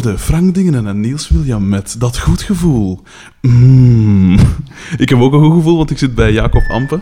Frank 0.00 0.54
Dingen 0.54 0.86
en 0.86 1.00
Niels 1.00 1.28
William 1.28 1.68
met 1.68 2.00
Dat 2.00 2.18
Goed 2.18 2.42
Gevoel. 2.42 3.02
Mm. 3.40 4.38
Ik 4.96 5.08
heb 5.08 5.18
ook 5.18 5.32
een 5.32 5.40
goed 5.40 5.52
gevoel, 5.52 5.76
want 5.76 5.90
ik 5.90 5.98
zit 5.98 6.14
bij 6.14 6.32
Jacob 6.32 6.62
Ampe 6.68 7.00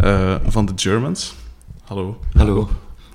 uh, 0.00 0.34
van 0.46 0.66
de 0.66 0.72
Germans. 0.76 1.34
Hallo. 1.84 2.18
Hallo. 2.36 2.68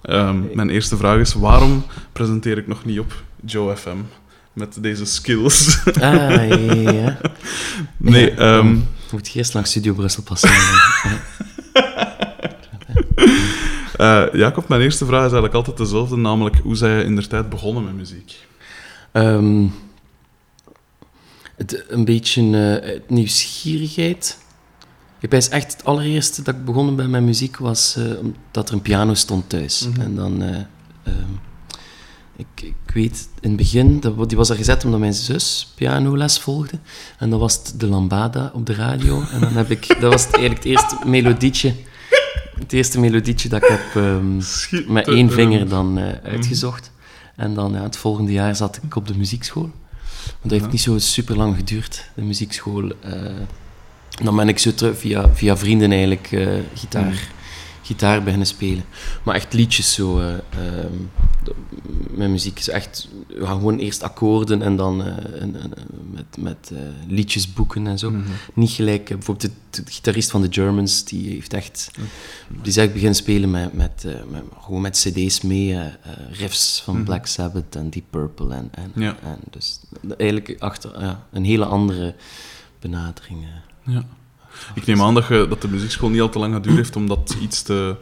Um, 0.03 0.49
mijn 0.53 0.69
eerste 0.69 0.97
vraag 0.97 1.19
is, 1.19 1.33
waarom 1.33 1.83
presenteer 2.11 2.57
ik 2.57 2.67
nog 2.67 2.85
niet 2.85 2.99
op 2.99 3.23
Joe 3.45 3.75
FM 3.75 3.97
met 4.53 4.77
deze 4.81 5.05
skills? 5.05 5.83
Ah, 5.85 6.01
ja, 6.01 6.41
ja. 6.73 7.17
Nee, 7.97 8.35
Ja, 8.35 8.57
um, 8.57 8.73
dan 8.73 8.85
moet 9.11 9.27
je 9.27 9.37
eerst 9.39 9.53
langs 9.53 9.69
Studio 9.69 9.93
Brussel 9.93 10.23
passeren. 10.23 10.81
uh, 13.97 14.23
Jacob, 14.43 14.67
mijn 14.67 14.81
eerste 14.81 15.05
vraag 15.05 15.25
is 15.25 15.31
eigenlijk 15.31 15.53
altijd 15.53 15.77
dezelfde, 15.77 16.15
namelijk 16.15 16.55
hoe 16.57 16.75
zij 16.75 16.97
je 16.97 17.03
in 17.03 17.15
der 17.15 17.27
tijd 17.27 17.49
begonnen 17.49 17.83
met 17.83 17.95
muziek? 17.95 18.51
Ehm, 19.13 19.65
het, 21.55 21.85
een 21.87 22.05
beetje 22.05 22.41
eh, 22.81 22.99
nieuwsgierigheid. 23.07 24.37
Ik 25.19 25.29
ben 25.29 25.51
echt 25.51 25.71
het 25.71 25.85
allereerste 25.85 26.41
dat 26.41 26.55
ik 26.55 26.65
begonnen 26.65 26.95
ben 26.95 27.09
met 27.09 27.23
muziek 27.23 27.57
was 27.57 27.95
eh, 27.95 28.05
dat 28.51 28.67
er 28.67 28.73
een 28.73 28.81
piano 28.81 29.13
stond 29.13 29.49
thuis. 29.49 29.87
Mhm. 29.87 30.01
En 30.01 30.15
dan, 30.15 30.41
eh, 30.41 30.49
ehm, 31.03 31.31
ik, 32.35 32.61
ik 32.61 32.93
weet 32.93 33.29
in 33.39 33.49
het 33.49 33.57
begin, 33.57 33.99
dat, 33.99 34.29
die 34.29 34.37
was 34.37 34.49
er 34.49 34.55
gezet 34.55 34.85
omdat 34.85 34.99
mijn 34.99 35.13
zus 35.13 35.73
pianoles 35.75 36.39
volgde. 36.39 36.79
En 37.17 37.29
dan 37.29 37.39
was 37.39 37.53
het 37.53 37.73
de 37.77 37.87
Lambada 37.87 38.51
op 38.53 38.65
de 38.65 38.73
radio. 38.73 39.23
En 39.31 39.39
dan 39.39 39.53
heb 39.53 39.71
ik, 39.71 39.87
dat 39.87 40.11
was 40.11 40.25
het, 40.25 40.35
eigenlijk 40.35 40.63
het 40.63 40.73
eerste 40.73 40.97
melodietje, 41.05 41.73
het 42.59 42.73
eerste 42.73 42.99
melodietje 42.99 43.49
dat 43.49 43.63
ik 43.63 43.69
heb 43.69 44.03
ehm, 44.03 44.41
met 44.93 45.07
één 45.07 45.31
vinger 45.31 45.69
dan 45.69 45.97
eh, 45.97 46.31
uitgezocht. 46.31 46.91
En 47.35 47.53
dan 47.53 47.73
ja, 47.73 47.81
het 47.83 47.97
volgende 47.97 48.31
jaar 48.31 48.55
zat 48.55 48.79
ik 48.83 48.95
op 48.95 49.07
de 49.07 49.17
muziekschool. 49.17 49.71
Want 50.25 50.41
dat 50.41 50.51
heeft 50.51 50.71
niet 50.71 50.81
zo 50.81 50.97
super 50.99 51.35
lang 51.37 51.55
geduurd, 51.55 52.09
de 52.15 52.21
muziekschool. 52.21 52.91
eh. 53.01 53.21
dan 54.23 54.35
ben 54.35 54.47
ik 54.49 54.59
zo 54.59 54.73
terug 54.73 54.97
via, 54.97 55.29
via 55.33 55.57
vrienden 55.57 55.89
eigenlijk 55.91 56.31
eh, 56.31 56.47
gitaar, 56.73 57.03
Mhm. 57.05 57.13
Gitaar 57.83 58.23
beginnen 58.23 58.47
spelen. 58.47 58.83
Maar 59.23 59.35
echt 59.35 59.53
liedjes 59.53 59.93
zo. 59.93 60.19
eh, 60.19 60.33
ehm, 60.33 60.91
de- 61.43 61.55
met 62.11 62.29
muziek 62.29 62.59
is 62.59 62.69
echt 62.69 63.07
ja, 63.39 63.45
gewoon 63.45 63.77
eerst 63.77 64.03
akkoorden 64.03 64.61
en 64.61 64.75
dan 64.75 65.03
eh, 65.03 65.41
een- 65.41 65.55
met, 66.11 66.37
met 66.39 66.71
eh, 66.73 66.79
liedjes 67.07 67.53
boeken 67.53 67.87
en 67.87 67.99
zo. 67.99 68.11
Mhm. 68.11 68.21
Niet 68.53 68.69
gelijk, 68.71 69.09
eh, 69.09 69.15
bijvoorbeeld 69.15 69.51
de, 69.69 69.81
de 69.83 69.91
gitarist 69.91 70.31
van 70.31 70.41
de 70.41 70.47
Germans, 70.51 71.03
die 71.03 71.29
heeft 71.29 71.53
echt, 71.53 71.91
die 72.47 72.61
is 72.71 72.77
echt 72.77 72.91
beginnen 72.91 73.15
spelen 73.15 73.51
met, 73.51 73.73
met, 73.73 74.03
eh, 74.05 74.13
met, 74.31 74.43
gewoon 74.61 74.81
met 74.81 74.97
cd's 75.07 75.41
mee, 75.41 75.73
eh, 75.73 75.85
eh, 75.85 75.91
riffs 76.31 76.81
van 76.81 76.95
Mhm. 76.95 77.03
Black 77.03 77.25
Sabbath 77.25 77.75
en 77.75 77.89
Deep 77.89 78.05
Purple 78.09 78.53
en, 78.55 78.69
en, 78.71 78.91
Ja. 78.95 79.17
en 79.23 79.37
dus 79.49 79.79
eigenlijk 80.17 80.55
achter 80.59 80.99
ja, 81.01 81.27
een 81.31 81.45
hele 81.45 81.65
andere 81.65 82.15
benadering. 82.79 83.43
eh. 83.43 83.93
Ja. 83.93 84.03
Ik 84.75 84.85
neem 84.85 85.01
aan 85.01 85.13
dat, 85.13 85.27
je, 85.27 85.45
dat 85.49 85.61
de 85.61 85.67
muziekschool 85.67 86.09
niet 86.09 86.21
al 86.21 86.29
te 86.29 86.39
lang 86.39 86.53
geduurd 86.53 86.75
heeft, 86.75 86.95
omdat 86.95 87.35
iets 87.41 87.61
te, 87.61 87.95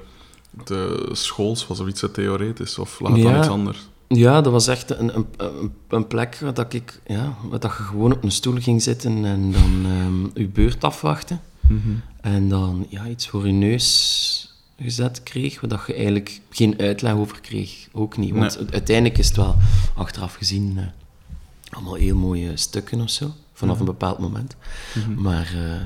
te 0.63 1.09
schools 1.11 1.67
was 1.67 1.79
of 1.79 1.87
iets 1.87 1.99
te 1.99 2.11
theoretisch, 2.11 2.77
of 2.77 2.99
lag 2.99 3.13
het 3.13 3.23
dan 3.23 3.37
iets 3.37 3.47
anders? 3.47 3.89
Ja, 4.07 4.41
dat 4.41 4.51
was 4.51 4.67
echt 4.67 4.89
een, 4.99 5.15
een, 5.15 5.71
een, 5.87 6.07
plek 6.07 6.37
waar, 6.41 6.53
dat 6.53 6.73
ik, 6.73 7.01
ja, 7.07 7.35
waar 7.49 7.59
dat 7.59 7.71
je 7.77 7.83
gewoon 7.83 8.11
op 8.11 8.23
een 8.23 8.31
stoel 8.31 8.55
ging 8.59 8.81
zitten 8.81 9.25
en 9.25 9.51
dan 9.51 9.85
ehm 9.85 10.39
je 10.39 10.47
beurt 10.47 10.83
afwachten. 10.83 11.41
Mhm. 11.61 11.79
En 12.21 12.49
dan 12.49 12.85
ja, 12.89 13.07
iets 13.07 13.27
voor 13.27 13.47
je 13.47 13.53
neus 13.53 14.55
gezet 14.81 15.23
kreeg, 15.23 15.61
waar 15.61 15.69
dat 15.69 15.83
je 15.87 15.93
eigenlijk 15.93 16.41
geen 16.49 16.79
uitleg 16.79 17.13
over 17.13 17.41
kreeg. 17.41 17.87
Ook 17.91 18.17
niet. 18.17 18.31
Want 18.31 18.59
Nee. 18.59 18.71
uiteindelijk 18.71 19.17
is 19.17 19.27
het 19.27 19.35
wel, 19.35 19.55
achteraf 19.95 20.33
gezien, 20.33 20.77
eh, 20.77 20.83
allemaal 21.69 21.93
heel 21.93 22.15
mooie 22.15 22.57
stukken 22.57 23.01
of 23.01 23.09
zo. 23.09 23.31
Vanaf 23.53 23.79
een 23.79 23.85
bepaald 23.85 24.19
moment. 24.19 24.55
Mhm. 24.93 25.21
Maar 25.21 25.53
eh, 25.55 25.81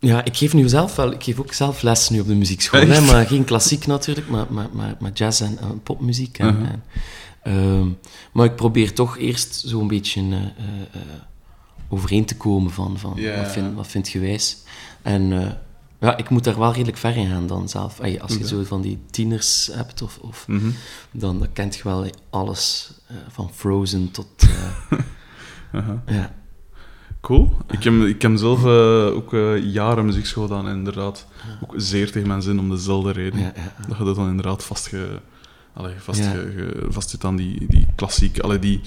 ja, 0.00 0.24
ik 0.24 0.36
geef 0.36 0.54
nu 0.54 0.68
zelf 0.68 0.96
wel, 0.96 1.12
ik 1.12 1.22
geef 1.22 1.38
ook 1.38 1.52
zelf 1.52 1.82
les 1.82 2.08
nu 2.08 2.20
op 2.20 2.26
de 2.26 2.34
muziekschool. 2.34 2.80
Hè, 2.86 3.00
maar 3.00 3.26
geen 3.26 3.44
klassiek 3.44 3.86
natuurlijk, 3.86 4.28
maar, 4.28 4.46
maar, 4.50 4.68
maar, 4.72 4.96
maar 5.00 5.12
jazz 5.12 5.40
en, 5.40 5.58
en 5.58 5.82
popmuziek. 5.82 6.38
En, 6.38 6.66
en, 6.66 6.82
ehm, 7.42 7.88
maar 8.32 8.44
ik 8.44 8.56
probeer 8.56 8.92
toch 8.94 9.18
eerst 9.18 9.62
zo'n 9.66 9.88
beetje 9.88 10.20
eh, 10.56 11.00
overeen 11.88 12.24
te 12.24 12.36
komen 12.36 12.70
van, 12.70 12.98
van 12.98 13.10
wat, 13.36 13.48
vind, 13.52 13.74
wat 13.74 13.86
vind 13.86 14.08
je 14.08 14.18
wijs. 14.18 14.56
En 15.02 15.32
eh, 15.32 15.52
ja, 16.00 16.16
ik 16.16 16.28
moet 16.28 16.44
daar 16.44 16.58
wel 16.58 16.72
redelijk 16.72 16.96
ver 16.98 17.16
in 17.16 17.28
gaan 17.28 17.46
dan 17.46 17.68
zelf. 17.68 18.00
Als 18.20 18.36
je 18.36 18.46
zo 18.46 18.64
van 18.64 18.80
die 18.80 18.98
tieners 19.10 19.70
hebt, 19.72 20.02
of, 20.02 20.18
of, 20.18 20.44
Mhm. 20.48 20.70
dan, 21.10 21.38
dan 21.38 21.52
kent 21.52 21.76
je 21.76 21.82
wel 21.82 22.06
alles, 22.30 22.90
van 23.28 23.50
Frozen 23.54 24.10
tot... 24.10 24.26
Aha. 25.72 26.02
ja. 26.06 26.38
Cool. 27.20 27.50
Ik 27.70 27.82
heb, 27.84 27.94
ik 27.94 28.22
heb 28.22 28.36
zelf 28.36 28.64
eh, 28.64 29.16
ook 29.16 29.34
eh, 29.34 29.64
jaren 29.72 30.04
muziekschool 30.06 30.46
gedaan 30.46 30.68
en 30.68 30.74
inderdaad 30.76 31.26
ook 31.62 31.74
zeer 31.76 32.10
tegen 32.12 32.28
mijn 32.28 32.42
zin 32.42 32.58
om 32.58 32.70
dezelfde 32.70 33.10
reden. 33.12 33.38
Ja, 33.40 33.52
ja, 33.56 33.86
Dat 33.88 33.98
je 33.98 34.04
dat 34.04 34.16
dan 34.16 34.28
inderdaad 34.28 34.64
vastge, 34.64 35.20
allee, 35.72 35.94
vast, 35.98 36.18
Ja. 36.18 36.30
ge- 36.30 36.52
ge- 36.56 36.86
vast 36.88 37.10
zit 37.10 37.24
aan 37.24 37.36
die, 37.36 37.66
die 37.68 37.86
klassiek. 37.94 38.38
Allee, 38.38 38.58
die, 38.58 38.80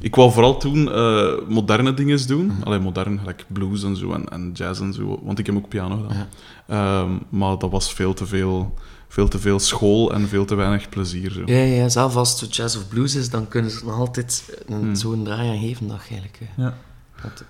ik 0.00 0.14
wou 0.14 0.32
vooral 0.32 0.56
toen 0.58 0.92
eh, 0.92 1.32
moderne 1.48 1.94
dingen 1.94 2.26
doen. 2.26 2.46
Mhm. 2.46 2.62
Allee, 2.62 2.78
modern, 2.78 3.18
gelijk 3.18 3.44
blues 3.48 3.82
en 3.82 3.96
zo 3.96 4.12
en, 4.12 4.28
en 4.28 4.50
jazz 4.52 4.80
en 4.80 4.92
zo. 4.92 5.20
Want 5.22 5.38
ik 5.38 5.46
heb 5.46 5.56
ook 5.56 5.68
piano 5.68 5.96
gedaan. 5.96 6.16
Ja. 6.16 7.02
Ehm, 7.02 7.10
maar 7.28 7.58
dat 7.58 7.70
was 7.70 7.92
veel 7.92 8.14
te 8.14 8.26
veel, 8.26 8.74
veel 9.08 9.28
te 9.28 9.38
veel 9.38 9.58
school 9.58 10.12
en 10.12 10.28
veel 10.28 10.44
te 10.44 10.54
weinig 10.54 10.88
plezier. 10.88 11.30
Zo. 11.30 11.42
Ja, 11.46 11.56
ja, 11.58 11.88
zelf 11.88 12.16
als 12.16 12.40
het 12.40 12.56
jazz 12.56 12.76
of 12.76 12.88
blues 12.88 13.14
is, 13.14 13.30
dan 13.30 13.48
kunnen 13.48 13.70
ze 13.70 13.84
nog 13.84 13.98
altijd 13.98 14.58
een, 14.66 14.80
Hmm. 14.80 14.94
zo'n 14.94 15.24
draai 15.24 15.48
aan 15.48 15.58
geven 15.60 15.88
dat 15.88 16.00
je 16.08 16.14
eigenlijk... 16.14 16.40
Ja. 16.56 16.74
dat- 17.22 17.44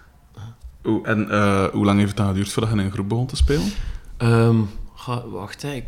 Oeh, 0.84 1.09
en 1.09 1.31
eh, 1.31 1.65
hoe 1.67 1.84
lang 1.84 1.97
heeft 1.99 2.09
het 2.09 2.19
dan 2.19 2.27
geduurd 2.28 2.53
voordat 2.53 2.72
je 2.72 2.78
in 2.78 2.84
een 2.84 2.93
groep 2.93 3.09
begon 3.09 3.27
te 3.27 3.37
spelen? 3.37 3.72
Ehm, 4.17 4.61
ga- 4.95 5.28
wacht, 5.28 5.62
hè, 5.62 5.72
ik, 5.72 5.84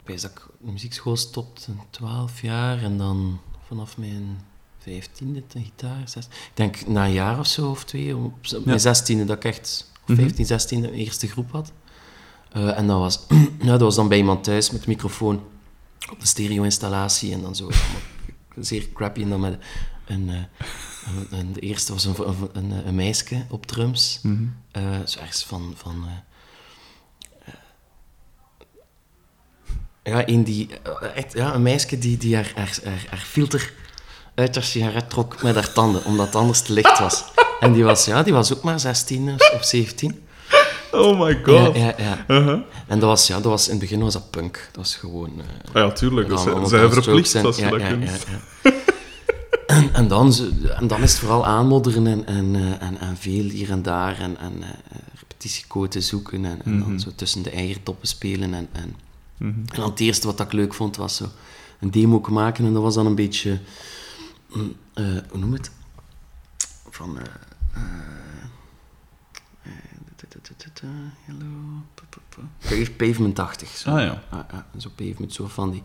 ik 0.00 0.06
weet 0.06 0.22
dat 0.22 0.30
ik 0.30 0.42
de 0.60 0.70
muziekschool 0.72 1.16
stopte, 1.16 1.70
12 1.90 2.42
jaar, 2.42 2.82
en 2.82 2.98
dan 2.98 3.40
vanaf 3.66 3.96
mijn 3.98 4.40
vijftiende 4.78 5.42
de 5.52 5.60
gitaar. 5.62 6.02
Zes, 6.08 6.24
ik 6.26 6.50
denk 6.54 6.86
na 6.86 7.04
een 7.04 7.12
jaar 7.12 7.38
of 7.38 7.46
zo, 7.46 7.70
of 7.70 7.84
twee, 7.84 8.16
op, 8.16 8.32
mijn 8.64 8.80
zestiende 8.80 9.24
dat 9.24 9.36
ik 9.36 9.44
echt, 9.44 9.90
of 10.02 10.08
Mhm. 10.08 10.20
15, 10.20 10.46
16 10.46 10.84
een 10.84 10.92
eerste 10.92 11.26
groep 11.28 11.50
had. 11.52 11.72
Eh, 12.52 12.78
en 12.78 12.86
dat 12.86 12.98
was, 12.98 13.26
ja, 13.60 13.66
dat 13.78 13.80
was 13.80 13.94
dan 13.94 14.08
bij 14.08 14.18
iemand 14.18 14.44
thuis 14.44 14.70
met 14.70 14.86
microfoon 14.86 15.42
op 16.12 16.20
de 16.20 16.26
stereo-installatie 16.26 17.32
en 17.32 17.40
dan 17.42 17.54
zo 17.56 17.70
zeer 18.58 18.88
crappy. 18.94 19.22
En 19.22 19.28
dan 19.28 19.40
met 19.40 19.58
een, 20.06 20.28
eh, 20.30 20.36
een- 21.30 21.52
de 21.52 21.60
eerste 21.60 21.92
was 21.92 22.04
een, 22.04 22.14
een, 22.52 22.86
een, 22.86 22.94
meisje 22.94 23.44
op 23.50 23.66
drums. 23.66 24.18
Mhm. 24.22 24.42
Eh, 24.72 24.82
zo 25.06 25.18
ergens 25.18 25.44
van... 25.44 25.74
van 25.76 26.04
eh, 26.06 26.12
ja, 30.02 30.28
een, 30.28 30.44
die, 30.44 30.68
eh, 30.82 31.16
echt, 31.16 31.32
ja, 31.32 31.54
een 31.54 31.62
meisje 31.62 31.98
die, 31.98 32.16
die 32.16 32.34
haar, 32.34 32.52
haar, 32.54 32.78
haar, 32.84 33.04
haar 33.08 33.18
filter 33.26 33.72
uit 34.34 34.54
haar 34.54 34.64
sigaret 34.64 35.10
trok 35.10 35.42
met 35.42 35.54
haar 35.54 35.72
tanden, 35.72 36.04
omdat 36.04 36.26
het 36.26 36.34
anders 36.36 36.62
te 36.62 36.72
licht 36.72 36.98
was. 36.98 37.24
En 37.60 37.72
die 37.72 37.84
was, 37.84 38.04
ja, 38.04 38.22
die 38.22 38.32
was 38.32 38.52
ook 38.54 38.62
maar 38.62 38.80
16 38.80 39.28
of 39.34 39.50
of 39.54 39.64
17. 39.64 40.22
Oh 40.92 41.20
my 41.20 41.28
Ja, 41.30 41.64
god. 41.64 41.76
ja, 41.76 41.94
ja. 41.98 42.24
Uh-huh. 42.28 42.60
En 42.86 42.98
dat 42.98 43.08
was, 43.08 43.26
ja, 43.26 43.34
dat 43.34 43.44
was, 43.44 43.64
in 43.64 43.70
het 43.70 43.80
begin 43.80 44.00
was 44.02 44.12
dat 44.12 44.30
punk. 44.30 44.54
Dat 44.66 44.76
was 44.76 44.94
gewoon... 44.96 45.42
Ah 45.72 45.82
ja, 45.82 45.92
tuurlijk. 45.92 46.30
Allemaal 46.30 46.66
zijn 46.66 46.92
verplicht 46.92 47.34
en- 47.34 47.44
als 47.44 47.56
je 47.56 47.62
ja, 47.64 47.70
dat 47.70 47.82
kunt. 47.82 48.10
En, 49.70 49.92
en, 49.94 50.08
dan, 50.08 50.34
en 50.78 50.86
dan 50.86 51.02
is 51.02 51.10
het 51.10 51.20
vooral 51.20 51.46
aanmodderen 51.46 52.06
en, 52.06 52.26
en, 52.26 52.54
eh, 52.56 52.82
en, 52.82 52.98
en 52.98 53.16
veel 53.16 53.48
hier 53.48 53.70
en 53.70 53.82
daar 53.82 54.18
en, 54.18 54.38
en 54.38 54.62
eh, 54.62 54.68
zoeken 56.02 56.44
en, 56.44 56.64
en 56.64 56.76
Mhm. 56.78 56.88
dan 56.88 57.00
zo 57.00 57.10
tussen 57.14 57.42
de 57.42 57.50
eiertoppen 57.50 58.08
spelen. 58.08 58.54
En, 58.54 58.68
en, 58.72 58.94
Mhm. 59.36 59.50
en 59.58 59.64
dan 59.74 59.90
het 59.90 60.00
eerste 60.00 60.26
wat 60.26 60.40
ik 60.40 60.52
leuk 60.52 60.74
vond 60.74 60.96
was 60.96 61.16
zo 61.16 61.28
een 61.80 61.90
demo 61.90 62.20
maken 62.32 62.64
en 62.64 62.72
dat 62.72 62.82
was 62.82 62.94
dan 62.94 63.06
een 63.06 63.14
beetje, 63.14 63.60
mm, 64.54 64.74
eh, 64.94 65.04
hoe 65.30 65.38
noem 65.38 65.52
het? 65.52 65.70
Van, 66.90 67.18
eh, 67.18 67.24
eh, 67.74 67.82
eh, 69.62 69.72
da, 70.16 70.26
da, 70.28 70.38
da, 70.42 70.54
da, 70.56 70.80
da, 70.80 70.88
hello, 71.24 71.46
pa, 71.94 72.02
pa, 72.10 72.18
pa. 72.28 72.42
Pave- 72.68 72.90
Pavement-achtig. 72.96 73.68
zo. 73.68 73.90
Ah 73.90 74.00
ja. 74.02 74.22
Ah, 74.30 74.58
zo 74.78 74.90
pavement, 74.96 75.32
zo 75.34 75.46
van 75.48 75.70
die 75.70 75.82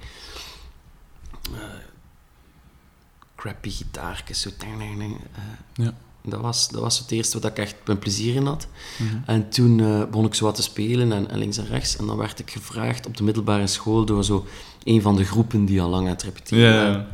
crappy 3.46 3.70
gitaartjes, 3.70 4.42
zo 4.42 4.50
ding, 4.58 4.78
ding, 4.78 4.98
ding, 5.00 5.18
eh. 5.36 5.86
Ja. 5.86 5.94
Dat 6.24 6.42
was, 6.42 6.70
dat 6.70 6.82
was 6.82 7.00
het 7.00 7.12
eerste 7.12 7.40
wat 7.40 7.52
ik 7.52 7.58
echt 7.58 7.76
mijn 7.86 8.00
plezier 8.00 8.36
in 8.36 8.46
had. 8.46 8.68
Mhm. 8.98 9.18
En 9.26 9.50
toen 9.50 9.80
eh, 9.80 10.06
begon 10.06 10.26
ik 10.26 10.34
zo 10.34 10.46
wat 10.46 10.56
te 10.56 10.62
spelen 10.62 11.12
en, 11.12 11.30
en 11.30 11.38
links 11.38 11.58
en 11.58 11.68
rechts. 11.68 11.98
En 11.98 12.06
dan 12.06 12.18
werd 12.18 12.40
ik 12.40 12.52
gevraagd 12.52 13.06
op 13.06 13.18
de 13.18 13.24
middelbare 13.24 13.68
school 13.68 14.06
door 14.06 14.24
zo 14.24 14.46
een 14.84 15.02
van 15.02 15.16
de 15.16 15.24
groepen 15.24 15.66
die 15.66 15.82
al 15.82 15.90
lang 15.90 16.04
aan 16.04 16.14
het 16.14 16.24
repeteren 16.24 16.84
waren. 16.84 17.08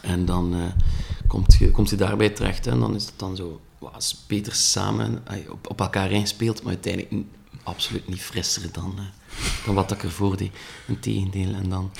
En 0.00 0.24
dan 0.24 0.54
eh, 0.54 0.60
komt, 1.26 1.54
je, 1.58 1.70
komt 1.70 1.90
je 1.90 1.96
daarbij 1.96 2.30
terecht 2.30 2.64
hè, 2.64 2.70
en 2.70 2.80
dan 2.80 2.94
is 2.94 3.04
het 3.04 3.14
dan 3.16 3.36
zo 3.36 3.60
wat 3.78 4.16
beter 4.26 4.54
samen 4.54 5.22
op, 5.50 5.70
op 5.70 5.80
elkaar 5.80 6.10
inspeelt, 6.10 6.62
maar 6.62 6.72
uiteindelijk 6.72 7.26
absoluut 7.62 8.08
niet 8.08 8.22
frisser 8.22 8.72
dan, 8.72 8.94
dan 9.64 9.74
wat 9.74 9.90
ik 9.90 10.02
ervoor 10.02 10.36
deed. 10.36 10.52
Integendeel. 10.86 11.54
En 11.54 11.68
dan, 11.68 11.90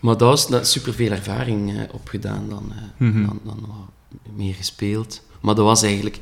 Maar 0.00 0.16
dat 0.16 0.28
was 0.28 0.48
dat 0.48 0.68
superveel 0.68 1.10
ervaring 1.10 1.76
eh, 1.78 1.82
opgedaan, 1.92 2.48
dan, 2.48 2.72
eh, 2.76 2.82
Mhm. 3.08 3.26
dan, 3.26 3.40
dan 3.44 3.64
wat 3.66 4.34
meer 4.36 4.54
gespeeld. 4.54 5.22
Maar 5.40 5.54
dat 5.54 5.64
was 5.64 5.82
eigenlijk 5.82 6.18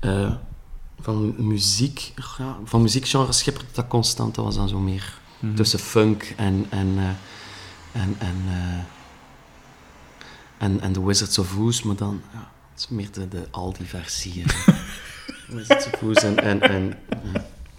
eh, 0.00 0.32
van 1.00 1.34
muziek, 1.38 2.12
ja, 2.38 2.58
van 2.64 2.82
muziekgenres 2.82 3.38
schipperde 3.38 3.68
dat 3.72 3.86
constant. 3.88 4.34
Dat 4.34 4.44
was 4.44 4.54
dan 4.54 4.68
zo 4.68 4.78
meer 4.78 5.18
Mhm. 5.38 5.54
tussen 5.54 5.78
funk 5.78 6.32
en 6.36 6.66
en 6.70 6.98
en 7.92 8.16
en, 8.18 8.36
en 10.58 10.80
en 10.80 10.92
The 10.92 11.06
Wizards 11.06 11.38
of 11.38 11.56
Oz, 11.58 11.82
maar 11.82 11.96
dan 11.96 12.20
ja, 12.32 12.50
het 12.72 12.80
is 12.80 12.88
meer 12.88 13.08
de, 13.12 13.28
de 13.28 13.46
Aldi-versie. 13.50 14.42
Wizards 15.48 15.86
of 15.86 16.02
Oz 16.02 16.16
en 16.22 16.36
en, 16.38 16.60
en 16.62 16.96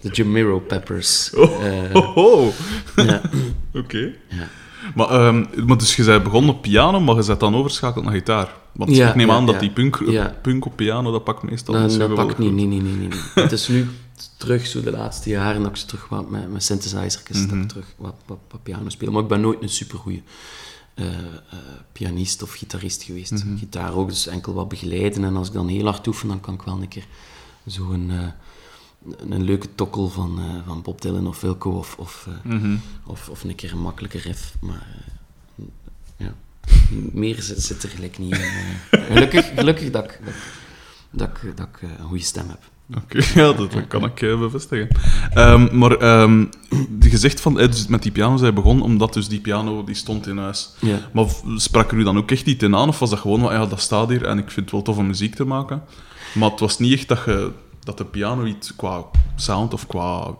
de 0.00 0.08
Jamiro 0.08 0.58
Peppers. 0.60 1.34
Oh, 1.34 1.66
eh, 1.66 1.94
oh, 1.94 2.16
oh. 2.16 2.52
ja, 2.96 3.20
Oké. 3.80 4.14
ja. 4.28 4.48
Maar, 4.94 5.34
maar 5.66 5.78
dus 5.78 5.96
je 5.96 6.04
bent 6.04 6.22
begonnen 6.22 6.54
op 6.54 6.62
piano, 6.62 7.00
maar 7.00 7.16
je 7.16 7.24
bent 7.26 7.40
dan 7.40 7.54
overschakeld 7.56 8.04
naar 8.04 8.14
gitaar. 8.14 8.54
Want 8.72 8.96
Ja, 8.96 9.08
ik 9.08 9.14
neem 9.14 9.28
ja, 9.28 9.34
aan 9.34 9.46
dat 9.46 9.54
ja. 9.54 9.60
die 9.60 9.70
punk, 9.70 10.02
Ja. 10.06 10.36
punk 10.42 10.64
op 10.64 10.76
piano, 10.76 11.12
dat 11.12 11.24
pakt 11.24 11.42
meestal 11.42 11.74
Dat, 11.74 11.82
niet 11.82 11.92
zo 11.92 11.98
dat 11.98 12.14
pakt 12.26 12.38
niet, 12.38 12.52
nee, 12.52 12.66
nee, 12.66 12.80
nee, 12.80 12.94
nee. 13.08 13.18
Het 13.34 13.52
is 13.52 13.68
nu 13.68 13.88
terug, 14.36 14.66
zo 14.66 14.80
de 14.80 14.90
laatste 14.90 15.30
jaren, 15.30 15.62
dat 15.62 15.70
ik 15.70 15.76
ze 15.76 15.86
terug 15.86 16.08
wat 16.08 16.30
met, 16.30 16.42
dat 16.50 17.46
Mhm. 17.46 17.60
ik 17.60 17.68
terug 17.68 17.86
wat, 17.96 18.14
wat, 18.26 18.38
wat 18.50 18.62
piano 18.62 18.88
speel. 18.88 19.12
Maar 19.12 19.22
ik 19.22 19.28
ben 19.28 19.40
nooit 19.40 19.62
een 19.62 19.68
supergoeie 19.68 20.22
eh, 20.94 21.06
eh, 21.06 21.12
pianist 21.92 22.42
of 22.42 22.52
gitarist 22.52 23.02
geweest. 23.02 23.32
Mhm. 23.44 23.56
Gitaar 23.56 23.94
ook, 23.94 24.08
dus 24.08 24.26
enkel 24.26 24.52
wat 24.54 24.68
begeleiden. 24.68 25.24
En 25.24 25.36
als 25.36 25.48
ik 25.48 25.54
dan 25.54 25.68
heel 25.68 25.84
hard 25.84 26.06
oefen, 26.06 26.28
dan 26.28 26.40
kan 26.40 26.54
ik 26.54 26.62
wel 26.62 26.78
een 26.80 26.88
keer 26.88 27.06
zo'n 27.66 28.06
eh, 28.10 28.18
een, 29.30 29.44
leuke 29.44 29.74
tokkel 29.74 30.08
van, 30.08 30.38
eh, 30.38 30.44
van 30.66 30.82
Bob 30.82 31.00
Dylan 31.00 31.26
of 31.26 31.40
Wilco 31.40 31.70
of, 31.70 31.94
of, 31.98 32.28
eh, 32.28 32.50
Mhm. 32.52 32.76
of, 33.06 33.28
of 33.28 33.44
een 33.44 33.54
keer 33.54 33.72
een 33.72 33.80
makkelijke 33.80 34.18
riff. 34.18 34.54
Maar 34.60 34.86
eh, 35.58 35.64
ja, 36.16 36.34
meer 37.12 37.42
zit, 37.42 37.62
zit 37.62 37.82
er 37.82 37.88
gelijk 37.88 38.18
niet 38.18 38.32
in. 38.38 38.50
gelukkig, 39.12 39.50
gelukkig 39.54 39.90
dat 39.90 40.04
ik, 40.04 40.20
dat, 41.10 41.28
ik- 41.28 41.56
dat, 41.56 41.66
ik, 41.72 41.82
een 41.98 42.04
goede 42.06 42.22
stem 42.24 42.48
heb. 42.48 42.60
Oké, 42.96 43.18
ja, 43.40 43.52
dat, 43.52 43.72
dat 43.72 43.86
kan 43.86 44.04
ik 44.04 44.14
bevestigen. 44.14 44.88
Ehm, 45.30 45.78
maar 45.78 45.96
ehm, 45.96 46.44
je 47.00 47.18
zegt 47.18 47.40
van, 47.40 47.58
eh, 47.60 47.66
dus 47.70 47.86
met 47.86 48.02
die 48.02 48.12
piano 48.12 48.36
zij 48.36 48.52
begon, 48.52 48.82
omdat 48.82 49.12
dus 49.12 49.28
die 49.28 49.40
piano 49.40 49.84
die 49.84 49.94
stond 49.94 50.26
in 50.26 50.38
huis. 50.38 50.70
Maar 51.12 51.26
sprak 51.56 51.90
er 51.92 51.98
u 51.98 52.02
dan 52.04 52.16
ook 52.18 52.30
echt 52.30 52.44
niet 52.46 52.62
in 52.62 52.76
aan, 52.76 52.88
of 52.88 52.98
was 52.98 53.10
dat 53.10 53.18
gewoon, 53.18 53.40
ja, 53.52 53.66
dat 53.66 53.80
staat 53.80 54.08
hier 54.08 54.24
en 54.24 54.38
ik 54.38 54.50
vind 54.50 54.56
het 54.66 54.70
wel 54.70 54.82
tof 54.82 54.96
om 54.96 55.06
muziek 55.06 55.34
te 55.34 55.44
maken? 55.44 55.82
Maar 56.34 56.50
het 56.50 56.60
was 56.60 56.78
niet 56.78 56.92
echt 56.92 57.08
dat, 57.08 57.22
je, 57.24 57.52
dat 57.86 57.98
de 57.98 58.04
piano 58.04 58.44
iets 58.44 58.76
qua 58.76 59.04
sound 59.36 59.72
of 59.72 59.86
qua, 59.86 60.34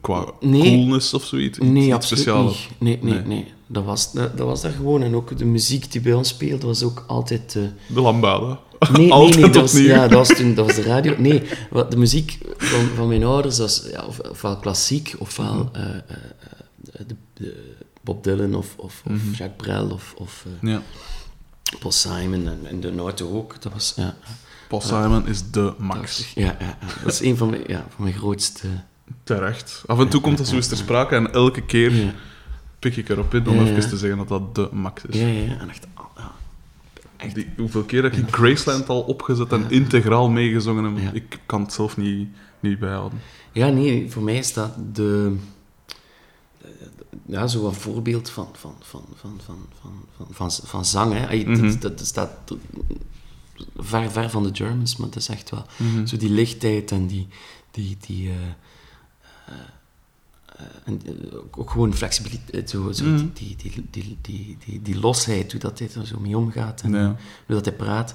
qua 0.00 0.24
Nee. 0.40 0.62
coolness 0.62 1.14
of 1.14 1.24
zoiets, 1.24 1.58
iets, 1.58 1.66
Nee, 1.68 1.94
iets 1.94 2.06
speciaals. 2.06 2.68
niet. 2.78 3.02
Nee, 3.02 3.12
nee, 3.12 3.20
Nee. 3.24 3.26
nee. 3.42 3.52
Dat, 3.66 3.84
was, 3.84 4.12
dat, 4.12 4.36
dat 4.36 4.46
was 4.46 4.60
daar 4.60 4.72
gewoon. 4.72 5.02
En 5.02 5.14
ook 5.14 5.38
de 5.38 5.44
muziek 5.44 5.92
die 5.92 6.00
bij 6.00 6.12
ons 6.12 6.28
speelde 6.28 6.66
was 6.66 6.82
ook 6.82 7.04
altijd... 7.06 7.56
eh, 7.56 7.62
De 7.94 8.00
lambada. 8.00 8.60
Nee, 8.92 9.08
nee, 9.08 9.28
nee, 9.34 9.40
dat 9.50 9.54
was, 9.54 9.72
ja, 9.72 10.08
dat 10.08 10.28
was 10.28 10.36
toen 10.38 10.54
dat 10.54 10.66
was 10.66 10.74
de 10.74 10.82
radio. 10.82 11.14
Nee, 11.18 11.42
wat, 11.70 11.90
de 11.90 11.96
muziek 11.96 12.38
van, 12.56 12.86
van 12.96 13.08
mijn 13.08 13.24
ouders 13.24 13.58
was 13.58 13.82
ja, 13.90 14.04
of, 14.06 14.18
ofwel 14.18 14.56
klassiek, 14.58 15.14
ofwel 15.18 15.54
Mhm. 15.54 15.74
eh, 15.74 15.96
eh, 15.96 15.96
de, 17.06 17.16
de 17.34 17.74
Bob 18.02 18.24
Dylan 18.24 18.54
of, 18.54 18.74
of, 18.76 19.02
of 19.04 19.12
Mhm. 19.12 19.30
Jacques 19.30 19.56
Brel 19.56 19.90
of, 19.90 20.14
of 20.18 20.44
Ja. 20.60 20.82
Paul 21.78 21.92
Simon 21.92 22.46
en, 22.48 22.58
en 22.64 22.80
de 22.80 22.90
Noten 22.92 23.32
ook. 23.34 23.62
Dat 23.62 23.72
was, 23.72 23.92
ja, 23.96 24.16
Paul 24.70 24.82
Simon 24.82 25.26
is 25.26 25.50
de 25.50 25.72
max. 25.78 26.32
Ja, 26.34 26.56
ja, 26.60 26.78
dat 27.02 27.12
is 27.12 27.20
een 27.20 27.36
van 27.36 27.50
mijn, 27.50 27.62
ja, 27.66 27.86
van 27.94 28.04
mijn 28.04 28.16
grootste... 28.16 28.68
Terecht. 29.22 29.82
Af 29.86 29.98
en 29.98 30.08
toe 30.08 30.20
komt 30.20 30.38
dat 30.38 30.48
zo 30.48 30.54
eens 30.54 30.66
ter 30.66 30.76
sprake 30.76 31.14
en 31.14 31.32
elke 31.32 31.62
keer 31.62 32.14
pik 32.78 32.96
ik 32.96 33.08
erop 33.08 33.34
in 33.34 33.48
om 33.48 33.58
even 33.58 33.88
te 33.88 33.96
zeggen 33.96 34.18
dat 34.18 34.28
dat 34.28 34.54
de 34.54 34.68
max 34.72 35.04
is. 35.04 35.20
ja, 35.20 35.26
ja. 35.26 35.58
En 35.58 35.68
echt, 35.68 35.86
ja, 36.16 36.32
echt 37.16 37.34
Die, 37.34 37.48
hoeveel 37.56 37.82
keer 37.82 38.02
heb 38.02 38.12
ik 38.12 38.34
Graceland 38.34 38.88
al 38.88 39.00
opgezet 39.00 39.52
en 39.52 39.70
integraal 39.70 40.28
meegezongen 40.28 41.14
ik 41.14 41.38
kan 41.46 41.62
het 41.62 41.72
zelf 41.72 41.96
niet, 41.96 42.28
niet 42.60 42.78
bijhouden. 42.78 43.20
Ja, 43.52 43.68
nee, 43.68 44.10
voor 44.10 44.22
mij 44.22 44.36
is 44.36 44.52
dat 44.52 44.72
de... 44.92 45.36
Ja, 47.26 47.46
zo 47.46 47.66
een 47.66 47.72
voorbeeld 47.72 48.30
van, 48.30 48.48
van, 48.52 48.74
van, 48.80 49.04
van, 49.14 49.40
van, 49.44 49.66
van, 49.80 49.92
van, 50.16 50.26
van, 50.30 50.50
van 50.50 50.84
zang. 50.84 51.12
Hè. 51.14 51.36
Mhm. 51.36 51.78
dat, 51.78 51.98
dat 51.98 52.06
staat 52.06 52.30
ver, 53.76 54.10
ver 54.10 54.30
van 54.30 54.42
de 54.42 54.50
Germans, 54.52 54.96
maar 54.96 55.08
dat 55.08 55.16
is 55.16 55.28
echt 55.28 55.50
wel... 55.50 55.66
Mhm. 55.76 56.06
Zo 56.06 56.16
die 56.16 56.30
lichtheid 56.30 56.90
en 56.90 57.06
die... 57.06 57.28
die, 57.70 57.96
die 58.06 58.28
eh, 58.28 58.34
eh, 59.46 59.54
eh, 60.56 60.64
en 60.84 61.00
ook- 61.56 61.70
gewoon 61.70 61.94
flexibiliteit, 61.94 62.70
zo, 62.70 62.92
zo 62.92 63.04
Mhm. 63.04 63.26
die, 63.34 63.56
die, 63.56 63.70
die, 63.72 63.86
die, 63.90 64.18
die, 64.22 64.56
die, 64.66 64.82
die 64.82 64.98
losheid, 64.98 65.50
hoe 65.52 65.60
dat 65.60 65.78
hij 65.78 65.88
er 65.96 66.06
zo 66.06 66.18
mee 66.20 66.36
omgaat 66.36 66.80
en 66.82 66.92
Ja. 66.92 67.06
hoe 67.46 67.54
dat 67.54 67.64
hij 67.64 67.74
praat. 67.74 68.14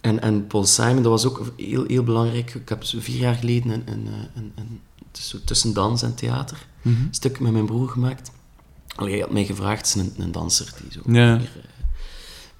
En, 0.00 0.20
en 0.22 0.46
Paul 0.46 0.64
Simon, 0.64 1.02
dat 1.02 1.12
was 1.12 1.24
ook 1.26 1.52
heel, 1.56 1.84
heel 1.86 2.02
belangrijk. 2.02 2.54
Ik 2.54 2.68
heb 2.68 2.84
zo 2.84 2.98
vier 3.00 3.18
jaar 3.18 3.34
geleden 3.34 3.70
een, 3.72 3.82
een, 3.86 4.06
een, 4.34 4.52
een, 4.54 4.80
zo 5.12 5.38
tussen 5.44 5.72
dans 5.72 6.02
en 6.02 6.14
theater 6.14 6.66
Mhm. 6.82 6.96
stuk 7.10 7.40
met 7.40 7.52
mijn 7.52 7.66
broer 7.66 7.88
gemaakt. 7.88 8.30
Allee, 8.96 9.12
hij 9.12 9.20
had 9.20 9.30
mij 9.30 9.44
gevraagd, 9.44 9.92
het 9.94 10.04
is 10.06 10.12
een, 10.24 10.32
danser 10.32 10.72
die 10.82 10.92
zo 10.92 11.00
Ja. 11.12 11.38
hier, 11.38 11.50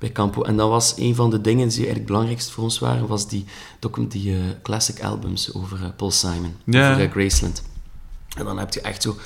bij 0.00 0.12
Campo. 0.12 0.43
En 0.43 0.56
dat 0.56 0.69
was 0.69 0.94
een 0.97 1.14
van 1.14 1.31
de 1.31 1.41
dingen 1.41 1.69
die 1.69 1.76
eigenlijk 1.76 1.97
het 1.99 2.06
belangrijkst 2.06 2.50
voor 2.50 2.64
ons 2.64 2.79
waren, 2.79 3.06
was 3.06 3.29
die, 3.29 3.44
die 4.08 4.35
eh, 4.35 4.41
classic 4.62 5.02
albums 5.02 5.55
over 5.55 5.82
eh, 5.82 5.88
Paul 5.97 6.11
Simon, 6.11 6.55
Ja. 6.64 6.91
over 6.91 7.05
eh, 7.05 7.11
Graceland. 7.11 7.62
En 8.37 8.44
dan 8.44 8.58
heb 8.58 8.75
je 8.75 8.81
echt 8.81 9.02
zo, 9.02 9.17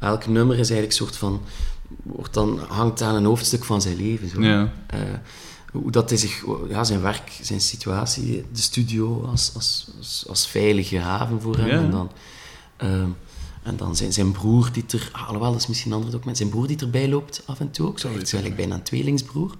elk 0.00 0.26
nummer 0.26 0.58
is 0.58 0.70
eigenlijk 0.70 0.90
een 1.00 1.06
soort 1.06 1.16
van, 1.16 1.40
wordt 2.02 2.34
dan, 2.34 2.58
hangt 2.68 3.02
aan 3.02 3.14
een 3.14 3.24
hoofdstuk 3.24 3.64
van 3.64 3.82
zijn 3.82 3.96
leven. 3.96 4.28
Zo. 4.28 4.40
Eh, 4.40 4.98
hoe 5.72 5.90
dat 5.90 6.08
hij 6.08 6.18
zich, 6.18 6.44
ja, 6.68 6.84
zijn 6.84 7.00
werk, 7.00 7.38
zijn 7.42 7.60
situatie, 7.60 8.44
de 8.52 8.60
studio 8.60 9.24
als, 9.24 9.50
als, 9.54 9.90
als, 9.98 10.24
als 10.28 10.46
veilige 10.48 10.98
haven 10.98 11.40
voor 11.40 11.56
hem. 11.56 11.70
En 11.70 11.90
dan, 11.90 12.10
en 13.62 13.76
dan 13.76 13.96
zijn, 13.96 14.12
zijn 14.12 14.32
broer 14.32 14.68
die 14.72 14.84
er, 14.88 15.08
ah, 15.12 15.26
alhoewel, 15.26 15.52
dat 15.52 15.60
is 15.60 15.66
misschien 15.66 15.90
een 15.90 15.96
ander 15.96 16.12
document, 16.12 16.36
zijn 16.36 16.48
broer 16.48 16.66
die 16.66 16.78
erbij 16.78 17.08
loopt 17.08 17.42
af 17.46 17.60
en 17.60 17.70
toe 17.70 17.86
ook. 17.86 17.98
Zo, 17.98 18.08
echt 18.08 18.28
zo 18.28 18.36
eigenlijk 18.36 18.56
bijna 18.56 18.74
een 18.74 18.82
tweelingsbroer. 18.82 19.54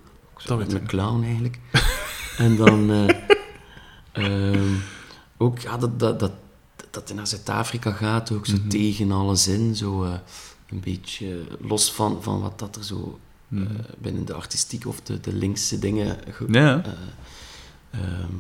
Dat 0.47 0.59
weet 0.59 0.73
een 0.73 0.87
clown 0.87 1.23
eigenlijk. 1.25 1.59
en 2.39 2.57
dan 2.57 2.91
eh, 2.91 3.17
ehm, 4.13 4.75
ook 5.37 5.59
ja, 5.59 5.77
dat, 5.79 5.99
dat, 6.01 6.21
dat, 6.21 6.33
dat 6.91 7.09
hij 7.09 7.17
naar 7.17 7.27
Zuid-Afrika 7.27 7.93
gaat, 7.93 8.33
ook 8.33 8.47
Mhm. 8.49 8.57
zo 8.57 8.67
tegen 8.69 9.13
alles 9.13 9.49
in. 9.49 9.75
Zo, 9.77 10.05
eh, 10.05 10.13
een 10.69 10.81
beetje 10.81 11.45
los 11.61 11.93
van, 11.93 12.23
van 12.23 12.41
wat 12.41 12.59
dat 12.59 12.77
er 12.77 12.85
zo 12.85 13.19
eh, 13.51 13.59
Mhm. 13.59 13.75
binnen 13.99 14.25
de 14.25 14.35
artistiek 14.35 14.87
of 14.87 15.01
de, 15.01 15.21
de 15.21 15.33
linkse 15.33 15.79
dingen 15.79 16.19
ge- 16.31 16.47
Ja. 16.51 16.83
eh, 16.85 18.01
ehm, 18.01 18.33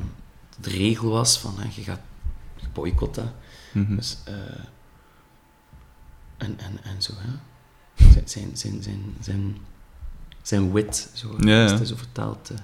de 0.61 0.71
regel 0.71 1.09
was 1.11 1.39
van 1.39 1.55
hè, 1.59 1.69
je 1.75 1.83
gaat 1.83 2.01
boycotten. 2.73 3.33
Mhm. 3.73 3.97
Dus, 3.97 4.19
eh, 4.25 4.35
en, 6.37 6.59
en, 6.59 6.79
en 6.85 7.03
zo, 7.03 7.13
hè. 7.17 7.31
Zijn, 8.13 8.29
zijn, 8.29 8.51
zijn, 8.57 8.83
zijn, 8.83 9.15
zijn, 9.21 9.57
zijn 10.45 10.73
wit, 10.73 11.09
zo, 11.13 11.35
Ja, 11.39 11.63
ja. 11.67 11.85
zo 11.85 11.95
vertelt. 11.97 12.51
eh, 12.51 12.57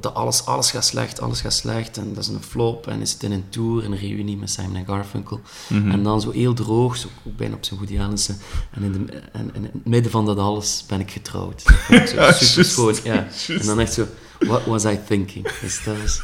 dat 0.00 0.14
alles, 0.14 0.44
alles 0.44 0.70
gaat 0.70 0.84
slecht, 0.84 1.20
alles 1.20 1.40
gaat 1.40 1.52
slecht. 1.52 1.96
En 1.96 2.14
dat 2.14 2.22
is 2.22 2.28
een 2.28 2.42
flop. 2.42 2.86
En 2.86 3.00
is 3.00 3.12
het 3.12 3.22
in 3.22 3.32
een 3.32 3.44
tour, 3.48 3.84
een 3.84 3.96
reunie 3.96 4.36
met 4.36 4.50
Simon 4.50 4.76
en 4.76 4.84
Garfunkel. 4.86 5.40
Mhm. 5.68 5.90
En 5.90 6.02
dan 6.02 6.20
zo 6.20 6.30
heel 6.30 6.54
droog, 6.54 6.96
zo 6.96 7.08
ook 7.26 7.36
bijna 7.36 7.54
op 7.54 7.64
zijn 7.64 7.78
Woody 7.80 7.98
Allense. 8.00 8.34
En 8.70 8.82
in, 8.82 8.92
de, 8.92 9.12
en, 9.32 9.50
in 9.54 9.62
het 9.64 9.86
midden 9.86 10.10
van 10.12 10.26
dat 10.26 10.38
alles 10.38 10.84
ben 10.88 11.00
ik 11.00 11.10
getrouwd. 11.10 11.64
Dat 11.64 11.74
vond 11.76 12.00
ik 12.00 12.06
zo 12.08 12.16
Ja, 12.20 12.32
super 12.32 12.64
schoon. 12.64 12.94
Ja. 13.04 13.26
En 13.48 13.66
dan 13.66 13.80
echt 13.80 13.92
zo, 13.92 14.06
what 14.38 14.64
was 14.64 14.84
I 14.84 14.98
thinking? 15.06 15.58
Dus 15.60 15.84
dat 15.84 15.96
is, 15.96 16.22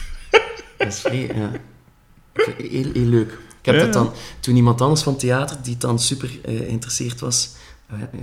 dat 0.79 0.87
is 0.89 1.01
vrij, 1.01 1.27
ja. 1.35 1.51
Heel, 2.57 2.93
heel 2.93 3.07
leuk. 3.07 3.31
Ik 3.63 3.73
heb 3.73 3.79
dat 3.81 3.93
dan, 3.93 4.13
toen 4.41 4.57
iemand 4.57 4.81
anders 4.81 5.03
van 5.03 5.17
theater, 5.17 5.57
die 5.63 5.77
dan 5.77 5.99
super 5.99 6.39
eh, 6.45 6.57
geïnteresseerd 6.59 7.21
was, 7.21 7.49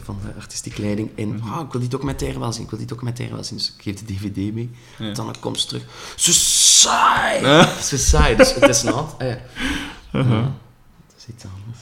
van 0.04 0.20
de 0.26 0.40
artistieke 0.40 0.82
leiding, 0.82 1.10
in, 1.16 1.36
Mhm. 1.36 1.50
ah, 1.50 1.66
ik 1.66 1.72
wil 1.72 1.82
die 1.82 1.90
documentaire 1.90 2.40
wel 2.40 2.54
zien, 2.54 2.64
ik 2.64 2.70
wil 2.70 2.80
die 2.80 2.88
documentaire 2.88 3.34
wel 3.36 3.44
zien. 3.44 3.58
Dus 3.58 3.74
ik 3.78 3.82
geef 3.84 3.96
de 4.04 4.06
dvd 4.14 4.54
mee. 4.54 4.70
Ja. 4.98 5.14
Dan 5.14 5.36
komt 5.40 5.60
ze 5.60 5.68
terug. 5.68 5.84
Zo 6.16 6.32
saai! 6.32 7.42
Ja. 7.42 7.82
Zo 7.82 7.98
saai. 7.98 8.36
Dus 8.36 8.54
het 8.54 8.70
is 8.70 8.84
nat. 8.84 9.16
Ah, 9.20 9.28
ja. 9.28 9.38
Uh-huh. 10.14 10.32
Ja, 10.32 10.42
dat 11.08 11.16
is 11.18 11.26
iets 11.28 11.44
anders. 11.44 11.80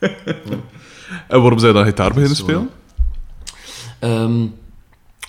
En 1.28 1.40
waarom 1.40 1.58
zij 1.58 1.72
dan 1.72 1.84
gitaar 1.84 2.08
beginnen 2.12 2.36
spelen? 2.36 2.70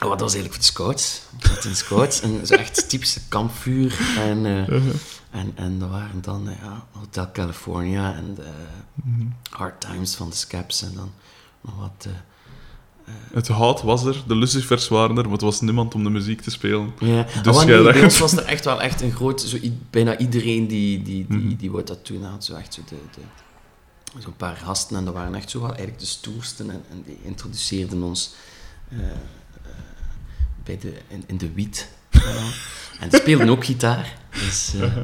Oh, 0.03 0.09
dat 0.09 0.19
was 0.19 0.33
eigenlijk 0.33 0.53
voor 0.53 0.57
de 0.57 0.63
scouts. 0.63 1.21
Ik 1.39 1.45
zat 1.45 1.63
in 1.63 1.69
de 1.69 1.75
scouts 1.75 2.21
en 2.21 2.47
zo 2.47 2.53
echt 2.53 2.89
typische 2.89 3.19
kampvuur. 3.27 3.99
En, 4.17 4.37
Uh-huh. 4.45 4.93
en, 5.31 5.51
en 5.55 5.79
dat 5.79 5.89
waren 5.89 6.21
dan 6.21 6.49
ja, 6.61 6.85
Hotel 6.91 7.31
California 7.33 8.13
en 8.15 8.33
de 8.35 8.49
Mhm. 9.03 9.25
Hard 9.49 9.81
Times 9.81 10.15
van 10.15 10.29
de 10.29 10.35
Scaps. 10.35 10.81
En 10.81 10.91
dan 10.95 11.11
nog 11.61 11.75
wat... 11.79 12.07
eh, 12.07 13.13
Het 13.33 13.47
hout 13.47 13.81
was 13.81 14.05
er, 14.05 14.23
de 14.27 14.35
lucifers 14.35 14.87
waren 14.87 15.17
er, 15.17 15.23
maar 15.23 15.31
het 15.31 15.41
was 15.41 15.61
niemand 15.61 15.95
om 15.95 16.03
de 16.03 16.09
muziek 16.09 16.41
te 16.41 16.51
spelen. 16.51 16.91
ja. 16.99 17.25
Dus 17.43 17.57
Ah, 17.57 17.65
nee, 17.65 17.83
bij 17.83 18.03
ons 18.03 18.19
was 18.19 18.31
er 18.31 18.43
echt 18.45 18.65
wel 18.65 18.81
echt 18.81 19.01
een 19.01 19.11
groot... 19.11 19.41
Zo, 19.41 19.57
bijna 19.89 20.17
iedereen 20.17 20.67
die, 20.67 21.01
die, 21.01 21.25
die, 21.29 21.37
Mhm. 21.37 21.55
die 21.55 21.71
wou 21.71 21.83
dat 21.83 22.05
toen 22.05 22.23
had. 22.23 22.45
Zo 22.45 22.55
echt 22.55 22.73
zo 22.73 22.81
de, 22.89 22.95
de, 23.15 23.21
zo'n 24.21 24.35
paar 24.35 24.55
gasten 24.55 24.97
en 24.97 25.05
dat 25.05 25.13
waren 25.13 25.35
echt 25.35 25.49
zo 25.49 25.59
wel 25.59 25.69
eigenlijk 25.69 25.99
de 25.99 26.05
stoersten 26.05 26.69
en, 26.69 26.83
en 26.89 27.03
die 27.05 27.17
introduceerden 27.23 28.03
ons 28.03 28.33
eh, 28.89 28.99
eh, 28.99 29.07
bij 30.63 30.77
de, 30.77 30.93
in, 31.07 31.23
in 31.27 31.37
de 31.37 31.51
wiet. 31.53 31.87
En 32.99 33.09
die 33.09 33.19
speelden 33.19 33.49
ook 33.49 33.65
gitaar. 33.65 34.17
Dus, 34.31 34.73
eh, 34.81 34.97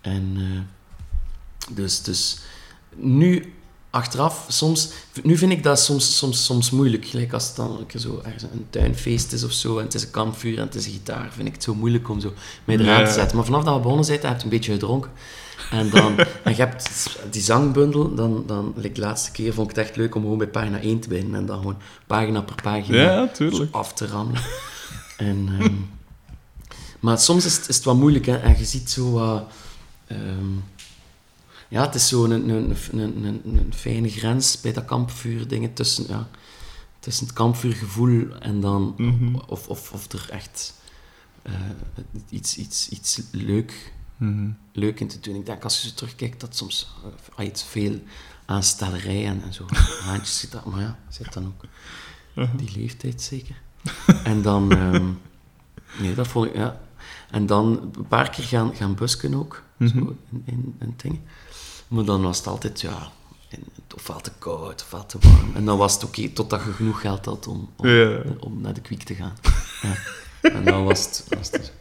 en, 0.00 0.36
eh, 0.36 1.74
dus, 1.76 2.02
dus 2.02 2.38
nu, 2.96 3.52
achteraf, 3.98 4.44
soms, 4.48 4.88
nu 5.22 5.36
vind 5.36 5.52
ik 5.52 5.62
dat 5.62 5.80
soms, 5.80 6.16
soms, 6.16 6.44
soms 6.44 6.70
moeilijk. 6.70 7.06
Gelijk 7.06 7.32
als 7.32 7.46
het 7.46 7.56
dan 7.56 7.86
zo 7.96 8.20
ergens 8.24 8.42
een 8.42 8.66
tuinfeest 8.70 9.32
is 9.32 9.44
of 9.44 9.52
zo 9.52 9.78
en 9.78 9.84
het 9.84 9.94
is 9.94 10.02
een 10.02 10.10
kampvuur 10.10 10.58
en 10.58 10.64
het 10.64 10.74
is 10.74 10.86
een 10.86 10.92
gitaar, 10.92 11.28
vind 11.32 11.48
ik 11.48 11.54
het 11.54 11.62
zo 11.62 11.74
moeilijk 11.74 12.08
om 12.08 12.20
zo 12.20 12.32
eraan 12.66 12.84
Ja. 12.84 13.04
te 13.06 13.12
zetten. 13.12 13.36
Maar 13.36 13.44
vanaf 13.46 13.64
dat 13.64 13.74
we 13.74 13.80
begonnen 13.80 14.04
zijn, 14.04 14.18
heb 14.22 14.36
je 14.38 14.42
een 14.44 14.48
beetje 14.50 14.72
gedronken. 14.72 15.10
En, 15.70 15.90
dan, 15.90 16.18
en 16.44 16.50
je 16.50 16.54
hebt 16.62 17.08
die 17.30 17.42
zangbundel, 17.42 18.14
dan, 18.14 18.44
dan 18.46 18.72
like 18.76 18.94
de 18.94 19.00
laatste 19.00 19.30
keer 19.30 19.52
vond 19.54 19.70
ik 19.70 19.76
het 19.76 19.86
echt 19.86 19.96
leuk 19.96 20.14
om 20.14 20.22
gewoon 20.22 20.38
bij 20.38 20.48
pagina 20.48 20.80
1 20.80 21.00
te 21.00 21.08
beginnen 21.08 21.34
en 21.40 21.46
dan 21.46 21.56
gewoon 21.58 21.76
pagina 22.06 22.40
per 22.40 22.62
pagina 22.62 23.02
Ja, 23.02 23.30
af 23.70 23.92
te 23.92 24.06
rammelen. 24.06 24.42
En, 25.16 25.48
ehm, 25.58 25.72
maar 27.00 27.18
soms 27.18 27.44
is 27.44 27.56
het, 27.56 27.68
is 27.68 27.76
het 27.76 27.84
wat 27.84 27.96
moeilijk 27.96 28.26
hè? 28.26 28.36
en 28.36 28.58
je 28.58 28.64
ziet 28.64 28.90
zo 28.90 29.10
wat. 29.10 29.42
ehm, 30.06 30.52
ja, 31.68 31.82
het 31.86 31.94
is 31.94 32.08
zo 32.08 32.24
een, 32.24 32.48
een, 32.48 32.74
een, 32.92 33.24
een, 33.44 33.72
fijne 33.74 34.08
grens 34.10 34.60
bij 34.60 34.72
dat 34.72 34.84
kampvuur 34.84 35.48
dingen 35.48 35.72
tussen, 35.74 36.04
ja, 36.08 36.28
tussen 37.00 37.26
het 37.26 37.34
kampvuurgevoel 37.34 38.36
en 38.40 38.60
dan. 38.60 38.94
Mhm. 38.96 39.34
Of, 39.46 39.68
of, 39.68 39.92
of 39.92 40.12
er 40.12 40.26
echt 40.30 40.74
eh, 41.42 41.52
iets, 42.28 42.56
iets, 42.56 42.88
iets 42.88 43.20
leuk, 43.30 43.92
Mhm. 44.16 44.50
leuk 44.72 45.00
in 45.00 45.08
te 45.08 45.20
doen. 45.20 45.34
Ik 45.34 45.46
denk 45.46 45.64
als 45.64 45.82
je 45.82 45.88
zo 45.88 45.94
terugkijkt 45.94 46.40
dat 46.40 46.56
soms 46.56 46.88
uh, 47.38 47.46
iets 47.46 47.62
veel 47.64 48.00
aanstellerij 48.46 49.26
en, 49.26 49.42
en 49.42 49.52
zo 49.52 49.64
haantjes 50.04 50.38
zit. 50.38 50.52
dat- 50.52 50.64
Maar 50.64 50.80
ja, 50.80 50.98
zit 51.08 51.32
dan 51.32 51.46
ook 51.46 51.64
die 52.56 52.70
leeftijd 52.76 53.22
zeker. 53.22 53.60
En 54.24 54.42
dan, 54.42 54.72
ehm, 54.78 55.06
nee, 56.00 56.14
dat 56.14 56.28
vond 56.28 56.46
ik, 56.46 56.54
ja. 56.54 56.80
En 57.30 57.46
dan 57.46 57.90
een 57.96 58.06
paar 58.08 58.30
keer 58.30 58.44
gaan, 58.44 58.74
gaan 58.76 58.94
busken 58.94 59.34
ook, 59.34 59.62
Mhm. 59.76 59.98
zo 59.98 60.16
in, 60.30 60.42
in, 60.44 60.74
in 60.78 60.94
dingen. 60.96 61.22
Maar 61.88 62.04
dan 62.04 62.22
was 62.22 62.38
het 62.38 62.46
altijd, 62.46 62.80
ja, 62.80 63.10
ofwel 63.94 64.20
te 64.20 64.30
koud, 64.38 64.82
ofwel 64.82 65.06
te 65.06 65.18
warm. 65.20 65.56
En 65.56 65.64
dan 65.64 65.78
was 65.78 65.94
het 65.94 66.04
oké, 66.04 66.28
totdat 66.28 66.62
je 66.64 66.72
genoeg 66.72 67.00
geld 67.00 67.24
had 67.24 67.46
om, 67.46 67.70
om, 67.76 67.88
Ja. 67.88 68.22
om 68.40 68.60
naar 68.60 68.74
de 68.74 68.80
kwik 68.80 69.02
te 69.02 69.14
gaan. 69.14 69.36
Ja. 69.82 69.94
En 70.50 70.64
dan 70.64 70.84
was 70.84 71.04
het, 71.04 71.26
was 71.38 71.50
het 71.50 71.72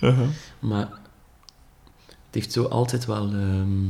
Uh-huh. 0.00 0.28
Maar 0.58 0.88
het 2.06 2.30
heeft 2.30 2.52
zo 2.52 2.64
altijd 2.64 3.04
wel 3.04 3.32
ehm, 3.32 3.86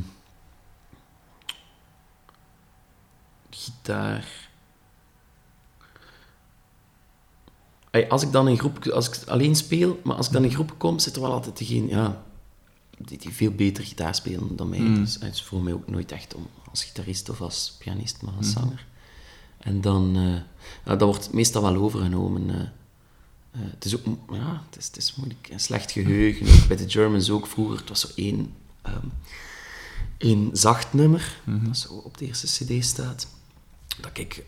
gitaar. 3.51 4.49
Ey, 7.91 8.09
Als 8.09 8.23
ik 8.23 8.33
dan 8.33 8.49
in 8.49 8.59
groep, 8.59 8.87
als 8.89 9.09
ik 9.09 9.29
alleen 9.29 9.57
speel, 9.57 10.01
maar 10.05 10.17
als 10.17 10.27
ik 10.27 10.33
dan 10.33 10.45
in 10.45 10.51
groepen 10.53 10.77
kom, 10.77 10.99
zit 10.99 11.15
er 11.17 11.23
wel 11.23 11.33
altijd 11.33 11.59
degene, 11.59 11.89
ja, 11.89 12.23
die, 12.99 13.19
die 13.19 13.33
veel 13.33 13.51
beter 13.51 13.85
gitaar 13.85 14.15
spelen 14.15 14.57
dan 14.57 14.69
mij. 14.69 14.79
Mm. 14.79 14.95
Dus 14.95 15.15
het 15.15 15.35
is 15.35 15.43
voor 15.43 15.63
mij 15.63 15.73
ook 15.73 15.89
nooit 15.89 16.13
echt 16.13 16.35
om 16.35 16.47
als 16.71 16.85
gitarist 16.85 17.29
of 17.29 17.41
als 17.41 17.77
pianist, 17.79 18.23
maar 18.23 18.35
als 18.35 18.51
zanger. 18.53 18.87
En 19.59 19.81
dan, 19.81 20.17
eh 20.85 20.97
dat 20.99 21.01
wordt 21.09 21.33
meestal 21.33 21.63
wel 21.63 21.77
overgenomen. 21.77 22.51
eh. 22.51 22.61
Eh, 23.51 23.61
het 23.71 23.85
is 23.85 23.97
ook, 23.97 24.05
ja, 24.33 24.63
het 24.71 24.79
is, 24.79 24.87
het 24.87 24.97
is 24.97 25.15
moeilijk. 25.15 25.49
Een 25.51 25.61
slecht 25.61 25.91
geheugen, 25.93 26.47
ook 26.47 26.67
bij 26.69 26.77
de 26.77 26.91
Germans 26.91 27.31
ook 27.31 27.47
vroeger. 27.47 27.79
Het 27.79 27.89
was 27.89 28.01
zo 28.01 28.09
één, 28.15 28.53
ehm, 28.83 29.07
één 30.19 30.49
zacht 30.53 30.93
nummer, 30.93 31.41
dat 31.45 31.77
zo 31.77 31.93
op 31.95 32.19
de 32.19 32.27
eerste 32.27 32.65
cd 32.65 32.85
staat. 32.85 33.27
Dat 34.01 34.19
ik, 34.19 34.45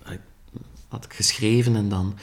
had 0.88 1.05
ik 1.05 1.12
geschreven 1.15 1.76
en 1.76 1.88
dan 1.88 2.19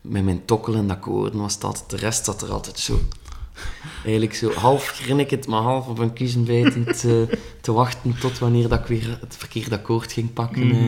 met 0.00 0.24
mijn 0.24 0.44
tokkel 0.44 0.74
en 0.74 0.90
akkoorden 0.90 1.40
was 1.40 1.58
dat. 1.58 1.84
De 1.86 1.96
rest 1.96 2.24
zat 2.24 2.42
er 2.42 2.52
altijd 2.52 2.78
zo, 2.78 3.00
eigenlijk 4.02 4.34
zo 4.34 4.52
half 4.52 4.86
grinnikend, 4.88 5.46
maar 5.46 5.60
half 5.62 5.86
op 5.86 5.98
een 5.98 6.12
kiezen 6.12 6.44
bijtend 6.44 7.00
te, 7.00 7.38
te 7.60 7.72
wachten 7.72 8.18
tot 8.18 8.38
wanneer 8.38 8.68
dat 8.68 8.78
ik 8.80 8.86
weer 8.86 9.18
het 9.20 9.36
verkeerde 9.36 9.74
akkoord 9.74 10.12
ging 10.12 10.32
pakken 10.32 10.70
eh, 10.70 10.86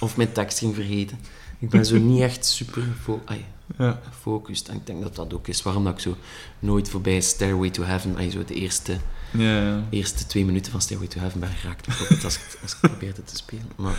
of 0.00 0.16
mijn 0.16 0.32
tekst 0.32 0.58
ging 0.58 0.74
vergeten. 0.74 1.18
Ik 1.58 1.68
ben 1.70 1.86
zo 1.86 1.96
niet 1.98 2.20
echt 2.20 2.46
super 2.46 2.82
fo- 3.02 3.22
ai, 3.24 3.44
Ja. 3.78 4.00
gefocust. 4.10 4.68
En 4.68 4.76
ik 4.76 4.86
denk 4.86 5.02
dat 5.02 5.14
dat 5.14 5.34
ook 5.34 5.48
is 5.48 5.62
waarom 5.62 5.84
dat 5.84 5.92
ik 5.92 5.98
zo 6.00 6.16
nooit 6.58 6.88
voorbij 6.88 7.20
Stairway 7.20 7.70
to 7.70 7.82
Heaven, 7.82 8.16
ai, 8.16 8.30
zo 8.30 8.44
de 8.44 8.54
eerste, 8.54 8.96
Ja, 9.30 9.62
ja. 9.62 9.84
eerste 9.90 10.26
twee 10.26 10.44
minuten 10.44 10.72
van 10.72 10.80
Stairway 10.80 11.08
to 11.08 11.18
Heaven 11.20 11.40
ben 11.40 11.48
geraakt. 11.48 11.86
Als 12.24 12.36
ik, 12.36 12.58
als 12.62 12.72
ik 12.72 12.78
probeerde 12.80 13.24
te 13.24 13.36
spelen. 13.36 13.70
Maar, 13.76 13.94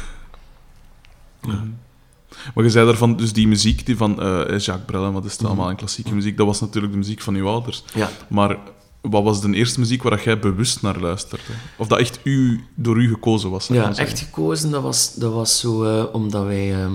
Maar 2.56 2.64
je 2.64 2.70
zei 2.70 2.86
daarvan, 2.86 3.16
dus 3.18 3.34
die 3.34 3.48
muziek 3.48 3.86
die 3.86 3.98
van 3.98 4.22
eh, 4.22 4.58
Jacques 4.60 4.86
Brel, 4.86 5.06
en 5.06 5.12
wat 5.14 5.26
is 5.26 5.32
het 5.32 5.42
Mhm. 5.42 5.50
allemaal, 5.50 5.70
en 5.70 5.76
klassieke 5.76 6.14
muziek, 6.14 6.38
dat 6.38 6.46
was 6.46 6.60
natuurlijk 6.62 6.94
de 6.94 7.00
muziek 7.00 7.22
van 7.22 7.36
uw 7.36 7.48
ouders. 7.48 7.84
ja, 7.94 8.10
Maar 8.30 8.58
wat 9.02 9.24
was 9.24 9.42
de 9.42 9.54
eerste 9.54 9.80
muziek 9.80 10.04
waar 10.04 10.24
jij 10.24 10.40
bewust 10.40 10.82
naar 10.82 11.00
luisterde? 11.00 11.44
Of 11.78 11.88
dat 11.88 12.00
echt 12.00 12.20
u, 12.24 12.64
door 12.76 12.98
u 13.02 13.08
gekozen 13.10 13.50
was? 13.50 13.68
Ja, 13.68 13.96
echt 13.96 14.20
gekozen, 14.20 14.72
dat 14.72 14.82
was, 14.84 15.14
dat 15.14 15.34
was 15.34 15.60
zo 15.60 15.84
eh, 15.84 16.14
omdat 16.14 16.44
wij... 16.46 16.74
ehm, 16.84 16.94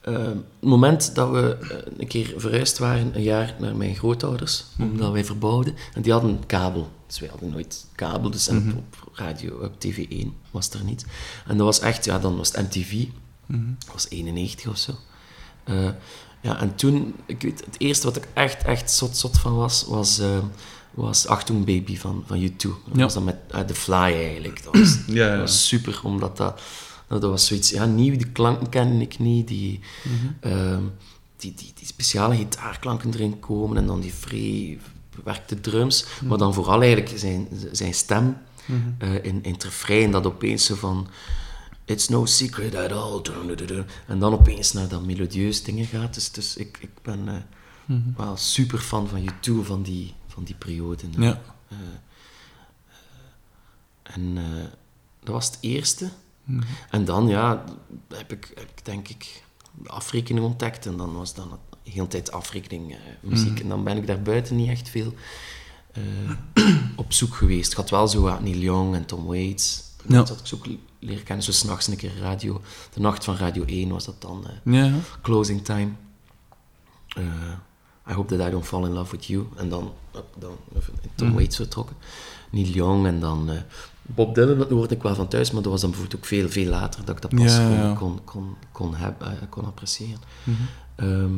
eh, 0.00 0.14
het 0.14 0.36
moment 0.60 1.14
dat 1.14 1.30
we 1.30 1.56
eh, 1.60 1.92
een 1.98 2.06
keer 2.06 2.34
verhuisd 2.36 2.78
waren, 2.78 3.16
een 3.16 3.22
jaar 3.22 3.54
naar 3.58 3.76
mijn 3.76 3.94
grootouders, 3.94 4.64
omdat 4.78 5.12
wij 5.12 5.24
verbouwden, 5.24 5.74
en 5.94 6.02
die 6.02 6.12
hadden 6.12 6.30
een 6.30 6.46
kabel. 6.46 6.90
Dus 7.06 7.18
wij 7.20 7.28
hadden 7.28 7.50
nooit 7.50 7.86
kabel, 7.94 8.30
dus 8.30 8.48
op, 8.48 8.56
op 8.76 9.10
radio, 9.12 9.54
op 9.56 9.72
TV1 9.86 10.26
was 10.50 10.70
er 10.70 10.84
niet. 10.84 11.06
En 11.46 11.56
dat 11.56 11.66
was 11.66 11.80
echt, 11.80 12.04
ja, 12.04 12.18
dan 12.18 12.36
was 12.36 12.52
het 12.52 12.62
MTV, 12.74 13.04
dat 13.46 13.92
was 13.92 14.08
91 14.08 14.66
of 14.70 14.76
zo. 14.78 14.92
Eh, 15.64 15.88
ja, 16.42 16.60
en 16.60 16.74
toen, 16.74 17.14
ik 17.26 17.42
weet, 17.42 17.64
het 17.64 17.74
eerste 17.78 18.06
wat 18.06 18.16
ik 18.16 18.28
echt, 18.34 18.62
echt 18.62 18.90
zot, 18.90 19.16
zot 19.16 19.38
van 19.38 19.54
was, 19.56 19.84
was, 19.88 20.18
eh, 20.18 20.38
was 20.90 21.26
Achtung 21.26 21.58
Baby 21.64 21.96
van, 21.96 22.24
van 22.26 22.40
U2. 22.40 22.56
Dat 22.56 22.96
Ja. 22.96 23.02
was 23.02 23.14
dan 23.14 23.24
met 23.24 23.36
eh, 23.50 23.60
The 23.60 23.74
Fly 23.74 23.94
eigenlijk. 23.94 24.64
Dat 24.64 24.76
was, 24.78 24.98
Ja, 25.06 25.38
was 25.38 25.68
super, 25.68 26.00
omdat 26.02 26.36
dat, 26.36 26.60
dat, 27.08 27.22
was 27.22 27.46
zoiets, 27.46 27.70
ja, 27.70 27.84
nieuw, 27.84 28.16
die 28.16 28.28
klanken 28.30 28.68
kende 28.68 29.04
ik 29.04 29.18
niet, 29.18 29.48
die, 29.48 29.80
ehm, 30.40 30.82
die, 31.36 31.54
die, 31.54 31.72
die 31.74 31.86
speciale 31.86 32.36
gitaarklanken 32.36 33.14
erin 33.14 33.40
komen 33.40 33.76
en 33.76 33.86
dan 33.86 34.00
die 34.00 34.14
vrij 34.14 34.78
bewerkte 35.16 35.60
drums, 35.60 36.06
maar 36.24 36.38
dan 36.38 36.54
vooral 36.54 36.82
eigenlijk 36.82 37.18
zijn, 37.18 37.48
zijn 37.72 37.94
stem 37.94 38.36
eh, 38.98 39.14
in, 39.14 39.42
in 39.42 39.52
het 39.52 39.64
refrein, 39.64 40.10
dat 40.10 40.26
opeens 40.26 40.64
zo 40.64 40.74
van... 40.74 41.08
It's 41.86 42.08
no 42.08 42.24
secret 42.24 42.74
at 42.74 42.92
all. 42.92 43.22
En 44.06 44.18
dan 44.18 44.32
opeens 44.32 44.72
naar 44.72 44.88
dat 44.88 45.04
melodieus 45.04 45.62
dingen 45.62 45.86
gaat. 45.86 46.14
Dus, 46.14 46.30
dus 46.32 46.56
ik, 46.56 46.78
ik 46.80 46.90
ben 47.02 47.28
eh, 47.28 47.96
wel 48.16 48.36
super 48.36 48.78
fan 48.78 49.08
van 49.08 49.20
U2, 49.20 49.66
van 49.66 49.82
die, 49.82 50.14
van 50.26 50.44
die 50.44 50.54
periode. 50.54 51.02
Ja. 51.18 51.40
Eh, 51.68 51.76
en 54.02 54.38
eh, 54.38 54.64
dat 55.20 55.34
was 55.34 55.46
het 55.46 55.58
eerste. 55.60 56.10
En 56.90 57.04
dan, 57.04 57.28
ja, 57.28 57.64
heb 58.08 58.32
ik, 58.32 58.52
heb 58.54 58.70
ik 58.76 58.84
denk 58.84 59.08
ik 59.08 59.42
de 59.72 59.88
afrekening 59.88 60.46
ontdekt. 60.46 60.86
En 60.86 60.96
dan 60.96 61.14
was 61.14 61.34
dan 61.34 61.58
de 61.84 61.90
hele 61.90 62.08
tijd 62.08 62.32
afrekening 62.32 62.96
muziek. 63.20 63.60
En 63.60 63.68
dan 63.68 63.84
ben 63.84 63.96
ik 63.96 64.06
daar 64.06 64.22
buiten 64.22 64.56
niet 64.56 64.68
echt 64.68 64.88
veel 64.88 65.14
op 66.96 67.12
zoek 67.12 67.34
geweest. 67.34 67.70
Ik 67.70 67.76
had 67.76 67.90
wel 67.90 68.08
zo 68.08 68.20
wat 68.20 68.40
Neil 68.40 68.58
Young 68.58 68.94
en 68.94 69.06
Tom 69.06 69.24
Waits. 69.24 69.84
Ja. 70.08 70.22
Dat 70.22 70.40
ik 70.40 70.78
leren 71.06 71.24
kennen. 71.24 71.44
Zo 71.44 71.52
s'nachts 71.52 71.86
een 71.86 71.96
keer 71.96 72.16
radio. 72.18 72.60
De 72.92 73.00
nacht 73.00 73.24
van 73.24 73.36
Radio 73.36 73.64
1 73.64 73.88
was 73.88 74.04
dat 74.04 74.20
dan. 74.20 74.46
eh. 74.46 74.52
Closing 75.22 75.64
Time. 75.64 75.90
Eh, 77.16 77.22
I 78.10 78.12
Hope 78.12 78.36
That 78.36 78.46
I 78.48 78.50
Don't 78.50 78.66
Fall 78.66 78.84
In 78.84 78.92
Love 78.92 79.10
With 79.10 79.26
You. 79.26 79.46
En 79.56 79.68
dan, 79.68 79.92
dan 80.38 80.56
Tom 81.14 81.32
Waits 81.34 81.56
vertrokken. 81.56 81.96
Neil 82.50 82.66
Young 82.66 83.06
en 83.06 83.20
dan... 83.20 83.50
eh, 83.50 83.60
Bob 84.02 84.34
Dylan, 84.34 84.58
dat 84.58 84.70
hoorde 84.70 84.94
ik 84.94 85.02
wel 85.02 85.14
van 85.14 85.28
thuis, 85.28 85.50
maar 85.50 85.62
dat 85.62 85.72
was 85.72 85.80
dan 85.80 85.90
bijvoorbeeld 85.90 86.20
ook 86.20 86.26
veel, 86.28 86.48
veel 86.48 86.68
later 86.68 87.04
dat 87.04 87.16
ik 87.16 87.22
dat 87.22 87.30
pas 87.40 87.56
Ja, 87.56 87.66
kon, 87.66 87.76
ja. 87.76 87.94
kon, 87.94 88.20
kon, 88.24 88.56
kon, 88.72 88.94
heb- 88.94 89.22
eh, 89.22 89.28
kon 89.50 89.64
appreciëren. 89.64 90.20
Ehm, 90.96 91.34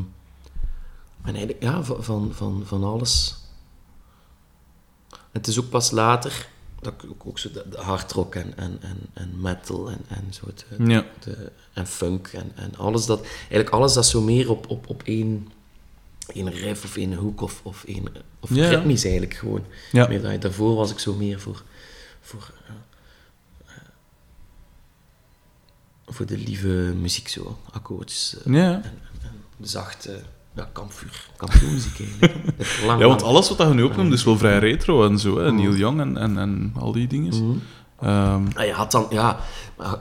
en 1.23 1.35
eigenlijk, 1.35 1.63
ja, 1.63 1.83
van, 1.83 2.33
van, 2.35 2.63
van 2.65 2.85
alles. 2.85 3.37
Het 5.33 5.47
is 5.47 5.59
ook 5.59 5.69
pas 5.69 5.91
later 5.91 6.49
dat 6.81 6.93
ik 7.03 7.11
ook, 7.11 7.27
ook 7.27 7.39
zo 7.39 7.51
de, 7.51 7.65
de 7.71 7.77
hardrock 7.77 8.35
en, 8.35 8.57
en, 8.57 8.79
en, 8.81 8.99
en 9.13 9.41
metal 9.41 9.91
en, 9.91 10.01
en 10.09 10.25
zo 10.35 10.47
de, 10.77 10.85
Ja. 10.93 11.05
de, 11.25 11.53
en 11.73 11.87
funk 11.87 12.27
en, 12.29 12.53
en 12.55 12.77
alles 12.77 13.07
dat, 13.07 13.21
eigenlijk 13.41 13.71
alles 13.71 13.93
dat 13.93 14.07
zo 14.07 14.21
meer 14.21 14.51
op, 14.51 14.71
op, 14.71 14.89
op 14.89 15.03
één, 15.03 15.49
één 16.27 16.51
riff 16.51 16.85
of 16.85 16.97
één 16.97 17.15
hoek 17.15 17.41
of, 17.41 17.61
of, 17.63 17.85
één, 17.85 18.05
of 18.41 18.55
Ja, 18.55 18.65
ja. 18.65 18.69
ritmisch 18.71 19.03
eigenlijk 19.05 19.35
gewoon. 19.35 19.65
Ja. 19.93 20.09
Meer 20.09 20.23
dan- 20.23 20.41
daarvoor 20.41 20.75
was 20.75 20.91
ik 20.91 20.99
zo 20.99 21.15
meer 21.15 21.41
voor, 21.41 21.63
voor, 22.21 22.51
ja, 22.69 22.75
eh, 23.67 23.75
voor 26.07 26.27
de 26.27 26.37
lieve 26.39 26.69
muziek 27.01 27.29
zo, 27.29 27.59
akkoordjes 27.71 28.37
eh, 28.45 28.53
Ja. 28.55 28.73
en, 28.75 28.83
en, 28.85 29.01
en 29.23 29.67
zachte 29.69 30.23
ja, 30.59 30.69
kampvuur, 30.73 31.25
kampvuurmuziek 31.37 32.01
eigenlijk. 32.01 32.35
Lang, 32.87 33.01
Ja, 33.01 33.07
want 33.07 33.23
alles 33.23 33.49
wat 33.49 33.59
dat 33.59 33.69
je 33.69 33.75
nu 33.75 33.83
opnoemt 33.83 34.13
is 34.13 34.25
wel 34.25 34.39
vrij 34.39 34.59
retro 34.59 35.05
en 35.09 35.19
zo. 35.19 35.39
Hè? 35.39 35.53
Neil 35.53 35.75
Young 35.77 36.01
en, 36.01 36.17
en, 36.17 36.39
en 36.39 36.73
al 36.79 36.93
die 36.93 37.07
dingen. 37.07 37.45
Mhm. 37.45 37.59
Ehm, 38.01 38.43
Ah, 38.55 38.67
je 38.67 38.73
had 38.73 38.91
dan, 38.93 39.07
ja, 39.11 39.39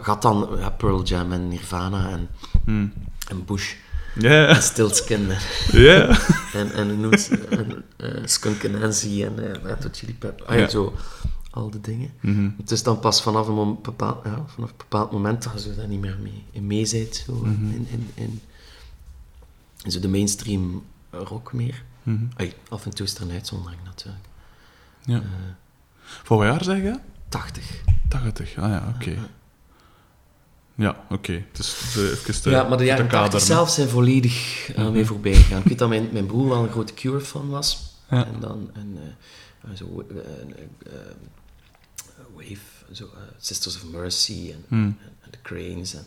had 0.01 0.21
dan 0.21 0.47
ja, 0.59 0.69
Pearl 0.69 1.03
Jam 1.03 1.31
en 1.31 1.47
Nirvana 1.47 2.09
en, 2.09 2.27
hmm. 2.65 2.93
en 3.29 3.45
Bush 3.45 3.73
Ja, 4.19 4.47
en 4.47 4.61
Stiltskin 4.61 5.31
en, 5.31 5.37
ja. 5.81 6.17
en, 6.53 6.71
en, 6.73 6.99
noemt 7.01 7.29
en 7.49 7.83
eh, 7.97 8.21
Skunk 8.25 8.69
Nancy 8.79 9.23
en 9.23 9.33
uh, 9.39 9.51
Red 9.63 9.89
Chili 9.91 10.13
Peppers. 10.13 10.49
Ah, 10.49 10.55
ja, 10.55 10.61
Ja. 10.61 10.69
zo, 10.69 10.93
al 11.51 11.69
die 11.69 11.81
dingen. 11.81 12.09
Mhm. 12.21 12.49
Het 12.57 12.71
is 12.71 12.83
dan 12.83 12.99
pas 12.99 13.21
vanaf 13.21 13.47
een, 13.47 13.77
bepaald, 13.81 14.17
ja, 14.23 14.43
vanaf 14.47 14.69
een 14.69 14.77
bepaald 14.77 15.11
moment 15.11 15.43
dat 15.43 15.51
je 15.53 15.59
zo 15.59 15.75
daar 15.75 15.87
niet 15.87 16.01
meer 16.01 16.17
mee, 16.21 16.43
in 16.51 16.67
mee 16.67 16.87
bent, 16.91 17.23
zo, 17.25 17.41
in, 17.43 17.71
in, 17.73 17.87
in, 17.91 18.09
in 18.23 18.41
zo 19.91 19.99
de 19.99 20.07
mainstream 20.07 20.85
rock 21.09 21.53
meer. 21.53 21.83
Mhm. 22.03 22.25
Ai, 22.35 22.53
af 22.69 22.85
en 22.85 22.95
toe 22.95 23.05
is 23.05 23.15
er 23.15 23.21
een 23.21 23.31
uitzondering 23.31 23.81
natuurlijk. 23.83 24.25
Ja. 25.05 25.17
Eh, 25.17 25.23
Voor 26.23 26.37
wat 26.37 26.45
jaar 26.47 26.63
zeg 26.63 26.77
je? 26.77 26.99
80. 27.29 27.83
80. 28.09 28.57
Ah 28.57 28.69
ja, 28.69 28.93
oké. 28.95 29.15
Ja, 30.75 31.05
oké. 31.09 31.45
Dus 31.51 31.91
de, 31.93 32.11
even 32.11 32.43
de, 32.43 32.49
ja, 32.49 32.63
maar 32.63 32.77
de 32.77 32.83
jaren 32.83 33.07
80 33.07 33.19
kaderen. 33.21 33.45
zelf 33.45 33.69
zijn 33.69 33.87
volledig 33.89 34.69
aan 34.75 34.91
mij 34.91 35.05
voorbij 35.05 35.33
gegaan. 35.33 35.59
Ik 35.59 35.67
weet 35.67 35.77
dat 35.77 35.89
mijn, 35.89 36.09
mijn 36.11 36.25
broer 36.25 36.49
wel 36.49 36.63
een 36.63 36.69
grote 36.69 36.93
Cure-fan 36.93 37.49
was. 37.49 37.95
Ja. 38.09 38.25
En 38.25 38.39
dan 38.39 38.69
en, 38.73 38.97
eh, 39.61 39.75
zo, 39.75 40.05
Wave, 42.35 42.57
zo, 42.91 43.09
Sisters 43.37 43.75
of 43.75 43.91
Mercy 43.91 44.51
en, 44.51 44.65
en 45.21 45.31
The 45.31 45.37
Cranes. 45.41 45.93
En, 45.93 46.05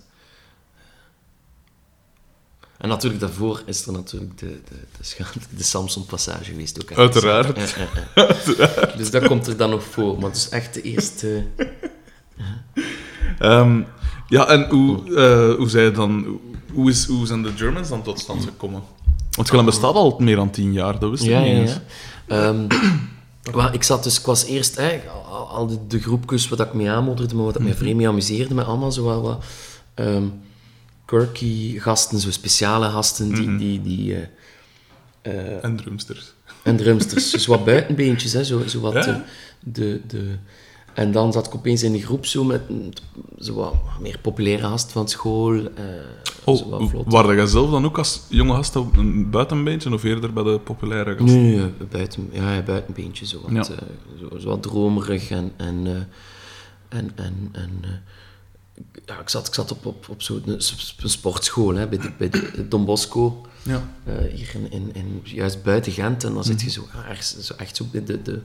en 2.81 2.89
natuurlijk 2.89 3.21
daarvoor 3.21 3.63
is 3.67 3.87
er 3.87 3.93
natuurlijk 3.93 4.39
de, 4.39 4.47
de, 4.47 4.75
de, 4.99 5.05
scha- 5.05 5.25
de 5.57 5.63
Samson-passage 5.63 6.45
geweest. 6.45 6.83
Ook. 6.83 6.99
Uiteraard. 6.99 7.57
Ja, 7.57 7.87
ja, 8.15 8.29
ja. 8.59 8.93
Dus 8.99 9.11
dat 9.11 9.27
komt 9.27 9.47
er 9.47 9.57
dan 9.57 9.71
nog 9.71 9.83
voor. 9.85 10.15
Maar 10.19 10.29
het 10.29 10.37
is 10.37 10.49
echt 10.49 10.75
de 10.75 10.83
eerste... 10.83 11.45
Ehm, 13.39 13.81
ja, 14.29 14.47
en 14.49 14.69
hoe, 14.69 15.15
eh, 15.17 15.57
hoe, 15.57 15.69
zei 15.69 15.85
je 15.85 15.91
dan, 15.91 16.39
hoe, 16.73 16.91
is, 16.91 17.07
hoe 17.07 17.27
zijn 17.27 17.43
de 17.43 17.53
Germans 17.57 17.89
dan 17.89 18.03
tot 18.03 18.19
stand 18.19 18.45
gekomen? 18.45 18.83
Want 19.31 19.49
Gillen 19.51 19.65
bestaat 19.65 19.95
al 19.95 20.17
meer 20.19 20.37
dan 20.37 20.51
tien 20.51 20.73
jaar, 20.73 20.99
dat 20.99 21.11
wist 21.11 21.23
ik 21.23 21.29
Ja, 21.29 21.41
niet 21.41 21.49
eens. 21.53 21.77
ja. 22.27 22.55
Wel, 23.53 23.73
ik 23.73 23.83
zat 23.83 24.03
dus, 24.05 24.19
ik 24.19 24.25
was 24.27 24.45
eerst 24.45 24.77
hè, 24.77 25.01
al, 25.31 25.49
al 25.49 25.67
de, 25.67 25.79
de 25.89 26.01
groepjes 26.01 26.49
wat 26.49 26.61
ik 26.61 26.73
mee 26.73 26.91
aanmodderde, 26.91 27.35
maar 27.35 27.45
wat 27.45 27.55
ik 27.57 27.63
mij 27.63 27.75
vreemd 27.75 27.97
mee 27.97 28.09
amuseerde, 28.09 28.55
met 28.55 28.67
allemaal 28.67 28.93
zo 28.93 29.05
wel 29.05 29.23
wat 29.23 29.45
ehm, 29.95 30.23
quirky 31.11 31.79
gasten, 31.79 32.19
zo 32.19 32.31
speciale 32.31 32.89
gasten, 32.89 33.35
die, 33.35 33.57
die, 33.57 33.83
die 33.83 34.15
eh, 34.15 34.23
eh, 35.23 35.65
En 35.65 35.77
drumsters. 35.77 36.33
en 36.63 36.77
drumsters, 36.77 37.31
dus 37.35 37.47
wat 37.47 37.65
buitenbeentjes, 37.65 38.33
hè, 38.33 38.45
zo, 38.45 38.67
zo 38.67 38.81
wat 38.81 38.93
Ja. 38.93 39.03
de, 39.03 39.21
de, 39.73 40.01
de... 40.07 40.35
En 40.95 41.13
dan 41.13 41.33
zat 41.33 41.47
ik 41.47 41.55
opeens 41.55 41.83
in 41.83 41.93
de 41.93 42.03
groep 42.03 42.27
zo 42.27 42.45
met 42.45 42.61
een- 42.69 42.95
zo 43.39 43.55
wat 43.55 43.75
meer 44.01 44.19
populaire 44.23 44.63
gast 44.63 44.93
van 44.93 45.09
school. 45.09 45.61
zo 46.47 46.69
wat 46.69 46.81
Oh, 46.81 47.05
waar 47.07 47.35
jij 47.35 47.47
zelf 47.47 47.71
dan 47.71 47.85
ook 47.85 47.99
als 47.99 48.21
jonge 48.29 48.55
gast 48.55 48.77
op 48.77 48.97
een 48.97 49.31
buitenbeentje 49.31 49.93
of 49.93 50.03
eerder 50.05 50.33
bij 50.33 50.43
de 50.43 50.59
populaire 50.65 51.17
gasten? 51.17 51.43
Nee, 51.43 51.71
buiten, 51.91 52.29
ja, 52.33 52.63
buitenbeentje, 52.63 53.27
zo 53.27 53.41
wat, 53.43 53.51
Ja. 53.53 53.63
zo, 53.63 54.39
zo 54.39 54.49
wat 54.49 54.63
dromerig 54.63 55.31
en... 55.31 55.53
en, 55.57 55.87
en, 56.89 57.11
en, 57.15 57.49
en 57.53 58.03
ja, 59.07 59.21
ik 59.21 59.29
zat, 59.29 59.47
ik 59.47 59.55
zat 59.55 59.71
op, 59.73 59.87
op, 59.87 60.09
op 60.09 60.23
zo'n 60.23 60.43
een 60.47 60.61
sportschool, 61.11 61.75
hè, 61.75 61.89
bij, 61.89 61.99
de, 61.99 62.11
bij 62.19 62.29
de 62.29 62.69
Don 62.69 62.85
Bosco, 62.85 63.47
Ja. 63.63 63.89
eh, 64.05 64.15
hier 64.35 64.51
in, 64.55 64.71
in, 64.71 64.95
in, 64.95 65.21
juist 65.25 65.63
buiten 65.63 65.93
Gent. 65.93 66.25
En 66.25 66.35
dan 66.35 66.45
zit 66.45 66.61
je 66.63 66.71
zo, 66.71 66.89
ja, 66.93 67.05
ergens, 67.09 67.39
zo 67.41 67.55
echt 67.55 67.77
zo 67.77 67.85
bij 67.93 68.05
de, 68.05 68.23
de, 68.23 68.43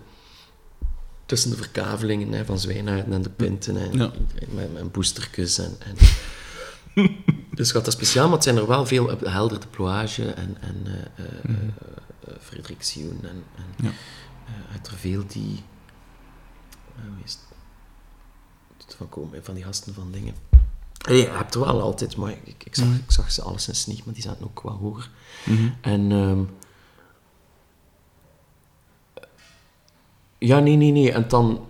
tussen 1.25 1.49
de 1.49 1.55
verkavelingen 1.57 2.31
hè, 2.31 2.45
van 2.45 2.59
Zwijnaarden 2.59 3.13
en 3.13 3.21
de 3.21 3.29
Pinten 3.29 3.77
en, 3.77 3.97
Ja. 3.97 4.11
met 4.49 4.73
mijn 4.73 4.91
boostertjes. 4.91 5.57
En, 5.57 5.75
en 5.79 5.95
dus 7.55 7.71
gaat 7.71 7.85
dat 7.85 7.93
speciaal, 7.93 8.25
maar 8.25 8.33
het 8.35 8.43
zijn 8.43 8.57
er 8.57 8.67
wel 8.67 8.85
veel 8.85 9.09
op 9.11 9.19
helder 9.25 9.59
de 9.59 9.67
ploage 9.67 10.31
en, 10.31 10.57
en 10.61 10.81
eh, 10.85 11.25
eh, 11.25 11.31
eh, 11.43 11.51
eh, 12.27 12.33
Frederik 12.41 12.83
Sioen 12.83 13.19
en, 13.23 13.43
en 13.55 13.85
Ja. 13.85 13.89
eh, 14.45 14.71
uit 14.73 14.87
er 14.87 14.93
veel 14.97 15.23
die... 15.27 15.63
eh, 16.95 17.03
hoe 17.03 17.23
is 17.23 17.31
het? 17.31 17.41
het 18.77 18.84
van 18.97 19.09
komen, 19.09 19.43
van 19.43 19.53
die 19.53 19.63
gasten 19.63 19.93
van 19.93 20.11
dingen. 20.11 20.35
Je 20.97 21.29
hebt 21.31 21.53
er 21.53 21.59
wel 21.59 21.81
altijd, 21.81 22.17
maar 22.17 22.31
ik, 22.43 22.63
ik, 22.63 22.75
zag, 22.75 22.87
ik 22.87 23.11
zag 23.11 23.31
ze 23.31 23.41
alleszins 23.41 23.85
niet, 23.85 24.05
maar 24.05 24.13
die 24.13 24.23
zaten 24.23 24.45
ook 24.45 24.61
wat 24.61 24.77
hoger. 24.79 25.09
Mhm. 25.45 25.69
En... 25.81 26.11
ehm, 26.11 26.43
ja, 30.37 30.59
nee, 30.59 30.75
nee, 30.75 30.91
nee. 30.91 31.11
En 31.11 31.27
dan... 31.27 31.67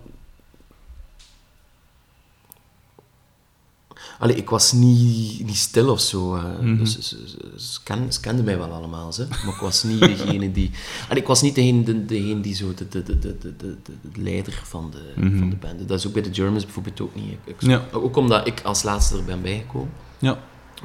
Allee, 4.18 4.36
ik 4.36 4.50
was 4.50 4.72
niet, 4.72 5.44
niet 5.46 5.56
stil 5.56 5.88
of 5.90 6.00
zo. 6.00 6.34
eh. 6.36 6.44
dus, 6.60 6.98
ze, 6.98 7.28
ze, 7.28 7.52
ze, 7.56 7.78
ken- 7.82 8.12
ze 8.12 8.20
kenden 8.20 8.44
mij 8.44 8.58
wel 8.58 8.72
allemaal, 8.72 9.12
ze. 9.12 9.26
maar 9.44 9.54
ik 9.54 9.60
was 9.60 9.82
niet 9.82 10.00
degene 10.00 10.52
die... 10.52 10.70
Allee, 11.08 11.20
ik 11.22 11.26
was 11.28 11.42
niet 11.42 11.54
degene, 11.54 11.82
de, 11.82 12.04
degene 12.04 12.40
die 12.40 12.54
zo 12.54 12.74
de, 12.74 12.88
de, 12.88 13.02
de, 13.02 13.18
de, 13.18 13.36
de, 13.38 13.56
de, 13.56 13.76
de 14.12 14.22
leider 14.22 14.60
van 14.64 14.90
de, 14.90 15.12
van 15.38 15.50
de 15.50 15.56
band. 15.56 15.88
Dat 15.88 15.98
is 15.98 16.06
ook 16.06 16.12
bij 16.12 16.22
de 16.22 16.34
Germans 16.34 16.64
bijvoorbeeld 16.64 17.00
ook 17.00 17.14
niet. 17.14 17.30
Ik, 17.32 17.38
ik- 17.44 17.62
Ja. 17.62 17.84
Ook 17.92 18.16
omdat 18.16 18.46
ik 18.46 18.60
als 18.62 18.82
laatste 18.82 19.16
er 19.16 19.24
ben 19.24 19.42
bijgekomen. 19.42 19.90
Ja. 20.18 20.38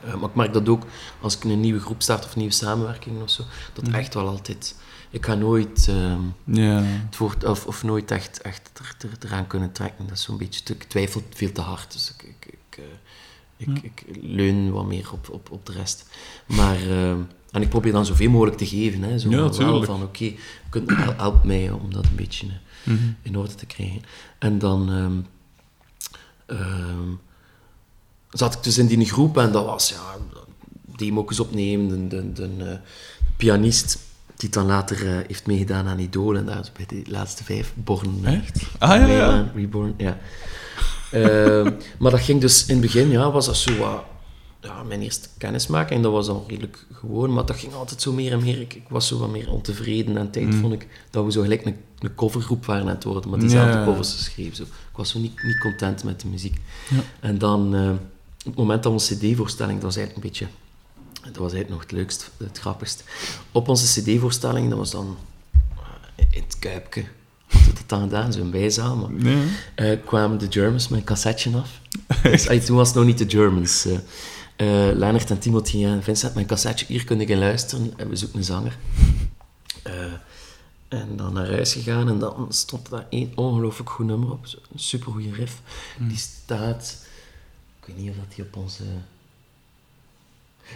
Eh, 0.05 0.13
maar 0.15 0.29
ik 0.29 0.35
merk 0.35 0.53
dat 0.53 0.69
ook 0.69 0.83
als 1.21 1.35
ik 1.35 1.43
een 1.43 1.59
nieuwe 1.59 1.79
groep 1.79 2.01
start 2.01 2.25
of 2.25 2.35
nieuwe 2.35 2.53
samenwerking 2.53 3.21
of 3.21 3.29
zo, 3.29 3.43
dat 3.73 3.87
echt 3.87 4.13
wel 4.13 4.27
altijd... 4.27 4.75
Ik 5.09 5.25
ga 5.25 5.33
nooit... 5.33 5.89
Ja. 6.43 6.81
het 6.83 7.17
woord, 7.17 7.43
of, 7.45 7.65
of 7.65 7.83
nooit 7.83 8.11
echt, 8.11 8.41
echt 8.41 8.71
er, 8.79 8.95
er, 9.09 9.25
eraan 9.27 9.47
kunnen 9.47 9.71
trekken. 9.71 10.07
Dat 10.07 10.17
is 10.17 10.23
zo'n 10.23 10.37
beetje, 10.37 10.73
ik 10.73 10.83
twijfel 10.83 11.21
veel 11.33 11.51
te 11.51 11.61
hard. 11.61 11.91
Dus 11.91 12.09
ik, 12.17 12.23
ik, 12.23 12.29
ik, 12.39 12.40
ik, 13.67 13.83
ik 13.83 14.03
leun 14.21 14.71
wat 14.71 14.85
meer 14.85 15.09
op, 15.13 15.29
op, 15.31 15.51
op 15.51 15.65
de 15.65 15.71
rest. 15.71 16.05
Maar, 16.45 16.75
eh, 16.75 17.09
en 17.51 17.61
ik 17.61 17.69
probeer 17.69 17.91
dan 17.91 18.05
zoveel 18.05 18.29
mogelijk 18.29 18.57
te 18.57 18.65
geven. 18.67 19.01
Hè, 19.01 19.19
zo 19.19 19.29
Ja, 19.29 19.35
van, 19.37 19.43
wel 19.47 19.51
tuurlijk. 19.51 19.85
van 19.85 20.03
oké, 20.03 20.33
hel- 20.95 21.13
help 21.17 21.43
mij 21.43 21.71
om 21.71 21.93
dat 21.93 22.05
een 22.05 22.15
beetje 22.15 22.47
eh, 22.47 22.53
Mhm. 22.93 22.97
in 23.21 23.37
orde 23.37 23.55
te 23.55 23.65
krijgen. 23.65 24.01
En 24.39 24.59
dan 24.59 24.89
ehm, 24.91 25.19
ehm, 26.59 27.09
zat 28.29 28.53
ik 28.53 28.63
dus 28.63 28.77
in 28.77 28.87
die 28.87 29.05
groep 29.09 29.37
en 29.37 29.51
dat 29.51 29.65
was, 29.65 29.89
ja, 29.89 30.17
demo's 30.95 31.39
opnemen, 31.39 32.09
de, 32.09 32.31
de, 32.33 32.55
de, 32.57 32.63
eh, 32.69 32.77
pianist 33.37 33.97
die 34.35 34.49
dan 34.49 34.65
later 34.65 35.07
eh, 35.07 35.13
heeft 35.27 35.45
meegedaan 35.45 35.87
aan 35.87 35.99
Idol 35.99 36.35
en 36.37 36.45
daar 36.45 36.59
is 36.59 36.71
bij 36.71 36.85
de 36.85 37.01
laatste 37.11 37.43
vijf, 37.43 37.73
Born. 37.75 38.25
Echt? 38.25 38.61
Ah, 38.79 38.89
ja, 38.89 39.05
ja. 39.07 39.51
Reborn, 39.55 39.93
ja. 39.97 40.17
Ehm, 41.11 41.71
maar 41.99 42.11
dat 42.11 42.19
ging 42.19 42.41
dus 42.41 42.65
in 42.65 42.71
het 42.73 42.81
begin, 42.81 43.09
ja, 43.09 43.31
was 43.31 43.45
dat 43.45 43.57
zo 43.57 43.77
wat, 43.77 44.03
ja, 44.61 44.83
mijn 44.83 45.01
eerste 45.01 45.27
kennismaking. 45.37 45.91
En 45.95 46.01
dat 46.01 46.11
was 46.11 46.25
dan 46.25 46.43
redelijk 46.47 46.85
gewoon, 46.93 47.33
maar 47.33 47.45
dat 47.45 47.55
ging 47.55 47.73
altijd 47.73 48.01
zo 48.01 48.13
meer 48.13 48.31
en 48.31 48.43
meer. 48.43 48.59
Ik, 48.61 48.73
ik 48.73 48.85
was 48.89 49.07
zo 49.07 49.17
wat 49.19 49.29
meer 49.29 49.51
ontevreden. 49.51 50.17
En 50.17 50.31
tijd 50.31 50.55
vond 50.55 50.73
ik 50.73 50.87
dat 51.09 51.25
we 51.25 51.31
zo 51.31 51.41
gelijk 51.41 51.65
een, 51.65 51.75
een 51.99 52.15
covergroep 52.15 52.65
waren 52.65 52.81
aan 52.87 52.95
het 52.95 53.03
worden, 53.03 53.29
maar 53.29 53.39
diezelfde 53.39 53.77
Ja. 53.77 53.85
covers 53.85 54.13
geschreven. 54.13 54.55
Zo. 54.55 54.63
Ik 54.63 54.97
was 54.97 55.09
zo 55.09 55.19
niet, 55.19 55.43
niet 55.43 55.59
content 55.59 56.03
met 56.03 56.21
de 56.21 56.27
muziek. 56.27 56.57
Ja. 56.89 56.99
En 57.19 57.37
dan, 57.37 57.75
eh, 57.75 57.89
op 57.89 58.45
het 58.45 58.55
moment 58.55 58.83
dat 58.83 58.91
onze 58.91 59.15
cd-voorstelling, 59.17 59.75
dat 59.75 59.83
was 59.85 59.95
eigenlijk 59.95 60.25
een 60.25 60.31
beetje... 60.31 60.47
Dat 61.21 61.35
was 61.37 61.53
eigenlijk 61.53 61.69
nog 61.69 61.81
het 61.81 61.91
leukst, 61.91 62.31
het 62.37 62.59
grappigst. 62.59 63.03
Op 63.51 63.67
onze 63.67 64.01
cd-voorstelling, 64.01 64.69
dat 64.69 64.77
was 64.77 64.91
dan 64.91 65.17
eh, 66.15 66.25
in 66.29 66.43
het 66.43 66.59
Kuipke. 66.59 67.03
We 67.51 67.73
dat 67.73 67.83
dan 67.89 68.01
gedaan, 68.01 68.33
zo'n 68.33 68.51
bijzaal. 68.51 68.95
Maar 68.95 69.11
Nee. 69.11 69.43
eh, 69.75 69.97
kwamen 70.05 70.37
de 70.39 70.47
Germans 70.49 70.87
met 70.87 70.99
een 70.99 71.05
cassetje 71.05 71.51
af. 71.57 71.79
Dus, 72.23 72.47
ay, 72.47 72.59
toen 72.59 72.75
was 72.75 72.87
het 72.87 72.97
nog 72.97 73.05
niet 73.05 73.17
de 73.17 73.29
Germans. 73.29 73.85
eh 73.85 73.97
eh, 74.55 74.95
Leonard 74.97 75.29
en 75.29 75.39
Timothy 75.39 75.85
en 75.85 76.03
Vincent 76.03 76.35
een 76.35 76.45
cassetje. 76.45 76.85
Hier 76.87 77.03
kun 77.05 77.19
je 77.19 77.37
luisteren 77.37 77.93
en 77.97 78.09
we 78.09 78.15
zoeken 78.15 78.37
een 78.37 78.43
zanger. 78.43 78.77
En 80.87 81.15
dan 81.15 81.33
naar 81.33 81.47
huis 81.47 81.73
gegaan 81.73 82.07
en 82.09 82.19
dan 82.19 82.45
stond 82.49 82.89
daar 82.89 83.05
één 83.09 83.31
ongelooflijk 83.35 83.89
goed 83.89 84.05
nummer 84.05 84.31
op. 84.31 84.45
Een 84.73 84.79
supergoeie 84.79 85.33
riff. 85.33 85.61
Die 85.99 86.17
staat... 86.17 87.05
Ik 87.79 87.87
weet 87.87 87.97
niet 87.97 88.09
of 88.09 88.15
dat 88.15 88.35
die 88.35 88.43
op 88.45 88.55
onze... 88.55 88.83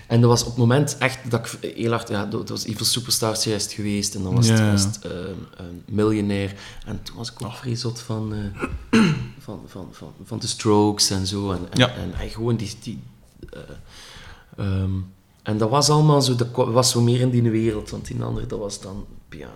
En 0.08 0.21
dat 0.21 0.29
was 0.29 0.41
op 0.41 0.47
het 0.47 0.58
moment 0.58 0.97
echt 0.97 1.31
dat 1.31 1.45
ik 1.62 1.75
heel 1.75 1.91
hard... 1.91 2.10
Ja, 2.10 2.25
dat 2.25 2.49
was 2.49 2.65
Evil 2.65 2.86
Superstars 2.86 3.43
juist 3.43 3.71
geweest. 3.71 4.15
En 4.15 4.23
dan 4.23 4.36
was 4.36 4.47
het, 4.47 4.60
het 4.84 4.99
ehm, 5.01 5.13
ehm, 5.58 5.73
Miljonair. 5.86 6.55
En 6.86 7.03
toen 7.03 7.15
was 7.15 7.31
ik 7.31 7.41
ook 7.45 7.53
vrij 7.53 7.75
zot 7.75 7.99
van, 7.99 8.34
eh, 8.34 8.99
van, 9.39 9.62
van, 9.67 9.88
van, 9.91 10.13
van 10.23 10.39
de 10.39 10.47
Strokes 10.47 11.10
en 11.10 11.27
zo. 11.27 11.51
En, 11.51 11.60
en, 11.71 11.79
Ja. 11.79 11.89
en, 11.89 12.13
en 12.13 12.29
gewoon 12.29 12.55
die... 12.55 12.73
die 12.84 12.99
eh, 13.49 13.60
ehm, 14.58 14.91
en 15.43 15.58
dat 15.58 15.69
was 15.69 15.89
allemaal 15.89 16.21
zo... 16.21 16.36
Dat 16.36 16.51
kwa- 16.51 16.69
was 16.71 16.91
zo 16.91 17.01
meer 17.01 17.19
in 17.19 17.29
die 17.29 17.41
wereld. 17.41 17.89
Want 17.89 18.08
die 18.08 18.23
andere, 18.23 18.45
dat 18.47 18.60
was 18.60 18.81
dan... 18.81 19.05
Ja, 19.29 19.49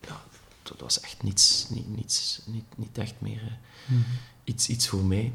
ja 0.00 0.20
dat 0.62 0.80
was 0.80 1.00
echt 1.00 1.22
niets... 1.22 1.66
Niet, 1.70 1.96
niets 1.96 2.40
niet, 2.46 2.64
niet 2.76 2.98
echt 2.98 3.14
meer... 3.18 3.58
eh, 3.88 3.94
iets, 4.44 4.68
iets 4.68 4.88
voor 4.88 5.04
mij. 5.04 5.32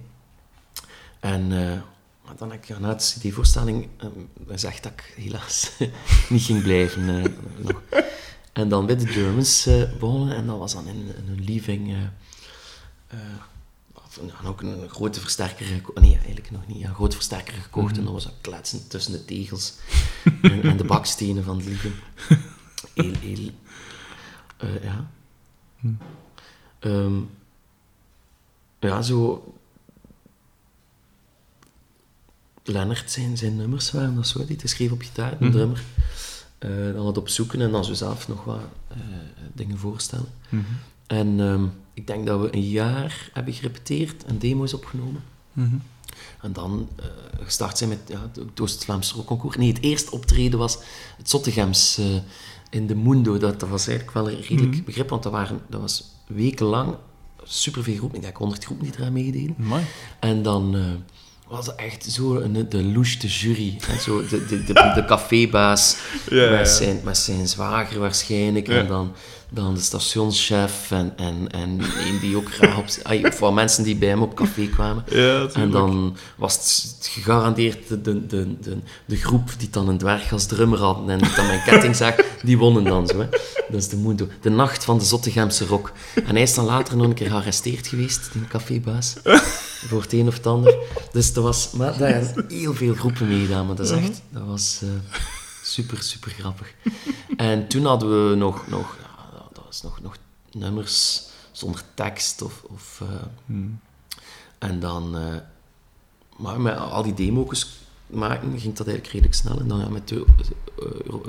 En 1.19 1.71
eh, 1.71 1.81
maar 2.25 2.35
dan 2.37 2.51
heb 2.51 2.63
ik 2.65 2.79
na 2.79 2.93
de 2.93 3.03
cd-voorstelling 3.03 3.87
eh, 3.97 4.07
gezegd 4.47 4.83
dat 4.83 4.91
ik 4.91 5.13
helaas 5.15 5.71
niet 6.29 6.41
ging 6.41 6.61
blijven. 6.61 7.09
eh, 7.23 7.31
nog. 7.57 7.81
En 8.53 8.69
dan 8.69 8.85
bij 8.85 8.95
de 8.97 9.07
Germans 9.07 9.65
eh, 9.65 9.91
begonnen 9.99 10.35
en 10.35 10.45
dat 10.47 10.57
was 10.57 10.73
dan 10.73 10.87
in, 10.87 10.95
in 10.95 11.27
een 11.27 11.43
living. 11.43 11.91
ja, 11.91 12.13
ook 14.45 14.61
een, 14.61 14.89
grote 14.89 15.19
versterker 15.19 15.65
gekocht. 15.65 15.99
Nee, 15.99 16.15
eigenlijk 16.15 16.51
nog 16.51 16.67
niet. 16.67 16.79
Ja, 16.79 16.87
een 16.89 16.95
grote 16.95 17.15
versterker 17.15 17.53
gekocht 17.53 17.89
Mhm. 17.89 17.97
en 17.97 18.03
dan 18.03 18.13
was 18.13 18.23
dat 18.23 18.33
kletsen 18.41 18.87
tussen 18.87 19.11
de 19.11 19.25
tegels 19.25 19.73
en, 20.41 20.63
en 20.63 20.77
de 20.77 20.83
bakstenen 20.83 21.43
van 21.43 21.57
het 21.57 21.65
liegen. 21.65 21.93
Heel, 22.93 23.13
heel... 23.19 23.49
ja. 24.81 25.09
Hm. 25.79 25.93
Ehm, 26.79 27.19
ja, 28.79 29.01
zo... 29.01 29.43
Lennart, 32.63 33.11
zijn, 33.11 33.37
zijn 33.37 33.55
nummers 33.55 33.91
waren 33.91 34.15
dat 34.15 34.27
zo, 34.27 34.45
die 34.45 34.55
te 34.55 34.67
schreef 34.67 34.91
op 34.91 35.01
gitaar, 35.01 35.31
een 35.31 35.37
Mhm. 35.47 35.51
drummer. 35.51 35.83
Eh, 36.57 36.69
dan 36.93 37.03
wat 37.03 37.17
opzoeken 37.17 37.61
en 37.61 37.71
dan 37.71 37.85
zo 37.85 37.93
zelf 37.93 38.27
nog 38.27 38.43
wat 38.43 38.59
eh, 38.87 38.97
dingen 39.53 39.77
voorstellen. 39.77 40.27
Mhm. 40.49 40.61
En 41.07 41.39
ehm, 41.39 41.65
ik 41.93 42.07
denk 42.07 42.27
dat 42.27 42.41
we 42.41 42.55
een 42.55 42.69
jaar 42.69 43.29
hebben 43.33 43.53
gerepeteerd 43.53 44.23
en 44.25 44.37
demo's 44.37 44.73
opgenomen. 44.73 45.23
Mhm. 45.53 45.75
En 46.41 46.53
dan 46.53 46.89
eh, 46.95 47.05
gestart 47.43 47.77
zijn 47.77 47.89
met 47.89 47.99
ja, 48.07 48.29
het 48.33 48.59
Oost-Vlaamse 48.59 49.15
rockconcours. 49.15 49.57
Nee, 49.57 49.67
het 49.73 49.81
eerste 49.81 50.11
optreden 50.11 50.59
was 50.59 50.77
het 51.17 51.29
Zottegems 51.29 51.99
in 52.69 52.87
de 52.87 52.95
Mundo. 52.95 53.37
Dat, 53.37 53.59
dat 53.59 53.69
was 53.69 53.87
eigenlijk 53.87 54.17
wel 54.17 54.29
een 54.29 54.41
redelijk 54.41 54.85
begrip, 54.85 55.09
want 55.09 55.23
dat, 55.23 55.31
waren, 55.31 55.59
dat 55.69 55.81
was 55.81 56.03
wekenlang 56.27 56.95
superveel 57.43 57.95
groepen. 57.95 58.17
Ik 58.17 58.23
denk 58.23 58.37
100 58.37 58.63
groepen 58.65 58.85
die 58.85 58.95
eraan 58.99 59.13
meededen. 59.13 59.55
En 60.19 60.43
dan 60.43 60.75
was 61.47 61.75
echt 61.75 62.03
zo 62.11 62.35
een, 62.35 62.69
de 62.69 62.83
louche 62.83 63.17
de 63.19 63.27
jury. 63.27 63.77
Hè, 63.85 63.99
zo 63.99 64.27
de, 64.27 64.45
de, 64.45 64.63
de, 64.63 64.73
de 64.73 65.05
cafébaas 65.05 65.95
Ja, 66.29 66.35
ja, 66.37 66.43
ja. 66.43 66.57
met, 66.57 66.69
zijn, 66.69 67.01
met 67.03 67.17
zijn 67.17 67.47
zwager 67.47 67.99
waarschijnlijk. 67.99 68.67
En 68.67 68.87
dan, 68.87 69.13
dan 69.53 69.73
de 69.73 69.81
stationschef 69.81 70.91
en, 70.91 71.13
en, 71.17 71.51
en 71.51 71.79
een 71.79 72.19
die 72.19 72.37
ook 72.37 72.53
graag 72.53 72.77
op... 72.77 72.85
ay, 73.03 73.23
Of 73.25 73.39
wat 73.39 73.53
mensen 73.53 73.83
die 73.83 73.95
bij 73.95 74.09
hem 74.09 74.21
op 74.21 74.35
café 74.35 74.67
kwamen. 74.67 75.03
Ja. 75.09 75.47
En 75.53 75.71
dan 75.71 76.17
was 76.35 76.55
het 76.55 77.07
gegarandeerd 77.07 77.87
de, 77.87 78.01
de, 78.01 78.25
de, 78.27 78.59
de, 78.59 78.77
de 79.05 79.15
groep 79.15 79.49
die 79.57 79.69
dan 79.69 79.89
een 79.89 79.97
dwerg 79.97 80.31
als 80.31 80.45
drummer 80.45 80.79
hadden 80.79 81.09
en 81.09 81.17
die 81.17 81.35
dan 81.35 81.45
mijn 81.45 81.63
ketting 81.63 81.95
zag, 81.95 82.15
die 82.43 82.57
wonnen 82.57 82.83
dan 82.83 83.07
zo. 83.07 83.19
Hè. 83.19 83.27
Dat 83.69 83.81
is 83.81 83.87
de 83.87 83.97
Mundo. 83.97 84.27
De 84.41 84.49
nacht 84.49 84.83
van 84.83 84.97
de 84.97 85.05
Zottegemse 85.05 85.65
rock. 85.65 85.91
En 86.25 86.33
hij 86.33 86.41
is 86.41 86.53
dan 86.53 86.65
later 86.65 86.97
nog 86.97 87.05
een 87.05 87.13
keer 87.13 87.29
gearresteerd 87.29 87.87
geweest, 87.87 88.29
die 88.33 88.47
cafébaas. 88.47 89.13
voor 89.89 90.01
het 90.01 90.13
een 90.13 90.27
of 90.27 90.33
het 90.33 90.47
ander. 90.47 90.75
Dus 91.11 91.33
dat 91.33 91.43
was... 91.43 91.71
Maar 91.71 91.97
daar 91.97 92.13
hebben 92.13 92.45
heel 92.47 92.73
veel 92.73 92.93
groepen 92.93 93.27
meegedaan, 93.27 93.65
maar 93.65 93.75
dat 93.75 93.85
is 93.85 93.91
echt... 93.91 94.21
Dat 94.29 94.43
was 94.45 94.79
eh, 94.83 94.89
super, 95.63 96.03
super 96.03 96.31
grappig. 96.39 96.73
En 97.37 97.67
toen 97.67 97.85
hadden 97.85 98.29
we 98.29 98.35
nog... 98.35 98.67
nog 98.67 99.01
was 99.73 99.81
nog, 99.91 100.01
nog 100.01 100.15
nummers 100.51 101.23
zonder 101.51 101.81
tekst 101.93 102.41
of... 102.41 102.63
of 102.63 103.01
eh, 103.01 103.07
Hmm. 103.45 103.79
en 104.59 104.79
dan, 104.79 105.17
eh, 105.17 105.35
maar 106.37 106.61
met 106.61 106.77
al 106.77 107.03
die 107.03 107.13
demo's 107.13 107.67
maken 108.07 108.59
ging 108.59 108.75
dat 108.75 108.87
eigenlijk 108.87 109.07
redelijk 109.07 109.35
snel. 109.35 109.59
En 109.59 109.67
dan 109.67 109.79
ja, 109.79 109.89
met 109.89 110.07
de 110.07 110.25
eh, 110.79 110.85
Euro- 111.05 111.21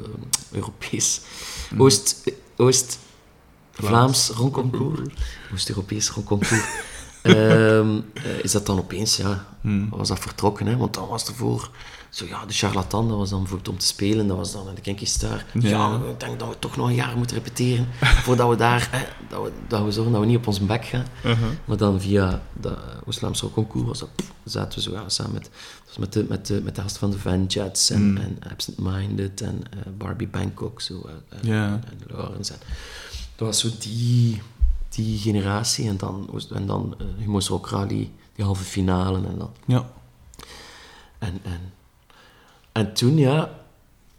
Europees, 0.50 1.20
Oost, 1.78 2.22
Oost 2.56 2.98
Vlaams 3.72 4.28
rockconcours, 4.28 5.00
Oost-Europees 5.52 6.10
rockconcours, 6.10 6.64
ehm, 7.22 8.00
eh, 8.14 8.38
is 8.42 8.52
dat 8.52 8.66
dan 8.66 8.78
opeens, 8.78 9.16
ja, 9.16 9.46
Hmm. 9.60 9.88
was 9.90 10.08
dat 10.08 10.18
vertrokken. 10.18 10.66
Hè? 10.66 10.76
Want 10.76 10.94
dan 10.94 11.08
was 11.08 11.26
er 11.28 11.34
voor, 11.34 11.70
zo 12.14 12.26
ja, 12.26 12.46
de 12.46 12.52
charlatan, 12.52 13.08
dat 13.08 13.16
was 13.16 13.30
dan 13.30 13.38
bijvoorbeeld 13.38 13.68
om 13.68 13.78
te 13.78 13.86
spelen, 13.86 14.26
dat 14.26 14.36
was 14.36 14.52
dan 14.52 14.74
de 14.74 14.80
Kinky 14.80 15.04
Star. 15.04 15.44
Ja. 15.52 15.68
Ja, 15.68 16.00
ik 16.10 16.20
denk 16.20 16.38
dat 16.38 16.48
we 16.48 16.58
toch 16.58 16.76
nog 16.76 16.86
een 16.88 16.94
jaar 16.94 17.16
moeten 17.16 17.36
repeteren, 17.36 17.88
voordat 18.24 18.48
we 18.48 18.56
daar, 18.56 18.88
hè, 18.90 19.04
dat, 19.28 19.42
we, 19.42 19.52
dat 19.68 19.84
we 19.84 19.92
zorgen 19.92 20.12
dat 20.12 20.20
we 20.20 20.26
niet 20.26 20.36
op 20.36 20.46
ons 20.46 20.60
bek 20.66 20.84
gaan. 20.84 21.06
Uh-huh. 21.24 21.48
Maar 21.64 21.76
dan 21.76 22.00
via 22.00 22.42
de 22.60 22.76
Oost-Vlaamse 23.06 23.50
concours 23.50 23.86
was 23.86 23.98
dat, 23.98 24.14
pff, 24.14 24.32
zaten 24.44 24.78
we 24.78 24.84
zo 24.84 24.92
ja, 24.92 25.08
samen 25.08 25.32
met, 25.32 25.50
met, 25.98 26.12
de, 26.12 26.24
met, 26.28 26.46
de, 26.46 26.60
met 26.64 26.74
de 26.74 26.82
gast 26.82 26.98
van 26.98 27.10
de 27.10 27.18
Van 27.18 27.44
Jets 27.46 27.90
en, 27.90 28.10
Mm. 28.10 28.16
en 28.16 28.38
Absent 28.50 28.78
Minded 28.78 29.40
en 29.40 29.62
eh, 29.70 29.78
Barbie 29.98 30.28
Bangkok 30.28 30.80
zo, 30.80 31.02
eh, 31.04 31.38
en, 31.38 31.48
Ja. 31.48 31.64
en, 31.64 31.84
en 31.88 32.16
Lawrence. 32.16 32.52
En, 32.52 32.58
dat 33.36 33.46
was 33.46 33.58
zo 33.60 33.68
die, 33.78 34.42
die 34.88 35.18
generatie 35.18 35.88
en 35.88 35.96
dan, 35.96 36.40
en 36.54 36.66
dan 36.66 36.94
uh, 37.00 37.06
Humo's 37.18 37.48
Rock 37.48 37.68
Rally, 37.68 38.10
die 38.34 38.44
halve 38.44 38.64
finale 38.64 39.16
en 39.26 39.38
dan. 39.38 39.50
Ja. 39.66 39.90
En, 41.18 41.38
en, 41.42 41.60
en 42.74 42.94
toen, 42.94 43.16
ja, 43.16 43.50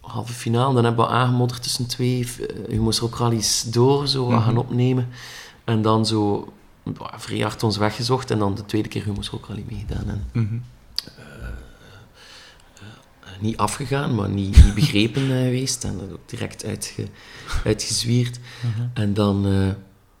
halve 0.00 0.32
finale, 0.32 0.74
dan 0.74 0.84
hebben 0.84 1.04
we 1.04 1.10
aangemodderd 1.10 1.62
tussen 1.62 1.86
twee 1.86 2.18
uh, 2.40 2.46
Humo's 2.68 2.98
Rock 2.98 3.16
Rallies 3.16 3.62
door, 3.62 4.06
zo 4.08 4.30
Mhm. 4.30 4.42
gaan 4.42 4.56
opnemen. 4.56 5.08
En 5.64 5.82
dan 5.82 6.06
zo 6.06 6.52
bah, 6.84 7.12
vrij 7.16 7.38
hard 7.40 7.62
ons 7.62 7.76
weggezocht 7.76 8.30
en 8.30 8.38
dan 8.38 8.54
de 8.54 8.64
tweede 8.64 8.88
keer 8.88 9.04
Humo's 9.04 9.28
Rock 9.28 9.46
Rally 9.46 9.64
meegedaan. 9.68 10.08
En, 10.08 10.24
Mhm. 10.32 10.54
eh, 13.20 13.40
niet 13.40 13.56
afgegaan, 13.56 14.14
maar 14.14 14.28
niet, 14.28 14.64
niet 14.64 14.74
begrepen 14.74 15.22
eh, 15.22 15.28
geweest. 15.28 15.84
En 15.84 15.98
dat 15.98 16.12
ook 16.12 16.28
direct 16.28 16.64
uitge, 16.64 17.08
uitgezwierd. 17.64 18.38
Mhm. 18.62 18.88
En 18.94 19.14
dan 19.14 19.46
eh, 19.46 19.68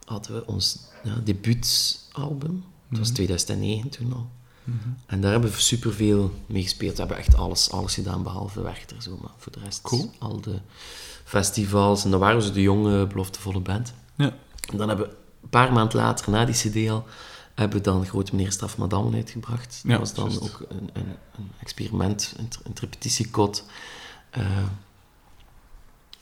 hadden 0.04 0.34
we 0.34 0.46
ons 0.46 0.78
ja, 1.04 1.14
debuutalbum. 1.24 2.64
Dat 2.88 2.98
was 2.98 3.06
Mhm. 3.08 3.16
2009 3.16 3.88
toen 3.90 4.12
al. 4.12 4.28
Mhm. 4.66 4.88
En 5.06 5.20
daar 5.20 5.32
hebben 5.32 5.50
we 5.50 5.60
superveel 5.60 6.32
mee 6.46 6.62
gespeeld. 6.62 6.92
We 6.92 6.98
hebben 6.98 7.16
echt 7.16 7.36
alles, 7.36 7.70
alles 7.70 7.94
gedaan, 7.94 8.22
behalve 8.22 8.62
Werchter. 8.62 9.02
Zo. 9.02 9.18
Maar 9.22 9.30
voor 9.36 9.52
de 9.52 9.60
rest, 9.60 9.80
Cool. 9.82 10.10
al 10.18 10.40
de 10.40 10.60
festivals. 11.24 12.04
En 12.04 12.10
dan 12.10 12.20
waren 12.20 12.36
we 12.36 12.42
zo 12.42 12.52
de 12.52 12.62
jonge, 12.62 13.06
beloftevolle 13.06 13.60
band. 13.60 13.92
Ja. 14.16 14.34
En 14.70 14.76
dan 14.76 14.88
hebben 14.88 15.06
we 15.06 15.12
een 15.42 15.48
paar 15.48 15.72
maanden 15.72 15.96
later, 15.96 16.30
na 16.30 16.44
die 16.44 16.54
cd 16.54 16.90
al, 16.90 17.04
hebben 17.54 17.76
we 17.78 17.84
dan 17.84 18.06
Grote 18.06 18.34
Meneer 18.34 18.52
Straf 18.52 18.76
Madame 18.78 19.16
uitgebracht. 19.16 19.80
Dat 19.82 19.92
Ja, 19.92 19.98
was 19.98 20.14
dan 20.14 20.40
ook 20.42 20.66
een, 20.68 20.90
een, 20.92 21.06
een 21.38 21.50
experiment, 21.60 22.34
een, 22.36 22.48
een 22.64 22.72
repetitiekot. 22.80 23.64
Eh, 24.30 24.42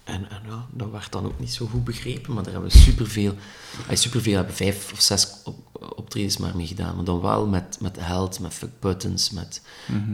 en 0.04 0.30
en 0.30 0.40
ja, 0.48 0.66
dat 0.70 0.90
werd 0.90 1.12
dan 1.12 1.24
ook 1.24 1.38
niet 1.38 1.52
zo 1.52 1.66
goed 1.66 1.84
begrepen, 1.84 2.34
maar 2.34 2.42
daar 2.42 2.52
hebben 2.52 2.70
we 2.70 2.78
superveel, 2.78 3.34
eh, 3.88 3.96
superveel 3.96 4.36
hebben 4.36 4.54
vijf 4.54 4.92
of 4.92 5.00
zes 5.00 5.28
op, 5.44 5.56
optredens 5.96 6.36
maar 6.36 6.56
mee 6.56 6.66
gedaan. 6.66 6.96
Maar 6.96 7.04
dan 7.04 7.20
wel 7.20 7.46
met, 7.46 7.78
met 7.80 7.96
Held, 8.00 8.40
met 8.40 8.54
Fuck 8.54 8.80
Buttons, 8.80 9.30
met 9.30 9.62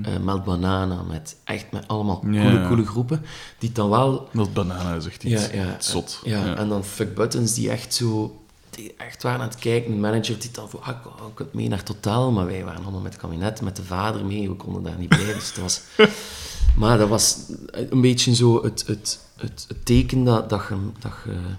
eh 0.02 0.16
Melt 0.18 0.44
Banana, 0.44 1.02
met 1.02 1.36
echt 1.44 1.70
met 1.72 1.88
allemaal 1.88 2.22
Ja. 2.30 2.42
coole, 2.42 2.66
coole 2.66 2.86
groepen, 2.86 3.24
die 3.58 3.72
dan 3.72 3.90
wel 3.90 4.28
Dat 4.32 4.52
banana 4.52 4.94
is 4.94 5.06
echt 5.06 5.24
iets, 5.24 5.50
iets 5.50 5.90
zot. 5.90 6.20
ja, 6.24 6.56
en 6.56 6.68
dan 6.68 6.84
fuck 6.84 7.14
buttons 7.14 7.54
die 7.54 7.70
echt 7.70 7.94
zo... 7.94 8.34
Die 8.70 8.94
echt 8.96 9.22
waren 9.22 9.40
aan 9.40 9.48
het 9.48 9.58
kijken. 9.58 9.92
Een 9.92 10.00
manager 10.00 10.38
die 10.38 10.50
dan 10.50 10.68
voor... 10.70 10.80
Ah, 10.80 10.88
ik 11.28 11.34
kunt 11.34 11.52
mee 11.52 11.68
naar 11.68 11.82
Totaal, 11.82 12.30
maar 12.32 12.46
wij 12.46 12.64
waren 12.64 12.82
allemaal 12.82 13.00
met 13.00 13.12
het 13.12 13.20
kabinet, 13.20 13.60
met 13.60 13.76
de 13.76 13.84
vader 13.84 14.24
mee. 14.24 14.48
We 14.48 14.54
konden 14.54 14.82
daar 14.82 14.98
niet 14.98 15.08
bij, 15.08 15.32
dus 15.34 15.54
dat 15.54 15.62
was... 15.62 15.80
Maar 16.76 16.98
dat 16.98 17.08
was 17.08 17.38
een 17.72 18.00
beetje 18.00 18.34
zo 18.34 18.62
het, 18.62 18.86
het, 18.86 19.18
het, 19.40 19.64
het 19.68 19.86
teken 19.86 20.24
dat, 20.24 20.50
dat 20.50 20.62
je... 20.68 20.90
Dat 21.00 21.12
je 21.22 21.50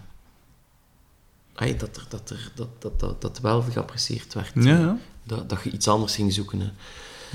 dat, 1.78 1.98
er, 1.98 2.06
dat, 2.10 2.30
er, 2.30 2.52
dat, 2.56 2.82
dat, 2.82 3.00
dat, 3.00 3.22
dat 3.22 3.40
wel 3.40 3.62
geapprecieerd 3.62 4.34
werd. 4.34 4.52
Ja, 4.54 4.78
ja. 4.78 4.98
Dat, 5.24 5.50
dat 5.50 5.64
je 5.64 5.72
iets 5.72 5.88
anders 5.88 6.16
ging 6.16 6.34
zoeken. 6.34 6.60
Hè. 6.60 6.72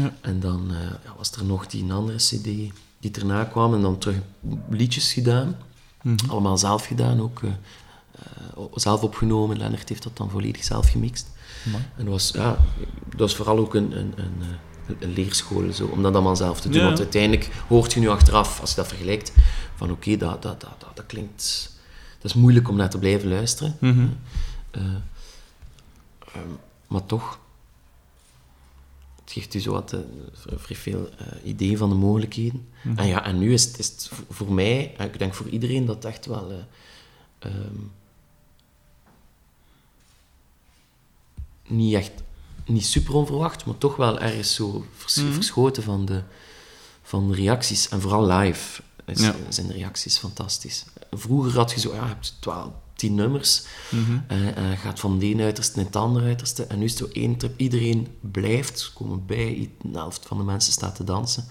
Ja. 0.03 0.15
En 0.21 0.41
dan 0.41 0.71
eh, 0.71 1.17
was 1.17 1.33
er 1.33 1.45
nog 1.45 1.67
die 1.67 1.93
andere 1.93 2.17
cd 2.17 2.45
die 2.99 3.11
erna 3.13 3.45
kwam. 3.45 3.75
En 3.75 3.81
dan 3.81 3.99
terug 3.99 4.17
liedjes 4.69 5.13
gedaan. 5.13 5.57
Mhm. 6.03 6.31
Allemaal 6.31 6.59
zelf 6.59 6.87
gedaan, 6.87 7.21
ook 7.21 7.43
eh, 7.43 7.51
eh, 7.51 8.65
zelf 8.75 9.03
opgenomen. 9.03 9.59
Lennart 9.59 9.89
heeft 9.89 10.03
dat 10.03 10.17
dan 10.17 10.31
volledig 10.31 10.65
zelf 10.65 10.91
gemixt. 10.91 11.29
Amai. 11.67 11.83
En 11.97 12.05
dat 12.05 12.13
was, 12.13 12.31
ja, 12.31 12.57
dat 13.09 13.21
was 13.21 13.37
vooral 13.37 13.59
ook 13.59 13.75
een, 13.75 13.99
een, 13.99 14.13
een, 14.17 14.43
eh, 14.89 15.09
leerschool 15.15 15.73
zo, 15.73 15.87
om 15.87 16.03
dat 16.03 16.15
allemaal 16.15 16.37
zelf 16.37 16.61
te 16.61 16.69
doen. 16.69 16.81
Ja. 16.81 16.87
Want 16.87 16.99
uiteindelijk 16.99 17.51
hoort 17.69 17.93
je 17.93 18.01
nu 18.01 18.09
achteraf, 18.09 18.61
als 18.61 18.71
je 18.71 18.77
dat 18.77 18.87
vergelijkt, 18.89 19.33
van 19.75 19.91
oké, 19.91 20.17
dat, 20.17 20.43
dat, 20.43 20.61
dat, 20.61 20.75
dat, 20.79 20.97
dat 20.97 21.07
klinkt... 21.07 21.75
Dat 22.21 22.31
is 22.35 22.41
moeilijk 22.41 22.69
om 22.69 22.77
naar 22.77 22.91
te 22.91 22.99
blijven 22.99 23.29
luisteren. 23.29 23.77
Mhm. 23.81 24.07
Eh, 24.71 24.83
ehm, 26.35 26.49
maar 26.87 27.07
toch, 27.07 27.39
het 29.25 29.33
geeft 29.33 29.55
u 29.55 29.61
zo 29.61 29.73
wat 29.73 29.93
eh, 29.93 29.99
vrij- 30.57 30.77
veel 30.77 31.09
eh, 31.19 31.27
idee 31.49 31.79
van 31.79 31.89
de 31.89 31.95
mogelijkheden. 31.95 32.69
Mhm. 32.83 32.99
En 32.99 33.07
ja, 33.07 33.25
en 33.25 33.39
nu 33.39 33.53
is 33.53 33.65
het, 33.65 33.79
is 33.79 33.87
het 33.89 34.11
voor- 34.31 34.53
mij, 34.53 34.95
en 34.97 35.07
ik 35.07 35.19
denk 35.19 35.35
voor 35.35 35.49
iedereen, 35.49 35.85
dat 35.87 36.05
echt 36.05 36.27
wel... 36.27 36.51
eh, 36.51 36.57
ehm, 37.39 37.75
niet 41.69 41.95
echt, 41.95 42.13
niet 42.67 42.87
super 42.87 43.15
onverwacht, 43.15 43.65
maar 43.65 43.79
toch 43.79 43.97
wel 43.97 44.19
ergens 44.19 44.55
zo 44.55 44.85
vers- 44.97 45.15
Mhm. 45.15 45.33
verschoten 45.33 45.83
van 45.83 46.05
de, 46.05 46.23
van 47.03 47.29
de 47.31 47.35
reacties. 47.35 47.89
En 47.89 48.01
vooral 48.01 48.27
live 48.27 48.83
is, 49.07 49.21
Ja. 49.21 49.35
zijn 49.49 49.67
de 49.67 49.73
reacties 49.73 50.19
fantastisch. 50.19 50.85
Vroeger 51.11 51.57
had 51.57 51.71
je 51.73 51.81
zo, 51.81 51.95
ja, 51.95 52.01
je 52.03 52.09
hebt 52.09 52.37
12, 52.41 52.71
10 52.95 53.15
nummers, 53.15 53.63
en, 54.27 54.57
en 54.57 54.77
gaat 54.77 55.01
van 55.01 55.19
de 55.19 55.27
ene 55.27 55.43
uiterste 55.43 55.77
naar 55.77 55.85
het 55.87 55.97
andere 55.97 56.27
uiterste. 56.27 56.65
En 56.65 56.79
nu 56.79 56.85
is 56.85 56.91
het 56.91 56.99
zo 57.01 57.09
één 57.21 57.37
trip. 57.37 57.59
Iedereen 57.61 58.07
blijft 58.21 58.79
ze 58.79 58.93
komen 58.93 59.27
bij. 59.27 59.71
De 59.83 59.99
helft 59.99 60.25
van 60.27 60.37
de 60.39 60.45
mensen 60.45 60.73
staat 60.73 60.95
te 60.95 61.05
dansen. 61.05 61.45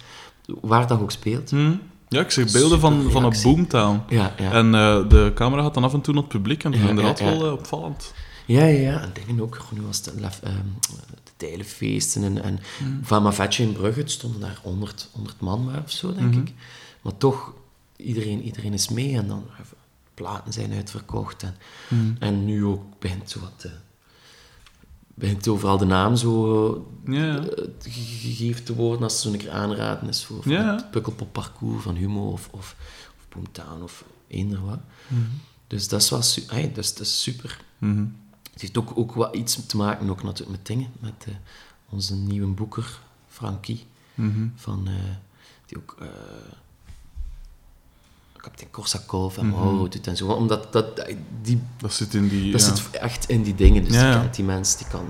Waar 0.61 0.87
dat 0.87 0.99
ook 0.99 1.11
speelt. 1.11 1.51
Mhm. 1.51 1.75
Ja, 2.09 2.19
ik 2.21 2.31
zeg 2.31 2.51
beelden 2.51 2.79
van, 2.79 3.11
van 3.11 3.23
een 3.23 3.35
boomtown. 3.43 4.01
Ja, 4.09 4.33
ja. 4.37 4.51
En 4.51 4.75
eh, 4.75 5.09
de 5.09 5.31
camera 5.35 5.61
gaat 5.61 5.73
dan 5.73 5.83
af 5.83 5.93
en 5.93 6.01
toe 6.01 6.13
naar 6.13 6.23
het 6.23 6.31
publiek 6.31 6.63
en 6.63 6.71
dat 6.71 6.79
is 6.81 6.87
inderdaad 6.89 7.19
wel 7.19 7.51
opvallend. 7.53 8.13
Ja, 8.45 8.65
ja, 8.65 8.91
ja. 8.91 9.01
En 9.01 9.11
dingen 9.25 9.41
ook. 9.43 9.59
Nu 9.73 9.81
was 9.81 9.97
het 10.05 10.19
lef, 10.19 10.39
ehm, 10.43 10.55
de 11.23 11.31
tijlenfeesten 11.37 12.23
en, 12.23 12.43
en 12.43 12.59
van 13.01 13.23
Mavetje 13.23 13.63
in 13.63 13.73
Brugge 13.73 13.99
het 13.99 14.11
stonden 14.11 14.41
daar 14.41 14.59
100, 14.63 15.09
100 15.11 15.39
man 15.39 15.63
maar 15.63 15.81
of 15.83 15.91
zo, 15.91 16.13
denk 16.13 16.35
ik. 16.35 16.53
Maar 17.01 17.17
toch, 17.17 17.53
iedereen, 17.95 18.41
iedereen 18.41 18.73
is 18.73 18.89
mee 18.89 19.17
en 19.17 19.27
dan 19.27 19.43
eh, 19.57 19.65
platen 20.13 20.53
zijn 20.53 20.73
uitverkocht. 20.73 21.43
En, 21.43 21.55
en 22.19 22.45
nu 22.45 22.65
ook 22.65 22.83
begint 22.99 23.29
zo 23.29 23.39
wat... 23.39 23.63
eh, 23.63 23.71
begint 25.17 25.47
overal 25.47 25.77
de 25.77 25.85
naam 25.85 26.15
zo 26.15 26.91
Ja, 27.05 27.37
eh, 27.37 27.43
ge- 27.79 28.17
gegeven 28.19 28.63
te 28.63 28.75
worden 28.75 29.03
als 29.03 29.13
het 29.13 29.21
zo'n 29.21 29.37
keer 29.37 29.51
aanraden 29.51 30.09
is 30.09 30.23
voor, 30.23 30.49
Ja. 30.49 30.75
het 30.75 30.91
Pukkelpop 30.91 31.33
parcours 31.33 31.83
van 31.83 31.95
Humo 31.95 32.31
of, 32.31 32.47
of, 32.51 32.75
of 33.17 33.25
Boomtown 33.29 33.81
of 33.83 34.03
eender 34.27 34.65
wat. 34.65 34.79
Dus 35.67 35.87
dat 35.87 36.01
is 36.01 36.09
wel 36.09 36.21
su- 36.21 36.45
dat 36.47 36.77
is, 36.77 36.93
dat 36.93 37.05
is 37.05 37.21
super. 37.21 37.59
Mhm. 37.77 38.05
Het 38.55 38.61
heeft 38.63 38.77
ook, 38.77 38.97
ook 38.97 39.13
wat 39.13 39.35
iets 39.35 39.65
te 39.65 39.77
maken 39.77 40.09
ook 40.09 40.23
natuurlijk 40.23 40.57
met 40.57 40.65
dingen, 40.67 40.91
met 40.99 41.25
eh, 41.27 41.33
onze 41.89 42.15
nieuwe 42.15 42.47
boeker, 42.47 42.99
Frankie, 43.29 43.85
Mhm. 44.13 44.47
van, 44.55 44.87
eh, 44.87 44.93
die 45.65 45.77
ook 45.77 45.95
eh 45.99 46.07
kapitein 48.37 48.71
Korsakov 48.71 49.37
en 49.37 49.49
Mauro 49.49 49.87
doet 49.89 50.07
en 50.07 50.17
zo. 50.17 50.27
Omdat 50.27 50.73
dat, 50.73 51.05
die, 51.41 51.61
Dat 51.77 51.93
zit 51.93 52.13
in 52.13 52.27
die... 52.27 52.51
dat 52.51 52.61
ja. 52.65 52.75
zit 52.75 52.89
echt 52.91 53.29
in 53.29 53.43
die 53.43 53.55
dingen. 53.55 53.83
Dus 53.83 53.93
Ja, 53.93 54.11
die 54.13 54.21
ja. 54.23 54.27
die 54.35 54.45
mens, 54.45 54.77
die 54.77 54.87
kan... 54.87 55.05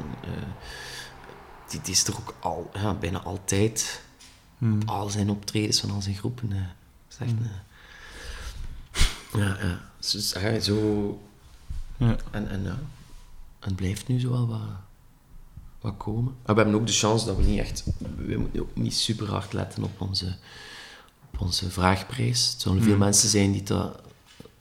die, 1.70 1.82
die 1.82 1.94
is 1.94 2.08
er 2.08 2.16
ook 2.18 2.34
al, 2.40 2.70
ja, 2.74 2.94
bijna 2.94 3.20
altijd 3.22 4.04
Mhm. 4.58 4.82
op 4.82 4.90
al 4.90 5.10
zijn 5.10 5.30
optredens 5.30 5.80
van 5.80 5.92
al 5.92 6.02
zijn 6.02 6.16
groepen. 6.16 6.52
eh 6.52 6.58
is 7.10 7.18
echt, 7.20 7.32
Hmm. 7.32 7.50
eh, 9.32 9.42
ja, 9.42 9.58
ja. 9.68 9.80
Dus, 10.00 10.30
zo... 10.64 11.20
Ja. 11.98 12.16
En, 12.32 12.50
en 12.50 12.64
ja, 12.64 12.78
het 13.66 13.76
blijft 13.76 14.08
nu 14.08 14.20
zo 14.20 14.30
wel 14.30 14.48
wat, 14.48 14.60
wat 15.82 15.94
komen. 15.98 16.36
Maar 16.46 16.56
we 16.56 16.62
hebben 16.62 16.80
ook 16.80 16.88
de 16.88 16.94
chance 16.94 17.26
dat 17.26 17.38
we 17.38 17.44
niet 17.44 17.60
echt... 17.60 17.84
We 18.18 18.38
moeten 18.38 18.62
ook 18.62 18.76
niet 18.76 18.94
super 18.94 19.30
hard 19.30 19.54
letten 19.54 19.84
op 19.84 20.02
onze, 20.02 20.36
op 21.34 21.40
onze 21.42 21.70
vraagprijs. 21.72 22.50
Het 22.52 22.62
zullen 22.62 22.84
veel 22.84 22.98
mensen 22.98 23.30
zijn 23.30 23.52
die 23.52 23.64
dat 23.64 24.02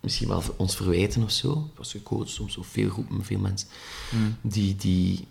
misschien 0.01 0.29
wel 0.29 0.43
ons 0.57 0.77
verwijten 0.77 1.23
of 1.23 1.31
zo. 1.31 1.71
Als 1.79 1.93
je 1.93 2.03
coach, 2.03 2.29
soms 2.29 2.53
zo 2.53 2.63
veel 2.63 2.91
groepen, 2.91 3.25
veel 3.25 3.39
mensen. 3.39 3.69
Die, 4.41 4.77
die... 4.77 5.27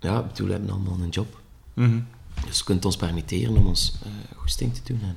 Ja, 0.00 0.18
ik 0.20 0.26
bedoel, 0.28 0.46
we 0.46 0.52
hebben 0.52 0.70
allemaal 0.70 0.98
een 1.00 1.08
job. 1.08 1.40
Mhm. 1.74 2.00
Dus 2.46 2.58
je 2.58 2.64
kunt 2.64 2.84
ons 2.84 2.96
permitteren 2.96 3.56
om 3.56 3.66
ons 3.66 3.92
eh 4.02 4.36
goesting 4.38 4.74
te 4.74 4.80
doen. 4.92 5.00
En, 5.02 5.16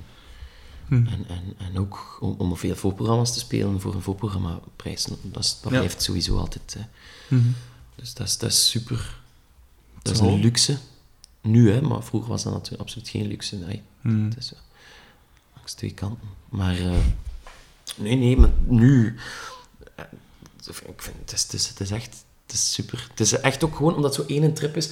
Hmm. 0.88 1.08
en, 1.08 1.28
en, 1.28 1.44
en 1.58 1.80
ook 1.80 2.18
om, 2.20 2.36
om 2.38 2.58
veel 2.58 2.76
voorprogramma's 2.76 3.34
te 3.34 3.40
spelen 3.40 3.82
voor 3.82 3.96
een 3.96 4.02
voorprogrammaprijs. 4.02 5.06
Dat, 5.06 5.44
is, 5.44 5.58
dat 5.62 5.72
Ja. 5.72 5.78
blijft 5.78 6.02
sowieso 6.02 6.38
altijd. 6.38 6.78
eh. 7.30 7.38
Dus 8.02 8.14
dat 8.14 8.28
is, 8.28 8.38
dat 8.38 8.50
is 8.50 8.70
super. 8.70 9.20
Dat 10.02 10.14
is 10.14 10.20
een 10.20 10.40
luxe. 10.40 10.78
Nu, 11.42 11.72
hè, 11.72 11.82
maar 11.82 12.04
vroeger 12.04 12.30
was 12.30 12.44
dat 12.44 12.54
natuurlijk 12.54 12.82
absoluut 12.82 13.10
geen 13.10 13.28
luxe. 13.28 13.56
Nee, 13.56 13.82
het 14.26 14.38
is 14.38 14.52
wel 14.52 14.60
langs 15.56 15.74
twee 15.74 15.94
kanten. 15.94 16.28
Maar 16.50 16.78
eh, 16.80 16.98
nee, 17.98 18.16
nee, 18.16 18.38
maar 18.38 18.50
nu. 18.68 19.16
eh, 19.96 20.06
ik 20.88 21.02
vind 21.02 21.16
het 21.20 21.32
is, 21.34 21.44
het 21.44 21.54
is, 21.54 21.68
het 21.68 21.80
is 21.80 21.92
echt 21.92 22.24
het 22.46 22.54
is 22.60 22.74
super. 22.74 23.08
Het 23.10 23.20
is 23.20 23.40
echt 23.40 23.64
ook 23.64 23.76
gewoon 23.76 23.96
omdat 23.96 24.16
het 24.16 24.28
zo 24.28 24.34
één 24.34 24.54
trip 24.54 24.76
is. 24.78 24.90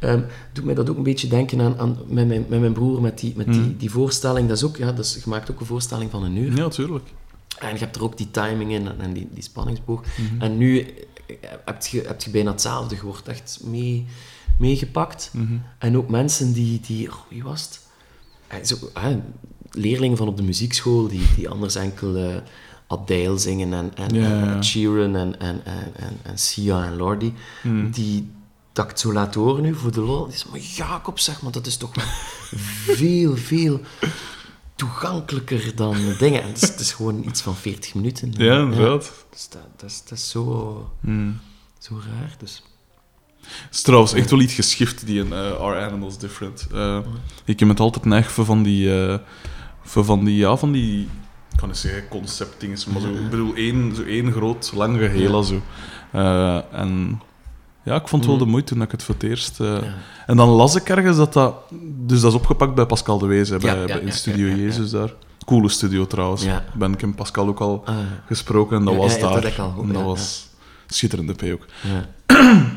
ehm, 0.00 0.22
doet 0.52 0.64
mij 0.64 0.74
dat 0.74 0.90
ook 0.90 0.96
een 0.96 1.02
beetje 1.02 1.28
denken 1.28 1.60
aan, 1.60 1.78
aan 1.78 1.98
met, 2.06 2.26
mijn, 2.26 2.44
met 2.48 2.60
mijn 2.60 2.72
broer, 2.72 3.00
met, 3.00 3.18
die, 3.18 3.32
met 3.36 3.46
die, 3.46 3.76
die 3.76 3.90
voorstelling. 3.90 4.48
Dat 4.48 4.56
is 4.56 4.62
ook, 4.64 4.76
ja, 4.76 4.92
dat 4.92 5.04
is, 5.04 5.14
je 5.14 5.20
maakt 5.26 5.50
ook 5.50 5.60
een 5.60 5.66
voorstelling 5.66 6.10
van 6.10 6.22
een 6.24 6.36
uur. 6.36 6.56
Ja, 6.56 6.68
tuurlijk. 6.68 7.08
En 7.58 7.72
je 7.72 7.78
hebt 7.78 7.96
er 7.96 8.02
ook 8.02 8.16
die 8.16 8.30
timing 8.30 8.72
in 8.72 9.00
en, 9.00 9.12
die, 9.12 9.28
die 9.32 9.42
spanningsboog. 9.42 10.02
En 10.38 10.58
nu 10.58 10.80
eh, 10.80 11.36
heb 11.64 11.82
je, 11.86 12.00
heb 12.06 12.22
je 12.22 12.30
bijna 12.30 12.50
hetzelfde. 12.50 12.94
Je 12.94 13.02
wordt 13.02 13.28
echt 13.28 13.60
mee, 13.64 14.06
meegepakt. 14.58 15.32
En 15.78 15.96
ook 15.96 16.08
mensen 16.08 16.52
die... 16.52 16.80
die 16.80 17.10
oh, 17.10 17.16
wie 17.28 17.42
was 17.42 17.62
het? 17.62 17.80
Eh, 18.46 18.64
Zo, 18.64 18.76
ah, 18.92 19.16
leerlingen 19.70 20.16
van 20.16 20.28
op 20.28 20.36
de 20.36 20.42
muziekschool 20.42 21.08
die, 21.08 21.26
die 21.36 21.48
anders 21.48 21.74
enkel 21.74 22.16
eh 22.16 22.36
Adele 22.86 23.38
zingen 23.38 23.72
en, 23.72 23.92
en, 23.94 24.14
en. 24.14 24.64
Sheeran 24.64 25.16
en, 25.16 25.40
en, 25.40 25.64
en, 25.64 25.94
en, 25.96 26.18
en 26.22 26.38
Sia 26.38 26.84
en 26.84 26.96
Lordi. 26.96 27.34
Die 27.90 28.30
dat 28.72 28.84
ik 28.84 28.90
het 28.90 29.00
zo 29.00 29.12
laat 29.12 29.34
horen 29.34 29.62
nu 29.62 29.74
voor 29.74 29.92
de 29.92 30.00
lol. 30.00 30.24
Die 30.26 30.32
zeggen, 30.32 30.50
maar 30.50 30.60
Jacob, 30.60 31.18
zeg 31.18 31.42
maar, 31.42 31.52
dat 31.52 31.66
is 31.66 31.76
toch 31.76 31.90
veel, 33.00 33.36
veel 33.36 33.80
toegankelijker 34.74 35.72
dan 35.76 35.96
dingen. 36.18 36.42
En 36.42 36.48
het, 36.48 36.62
is, 36.62 36.68
het 36.68 36.80
is 36.80 36.92
gewoon 36.92 37.24
iets 37.26 37.40
van 37.42 37.54
40 37.56 37.94
minuten. 37.94 38.32
Ja, 38.36 38.58
inderdaad. 38.58 39.12
Dus 39.30 39.48
dat, 39.48 39.62
dat, 39.76 39.90
is, 39.90 40.02
dat 40.08 40.18
is 40.18 40.30
zo, 40.30 40.90
Mhm. 41.00 41.30
zo 41.78 42.00
raar. 42.06 42.34
Dus. 42.38 42.62
Het 43.42 43.74
is 43.74 43.82
trouwens 43.82 44.12
echt 44.12 44.30
wel 44.30 44.40
iets 44.40 44.54
geschift, 44.54 45.06
die 45.06 45.24
in 45.24 45.32
eh, 45.32 45.52
Our 45.60 45.80
Animals 45.80 46.18
Different. 46.18 46.66
Eh, 46.72 46.98
ik 47.44 47.60
heb 47.60 47.68
het 47.68 47.80
altijd 47.80 48.04
neig 48.04 48.30
voor 48.32 48.44
van 48.44 48.62
die... 48.62 48.90
voor 49.82 50.04
van 50.04 50.24
die, 50.24 50.36
ja, 50.36 50.56
van 50.56 50.72
die... 50.72 51.00
Ik 51.52 51.58
kan 51.58 51.68
niet 51.68 51.76
zeggen 51.78 52.08
conceptdingen, 52.08 52.78
maar 52.92 53.00
zo... 53.00 53.08
Ik 53.08 53.30
bedoel, 53.30 53.54
één, 53.54 53.94
zo 53.94 54.02
één 54.02 54.32
groot, 54.32 54.72
lang 54.74 54.98
geheel. 54.98 55.42
Zo. 55.42 55.62
Eh, 56.12 56.72
en... 56.72 57.20
Ja, 57.84 57.94
ik 57.94 58.08
vond 58.08 58.22
het 58.22 58.30
wel 58.30 58.40
de 58.44 58.50
moeite 58.50 58.72
toen 58.74 58.82
ik 58.82 58.90
het 58.90 59.02
voor 59.02 59.14
het 59.14 59.22
eerst... 59.24 59.60
eh, 59.60 59.66
Ja. 59.82 59.94
En 60.26 60.36
dan 60.36 60.48
las 60.48 60.74
ik 60.74 60.88
ergens 60.88 61.16
dat 61.16 61.32
dat... 61.32 61.54
Dus 61.84 62.20
dat 62.20 62.30
is 62.30 62.36
opgepakt 62.38 62.74
bij 62.74 62.86
Pascal 62.86 63.18
de 63.18 63.26
Wees, 63.26 63.48
hè, 63.48 63.58
bij, 63.58 63.86
ja, 63.86 63.96
in 63.98 64.12
Studio. 64.12 64.46
Jezus 64.46 64.90
daar. 64.90 65.14
Coole 65.44 65.68
studio 65.68 66.06
trouwens. 66.06 66.46
Ben 66.74 66.92
ik 66.92 67.02
en 67.02 67.14
Pascal 67.14 67.46
ook 67.48 67.60
al 67.60 67.82
Ah, 67.84 67.94
gesproken 68.26 68.76
en 68.78 68.84
dat 68.84 68.96
was 68.96 69.18
dat 69.18 69.42
daar. 69.42 69.60
al 69.60 69.74
en 69.82 69.88
dat 69.88 69.96
ja, 69.96 70.04
was 70.04 70.48
schitterende 70.86 71.32
P 71.34 71.42
ook. 71.52 71.66
ja. 71.80 72.08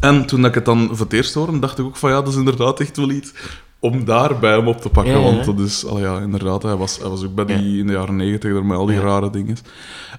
En 0.00 0.26
toen 0.26 0.44
ik 0.44 0.54
het 0.54 0.64
dan 0.64 0.88
voor 0.88 0.98
het 1.04 1.12
eerst 1.12 1.34
hoorde, 1.34 1.58
dacht 1.58 1.78
ik 1.78 1.84
ook 1.84 1.96
van 1.96 2.10
ja, 2.10 2.16
dat 2.16 2.28
is 2.28 2.36
inderdaad 2.38 2.80
echt 2.80 2.96
wel 2.96 3.10
iets 3.10 3.32
om 3.78 4.04
daar 4.04 4.38
bij 4.38 4.52
hem 4.56 4.68
op 4.68 4.80
te 4.80 4.88
pakken. 4.88 5.22
Want 5.22 5.44
dat 5.44 5.58
is, 5.58 5.86
al 5.86 5.98
ja, 5.98 6.18
inderdaad, 6.20 6.62
hij 6.62 6.76
was, 6.76 6.98
hij 6.98 7.08
was 7.08 7.24
ook 7.24 7.34
bij 7.34 7.44
die 7.44 7.78
in 7.80 7.86
de 7.86 7.92
jaren 7.92 8.16
negentig 8.16 8.62
met 8.62 8.76
al 8.76 8.86
die 8.86 9.00
rare 9.00 9.30
dingen. 9.30 9.56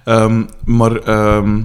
Ehm, 0.04 0.42
maar 0.64 0.96
ehm, 0.96 1.62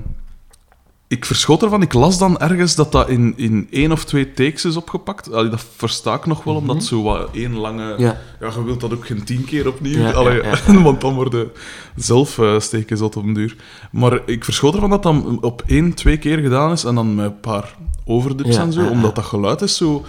ik 1.15 1.25
verschot 1.25 1.63
ervan, 1.63 1.81
ik 1.81 1.93
las 1.93 2.17
dan 2.17 2.39
ergens 2.39 2.75
dat 2.75 2.91
dat 2.91 3.09
in, 3.09 3.33
in 3.35 3.67
één 3.71 3.91
of 3.91 4.05
twee 4.05 4.33
takes 4.33 4.65
is 4.65 4.75
opgepakt. 4.75 5.33
Allee, 5.33 5.49
dat 5.49 5.65
versta 5.75 6.13
ik 6.13 6.25
nog 6.25 6.43
wel, 6.43 6.55
omdat 6.55 6.83
zo 6.83 7.03
wat 7.03 7.29
één 7.33 7.57
lange... 7.57 7.93
Ja. 7.97 8.21
Ja, 8.39 8.49
je 8.55 8.63
wilt 8.63 8.81
dat 8.81 8.93
ook 8.93 9.05
geen 9.05 9.23
tien 9.23 9.45
keer 9.45 9.67
opnieuw. 9.67 9.99
Ja, 9.99 10.11
Allee, 10.11 10.43
ja, 10.43 10.49
ja, 10.67 10.81
want 10.81 11.01
dan 11.01 11.13
worden 11.13 11.51
zelf 11.95 12.39
eh, 12.39 12.59
steken 12.59 12.97
zat 12.97 13.15
op 13.15 13.23
een 13.23 13.33
duur. 13.33 13.55
Maar 13.91 14.19
ik 14.25 14.43
verschoot 14.43 14.73
ervan 14.73 14.89
dat 14.89 15.03
dat 15.03 15.23
op 15.41 15.63
één, 15.65 15.93
twee 15.93 16.17
keer 16.17 16.37
gedaan 16.37 16.71
is 16.71 16.83
en 16.83 16.95
dan 16.95 17.15
met 17.15 17.25
een 17.25 17.39
paar 17.39 17.75
overdubs 18.05 18.57
en 18.57 18.73
zo, 18.73 18.87
omdat 18.87 19.15
dat 19.15 19.25
geluid 19.25 19.61
is 19.61 19.77
zo... 19.77 20.05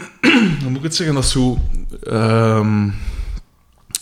Hoe 0.62 0.68
moet 0.68 0.76
ik 0.76 0.82
het 0.82 0.94
zeggen? 0.94 1.14
Dat 1.14 1.24
is 1.24 1.30
zo... 1.30 1.58
ehm, 2.02 2.88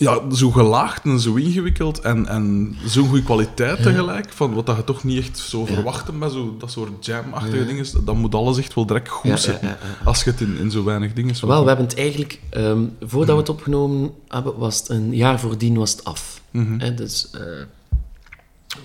ja, 0.05 0.35
zo 0.35 0.51
gelaagd 0.51 1.05
en 1.05 1.21
zo 1.21 1.35
ingewikkeld 1.35 2.01
en, 2.01 2.27
en 2.27 2.77
zo'n 2.87 3.09
goede 3.09 3.23
kwaliteit 3.23 3.83
tegelijk, 3.83 4.33
van 4.33 4.55
wat 4.55 4.67
dat 4.67 4.77
je 4.77 4.85
toch 4.85 5.05
niet 5.05 5.19
echt 5.19 5.39
zo 5.39 5.67
verwacht 5.67 6.19
bij 6.19 6.29
zo, 6.29 6.57
dat 6.59 6.71
soort 6.71 7.07
jam-achtige 7.07 7.67
dingen, 7.67 7.87
dan 8.05 8.17
moet 8.17 8.35
alles 8.35 8.59
echt 8.59 8.75
wel 8.75 8.87
direct 8.87 9.09
goed 9.09 9.41
zitten, 9.41 9.77
als 10.05 10.25
je 10.25 10.31
het 10.31 10.41
in, 10.41 10.59
in 10.59 10.71
zo 10.71 10.85
weinig 10.85 11.13
dingen 11.13 11.47
Wel, 11.47 11.61
we 11.63 11.69
hebben 11.69 11.87
het 11.87 11.97
eigenlijk... 11.99 12.41
ehm, 12.51 12.83
voordat 13.01 13.35
we 13.35 13.41
het 13.41 13.49
opgenomen 13.49 14.11
hebben, 14.29 14.57
was 14.59 14.79
het 14.79 14.89
een 14.89 15.15
jaar 15.15 15.41
voordien 15.41 15.77
was 15.77 15.91
het 15.91 16.05
af. 16.05 16.41
Mhm. 16.51 16.95
Dus... 16.97 17.31
eh, 17.31 17.41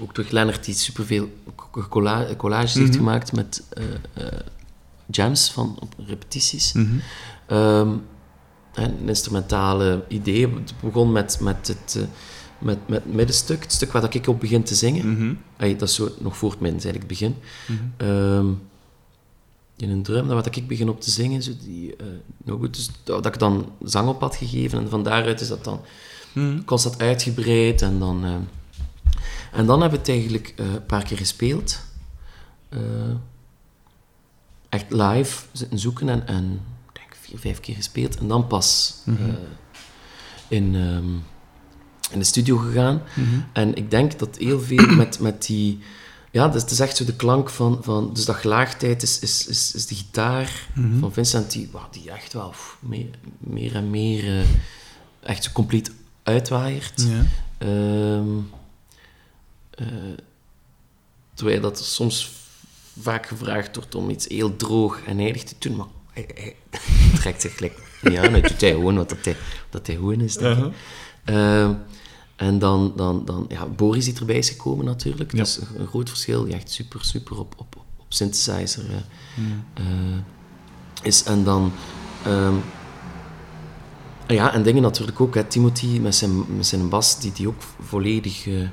ook 0.02 0.16
door 0.16 0.26
Lennart, 0.30 0.66
die 0.66 0.74
superveel 0.76 1.30
co- 1.56 1.86
colla- 1.90 2.28
collages 2.38 2.74
heeft 2.74 2.96
gemaakt 2.96 3.32
met 3.32 3.64
eh, 3.70 3.84
eh, 4.14 4.40
jams 5.06 5.52
van 5.52 5.78
op 5.80 5.94
repetities. 6.08 6.74
Mhm. 6.74 6.86
Ehm, 7.48 7.90
een 8.84 9.08
instrumentale 9.08 10.04
idee. 10.08 10.48
Het 10.48 10.74
begon 10.82 11.12
met, 11.12 11.38
met 11.42 11.68
het 11.68 11.96
eh, 11.98 12.04
met, 12.60 12.88
met 12.88 13.04
het 13.04 13.13
middenstuk, 13.13 13.63
het 13.63 13.72
stuk 13.72 13.92
waar 13.92 14.02
dat 14.02 14.13
ik 14.13 14.28
op 14.28 14.39
begin 14.39 14.63
te 14.63 14.76
zingen. 14.76 15.13
Mhm. 15.13 15.34
Dat 15.78 15.89
is 15.89 15.96
zo 15.96 16.10
nog 16.20 16.38
voor 16.38 16.52
het 16.52 16.60
midden, 16.60 16.82
eigenlijk 16.82 17.12
het 17.12 17.20
begin. 17.20 17.36
Ehm, 17.98 18.48
in 19.78 19.89
een 19.89 20.04
drum, 20.04 20.28
wat 20.28 20.56
ik 20.56 20.68
begin 20.68 20.89
op 20.89 21.02
te 21.02 21.12
zingen, 21.12 21.44
zo 21.44 21.52
die, 21.63 21.96
eh, 21.96 22.06
nou 22.44 22.60
goed, 22.60 22.76
dus 22.76 22.89
dat 23.04 23.26
ik 23.26 23.39
dan 23.39 23.72
zang 23.84 24.08
op 24.08 24.20
had 24.22 24.36
gegeven 24.36 24.80
en 24.80 24.89
van 24.89 25.04
daaruit 25.04 25.42
is 25.42 25.48
dat 25.48 25.63
dan 25.63 25.82
Mhm. 26.34 26.63
constant 26.63 27.02
uitgebreid 27.02 27.82
en 27.82 28.00
dan... 28.00 28.26
eh, 28.26 28.32
en 29.52 29.65
dan 29.65 29.82
hebben 29.82 30.00
we 30.00 30.06
het 30.06 30.10
eigenlijk 30.10 30.54
een 30.56 30.86
paar 30.86 31.04
keer 31.04 31.18
gespeeld. 31.18 31.80
Echt 34.70 34.86
live 34.89 35.46
zitten 35.52 35.80
zoeken 35.80 36.10
en, 36.10 36.28
en 36.28 36.62
vijf 37.38 37.60
keer 37.60 37.76
gespeeld. 37.76 38.18
En 38.18 38.28
dan 38.28 38.48
pas 38.48 38.96
eh, 39.06 39.13
in, 40.48 40.76
ehm, 40.76 41.13
in 42.12 42.20
de 42.20 42.24
studio 42.24 42.58
gegaan. 42.58 43.02
En 43.54 43.76
ik 43.76 43.92
denk 43.92 44.20
dat 44.20 44.38
heel 44.38 44.60
veel 44.60 44.88
met, 45.02 45.20
met 45.20 45.46
die... 45.46 45.80
Ja, 46.32 46.48
dus 46.48 46.62
het 46.62 46.72
is 46.72 46.80
echt 46.80 46.98
zo 46.98 47.06
de 47.06 47.15
klank 47.15 47.50
van... 47.50 47.80
van 47.82 48.13
dus 48.13 48.26
dat 48.26 48.36
gelaagdheid 48.36 49.04
is, 49.04 49.20
is, 49.20 49.48
is, 49.48 49.74
is 49.74 49.88
de 49.88 49.96
gitaar 49.96 50.68
van 51.00 51.13
Vincent, 51.13 51.52
die, 51.52 51.70
die 51.92 52.12
echt 52.12 52.34
wel 52.34 52.54
meer, 52.80 53.10
meer 53.38 53.76
en 53.76 53.89
meer 53.89 54.39
eh, 54.39 54.48
echt 55.24 55.44
zo 55.44 55.52
compleet 55.52 55.92
uitwaaiert. 56.24 57.08
Ja. 57.08 57.26
Eh, 59.80 59.86
terwijl 61.34 61.62
dat 61.62 61.80
soms 61.80 62.32
vaak 63.02 63.26
gevraagd 63.26 63.76
wordt 63.76 63.96
om 63.96 64.10
iets 64.10 64.28
heel 64.28 64.56
droog 64.56 65.02
en 65.06 65.18
heilig 65.18 65.44
te 65.44 65.56
doen, 65.60 65.76
maar 65.76 65.86
trekt 67.19 67.41
zich 67.41 67.56
gelijk 67.56 67.80
niet 68.02 68.17
aan. 68.17 68.32
Hij 68.32 68.41
doet 68.41 68.62
hij 68.62 68.72
gewoon 68.72 68.95
wat 68.95 69.10
dat 69.10 69.26
hij, 69.26 69.36
wat 69.72 69.88
hij 69.88 69.95
gewoon 69.95 70.22
is, 70.22 70.38
denk 70.38 70.58
ik. 70.58 70.63
Uh-huh. 71.26 71.63
Ehm, 71.63 71.74
en 72.36 72.60
dan, 72.60 72.93
dan, 72.95 73.26
dan 73.26 73.45
ja, 73.50 73.65
Boris 73.65 74.06
die 74.06 74.19
erbij 74.19 74.38
is 74.38 74.50
gekomen 74.50 74.86
natuurlijk. 74.86 75.32
Ja. 75.32 75.38
Dat 75.38 75.48
is 75.48 75.58
een, 75.58 75.80
een 75.80 75.88
groot 75.88 76.10
verschil. 76.10 76.43
Die 76.43 76.54
echt 76.54 76.72
super, 76.72 77.06
super 77.06 77.39
op, 77.39 77.54
op, 77.58 77.76
op 77.98 78.06
synthesizer 78.10 78.86
eh, 79.74 79.84
is. 81.02 81.24
En 81.24 81.43
dan... 81.43 81.72
ehm, 82.24 82.54
ja, 84.28 84.54
en 84.54 84.63
dingen 84.63 84.82
natuurlijk 84.82 85.22
ook. 85.22 85.36
Hè. 85.36 85.43
Timothy 85.43 86.00
met 86.00 86.15
zijn, 86.15 86.56
met 86.56 86.65
zijn 86.65 86.89
bas, 86.89 87.19
die, 87.19 87.32
die 87.32 87.48
ook 87.48 87.62
volledig... 87.82 88.48
eh, 88.48 88.62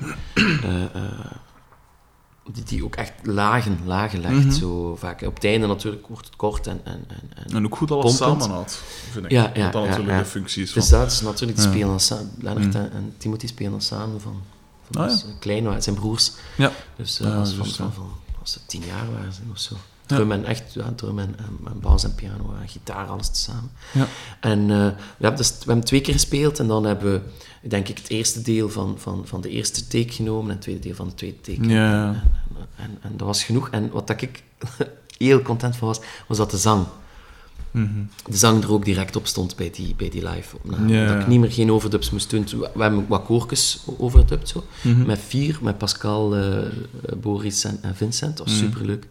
eh, 0.64 1.30
die, 2.52 2.64
die 2.64 2.84
ook 2.84 2.96
echt 2.96 3.12
lagen, 3.22 3.78
lagen 3.84 4.20
legt. 4.20 4.34
Mhm. 4.34 4.50
Zo 4.50 4.96
vaak. 4.96 5.22
Op 5.22 5.34
het 5.34 5.44
einde 5.44 5.66
natuurlijk 5.66 6.06
wordt 6.06 6.26
het 6.26 6.36
kort 6.36 6.66
en... 6.66 6.80
en, 6.84 7.04
en, 7.08 7.44
en 7.46 7.56
En 7.56 7.64
ook 7.64 7.76
goed 7.76 7.90
alles 7.90 8.16
Pompend. 8.18 8.40
samenhoudt, 8.42 8.82
vind 9.10 9.24
ik. 9.24 9.30
Ja, 9.30 9.50
ja, 9.54 9.70
dan 9.70 9.82
ja, 9.82 9.88
natuurlijk 9.88 10.16
ja. 10.16 10.22
de 10.22 10.28
functie 10.28 10.62
is 10.62 10.72
Dus 10.72 10.88
van... 10.88 10.98
dat 10.98 11.10
is 11.12 11.20
natuurlijk, 11.20 11.60
spelen 11.60 11.86
dan 11.88 12.00
samen. 12.00 12.32
Lennart 12.40 12.74
Mm. 12.74 12.80
en, 12.80 13.14
Timothy 13.18 13.46
spelen 13.46 13.70
dan 13.72 13.80
samen 13.80 14.20
van, 14.20 14.42
van 14.90 15.02
Ah, 15.02 15.10
ja. 15.10 15.16
klein 15.38 15.64
waren, 15.64 15.82
zijn 15.82 15.94
broers. 15.94 16.32
Ja. 16.56 16.72
Dus 16.96 17.20
eh, 17.20 17.26
Ja, 17.28 17.34
als, 17.34 17.52
van, 17.54 17.66
van, 17.66 17.92
van, 17.92 18.10
als 18.40 18.52
ze 18.52 18.58
tien 18.66 18.82
jaar 18.86 19.10
waren 19.12 19.32
of 19.52 19.58
zo. 19.58 19.74
Drum 20.06 20.32
en 20.32 20.44
echt, 20.44 20.72
ja, 20.74 20.92
drum 20.96 21.18
en, 21.18 21.34
en, 21.38 21.58
en 21.66 21.80
bas 21.80 22.04
en 22.04 22.14
piano 22.14 22.54
en 22.62 22.68
gitaar, 22.68 23.06
alles 23.06 23.28
tezamen. 23.28 23.70
Ja. 23.92 24.06
En 24.40 24.60
eh, 24.60 24.66
we, 24.76 24.94
hebben 25.18 25.36
dus, 25.36 25.50
we 25.50 25.64
hebben 25.66 25.84
twee 25.84 26.00
keer 26.00 26.14
gespeeld 26.14 26.58
en 26.58 26.66
dan 26.66 26.84
hebben 26.84 27.12
we, 27.12 27.68
denk 27.68 27.88
ik, 27.88 27.98
het 27.98 28.08
eerste 28.08 28.42
deel 28.42 28.68
van, 28.68 28.94
van, 28.98 29.22
van 29.26 29.40
de 29.40 29.48
eerste 29.48 29.86
take 29.86 30.12
genomen 30.12 30.44
en 30.44 30.52
het 30.52 30.60
tweede 30.60 30.80
deel 30.80 30.94
van 30.94 31.08
de 31.08 31.14
tweede 31.14 31.40
take. 31.40 31.68
Ja. 31.68 32.08
En, 32.08 32.22
en, 32.76 32.98
en, 33.00 33.16
dat 33.16 33.26
was 33.26 33.44
genoeg. 33.44 33.68
En 33.70 33.90
wat 33.90 34.06
dat 34.06 34.22
ik 34.22 34.42
heel 35.18 35.42
content 35.42 35.76
van 35.76 35.88
was, 35.88 36.00
was 36.28 36.36
dat 36.36 36.50
de 36.50 36.58
zang 36.58 36.86
Mhm. 37.70 37.88
de 38.30 38.36
zang 38.36 38.62
er 38.62 38.72
ook 38.72 38.84
direct 38.84 39.16
op 39.16 39.26
stond 39.26 39.56
bij 39.56 39.70
die, 39.70 39.94
bij 39.94 40.08
die 40.08 40.28
live 40.28 40.56
opname. 40.56 40.92
Ja. 40.92 41.06
Dat 41.12 41.20
ik 41.22 41.26
niet 41.26 41.40
meer 41.40 41.52
geen 41.52 41.72
overdubs 41.72 42.10
moest 42.10 42.30
doen. 42.30 42.46
We 42.74 42.82
hebben 42.82 43.06
wat 43.08 43.24
koortjes 43.24 43.84
overdubt 43.98 44.48
zo. 44.48 44.64
Mhm. 44.82 45.06
Met 45.06 45.18
vier, 45.26 45.58
met 45.62 45.78
Pascal, 45.78 46.36
eh, 46.36 46.58
Boris 47.16 47.64
en, 47.64 47.78
en 47.82 47.96
Vincent. 47.96 48.36
Dat 48.36 48.46
was 48.46 48.56
Mhm. 48.56 48.64
superleuk. 48.64 49.06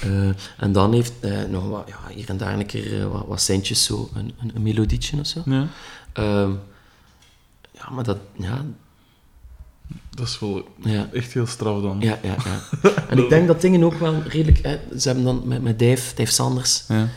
Eh, 0.00 0.28
en 0.56 0.72
dan 0.72 0.92
heeft 0.92 1.12
eh, 1.20 1.42
nog 1.44 1.68
wat, 1.68 1.88
ja, 1.88 2.14
hier 2.14 2.28
en 2.28 2.36
daar 2.36 2.58
een 2.58 2.66
keer 2.66 3.00
eh, 3.00 3.06
wat, 3.12 3.26
wat 3.26 3.40
centjes, 3.40 3.84
zo, 3.84 4.10
een, 4.14 4.32
een, 4.40 4.50
een 4.54 4.62
melodietje 4.62 5.20
of 5.20 5.26
zo. 5.26 5.42
Ja. 5.44 5.66
Ehm, 6.12 6.50
ja, 7.72 7.90
maar 7.90 8.04
dat, 8.04 8.18
ja, 8.38 8.64
Dat 10.10 10.26
is 10.26 10.38
wel 10.38 10.68
ja, 10.82 11.08
echt 11.12 11.32
heel 11.32 11.46
straf 11.46 11.82
dan. 11.82 12.00
ja, 12.00 12.18
ja, 12.22 12.36
ja. 12.44 12.60
En 13.08 13.18
ik 13.18 13.28
denk 13.28 13.46
dat 13.46 13.60
dingen 13.60 13.82
ook 13.84 13.94
wel 13.98 14.22
redelijk... 14.22 14.62
Hè, 14.62 14.98
ze 14.98 15.06
hebben 15.08 15.24
dan 15.24 15.42
met, 15.48 15.62
met 15.62 15.78
Dave, 15.78 16.14
Dave 16.14 16.32
Sanders, 16.32 16.84
Ja. 16.88 17.08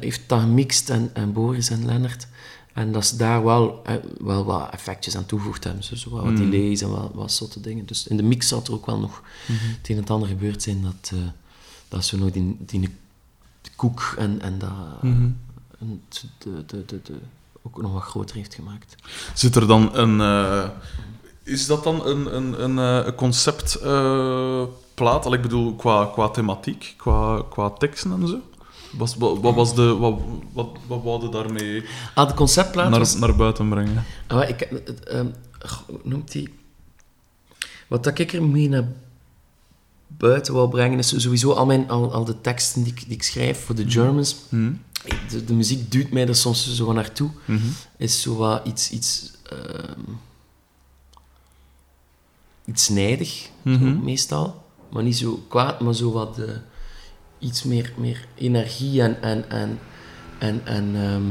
heeft 0.00 0.20
dat 0.26 0.40
gemixt 0.40 0.90
en, 0.90 1.10
en 1.12 1.32
Boris 1.32 1.70
en 1.70 1.84
Lennart. 1.86 2.26
En 2.74 2.92
dat 2.92 3.06
ze 3.06 3.16
daar 3.16 3.44
wel, 3.44 3.82
wel 4.18 4.44
wat 4.44 4.70
effectjes 4.72 5.16
aan 5.16 5.26
toegevoegd 5.26 5.64
hebben. 5.64 5.82
Dus 5.90 6.04
wat 6.04 6.24
Mm. 6.24 6.36
delays 6.50 6.80
en 6.82 6.90
wat, 6.90 7.10
wat 7.14 7.32
zotte 7.32 7.60
dingen. 7.60 7.86
Dus 7.86 8.06
in 8.06 8.16
de 8.16 8.22
mix 8.22 8.48
zou 8.48 8.62
er 8.64 8.72
ook 8.72 8.86
wel 8.86 8.98
nog 8.98 9.22
Mhm. 9.46 9.52
het 9.78 9.88
een 9.88 9.94
en 9.94 10.00
het 10.00 10.10
ander 10.10 10.28
gebeurd 10.28 10.62
zijn 10.62 10.82
dat, 10.82 11.12
dat 11.90 12.04
ze 12.04 12.18
nog 12.18 12.30
die, 12.30 12.56
die 12.58 12.80
de 12.80 12.90
koek 13.76 14.14
en, 14.18 14.40
en 14.40 14.58
dat 14.58 14.70
Mhm. 15.02 15.28
en 15.78 16.02
het- 16.08 16.24
de, 16.38 16.64
de, 16.66 16.84
de, 16.84 17.00
de, 17.02 17.14
ook 17.62 17.82
nog 17.82 17.92
wat 17.92 18.02
groter 18.02 18.36
heeft 18.36 18.54
gemaakt. 18.54 18.94
Zit 19.34 19.56
er 19.56 19.66
dan 19.66 19.96
een... 19.96 20.20
eh, 20.20 20.68
is 21.42 21.66
dat 21.66 21.84
dan 21.84 22.06
een, 22.06 22.36
een, 22.36 22.62
een, 22.62 22.78
eh, 22.78 23.06
een 23.06 23.14
conceptplaat? 23.14 25.26
Al 25.26 25.32
ik 25.32 25.42
bedoel, 25.42 25.74
qua, 25.74 26.04
qua 26.12 26.28
thematiek, 26.28 26.94
qua, 26.96 27.42
qua 27.50 27.70
teksten 27.70 28.12
en 28.12 28.28
zo? 28.28 28.38
Was, 28.92 29.16
wat, 29.16 29.40
wat 29.40 29.54
was 29.54 29.74
de... 29.74 29.96
Wat, 29.96 30.20
wat, 30.52 30.68
wat 30.86 31.02
wou 31.02 31.22
je 31.22 31.28
daarmee 31.28 31.84
Ah, 32.14 32.28
de 32.28 32.34
conceptplaat 32.34 32.96
was... 32.96 33.12
naar, 33.14 33.28
naar 33.28 33.36
buiten 33.36 33.68
brengen? 33.68 34.04
Ah, 34.26 34.48
ik, 34.48 34.60
ehm, 34.60 35.26
hoe 35.86 35.98
noemt 36.02 36.32
die? 36.32 36.54
Wat 37.88 38.04
dat 38.04 38.18
ik 38.18 38.32
ermee 38.32 38.68
naar 38.68 38.84
buiten 40.16 40.54
wou 40.54 40.68
brengen, 40.68 40.98
is 40.98 41.08
sowieso 41.22 41.52
al, 41.52 41.66
mijn, 41.66 41.90
al, 41.90 42.12
al 42.12 42.24
de 42.24 42.40
teksten 42.40 42.82
die 42.82 42.92
ik, 42.92 43.04
die 43.04 43.14
ik 43.14 43.22
schrijf 43.22 43.64
voor 43.64 43.74
de 43.74 43.90
Germans. 43.90 44.36
Mhm. 44.48 44.72
De, 45.28 45.44
de 45.44 45.54
muziek 45.54 45.90
duwt 45.90 46.10
mij 46.10 46.26
er 46.28 46.36
soms 46.36 46.74
zo 46.74 46.92
naartoe. 46.92 47.30
Mhm. 47.44 47.66
Is 47.96 48.22
zo 48.22 48.36
wat 48.36 48.66
iets... 48.66 48.90
iets 48.90 49.30
ehm, 49.50 50.00
iets 52.64 52.88
nijdig, 52.88 53.48
zo, 53.64 53.70
Mhm. 53.70 54.04
meestal. 54.04 54.62
Maar 54.90 55.02
niet 55.02 55.16
zo 55.16 55.44
kwaad, 55.48 55.80
maar 55.80 55.94
zo 55.94 56.12
wat... 56.12 56.38
eh, 56.38 56.44
iets 57.38 57.62
meer, 57.62 57.92
meer 57.96 58.26
energie 58.34 59.02
en... 59.02 59.22
en, 59.22 59.50
en, 59.50 59.78
en, 60.38 60.60
en 60.66 60.94
ehm, 60.94 61.22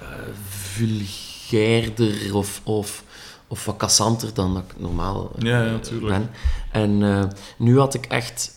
eh, 0.00 0.06
vulgairder 0.48 2.34
of, 2.34 2.60
of, 2.64 3.04
of 3.48 3.64
wat 3.64 3.76
kassanter 3.76 4.34
dan 4.34 4.54
dat 4.54 4.62
ik 4.62 4.80
normaal 4.80 5.30
eh, 5.36 5.42
Ja, 5.42 5.62
ja, 5.64 5.78
ben. 6.00 6.30
En 6.72 7.02
eh, 7.02 7.24
nu 7.58 7.78
had 7.78 7.94
ik 7.94 8.06
echt... 8.06 8.50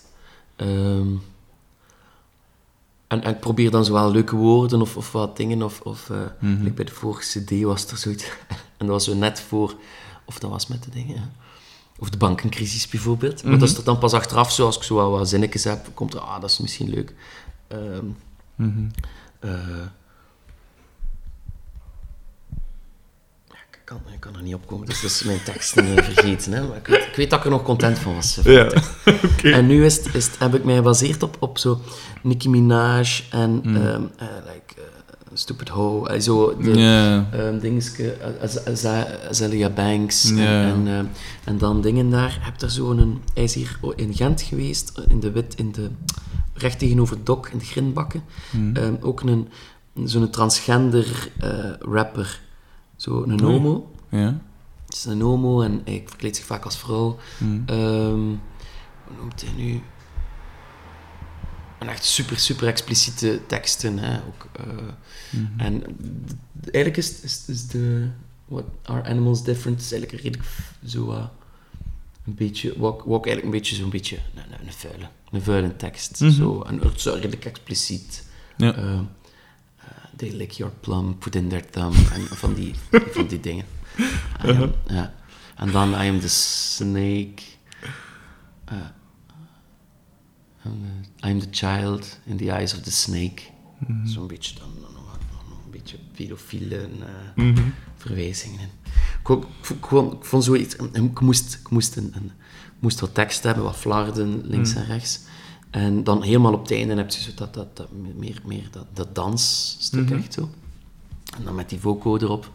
ehm, 0.55 1.07
en, 3.07 3.23
en 3.23 3.31
ik 3.33 3.39
probeer 3.39 3.71
dan 3.71 3.85
zowel 3.85 4.11
leuke 4.11 4.35
woorden 4.35 4.81
of, 4.81 4.97
of 4.97 5.11
wat 5.11 5.37
dingen, 5.37 5.61
of, 5.63 5.81
of 5.81 6.09
eh, 6.09 6.17
Mhm. 6.39 6.61
like 6.63 6.73
bij 6.75 6.85
de 6.85 6.91
vorige 6.91 7.39
cd 7.39 7.61
was 7.63 7.87
er 7.91 7.97
zoiets... 7.97 8.23
en 8.77 8.85
dat 8.85 8.87
was 8.87 9.03
zo 9.03 9.15
net 9.15 9.39
voor... 9.41 9.73
Of 10.25 10.39
dat 10.39 10.49
was 10.49 10.67
met 10.67 10.83
de 10.83 10.89
dingen. 10.89 11.31
Of 11.99 12.09
de 12.09 12.17
bankencrisis 12.17 12.87
bijvoorbeeld. 12.87 13.43
Maar 13.43 13.51
Mhm. 13.51 13.59
dat 13.59 13.69
is 13.69 13.77
er 13.77 13.83
dan 13.83 13.97
pas 13.97 14.13
achteraf, 14.13 14.51
zo 14.51 14.65
als 14.65 14.77
ik 14.77 14.83
zo 14.83 14.95
wat, 14.95 15.09
wat 15.09 15.29
zinnetjes 15.29 15.63
heb, 15.63 15.87
komt 15.93 16.13
er, 16.13 16.19
ah, 16.19 16.41
dat 16.41 16.49
is 16.49 16.57
misschien 16.57 16.89
leuk. 16.89 17.13
Ja, 19.41 19.93
kan, 23.89 24.13
ik 24.13 24.19
kan 24.19 24.35
er 24.35 24.41
niet 24.41 24.53
op 24.53 24.67
komen, 24.67 24.85
dus 24.87 25.01
dat 25.01 25.11
is 25.11 25.23
mijn 25.23 25.43
teksten 25.43 25.97
eh, 25.97 26.03
vergeten. 26.03 26.51
Hè? 26.51 26.67
Maar 26.67 26.77
ik, 26.77 26.87
weet, 26.87 27.05
ik 27.05 27.15
weet 27.15 27.29
dat 27.29 27.39
ik 27.39 27.45
er 27.45 27.51
nog 27.51 27.63
content 27.63 27.99
van 27.99 28.15
was. 28.15 28.39
Ja, 28.43 28.65
oké. 29.33 29.49
En 29.51 29.67
nu 29.67 29.85
is 29.85 29.97
het, 29.97 30.15
is 30.15 30.25
het- 30.25 30.39
heb 30.39 30.55
ik 30.55 30.63
mij 30.63 30.75
gebaseerd 30.75 31.23
op, 31.23 31.37
op 31.39 31.57
zo 31.57 31.79
Nicki 32.23 32.49
Minaj 32.49 33.07
en 33.31 33.61
Mm. 33.63 33.75
ehm, 33.75 34.01
eh, 34.17 34.27
like, 34.45 34.73
eh, 34.75 34.83
Stupid 35.33 35.69
Ho, 35.69 36.05
eh, 36.05 36.19
zo 36.19 36.57
de, 36.57 36.73
Ja. 36.77 37.27
Ehm 37.31 37.59
dingetje, 37.59 38.17
Az- 38.41 38.65
Az- 38.65 38.85
Azealia 39.29 39.69
Banks 39.69 40.29
en, 40.29 40.35
Ja. 40.37 40.63
en, 40.63 41.09
en 41.43 41.57
dan 41.57 41.81
dingen 41.81 42.09
daar. 42.09 42.37
Heb 42.41 42.61
er 42.61 42.69
zo'n, 42.69 43.21
hij 43.33 43.43
is 43.43 43.53
hier 43.53 43.79
in 43.95 44.13
Gent 44.13 44.41
geweest, 44.41 45.01
in 45.07 45.19
de 45.19 45.31
wit, 45.31 45.55
in 45.55 45.71
de, 45.71 45.89
recht 46.53 46.79
tegenover 46.79 47.17
dok, 47.23 47.49
in 47.49 47.57
de 47.57 47.65
grindbakken. 47.65 48.23
Mhm. 48.51 48.75
Ehm, 48.75 48.93
ook 49.01 49.21
een, 49.21 49.47
zo'n 50.05 50.29
transgender 50.29 51.29
rapper, 51.79 52.39
zo 52.99 53.23
een 53.23 53.31
Oei. 53.43 53.53
homo. 53.53 53.91
Ja. 54.09 54.41
Het 54.85 54.95
is 54.97 55.05
een 55.05 55.21
homo 55.21 55.61
en 55.61 55.81
hij 55.85 56.03
verkleedt 56.05 56.35
zich 56.35 56.45
vaak 56.45 56.65
als 56.65 56.77
vrouw. 56.77 57.17
Ehm, 57.65 58.13
hoe 59.05 59.17
noemt 59.19 59.41
hij 59.41 59.51
nu? 59.57 59.81
En 61.79 61.87
echt 61.87 62.03
super, 62.05 62.39
super 62.39 62.67
expliciete 62.67 63.39
teksten. 63.47 63.97
Hè? 63.99 64.17
Ook, 64.17 64.47
eh, 64.53 64.65
Mhm. 65.31 65.59
En 65.59 65.83
eigenlijk 66.61 66.97
is, 66.97 67.21
is, 67.21 67.43
is 67.47 67.67
de... 67.67 68.07
What 68.45 68.63
are 68.83 69.03
animals 69.03 69.43
different? 69.43 69.79
is 69.81 69.91
eigenlijk 69.91 70.23
redelijk 70.23 70.49
zo... 70.85 71.11
eh, 71.11 71.25
een 72.25 72.35
beetje... 72.35 72.81
Ook 72.83 73.05
eigenlijk 73.25 73.43
een 73.43 73.49
beetje 73.51 73.75
zo'n 73.75 73.89
beetje... 73.89 74.17
Een, 74.35 74.43
een, 74.59 74.67
een 74.67 74.73
vuile. 74.73 75.07
Een 75.31 75.41
vuile 75.41 75.75
tekst. 75.75 76.19
Mhm. 76.21 76.31
Zo, 76.31 76.61
en 76.61 76.79
het 76.79 76.95
is 76.95 77.01
zo 77.01 77.13
redelijk 77.13 77.45
expliciet. 77.45 78.27
Ja. 78.57 78.75
Eh, 78.75 78.93
eh, 78.93 78.99
they 80.19 80.31
lick 80.31 80.51
your 80.51 80.71
plum, 80.79 81.17
put 81.17 81.35
in 81.35 81.49
their 81.49 81.65
thumb. 81.69 81.93
En 82.13 82.21
van 82.37 82.53
die, 82.53 82.73
van 83.11 83.27
die 83.27 83.39
dingen. 83.39 83.65
En, 84.39 84.49
Uh-huh. 84.49 84.69
ja. 84.87 85.13
en 85.55 85.71
dan 85.71 85.89
I 85.93 86.09
am 86.09 86.19
the 86.19 86.29
snake. 86.29 87.41
Eh, 88.65 88.75
I'm 90.65 90.81
the- 91.21 91.27
I'm 91.29 91.39
the 91.39 91.47
child 91.51 92.19
in 92.25 92.37
the 92.37 92.51
eyes 92.51 92.73
of 92.73 92.81
the 92.81 92.91
snake. 92.91 93.41
Mhm. 93.87 94.07
Zo'n 94.07 94.27
beetje 94.27 94.59
dan 94.59 94.69
nog, 94.81 94.93
nog, 94.93 95.17
nog 95.49 95.65
een 95.65 95.71
beetje 95.71 95.97
pedofiele 96.15 96.75
eh, 96.77 96.89
Mhm. 97.43 97.61
verwijzingen 97.97 98.59
in. 98.59 98.69
Ik, 98.85 99.29
ik, 99.29 99.45
vond- 99.61 99.77
ik, 99.77 99.85
vond- 99.85 100.13
ik 100.13 100.25
vond 100.25 100.43
zoiets... 100.43 100.75
Ik 100.75 101.19
moest, 101.19 101.53
ik 101.53 101.69
moest, 101.69 101.95
een, 101.95 102.31
moest 102.79 102.99
wat 102.99 103.13
tekst 103.13 103.43
hebben, 103.43 103.63
wat 103.63 103.75
flarden 103.77 104.47
links 104.47 104.73
en 104.75 104.85
rechts. 104.85 105.19
En 105.69 106.03
dan 106.03 106.23
helemaal 106.23 106.53
op 106.53 106.61
het 106.61 106.71
einde 106.71 106.95
heb 106.95 107.09
je 107.09 107.21
zo 107.21 107.31
dat, 107.35 107.53
dat, 107.53 107.77
dat 107.77 107.87
meer, 108.15 108.41
meer 108.45 108.67
dat, 108.71 108.85
dat 108.93 109.15
dansstuk 109.15 110.09
Mhm. 110.09 110.17
echt 110.17 110.33
zo. 110.33 110.49
En 111.37 111.43
dan 111.43 111.55
met 111.55 111.69
die 111.69 111.79
voco 111.79 112.17
erop. 112.17 112.51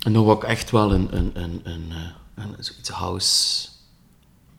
En 0.00 0.12
dan 0.12 0.24
ik 0.36 0.42
echt 0.44 0.70
wel 0.70 0.92
een, 0.92 1.16
een, 1.16 1.30
een, 1.42 1.60
een, 1.64 1.84
eh, 1.90 2.44
een, 2.44 2.54
zoiets 2.64 2.88
house. 2.90 3.68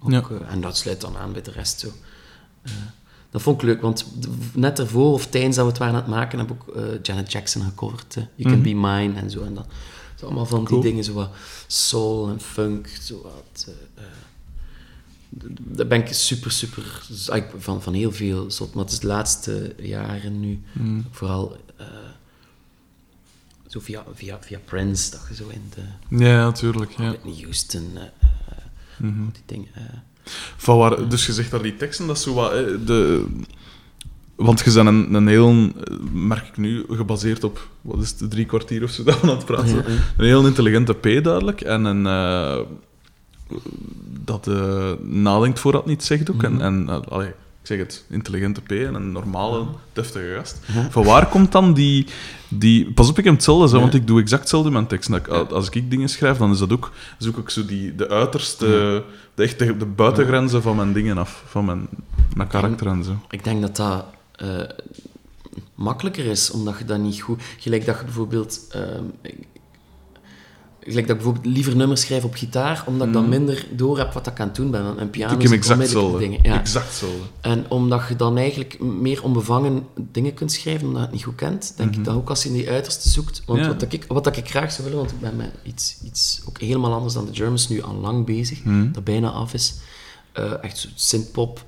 Ook, 0.03 0.11
Ja. 0.11 0.21
eh, 0.29 0.51
en 0.51 0.61
dat 0.61 0.77
sluit 0.77 1.01
dan 1.01 1.17
aan 1.17 1.31
bij 1.31 1.41
de 1.41 1.51
rest 1.51 1.79
zo. 1.79 1.87
Eh, 2.61 2.71
dat 3.31 3.41
vond 3.41 3.61
ik 3.61 3.67
leuk, 3.67 3.81
want 3.81 4.05
net 4.53 4.79
ervoor 4.79 5.13
of 5.13 5.27
tijdens 5.27 5.55
dat 5.55 5.65
we 5.65 5.71
het 5.71 5.79
waren 5.79 5.95
aan 5.95 6.01
het 6.01 6.11
maken, 6.11 6.39
heb 6.39 6.51
ik 6.51 6.61
ook 6.69 6.75
Janet 7.01 7.31
Jackson 7.31 7.61
gecoverd. 7.63 8.13
you 8.13 8.25
Can 8.49 8.51
Mhm. 8.51 8.61
Be 8.61 8.73
Mine 8.73 9.19
en 9.19 9.29
zo. 9.31 9.43
En 9.43 9.53
allemaal 10.23 10.45
van 10.45 10.63
Cool. 10.63 10.81
die 10.81 10.89
dingen, 10.89 11.03
zo 11.03 11.13
wat 11.13 11.29
soul 11.67 12.29
en 12.29 12.39
funk, 12.41 12.87
zo 13.01 13.21
wat... 13.21 13.67
daar 15.57 15.87
ben 15.87 15.99
ik 16.01 16.13
super, 16.13 16.51
super... 16.51 16.83
Van, 17.57 17.81
van 17.81 17.93
heel 17.93 18.11
veel 18.11 18.51
zot. 18.51 18.73
Maar 18.73 18.83
het 18.83 18.93
is 18.93 18.99
de 18.99 19.07
laatste 19.07 19.75
jaren 19.79 20.39
nu 20.39 20.61
Mm. 20.73 21.05
vooral... 21.11 21.57
eh, 21.77 21.85
zo 23.67 23.79
via, 23.79 24.03
via, 24.13 24.37
via 24.41 24.59
Prince, 24.65 25.11
dat 25.11 25.25
je 25.29 25.35
zo 25.35 25.47
in 25.49 25.71
de... 25.75 25.81
Ja, 26.25 26.43
natuurlijk. 26.45 26.91
Ja. 26.91 27.15
Houston, 27.41 27.97
Mhm. 28.97 29.23
die 29.31 29.41
dingen... 29.45 30.03
Van 30.57 30.77
waar, 30.77 31.09
dus 31.09 31.25
je 31.25 31.33
zegt 31.33 31.51
dat 31.51 31.63
die 31.63 31.75
teksten, 31.75 32.07
dat 32.07 32.17
is 32.17 32.23
zo 32.23 32.33
wat... 32.33 32.51
De, 32.87 33.25
want 34.35 34.59
je 34.59 34.71
bent 34.73 34.87
een, 34.87 35.13
een 35.13 35.27
heel, 35.27 35.71
merk 36.11 36.47
ik 36.47 36.57
nu, 36.57 36.85
gebaseerd 36.89 37.43
op, 37.43 37.67
wat 37.81 38.01
is 38.01 38.15
het, 38.19 38.29
drie 38.31 38.45
kwartier 38.45 38.83
of 38.83 38.91
zo 38.91 39.03
dat 39.03 39.21
we 39.21 39.29
aan 39.29 39.35
het 39.37 39.45
praten 39.45 39.67
zijn. 39.69 39.83
Ja, 39.83 39.89
ja. 39.93 39.99
Een 40.17 40.25
heel 40.25 40.45
intelligente 40.45 40.93
P 40.93 41.03
duidelijk. 41.23 41.61
En 41.61 41.85
een... 41.85 42.05
dat 44.23 44.49
nadenkt 45.01 45.59
voor 45.59 45.71
dat 45.71 45.85
niet 45.85 46.03
zegt 46.03 46.31
ook. 46.31 46.41
Mhm. 46.41 46.45
En, 46.45 46.61
en 46.61 46.89
eh, 46.89 47.01
allee, 47.09 47.27
ik 47.27 47.71
zeg 47.71 47.77
het, 47.77 48.05
intelligente 48.09 48.61
P 48.61 48.71
en 48.71 48.93
een 48.93 49.11
normale, 49.11 49.65
deftige 49.93 50.33
gast. 50.37 50.59
Ja. 50.73 50.91
Van 50.91 51.03
waar 51.03 51.27
komt 51.27 51.51
dan 51.51 51.73
die... 51.73 52.05
die 52.47 52.91
pas 52.91 53.09
op, 53.09 53.17
ik 53.17 53.23
heb 53.23 53.33
hetzelfde, 53.33 53.67
zo, 53.67 53.79
want 53.79 53.93
ik 53.93 54.07
doe 54.07 54.19
exact 54.21 54.41
hetzelfde 54.41 54.71
met. 54.71 54.89
Dat 54.89 55.01
ik- 55.15 55.27
Als 55.51 55.69
ik 55.69 55.89
dingen 55.91 56.09
schrijf, 56.09 56.37
dan 56.37 56.51
is 56.51 56.59
dat 56.59 56.71
ook, 56.71 56.91
zoek 57.17 57.37
ik 57.37 57.49
zo 57.49 57.65
die, 57.65 57.95
de 57.95 58.09
uiterste... 58.09 59.03
De, 59.35 59.43
echte, 59.43 59.77
de 59.77 59.85
buitengrenzen 59.85 60.61
van 60.61 60.75
mijn 60.75 60.93
dingen 60.93 61.17
af. 61.17 61.43
Van 61.47 61.65
mijn, 61.65 61.87
mijn 62.35 62.47
karakter 62.47 62.87
en 62.87 63.03
zo. 63.03 63.11
Ik 63.29 63.43
denk 63.43 63.61
dat 63.61 63.75
dat 63.75 64.05
eh, 64.31 64.69
makkelijker 65.75 66.25
is, 66.25 66.51
omdat 66.51 66.77
je 66.77 66.85
dat 66.85 66.99
niet 66.99 67.21
goed... 67.21 67.41
Gelijk 67.57 67.85
dat 67.85 67.97
je 67.97 68.03
bijvoorbeeld... 68.03 68.59
ehm, 68.71 69.03
gelijk 70.85 71.07
dat 71.07 71.15
ik 71.15 71.23
bijvoorbeeld 71.23 71.53
liever 71.55 71.75
nummers 71.75 72.01
schrijf 72.01 72.23
op 72.23 72.35
gitaar, 72.35 72.83
omdat 72.87 73.07
ik 73.07 73.13
dan 73.13 73.29
minder 73.29 73.67
door 73.71 73.97
heb 73.97 74.13
wat 74.13 74.27
ik 74.27 74.39
aan 74.39 74.47
het 74.47 74.55
doen 74.55 74.71
ben. 74.71 74.97
En 74.99 75.09
piano 75.09 75.31
Mhm. 75.31 75.41
ik 75.41 75.45
is 75.47 75.51
exact 75.51 75.91
dingen. 76.19 76.39
Ja. 76.41 76.59
Exact 76.59 76.85
hetzelfde. 76.87 77.17
En 77.41 77.65
omdat 77.69 78.03
je 78.09 78.15
dan 78.15 78.37
eigenlijk 78.37 78.79
meer 78.79 79.23
onbevangen 79.23 79.83
dingen 80.11 80.33
kunt 80.33 80.51
schrijven, 80.51 80.87
omdat 80.87 80.99
je 81.01 81.05
het 81.07 81.15
niet 81.15 81.23
goed 81.25 81.35
kent, 81.35 81.73
denk 81.77 81.95
ik 81.95 82.03
dat 82.05 82.15
ook 82.15 82.29
als 82.29 82.43
je 82.43 82.49
in 82.49 82.55
die 82.55 82.69
uiterste 82.69 83.09
zoekt. 83.09 83.41
Want 83.45 83.59
Mhm. 83.59 83.67
Ja. 83.67 83.73
wat, 83.73 83.79
dat 83.79 83.93
ik, 83.93 84.05
wat 84.07 84.23
dat 84.23 84.37
ik 84.37 84.49
graag 84.49 84.71
zou 84.71 84.83
willen, 84.83 84.99
want 84.99 85.11
ik 85.11 85.19
ben 85.19 85.35
met 85.35 85.51
iets, 85.63 85.97
iets 86.03 86.41
ook 86.47 86.59
helemaal 86.59 86.93
anders 86.93 87.13
dan 87.13 87.25
de 87.25 87.35
Germans 87.35 87.69
nu 87.69 87.81
al 87.81 87.93
lang 87.95 88.25
bezig, 88.25 88.63
Mhm. 88.63 88.91
dat 88.91 89.03
bijna 89.03 89.29
af 89.29 89.53
is. 89.53 89.73
Eh, 90.31 90.51
echt 90.63 90.77
zo 90.77 90.87
synthpop. 90.95 91.63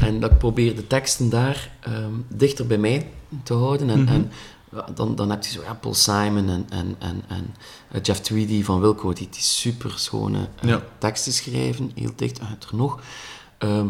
En 0.00 0.20
dat 0.20 0.30
ik 0.30 0.38
probeer 0.38 0.76
de 0.76 0.86
teksten 0.86 1.28
daar 1.30 1.70
ehm, 1.80 2.12
dichter 2.28 2.66
bij 2.66 2.78
mij 2.78 3.06
te 3.42 3.54
houden. 3.54 3.90
En, 3.90 4.02
Mhm. 4.02 4.12
en 4.12 4.30
dan, 4.94 5.14
dan 5.14 5.30
heb 5.30 5.44
je 5.44 5.50
zo 5.50 5.62
ja, 5.62 5.74
Paul 5.74 5.94
Simon 5.94 6.48
en, 6.48 6.66
en, 6.68 6.96
en, 6.98 7.22
en 7.28 7.54
eh, 7.90 8.00
Jeff 8.02 8.20
Tweedy 8.20 8.62
van 8.62 8.80
Wilco, 8.80 9.12
die, 9.12 9.28
die 9.30 9.40
super 9.42 9.98
schone 9.98 10.48
eh, 10.60 10.68
Ja. 10.68 10.82
teksten 10.98 11.32
schrijven, 11.32 11.90
heel 11.94 12.12
dicht 12.16 12.40
uit 12.40 12.64
er 12.64 12.76
nog. 12.76 13.00
Ehm, 13.58 13.88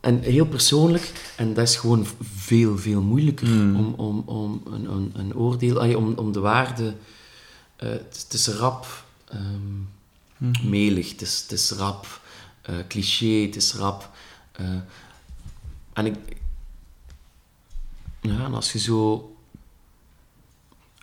en 0.00 0.20
heel 0.20 0.46
persoonlijk, 0.46 1.32
en 1.36 1.54
dat 1.54 1.68
is 1.68 1.76
gewoon 1.76 2.06
veel, 2.22 2.78
veel 2.78 3.02
moeilijker 3.02 3.46
Hmm. 3.46 3.76
om, 3.76 3.94
om, 3.94 4.18
om 4.26 4.62
een, 4.72 4.90
een, 4.90 5.12
een 5.14 5.36
oordeel, 5.36 5.80
ah, 5.80 5.96
om, 5.96 6.14
om 6.14 6.32
de 6.32 6.40
waarde. 6.40 6.94
eh, 7.76 7.88
het, 7.90 8.26
is- 8.32 8.48
rap, 8.48 8.86
Mhm. 10.38 10.68
melig, 10.68 11.10
het 11.10 11.22
is, 11.22 11.40
het 11.42 11.52
is 11.52 11.70
rap, 11.70 12.20
eh, 12.62 12.74
cliché, 12.88 13.26
het 13.46 13.56
is 13.56 13.74
rap. 13.74 14.10
eh, 14.52 14.66
en 15.92 16.06
ik. 16.06 16.16
Ja, 18.20 18.44
en 18.44 18.54
als 18.54 18.72
je 18.72 18.78
zo. 18.78 19.28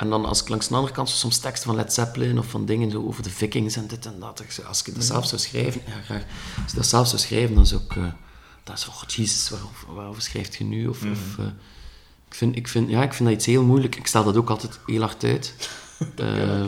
En 0.02 0.10
dan 0.10 0.26
als 0.26 0.41
ik 0.41 0.49
langs 0.49 0.68
de 0.68 0.76
andere 0.76 0.93
kant 0.93 1.10
soms 1.10 1.38
teksten 1.38 1.68
van 1.68 1.76
Led 1.76 1.93
Zeppelin 1.93 2.39
of 2.39 2.45
van 2.45 2.66
dingen 2.66 2.91
zo 2.91 3.06
over 3.06 3.24
de 3.24 3.30
vikings 3.30 3.76
en 3.76 3.88
dit 3.88 4.06
en 4.06 4.20
dat. 4.20 4.43
Als 4.68 4.84
ik 4.84 4.95
dat 4.95 5.04
zelf 5.04 5.26
zou 5.28 5.41
schrijven, 5.41 5.82
ja 5.88 6.02
graag. 6.02 6.24
Als 6.64 6.72
ik 6.72 6.76
dat 6.78 6.88
zelf 6.88 7.08
zou 7.08 7.22
schrijven, 7.22 7.56
dan 7.56 7.66
zou 7.68 7.82
ik. 7.82 7.95
eh 7.95 8.04
dat 8.64 8.78
is 8.78 8.88
oh 8.88 9.02
jezus, 9.08 9.49
waarover, 9.49 9.93
waarover 9.95 10.22
schrijft 10.22 10.56
je 10.56 10.64
nu? 10.64 10.88
Of, 10.88 10.97
of, 11.12 11.38
eh, 11.38 11.45
ik, 12.28 12.34
vind, 12.36 12.56
ik, 12.56 12.68
vind, 12.68 12.89
ja, 12.89 13.04
ik 13.04 13.14
vind 13.14 13.30
dat 13.30 13.38
iets 13.38 13.45
heel 13.45 13.64
moeilijk. 13.64 13.95
Ik 13.95 14.08
stel 14.08 14.24
dat 14.24 14.38
ook 14.38 14.49
altijd 14.49 14.80
heel 14.86 15.02
hard 15.02 15.24
uit. 15.24 15.54
Eh, 16.16 16.66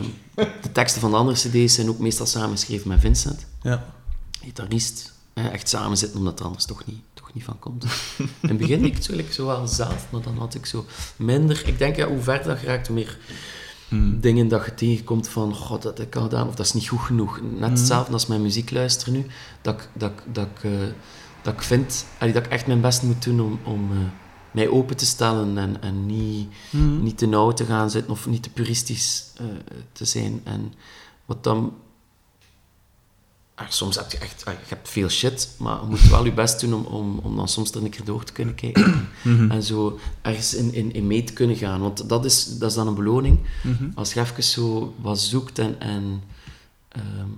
de 0.62 0.72
teksten 0.72 1.00
van 1.00 1.10
de 1.10 1.16
andere 1.16 1.36
cd's 1.36 1.74
zijn 1.74 1.88
ook 1.88 1.98
meestal 1.98 2.26
samengeschreven 2.26 2.88
met 2.88 3.00
Vincent 3.00 3.46
Ja. 3.62 3.84
gitarist 4.42 5.12
echt 5.34 5.68
samen 5.68 5.96
zitten, 5.96 6.18
omdat 6.18 6.38
er 6.38 6.46
anders 6.46 6.64
toch 6.64 6.84
niet, 6.86 7.00
toch 7.14 7.34
niet 7.34 7.44
van 7.44 7.58
komt. 7.58 7.84
In 8.18 8.48
het 8.48 8.58
begin 8.58 8.78
deed 8.78 8.88
ik 8.88 8.94
het 8.94 9.04
zo, 9.04 9.14
like, 9.14 9.32
zo 9.32 9.46
wel 9.46 9.66
zelf, 9.66 10.06
maar 10.10 10.22
dan 10.22 10.38
had 10.38 10.54
ik 10.54 10.66
zo 10.66 10.84
minder... 11.16 11.68
Ik 11.68 11.78
denk, 11.78 11.96
ja, 11.96 12.06
hoe 12.06 12.20
verder 12.20 12.46
dat 12.46 12.60
je 12.60 12.66
raakt, 12.66 12.86
hoe 12.86 12.96
meer 12.96 13.18
dingen 14.20 14.48
dat 14.48 14.64
je 14.64 14.74
tegenkomt 14.74 15.28
van, 15.28 15.54
god, 15.54 15.82
dat 15.82 15.98
heb 15.98 16.06
ik 16.06 16.16
al 16.16 16.22
gedaan, 16.22 16.48
of 16.48 16.54
dat 16.54 16.66
is 16.66 16.72
niet 16.72 16.88
goed 16.88 17.00
genoeg. 17.00 17.40
Net 17.58 17.70
hetzelfde 17.70 18.12
als 18.12 18.26
mijn 18.26 18.42
muziek 18.42 18.70
luisteren 18.70 19.14
nu, 19.14 19.26
dat 19.60 19.74
ik, 19.74 19.88
dat, 19.92 20.12
dat, 20.32 20.46
ik, 20.46 20.64
eh, 20.64 20.70
dat 21.42 21.54
ik 21.54 21.62
vind, 21.62 22.06
allee, 22.18 22.32
dat 22.32 22.44
ik 22.44 22.50
echt 22.50 22.66
mijn 22.66 22.80
best 22.80 23.02
moet 23.02 23.24
doen 23.24 23.40
om, 23.40 23.58
om 23.64 23.92
eh, 23.92 23.98
mij 24.50 24.68
open 24.68 24.96
te 24.96 25.06
stellen 25.06 25.58
en, 25.58 25.82
en 25.82 26.06
niet, 26.06 26.48
niet 27.00 27.18
te 27.18 27.26
nauw 27.26 27.52
te 27.52 27.64
gaan 27.64 27.90
zitten, 27.90 28.12
of 28.12 28.26
niet 28.26 28.42
te 28.42 28.50
puristisch 28.50 29.32
eh, 29.36 29.46
te 29.92 30.04
zijn. 30.04 30.40
En 30.44 30.72
wat 31.24 31.44
dan 31.44 31.72
Ah, 33.56 33.70
soms 33.70 33.96
heb 33.96 34.10
je 34.12 34.18
echt 34.18 34.44
ah, 34.44 34.52
je 34.54 34.58
hebt 34.74 34.88
veel 34.88 35.08
shit, 35.08 35.48
maar 35.58 35.80
je 35.80 35.86
moet 35.86 36.08
wel 36.08 36.24
je 36.24 36.32
best 36.32 36.60
doen 36.60 36.74
om, 36.74 36.84
om, 36.84 37.18
om 37.18 37.36
dan 37.36 37.48
soms 37.48 37.70
er 37.70 37.82
een 37.84 37.90
keer 37.90 38.04
door 38.04 38.24
te 38.24 38.32
kunnen 38.32 38.54
kijken. 38.54 39.08
En 39.50 39.62
zo 39.62 39.98
ergens 40.22 40.54
in, 40.54 40.72
in, 40.74 40.92
in 40.92 41.06
mee 41.06 41.24
te 41.24 41.32
kunnen 41.32 41.56
gaan. 41.56 41.80
Want 41.80 42.08
dat 42.08 42.24
is, 42.24 42.58
dat 42.58 42.70
is 42.70 42.76
dan 42.76 42.86
een 42.86 42.94
beloning. 42.94 43.38
Als 43.94 44.12
je 44.12 44.20
even 44.20 44.42
zo 44.42 44.94
wat 45.00 45.20
zoekt 45.20 45.58
en, 45.58 45.80
en, 45.80 46.22
ehm, 46.88 47.28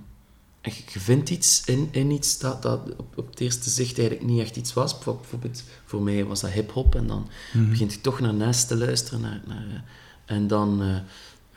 en 0.61 0.71
je, 0.93 0.99
vindt 0.99 1.29
iets 1.29 1.61
in, 1.65 1.87
in 1.91 2.11
iets 2.11 2.39
dat, 2.39 2.61
dat 2.61 2.79
op, 2.97 3.17
op 3.17 3.29
het 3.29 3.39
eerste 3.39 3.69
zicht 3.69 3.97
eigenlijk 3.99 4.29
niet 4.29 4.39
echt 4.41 4.55
iets 4.55 4.73
was. 4.73 4.93
Bijvo- 4.93 5.15
Bijvoorbeeld, 5.21 5.63
voor 5.85 6.01
mij 6.01 6.25
was 6.25 6.39
dat 6.41 6.49
hip-hop. 6.51 6.95
En 6.95 7.07
dan 7.07 7.27
begint 7.69 7.93
je 7.93 8.01
toch 8.01 8.19
naar 8.19 8.33
Nest 8.33 8.67
te 8.67 8.77
luisteren. 8.77 9.21
Naar, 9.21 9.41
naar, 9.47 9.83
en 10.25 10.47
dan. 10.47 10.81
eh, 10.81 10.95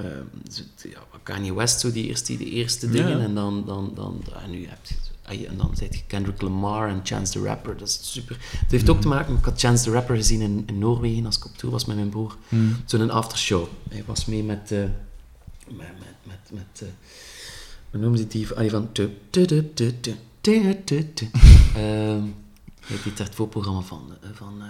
ehm, 0.04 0.24
ja, 0.90 1.00
Kanye 1.22 1.54
West, 1.54 1.80
zo 1.80 1.92
die 1.92 2.06
eerste, 2.06 2.36
die 2.36 2.50
eerste 2.50 2.90
dingen. 2.90 3.18
Ja. 3.18 3.24
En 3.24 3.34
dan, 3.34 3.64
dan, 3.66 3.92
dan, 3.94 4.22
en 4.44 4.50
nu 4.50 4.66
heb 4.66 4.78
je, 4.86 4.94
ah, 5.22 5.38
je- 5.40 5.46
en 5.46 5.56
dan 5.56 5.76
zit 5.76 5.94
je 5.94 6.00
Kendrick 6.06 6.40
Lamar 6.40 6.88
en 6.88 7.00
Chance 7.02 7.32
the 7.32 7.42
Rapper. 7.42 7.76
Dat 7.76 7.88
is 7.88 8.12
super. 8.12 8.36
Het 8.60 8.70
heeft 8.70 8.88
ook 8.88 9.00
te 9.00 9.08
maken, 9.08 9.36
ik 9.36 9.44
had 9.44 9.60
Chance 9.60 9.84
the 9.84 9.90
Rapper 9.90 10.16
gezien 10.16 10.40
in, 10.40 10.62
in 10.66 10.78
Noorwegen 10.78 11.26
als 11.26 11.36
ik 11.36 11.44
op 11.44 11.56
tour 11.56 11.72
was 11.74 11.84
met 11.84 11.96
mijn 11.96 12.08
broer. 12.08 12.36
Zo'n 12.84 13.10
aftershow. 13.10 13.66
Hij 13.88 14.02
was 14.06 14.24
mee 14.24 14.42
met, 14.42 14.72
eh, 14.72 14.78
met, 15.68 15.76
met, 15.98 16.14
met, 16.22 16.50
met 16.52 16.80
eh, 16.82 16.88
hoe 17.90 18.00
noemde 18.00 18.26
die, 18.26 18.48
ah, 18.52 18.58
die 18.58 18.70
van... 18.70 18.92
tu- 18.92 19.16
tu- 19.30 19.44
tu- 19.46 19.74
tu- 19.74 20.00
tu- 20.00 20.16
tu- 20.40 20.82
tu- 20.84 21.12
tu. 21.14 21.30
Ehm, 21.76 22.22
daar 23.16 23.26
het 23.26 23.34
voorprogramma 23.34 23.80
van. 23.80 24.16
eh, 24.22 24.28
van 24.32 24.62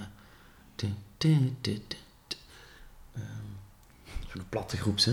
tu- 0.76 0.86
tu- 1.18 1.28
tu- 1.30 1.52
tu- 1.60 1.80
tu. 1.86 1.96
Zo'n 4.34 4.42
platte 4.48 4.76
groeps, 4.76 5.04
hè. 5.04 5.12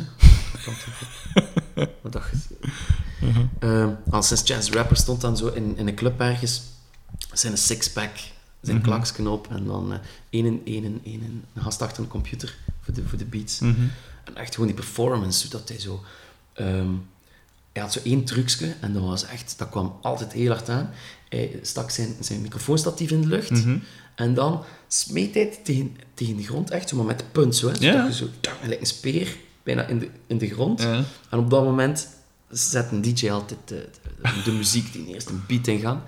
Wat 2.01 2.11
dacht 2.11 2.31
je? 2.31 2.55
Ehm, 3.59 3.89
als 4.09 4.41
Chance 4.45 4.71
Rapper 4.71 4.97
stond 4.97 5.21
dan 5.21 5.37
zo 5.37 5.47
in, 5.47 5.77
in 5.77 5.87
een 5.87 5.95
club 5.95 6.19
ergens, 6.19 6.61
zijn 7.33 7.51
een 7.51 7.57
sixpack, 7.57 8.11
zijn 8.61 8.81
klaksken 8.81 9.27
op 9.27 9.47
en 9.51 9.65
dan 9.65 9.93
eh 9.93 9.99
één, 10.29 10.45
en- 10.45 10.61
één, 10.65 10.83
en- 10.85 11.01
één, 11.03 11.21
en- 11.23 11.43
een 11.53 11.61
gast 11.61 11.81
achter 11.81 12.03
een 12.03 12.09
computer 12.09 12.55
voor 12.81 12.93
de, 12.93 13.07
voor 13.07 13.17
de 13.17 13.25
beats. 13.25 13.59
En 14.23 14.35
echt 14.35 14.53
gewoon 14.53 14.67
die 14.67 14.75
performance, 14.75 15.49
dat 15.49 15.69
hij 15.69 15.79
zo... 15.79 16.03
ehm, 16.53 16.89
hij 17.73 17.81
had 17.81 17.93
zo 17.93 17.99
één 18.03 18.23
trucje 18.23 18.75
en 18.81 18.93
dat 18.93 19.01
was 19.03 19.23
echt... 19.25 19.53
Dat 19.57 19.69
kwam 19.69 19.97
altijd 20.01 20.31
heel 20.33 20.49
hard 20.51 20.69
aan. 20.69 20.89
Hij 21.29 21.59
stak 21.61 21.89
zijn, 21.91 22.15
zijn 22.19 22.41
microfoonstatief 22.41 23.11
in 23.11 23.21
de 23.21 23.27
lucht 23.27 23.49
en 24.15 24.33
dan 24.33 24.63
smeet 24.87 25.33
hij 25.33 25.43
het 25.43 25.65
tegen, 25.65 25.97
tegen 26.13 26.35
de 26.35 26.43
grond, 26.43 26.69
echt 26.69 26.89
zo, 26.89 26.95
maar 26.95 27.05
met 27.05 27.19
de 27.19 27.25
punt 27.31 27.55
zo, 27.55 27.67
hè. 27.69 27.75
Ja. 27.79 28.05
je 28.05 28.13
zo... 28.13 28.27
Lijkt 28.63 28.79
een 28.79 28.87
speer, 28.87 29.37
bijna 29.63 29.85
in 29.85 29.99
de, 29.99 30.09
in 30.27 30.37
de 30.37 30.49
grond. 30.49 30.81
Ja. 30.81 31.03
En 31.29 31.39
op 31.39 31.49
dat 31.49 31.63
moment 31.63 32.07
zet 32.49 32.91
een 32.91 33.01
DJ 33.01 33.29
altijd 33.29 33.59
de, 33.65 33.89
de, 34.21 34.41
de 34.43 34.51
muziek, 34.51 34.93
die 34.93 35.07
eerst 35.07 35.29
een 35.29 35.43
beat 35.47 35.67
in 35.67 35.79
gang. 35.79 35.99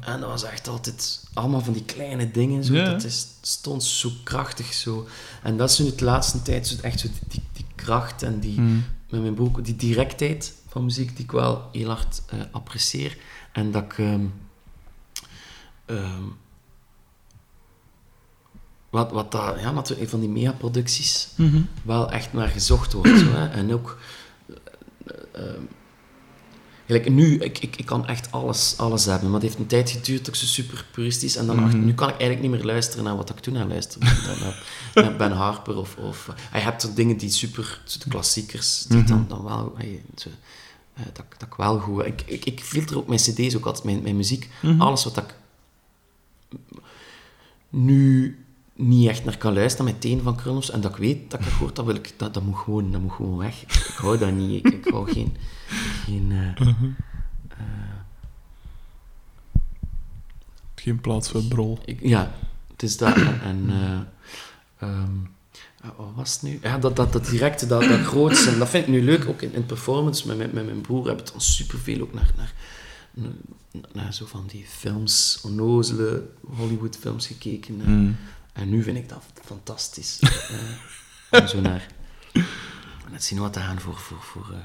En 0.00 0.20
dat 0.20 0.28
was 0.28 0.44
echt 0.44 0.68
altijd 0.68 1.24
allemaal 1.32 1.60
van 1.60 1.72
die 1.72 1.84
kleine 1.84 2.30
dingen. 2.30 2.64
Zo, 2.64 2.74
Ja. 2.74 2.84
Dat 2.84 3.04
is, 3.04 3.26
stond 3.40 3.84
zo 3.84 4.10
krachtig 4.24 4.72
zo. 4.72 5.06
En 5.42 5.56
dat 5.56 5.70
is 5.70 5.78
nu 5.78 5.94
de 5.94 6.04
laatste 6.04 6.42
tijd 6.42 6.66
zo, 6.66 6.76
echt 6.82 7.00
zo 7.00 7.08
die, 7.08 7.20
die, 7.28 7.42
die 7.52 7.66
kracht 7.74 8.22
en 8.22 8.40
die, 8.40 8.60
met 9.10 9.20
mijn 9.20 9.34
boek, 9.34 9.64
die 9.64 9.76
directheid 9.76 10.52
van 10.68 10.84
muziek 10.84 11.16
die 11.16 11.24
ik 11.24 11.30
wel 11.30 11.68
heel 11.72 11.88
hard 11.88 12.22
eh, 12.26 12.38
apprecieer. 12.50 13.16
En 13.52 13.70
dat 13.70 13.82
ik... 13.82 13.98
ehm, 13.98 14.24
ehm, 15.86 16.22
wat, 18.92 19.12
wat 19.12 19.32
dat, 19.32 19.60
ja, 19.60 19.70
natuurlijk 19.70 20.10
van 20.10 20.20
die 20.20 20.28
megaproducties 20.28 21.28
wel 21.82 22.10
echt 22.10 22.32
naar 22.32 22.48
gezocht 22.48 22.92
wordt. 22.92 23.18
Zo, 23.18 23.30
hè. 23.30 23.48
En 23.48 23.72
ook... 23.72 23.98
eh, 24.46 24.56
ehm, 25.32 25.62
Gelijk 26.86 27.10
nu, 27.10 27.38
ik, 27.38 27.58
ik, 27.58 27.76
ik 27.76 27.86
kan 27.86 28.06
echt 28.06 28.32
alles, 28.32 28.74
alles 28.76 29.04
hebben, 29.04 29.30
maar 29.30 29.40
het 29.40 29.48
heeft 29.48 29.58
een 29.58 29.66
tijd 29.66 29.90
geduurd 29.90 30.18
dat 30.18 30.34
ik 30.34 30.40
zo 30.40 30.46
super 30.46 30.86
puristisch 30.90 31.36
en 31.36 31.46
dan 31.46 31.68
ik, 31.68 31.72
nu 31.72 31.94
kan 31.94 32.08
ik 32.08 32.20
eigenlijk 32.20 32.40
niet 32.40 32.50
meer 32.50 32.64
luisteren 32.72 33.04
naar 33.04 33.16
wat 33.16 33.30
ik 33.30 33.38
toen 33.38 33.56
aan 33.56 33.68
luisterde. 33.68 34.06
naar, 34.40 34.64
naar 34.94 35.16
Ben 35.16 35.32
Harper 35.32 35.76
of... 35.76 35.96
of 35.96 36.28
eh, 36.28 36.58
je 36.58 36.64
hebt 36.64 36.96
dingen 36.96 37.16
die 37.16 37.30
super, 37.30 37.82
de 37.98 38.08
klassiekers, 38.08 38.82
die 38.82 39.04
dan, 39.04 39.24
dan 39.28 39.44
wel... 39.44 39.74
eh, 39.78 39.86
zo, 40.16 40.28
eh, 40.94 41.04
dat, 41.12 41.24
dat 41.38 41.48
ik 41.48 41.54
wel 41.54 41.78
goed... 41.78 42.06
Ik, 42.06 42.22
ik, 42.26 42.44
ik 42.44 42.60
filter 42.60 42.96
ook 42.96 43.06
mijn 43.06 43.20
cd's, 43.20 43.56
ook 43.56 43.66
altijd 43.66 43.84
mijn, 43.84 44.02
mijn 44.02 44.16
muziek. 44.16 44.50
Mhm. 44.62 44.80
Alles 44.80 45.04
wat 45.04 45.16
ik 45.16 45.34
nu 47.68 48.36
niet 48.76 49.08
echt 49.08 49.24
naar 49.24 49.38
kan 49.38 49.54
luisteren 49.54 49.92
met 49.92 50.00
tenen 50.00 50.24
van 50.24 50.36
Kronos 50.36 50.70
en 50.70 50.80
dat 50.80 50.90
ik 50.90 50.96
weet 50.96 51.30
dat 51.30 51.40
ik 51.40 51.46
dat 51.46 51.54
hoort, 51.54 51.76
dat, 51.76 51.84
wil 51.84 51.94
ik, 51.94 52.14
dat, 52.16 52.34
dat, 52.34 52.42
moet 52.42 52.56
gewoon, 52.56 52.92
dat 52.92 53.00
moet 53.00 53.12
gewoon 53.12 53.36
weg. 53.36 53.62
Ik, 53.62 53.70
ik 53.72 53.94
hou 53.96 54.18
dat 54.18 54.32
niet. 54.32 54.64
Ik, 54.66 54.72
ik 54.72 54.84
hou 54.92 55.12
geen... 55.12 55.36
geen 56.04 56.32
eh, 56.32 56.66
Geen 60.74 61.00
plaats 61.00 61.30
voor 61.30 61.42
brol. 61.42 61.78
ik, 61.84 62.00
ja, 62.02 62.32
het 62.70 62.82
is 62.82 62.96
dat. 62.96 63.16
En... 63.42 63.64
eh, 64.78 64.88
ja, 65.82 65.94
wat 65.96 66.10
was 66.14 66.32
het 66.32 66.42
nu? 66.42 66.58
Ja, 66.62 66.78
dat, 66.78 66.96
dat, 66.96 67.12
dat 67.12 67.26
directe, 67.26 67.66
dat, 67.66 67.82
dat 67.82 68.00
grootste. 68.00 68.50
En 68.50 68.58
dat 68.58 68.68
vind 68.68 68.86
ik 68.86 68.92
nu 68.92 69.04
leuk, 69.04 69.28
ook 69.28 69.42
in, 69.42 69.52
in 69.52 69.66
performance. 69.66 70.26
Met, 70.26 70.36
met, 70.36 70.52
met 70.52 70.64
mijn 70.64 70.80
broer 70.80 71.06
hebben 71.06 71.24
we 71.24 71.30
dan 71.30 71.40
superveel 71.40 72.00
ook 72.00 72.12
naar, 72.12 72.32
naar, 72.36 72.54
naar, 73.12 73.32
naar 73.92 74.14
zo 74.14 74.26
van 74.26 74.44
die 74.46 74.64
films, 74.68 75.40
onnozele 75.42 76.28
Hollywood-films 76.56 77.26
gekeken. 77.26 77.80
eh. 77.80 77.86
Mm. 77.86 78.16
En 78.52 78.70
nu 78.70 78.82
vind 78.82 78.96
ik 78.96 79.08
dat 79.08 79.22
fantastisch. 79.44 80.20
eh, 80.20 81.40
om 81.40 81.46
zo 81.46 81.60
naar... 81.60 81.86
Zien 83.16 83.38
wat 83.38 83.52
te 83.52 83.60
gaan 83.60 83.80
voor... 83.80 83.98
voor, 83.98 84.22
voor 84.22 84.48
eh, 84.52 84.58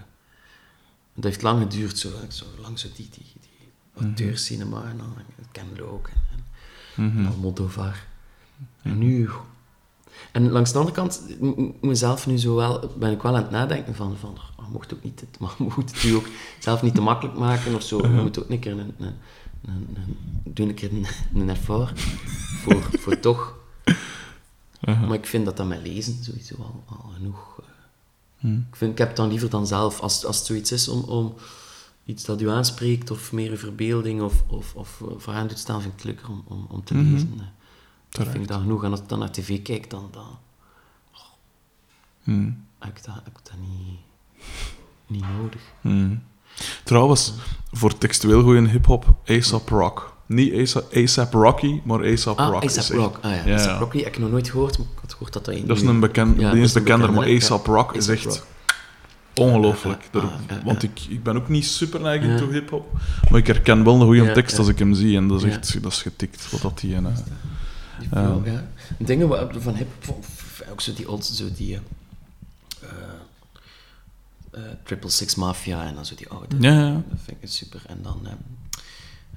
dat 1.14 1.24
heeft 1.24 1.42
lang 1.42 1.62
geduurd, 1.62 1.98
zo, 1.98 2.12
zo 2.28 2.46
lang 2.62 2.80
zo 2.80 2.88
die, 2.96 3.10
die, 3.10 3.26
die 3.42 4.04
auteurscinema 4.04 4.84
en 4.84 4.98
dan 4.98 5.14
Ken 5.52 5.68
Loach 5.78 6.10
en, 6.10 6.22
en 6.32 6.44
Mhm. 6.98 7.26
Almodovar. 7.26 8.06
En 8.82 8.98
nu... 8.98 9.30
En 10.32 10.50
langs 10.50 10.72
de 10.72 10.78
andere 10.78 10.96
kant, 10.96 11.22
mezelf 11.82 12.28
nu 12.28 12.38
zo 12.38 12.56
wel, 12.56 12.92
ben 12.98 13.12
ik 13.12 13.22
wel 13.22 13.36
aan 13.36 13.42
het 13.42 13.52
nadenken 13.52 13.96
van, 13.96 14.18
van 14.18 14.38
oh, 14.60 14.68
mocht 14.68 14.94
ook 14.94 15.04
niet, 15.04 15.20
het, 15.20 15.38
maar 15.40 15.54
we 15.58 15.64
moeten 15.64 15.96
het 15.96 16.04
u 16.04 16.12
ook 16.12 16.28
zelf 16.60 16.82
niet 16.82 16.96
te 16.96 17.02
makkelijk 17.02 17.38
maken 17.38 17.76
of 17.76 17.84
zo. 17.84 18.02
We 18.02 18.08
moeten 18.08 18.44
ook 18.44 18.50
een 18.50 18.60
keer 18.60 18.72
een, 18.72 18.94
een, 18.98 19.16
een, 19.66 19.88
een, 19.96 20.18
doen 20.44 20.68
een 20.70 20.76
keer 20.76 20.92
een, 20.92 21.06
een 21.34 21.50
effort 21.50 22.00
voor, 22.62 22.90
voor 23.00 23.20
toch. 23.20 23.56
Maar 24.82 25.14
ik 25.14 25.26
vind 25.26 25.46
dat 25.46 25.58
dat 25.58 25.68
met 25.68 25.82
lezen 25.82 26.24
sowieso 26.24 26.56
al, 26.58 26.84
al 26.88 27.12
genoeg. 27.16 27.60
eh. 28.42 28.52
Ik, 28.52 28.76
vind, 28.76 28.92
ik 28.92 28.98
heb 28.98 29.08
het 29.08 29.18
dan 29.18 29.30
liever 29.30 29.50
dan 29.50 29.68
zelf, 29.68 30.00
als, 30.00 30.26
als 30.26 30.38
het 30.38 30.46
zoiets 30.46 30.72
is 30.72 30.88
om, 30.88 31.02
om 31.04 31.34
iets 32.06 32.26
dat 32.26 32.42
u 32.42 32.50
aanspreekt, 32.50 33.12
of 33.12 33.32
meer 33.32 33.52
uw 33.52 33.58
verbeelding, 33.58 34.22
of, 34.22 34.44
of, 34.48 34.76
of 34.76 35.02
eh, 35.02 35.08
vooraan 35.18 35.48
doet 35.48 35.58
staan, 35.60 35.82
vind 35.82 35.94
ik 35.94 36.00
het 36.00 36.08
leuker 36.08 36.30
om, 36.30 36.44
om, 36.48 36.66
om 36.70 36.84
te 36.84 36.94
lezen. 36.96 37.34
eh. 37.40 37.46
Dat 38.10 38.28
vind 38.28 38.42
ik 38.44 38.48
dan 38.48 38.62
genoeg. 38.62 38.84
En 38.84 38.92
als 38.92 39.00
ik 39.00 39.10
dan 39.10 39.20
naar 39.20 39.32
tv 39.32 39.62
kijk, 39.62 39.90
dan, 39.90 40.08
dan 40.12 40.38
Mm. 42.24 42.66
heb 42.80 42.98
ik 42.98 43.04
dat, 43.06 43.16
heb 43.16 43.28
ik 43.28 43.40
dat 43.44 43.54
niet, 43.60 43.98
niet 45.08 45.24
nodig. 45.38 45.62
Mm. 45.82 46.24
Trouwens, 46.84 47.34
voor 47.72 47.98
textueel 47.98 48.44
goede 48.44 48.68
hip-hop, 48.70 49.16
ASAP 49.26 49.70
Rock. 49.70 50.17
Niet 50.28 50.54
ASAP, 50.54 50.94
ASAP 50.96 51.34
Rocky, 51.34 51.82
maar 51.84 52.06
ASAP 52.12 52.40
Ah, 52.40 52.50
Rock. 52.52 52.64
is 52.64 52.72
A$AP 52.78 52.90
echt- 52.90 53.00
Rock. 53.00 53.18
Ah 53.22 53.32
ja, 53.32 53.44
Ja, 53.46 53.58
A$AP 53.58 53.66
ja. 53.66 53.78
Rocky 53.78 53.98
heb 53.98 54.08
ik 54.08 54.18
nog 54.18 54.30
nooit 54.32 54.50
gehoord, 54.50 54.78
maar 54.78 54.88
ik 54.94 55.00
had 55.02 55.12
gehoord 55.12 55.34
dat 55.34 55.46
dat 55.46 55.56
een... 55.56 55.68
Dat 55.68 55.78
is 55.78 55.84
een 55.84 56.00
bekend, 56.00 56.40
Ja, 56.40 56.52
die 56.52 56.62
is 56.62 56.72
bekender, 56.74 57.14
maar 57.14 57.28
ASAP. 57.36 57.66
Rock 57.66 57.96
is 57.96 58.08
echt 58.08 58.24
Rock. 58.26 58.46
ongelooflijk. 59.36 60.10
Ja, 60.12 60.20
ja, 60.22 60.40
ja. 60.56 60.62
Want 60.64 60.84
ik, 60.84 61.00
ik 61.10 61.24
ben 61.24 61.36
ook 61.38 61.50
niet 61.50 61.66
super 61.66 62.00
neigend 62.02 62.38
toe 62.38 62.52
hip-hop, 62.52 62.92
maar 63.30 63.40
ik 63.40 63.48
herken 63.48 63.84
wel 63.84 63.94
een 63.96 64.02
goede 64.06 64.32
tekst 64.32 64.58
als 64.58 64.68
ik 64.68 64.80
hem 64.80 64.94
zie 64.94 65.18
en 65.18 65.28
dat 65.28 65.44
is 65.44 65.50
echt 65.52 65.84
dat 65.84 65.92
is 65.92 66.02
getikt. 66.02 66.52
Wat 66.52 66.62
dat 66.62 66.80
die 66.80 66.96
en, 66.96 67.06
eh, 67.06 67.14
flow, 68.12 68.46
ja. 68.48 68.68
Dingen 68.98 69.28
waar- 69.28 69.48
van 69.58 69.76
hip 69.76 69.88
ook 70.72 70.82
zo 70.82 70.94
die 70.94 71.10
old, 71.10 71.26
zo 71.26 71.46
die 71.56 71.74
eh, 71.76 71.80
eh, 72.82 72.90
eh, 74.52 74.62
Triple 74.84 75.10
Six 75.10 75.36
Mafia 75.36 75.86
en 75.86 75.96
dan 75.96 76.06
zo 76.06 76.16
die 76.16 76.30
oude. 76.30 76.56
Ja, 76.60 76.72
ja. 76.74 76.92
Dat 76.92 77.20
vind 77.24 77.38
ik 77.42 77.50
super. 77.50 77.82
En 77.88 78.00
dan, 78.04 78.20
ehm, 78.24 78.36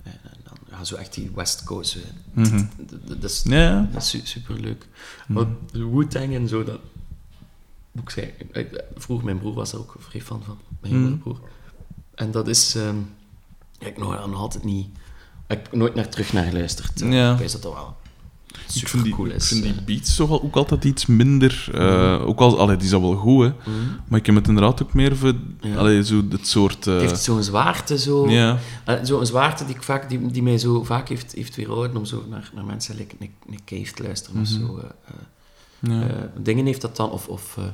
en 0.03 0.13
dan 0.23 0.40
ja, 0.71 0.85
zo 0.85 0.95
echt 0.97 1.15
die 1.15 1.31
West 1.35 1.65
Coast. 1.65 1.95
eh, 1.95 2.01
Mhm. 2.33 2.59
d- 2.59 2.71
d- 2.89 2.89
d- 3.07 3.21
Dat 3.21 3.31
is, 3.31 3.43
Ja, 3.45 3.89
dat 3.93 4.03
is 4.03 4.09
su- 4.09 4.21
super 4.25 4.61
leuk. 4.61 4.87
Mhm. 5.29 5.47
Wu-Tang 5.73 6.35
en 6.35 6.49
zo, 6.49 6.65
dat. 6.65 6.79
Ik 7.93 8.11
zeggen, 8.11 8.35
ik- 8.53 8.85
vroeger, 8.97 9.25
mijn 9.27 9.39
broer 9.39 9.55
was 9.55 9.73
er 9.73 9.79
ook 9.79 9.95
vrij 9.99 10.21
fan 10.23 10.43
van, 10.45 10.59
mijn 10.81 10.93
Mhm. 10.95 11.03
jongere 11.03 11.21
broer. 11.23 11.41
En 12.15 12.31
dat 12.31 12.49
is. 12.49 12.73
ja, 13.79 13.87
ik 13.87 13.99
nog, 13.99 14.27
nog 14.27 14.41
altijd 14.41 14.65
niet. 14.65 14.87
Ik 14.87 15.57
heb 15.57 15.73
nooit 15.73 15.95
naar 15.95 16.09
terug 16.09 16.33
naar 16.33 16.45
geluisterd. 16.45 17.01
Eh, 17.03 17.13
Ja. 17.13 17.33
Ik 17.33 17.39
weet 17.39 17.53
dat 17.53 17.63
dat 17.63 17.95
wel 18.53 18.61
Ik 18.65 18.71
super 18.71 18.89
vind 18.89 19.05
die, 19.05 19.15
cool 19.15 19.27
ik 19.29 19.35
is. 19.35 19.49
vind 19.49 19.63
die 19.63 19.73
eh. 19.75 19.85
beats 19.85 20.17
toch 20.17 20.43
ook 20.43 20.57
altijd 20.57 20.85
iets 20.85 21.07
minder. 21.07 21.69
eh, 21.75 22.27
Ook 22.29 22.41
al, 22.41 22.59
allee, 22.59 22.77
die 22.77 22.87
is 22.87 22.93
al 22.93 23.01
wel 23.01 23.15
goed, 23.15 23.43
hè. 23.45 23.49
Mhm. 23.49 23.79
Maar 24.09 24.19
ik 24.19 24.27
heb 24.27 24.35
het 24.35 24.49
inderdaad 24.49 24.83
ook 24.83 24.95
meer 24.95 25.17
voor. 25.17 25.35
Ja. 25.61 25.77
Allee, 25.77 26.05
zo 26.05 26.23
het 26.31 26.47
soort. 26.49 26.87
eh, 26.87 26.93
Het 26.93 27.03
heeft 27.03 27.23
zo'n 27.23 27.43
zwaarte, 27.43 27.99
zo. 27.99 28.29
ja. 28.31 28.59
Eh, 28.85 28.95
zo'n 29.03 29.27
zwaarte 29.27 29.67
die, 29.67 29.75
ik 29.75 29.83
vaak, 29.83 30.09
die, 30.09 30.27
die 30.27 30.43
mij 30.43 30.59
zo 30.59 30.85
vaak 30.85 31.09
heeft, 31.09 31.33
heeft 31.33 31.57
weerhouden 31.57 31.97
om 31.97 32.05
zo 32.05 32.25
naar, 32.29 32.51
naar 32.55 32.65
mensen 32.65 32.97
like 32.97 33.15
Nick 33.47 33.65
Cave 33.65 33.93
te 33.93 34.03
luisteren. 34.03 34.41
Of 34.41 34.51
Mhm. 34.51 34.61
zo. 34.67 34.77
eh, 34.79 34.85
eh, 35.05 36.01
ja. 36.01 36.09
eh, 36.09 36.23
dingen 36.39 36.67
heeft 36.67 36.81
dat 36.81 36.97
dan, 36.97 37.11
of, 37.11 37.29
of, 37.29 37.57
eh, 37.59 37.65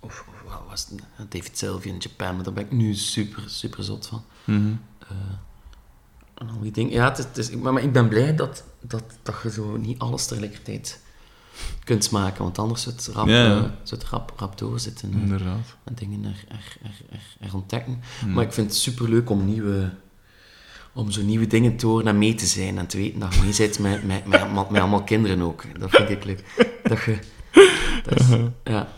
of, 0.00 0.24
of 0.28 0.42
wat 0.50 0.60
was 0.68 0.86
het, 0.90 1.00
Eh, 1.16 1.24
David 1.28 1.58
Sylvie 1.58 1.92
in 1.92 1.98
Japan, 1.98 2.34
maar 2.34 2.44
daar 2.44 2.52
ben 2.52 2.64
ik 2.64 2.72
nu 2.72 2.94
super, 2.94 3.42
super 3.46 3.84
zot 3.84 4.06
van. 4.06 4.22
Mhm. 4.44 4.72
Eh, 4.98 5.08
en 6.48 6.54
al 6.54 6.60
die 6.62 6.72
dingen. 6.72 6.92
Ja, 6.92 7.08
het 7.08 7.18
is, 7.18 7.24
het 7.24 7.38
is- 7.38 7.50
maar, 7.56 7.72
maar 7.72 7.82
ik 7.82 7.92
ben 7.92 8.08
blij 8.08 8.34
dat, 8.34 8.64
dat, 8.80 9.02
dat 9.22 9.34
je 9.42 9.50
zo 9.50 9.76
niet 9.76 9.98
alles 9.98 10.26
tegelijkertijd 10.26 11.00
kunt 11.84 12.10
maken, 12.10 12.42
want 12.42 12.58
anders 12.58 12.82
zou 12.82 12.94
het 12.94 13.06
rap, 13.12 13.26
Ja, 13.28 13.44
ja. 13.44 13.56
eh, 13.56 13.60
zou 13.82 14.00
het 14.00 14.04
rap, 14.04 14.32
rap 14.36 14.58
doorzitten. 14.58 15.12
Inderdaad. 15.12 15.76
en 15.84 15.94
dingen 15.94 16.24
er, 16.24 16.44
er, 16.48 16.76
er, 16.82 16.90
er, 17.10 17.46
er 17.48 17.54
ontdekken. 17.54 18.00
Hmm. 18.20 18.32
Maar 18.32 18.44
ik 18.44 18.52
vind 18.52 18.66
het 18.70 18.76
superleuk 18.78 19.30
om 19.30 19.44
nieuwe... 19.44 19.90
Om 20.94 21.10
zo 21.10 21.22
nieuwe 21.22 21.46
dingen 21.46 21.76
te 21.76 21.86
horen 21.86 22.06
en 22.06 22.18
mee 22.18 22.34
te 22.34 22.46
zijn 22.46 22.78
en 22.78 22.86
te 22.86 22.96
weten 22.96 23.20
dat 23.20 23.34
je 23.34 23.40
mee 23.42 23.54
bent 23.58 23.78
met, 23.78 24.04
met, 24.06 24.26
met, 24.26 24.40
allemaal- 24.40 24.66
met 24.70 24.80
allemaal 24.80 25.02
kinderen 25.02 25.40
ook. 25.40 25.64
Dat 25.78 25.90
vind 25.90 26.08
ik 26.10 26.24
leuk. 26.24 26.44
Dat 26.82 27.02
je... 27.02 27.18
Dat 28.04 28.20
is, 28.20 28.26
ja. 28.74 28.88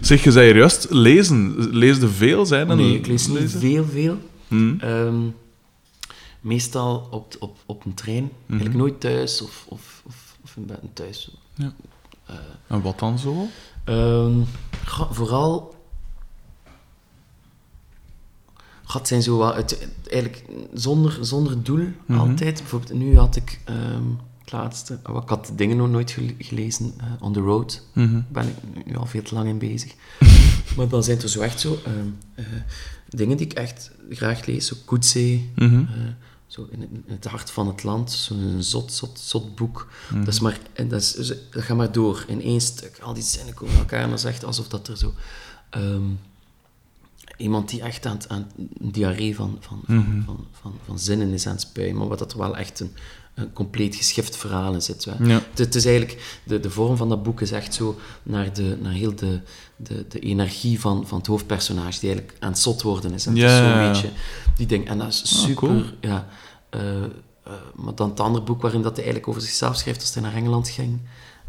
Zeg, 0.00 0.24
je 0.24 0.30
zei 0.32 0.54
juist 0.54 0.86
lezen. 0.90 1.54
Leesde 1.70 2.08
veel 2.08 2.46
zijn? 2.46 2.66
Nee, 2.66 2.94
ik 2.94 3.06
lees 3.06 3.26
niet 3.26 3.38
lezen? 3.38 3.60
veel, 3.60 3.84
veel. 3.84 4.18
Hmm. 4.48 4.80
Ehm, 4.80 5.20
meestal 6.42 7.08
op, 7.10 7.36
op, 7.40 7.56
op 7.66 7.84
een 7.84 7.94
trein. 7.94 8.22
Mhm. 8.22 8.32
Eigenlijk 8.48 8.74
nooit 8.80 9.00
thuis 9.00 9.42
of, 9.42 9.64
of, 9.68 10.02
of, 10.06 10.36
of 10.42 10.56
in 10.56 10.66
bed 10.66 10.78
thuis. 10.92 11.30
Ja. 11.54 11.72
Eh, 12.26 12.34
En 12.66 12.82
wat 12.82 12.98
dan 12.98 13.18
zo? 13.18 13.46
Ehm, 13.84 14.40
ga- 14.84 15.12
vooral. 15.12 15.74
Ga, 18.84 18.98
Het 18.98 19.08
zijn 19.08 19.22
zo 19.22 19.36
wat, 19.36 19.54
het, 19.54 19.88
eigenlijk 20.10 20.44
zonder, 20.74 21.18
zonder 21.20 21.62
doel 21.62 21.88
Mhm. 22.06 22.18
altijd. 22.18 22.54
Bijvoorbeeld, 22.58 22.92
nu 22.92 23.18
had 23.18 23.36
ik 23.36 23.60
ehm, 23.64 24.02
het 24.40 24.52
laatste. 24.52 24.98
oh, 25.10 25.22
ik 25.22 25.28
had 25.28 25.46
de 25.46 25.54
dingen 25.54 25.76
nog 25.76 25.88
nooit 25.90 26.10
gele- 26.10 26.34
gelezen. 26.38 26.92
eh, 26.98 27.06
On 27.20 27.32
the 27.32 27.40
Road. 27.40 27.82
Daar 27.94 28.24
ben 28.28 28.48
ik 28.48 28.86
nu 28.86 28.96
al 28.96 29.06
veel 29.06 29.22
te 29.22 29.34
lang 29.34 29.48
in 29.48 29.58
bezig. 29.58 29.94
maar 30.76 30.88
dan 30.88 31.02
zijn 31.04 31.20
er 31.22 31.28
zo 31.28 31.40
echt 31.40 31.60
zo 31.60 31.78
ehm, 31.84 32.06
eh, 32.34 32.44
dingen 33.08 33.36
die 33.36 33.46
ik 33.46 33.52
echt 33.52 33.90
graag 34.10 34.46
lees. 34.46 34.66
Zo 34.66 34.76
Koetsee. 34.84 35.50
Mhm. 35.54 35.84
Zo 36.52 36.66
in, 36.70 36.82
in 36.82 37.04
het 37.06 37.24
hart 37.24 37.50
van 37.50 37.66
het 37.66 37.82
land, 37.82 38.12
zo'n 38.12 38.56
zot, 38.62 38.92
zot, 38.92 39.18
zot 39.18 39.54
boek. 39.54 39.88
Mhm. 40.10 40.24
Dat, 40.24 40.34
is 40.34 40.40
maar, 40.40 40.58
en 40.72 40.88
dat, 40.88 41.00
is, 41.00 41.14
dat 41.50 41.62
gaat 41.62 41.76
maar 41.76 41.92
door 41.92 42.24
in 42.26 42.42
één 42.42 42.60
stuk. 42.60 42.98
Al 42.98 43.14
die 43.14 43.22
zinnen 43.22 43.54
komen 43.54 43.76
elkaar 43.78 44.02
en 44.02 44.10
dat 44.10 44.18
is 44.18 44.24
echt 44.24 44.44
alsof 44.44 44.68
dat 44.68 44.88
er 44.88 44.96
zo... 44.96 45.14
ehm, 45.70 46.02
iemand 47.36 47.68
die 47.68 47.82
echt 47.82 48.06
aan, 48.06 48.18
aan 48.28 48.50
een 48.78 48.92
diarree 48.92 49.34
van, 49.36 49.56
van, 49.60 49.80
van, 49.84 49.94
Mhm. 49.96 50.22
van, 50.24 50.46
van, 50.60 50.74
van 50.84 50.98
zinnen 50.98 51.32
is 51.32 51.46
aan 51.46 51.52
het 51.52 51.60
spuien, 51.60 51.96
maar 51.96 52.08
wat 52.08 52.18
dat 52.18 52.34
wel 52.34 52.56
echt 52.56 52.80
een, 52.80 52.92
een 53.34 53.52
compleet 53.52 53.94
geschift 53.96 54.36
verhaal 54.36 54.72
in 54.74 54.82
zit. 54.82 55.04
Hè. 55.04 55.24
Ja. 55.24 55.34
Het, 55.50 55.58
het 55.58 55.74
is 55.74 55.84
eigenlijk, 55.84 56.40
de, 56.44 56.60
de 56.60 56.70
vorm 56.70 56.96
van 56.96 57.08
dat 57.08 57.22
boek 57.22 57.40
is 57.40 57.52
echt 57.52 57.74
zo 57.74 57.98
naar, 58.22 58.52
de, 58.52 58.78
naar 58.80 58.92
heel 58.92 59.14
de, 59.14 59.40
de, 59.76 60.06
de 60.08 60.18
energie 60.18 60.80
van, 60.80 61.06
van 61.06 61.18
het 61.18 61.26
hoofdpersonage, 61.26 62.00
die 62.00 62.08
eigenlijk 62.10 62.38
aan 62.42 62.50
het 62.50 62.58
zot 62.58 62.82
worden 62.82 63.12
is. 63.12 63.26
En 63.26 63.32
het 63.32 63.42
is 63.42 63.50
Ja, 63.50 63.82
ja. 63.82 63.90
beetje 63.90 64.10
die 64.56 64.66
ding. 64.66 64.88
En 64.88 64.98
dat 64.98 65.08
is 65.08 65.22
Ah, 65.22 65.28
super. 65.38 65.54
cool. 65.68 65.82
Ja, 66.00 66.26
eh, 66.70 67.02
eh, 67.04 67.08
maar 67.74 67.94
dan 67.94 68.08
het 68.10 68.20
andere 68.20 68.44
boek 68.44 68.62
waarin 68.62 68.82
dat 68.82 68.90
hij 68.96 69.04
eigenlijk 69.04 69.28
over 69.28 69.40
zichzelf 69.48 69.76
schrijft 69.76 70.00
als 70.00 70.14
hij 70.14 70.22
naar 70.22 70.34
Engeland 70.34 70.68
ging. 70.68 71.00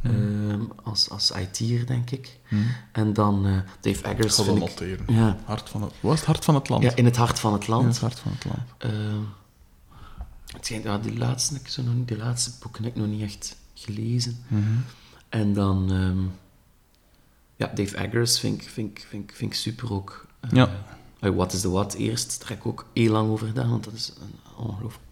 ehm, 0.03 0.61
als, 0.83 1.09
als 1.09 1.31
IT'er, 1.31 1.85
denk 1.85 2.09
ik. 2.11 2.39
En 2.91 3.13
dan 3.13 3.45
eh, 3.45 3.51
Dave 3.81 3.99
Ik 3.99 4.05
Eggers. 4.05 4.35
ga 4.35 4.43
dat 4.43 4.45
vind 4.45 4.57
ik, 4.57 4.79
noteren. 4.79 5.05
ja, 5.07 5.37
Hart 5.45 5.69
van 5.69 5.81
het, 5.81 5.91
wat 5.99 6.13
is 6.13 6.19
het 6.19 6.27
hart 6.27 6.45
van 6.45 6.55
het 6.55 6.69
land? 6.69 6.83
ja, 6.83 6.95
in 6.95 7.05
het 7.05 7.15
hart 7.15 7.39
van 7.39 7.53
het 7.53 7.67
land. 7.67 7.85
het 7.85 7.99
hart 7.99 8.19
van 8.19 8.31
het 8.35 8.45
land. 8.45 8.61
Ehm, 8.77 9.21
het 10.53 10.67
ja, 10.67 10.97
die 10.97 11.17
laatste, 11.17 11.55
ik 11.55 11.67
zo 11.67 11.81
nog 11.83 11.93
niet, 11.95 12.07
die 12.07 12.17
laatste 12.17 12.51
boeken 12.61 12.83
heb 12.83 12.95
ik 12.95 13.01
nog 13.01 13.09
niet 13.09 13.21
echt 13.21 13.55
gelezen. 13.73 14.37
Mhm. 14.47 14.61
En 15.29 15.53
dan, 15.53 15.91
ehm, 15.91 16.17
ja, 17.55 17.71
Dave 17.75 17.97
Eggers 17.97 18.39
vind 18.39 18.61
ik, 18.61 18.69
vind 18.69 18.89
ik, 18.97 19.05
vind 19.09 19.23
ik, 19.29 19.35
vind 19.35 19.51
ik 19.51 19.57
super 19.57 19.93
ook. 19.93 20.25
Eh, 20.39 20.49
Ja. 20.51 20.69
eh, 21.19 21.31
What 21.35 21.53
is 21.53 21.61
the 21.61 21.69
What 21.71 21.93
eerst, 21.93 22.39
daar 22.39 22.49
heb 22.49 22.57
ik 22.57 22.65
ook 22.65 22.85
heel 22.93 23.11
lang 23.11 23.29
over 23.31 23.47
gedaan, 23.47 23.69
want 23.69 23.83
dat 23.83 23.93
is 23.93 24.13
een 24.21 24.63
ongelooflijk 24.65 25.03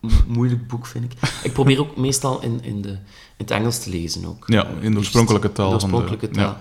mo- 0.00 0.10
moeilijk 0.36 0.66
boek, 0.68 0.86
vind 0.86 1.04
ik. 1.12 1.18
Ik 1.42 1.52
probeer 1.52 1.80
ook 1.80 1.96
meestal 1.96 2.42
in, 2.42 2.62
in, 2.62 2.82
de, 2.82 2.88
in 2.90 2.98
het 3.36 3.50
Engels 3.50 3.82
te 3.82 3.90
lezen 3.90 4.24
ook. 4.24 4.44
Ja, 4.48 4.66
in 4.66 4.92
de 4.92 4.98
oorspronkelijke 4.98 5.52
taal 5.52 5.66
In 5.68 5.74
de 5.74 5.80
van 5.80 5.90
de- 5.90 5.96
oorspronkelijke 5.96 6.36
taal. 6.38 6.58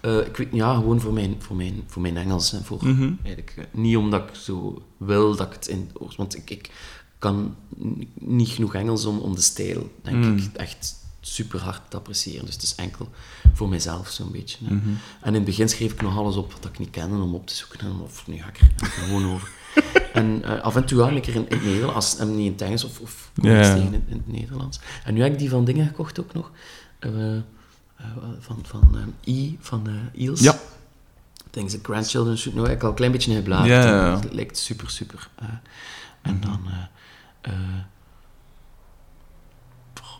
Eh, 0.00 0.26
ik 0.26 0.36
weet, 0.36 0.48
ja, 0.52 0.74
gewoon 0.74 1.00
voor 1.00 1.12
mijn, 1.12 1.34
voor 1.38 1.56
mijn, 1.56 1.82
voor 1.86 2.02
mijn 2.02 2.16
Engels. 2.16 2.50
Hè, 2.50 2.60
voor, 2.60 2.78
Mhm. 2.86 3.12
eigenlijk, 3.22 3.54
eh, 3.56 3.64
niet 3.70 3.96
omdat 3.96 4.28
ik 4.28 4.34
zo 4.34 4.82
wil 4.96 5.36
dat 5.36 5.46
ik 5.46 5.52
het 5.52 5.66
in... 5.68 5.90
Want 6.16 6.36
ik, 6.36 6.50
ik 6.50 6.70
kan 7.30 7.56
niet 8.14 8.48
genoeg 8.48 8.74
Engels 8.74 9.04
om, 9.04 9.18
om 9.18 9.34
de 9.34 9.40
stijl, 9.40 9.92
denk 10.02 10.16
Mm. 10.24 10.36
ik, 10.36 10.52
echt 10.56 10.94
super 11.20 11.60
hard 11.60 11.80
te 11.88 11.96
appreciëren. 11.96 12.44
Dus 12.44 12.54
het 12.54 12.62
is 12.62 12.74
enkel 12.74 13.08
voor 13.54 13.68
mezelf 13.68 14.08
zo'n 14.10 14.30
beetje. 14.32 14.56
Mhm. 14.64 14.74
En 15.20 15.28
in 15.28 15.34
het 15.34 15.44
begin 15.44 15.68
schreef 15.68 15.92
ik 15.92 16.02
nog 16.02 16.16
alles 16.16 16.36
op 16.36 16.52
wat 16.52 16.64
ik 16.64 16.78
niet 16.78 16.90
kende 16.90 17.16
om 17.22 17.34
op 17.34 17.46
te 17.46 17.54
zoeken. 17.54 17.80
En 17.80 18.00
of 18.02 18.26
nu 18.26 18.36
ga 18.36 18.48
ik 18.48 18.58
er 18.60 18.86
gewoon 19.00 19.32
over. 19.34 19.48
En 20.12 20.42
eh, 20.44 20.60
af 20.62 20.76
en 20.76 20.84
toe 20.84 21.00
hang 21.02 21.16
ik 21.16 21.26
er 21.26 21.34
in, 21.34 21.48
in 21.48 21.56
het 21.56 21.64
Nederlands, 21.66 22.16
en 22.16 22.36
niet 22.36 22.46
in 22.46 22.52
het 22.52 22.60
Engels 22.60 22.84
of, 22.84 23.00
of 23.00 23.30
in, 23.34 23.46
in 23.92 24.02
het 24.08 24.26
Nederlands. 24.32 24.80
En 25.04 25.14
nu 25.14 25.22
heb 25.22 25.32
ik 25.32 25.38
die 25.38 25.48
van 25.50 25.64
dingen 25.64 25.86
gekocht 25.86 26.20
ook 26.20 26.32
nog. 26.34 26.50
Eh, 26.98 27.10
van 28.40 28.58
van 28.62 29.14
I, 29.26 29.56
van 29.60 29.88
Iels. 30.14 30.40
Ja. 30.40 30.58
Things 31.50 31.72
that 31.72 31.80
Grandchildren 31.82 32.38
Should 32.38 32.58
Know. 32.58 32.70
Ik 32.72 32.82
al 32.82 32.88
een 32.88 32.94
klein 32.94 33.12
beetje. 33.12 33.42
Ja, 33.42 33.64
ja, 33.64 33.84
ja. 33.84 34.20
Het 34.20 34.32
lijkt 34.32 34.58
super, 34.58 34.90
super. 34.90 35.30
en 36.22 36.40
dan... 36.40 36.60
eh, 36.66 36.72
eh, 36.72 36.84
goh. 39.94 40.18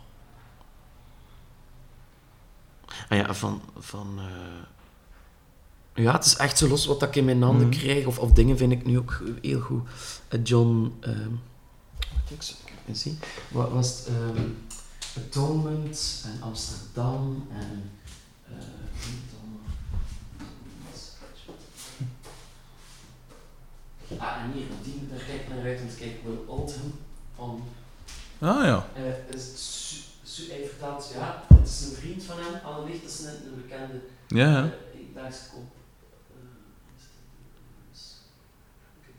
ah 3.09 3.17
ja, 3.17 3.33
van... 3.33 3.61
van 3.77 4.19
eh, 4.19 6.03
ja, 6.03 6.11
het 6.13 6.25
is 6.25 6.35
echt 6.35 6.57
zo 6.57 6.67
los 6.67 6.85
wat 6.85 7.01
ik 7.01 7.15
in 7.15 7.25
mijn 7.25 7.41
handen 7.41 7.67
Mhm. 7.67 7.77
krijg. 7.79 8.05
Of, 8.05 8.19
of 8.19 8.31
dingen 8.31 8.57
vind 8.57 8.71
ik 8.71 8.85
nu 8.85 8.97
ook 8.97 9.21
heel 9.41 9.59
goed. 9.59 9.87
Eh, 10.27 10.39
John... 10.43 10.97
ehm 10.99 11.29
wat 11.99 12.31
ik 12.33 12.41
zo 12.41 12.53
even 12.81 12.95
zien. 12.95 13.19
Wat 13.51 13.71
was 13.71 13.97
het? 13.97 14.07
ehm, 14.07 14.49
Atonement 15.17 16.23
en 16.25 16.41
Amsterdam 16.41 17.47
en... 17.51 17.91
eh, 18.47 18.53
Ah, 24.17 24.41
en 24.43 24.51
hier, 24.51 24.65
die 24.83 25.07
daar 25.09 25.19
kijk 25.27 25.47
naar 25.49 25.63
uit, 25.65 25.79
want 25.79 25.95
kijk, 25.95 26.11
Will 26.23 26.37
Oldham 26.45 26.93
van... 27.35 27.63
Ah 28.39 28.63
ja. 28.65 28.87
eh, 28.95 29.33
is 29.35 29.47
het 29.47 29.59
Su- 29.59 30.01
Su- 30.23 30.49
hij 30.49 30.67
vertelt, 30.67 31.11
ja, 31.13 31.43
het 31.53 31.67
is 31.67 31.81
een 31.81 31.95
vriend 31.95 32.23
van 32.23 32.37
hem, 32.39 32.65
allicht 32.65 33.01
dat 33.01 33.11
is 33.11 33.19
een, 33.19 33.45
een 33.45 33.61
bekende 33.61 34.01
Ja, 34.27 34.63
eh, 34.63 34.69
kop. 35.53 35.71
Eh, 36.31 36.93
is 37.93 38.15
kijk. 39.03 39.15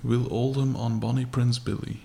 Will 0.00 0.24
Oldham 0.28 0.74
on 0.74 0.98
Bonnie 0.98 1.26
Prince 1.26 1.62
Billy. 1.62 2.00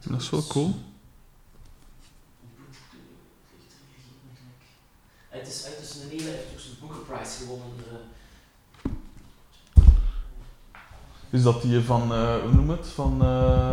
Dat 0.00 0.20
is 0.20 0.30
wel 0.30 0.46
cool. 0.46 0.74
Het 5.28 5.48
is 5.48 5.64
uit 5.64 5.78
dus 5.78 5.94
een 5.94 6.08
hele, 6.08 6.22
heeft 6.30 6.52
ook 6.52 6.58
zo'n 6.60 6.76
Booker 6.80 6.98
Prize 7.04 7.30
gewonnen. 7.38 7.68
eh, 7.90 7.94
Is 11.30 11.42
dat 11.42 11.62
die 11.62 11.80
van, 11.80 12.12
eh, 12.12 12.36
hoe 12.42 12.52
noem 12.52 12.70
het? 12.70 12.86
Van, 12.94 13.22
eh, 13.22 13.72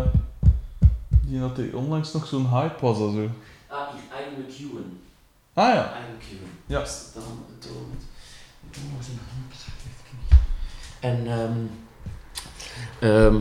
die 1.22 1.40
dat 1.40 1.56
die 1.56 1.76
onlangs 1.78 2.14
nog 2.14 2.28
zo'n 2.28 2.50
hype 2.50 2.82
was 2.82 2.98
of 2.98 3.14
zo. 3.14 3.30
Ah, 3.68 3.88
Ian 4.20 4.46
McEwan. 4.48 5.00
Ah 5.54 5.74
ja. 5.74 5.84
Ian 5.98 6.16
McEwan. 6.18 6.50
Ja. 6.66 6.80
Amsterdam, 6.80 7.46
Atonement. 7.60 8.04
En, 11.00 11.28
ehm 11.28 11.52
ehm, 13.00 13.36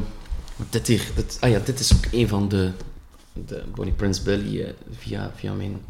dit 0.71 0.87
hier, 0.87 1.11
dit, 1.15 1.37
ah 1.41 1.51
ja, 1.51 1.59
dit 1.59 1.81
is 1.81 1.95
ook 1.97 2.05
een 2.13 2.29
van 2.29 2.49
de, 2.49 2.73
de 3.33 3.65
Bonnie 3.75 3.95
Prince 3.95 4.23
Billy 4.23 4.61
eh, 4.63 4.73
via, 4.99 5.31
via 5.35 5.53
mijn 5.53 5.81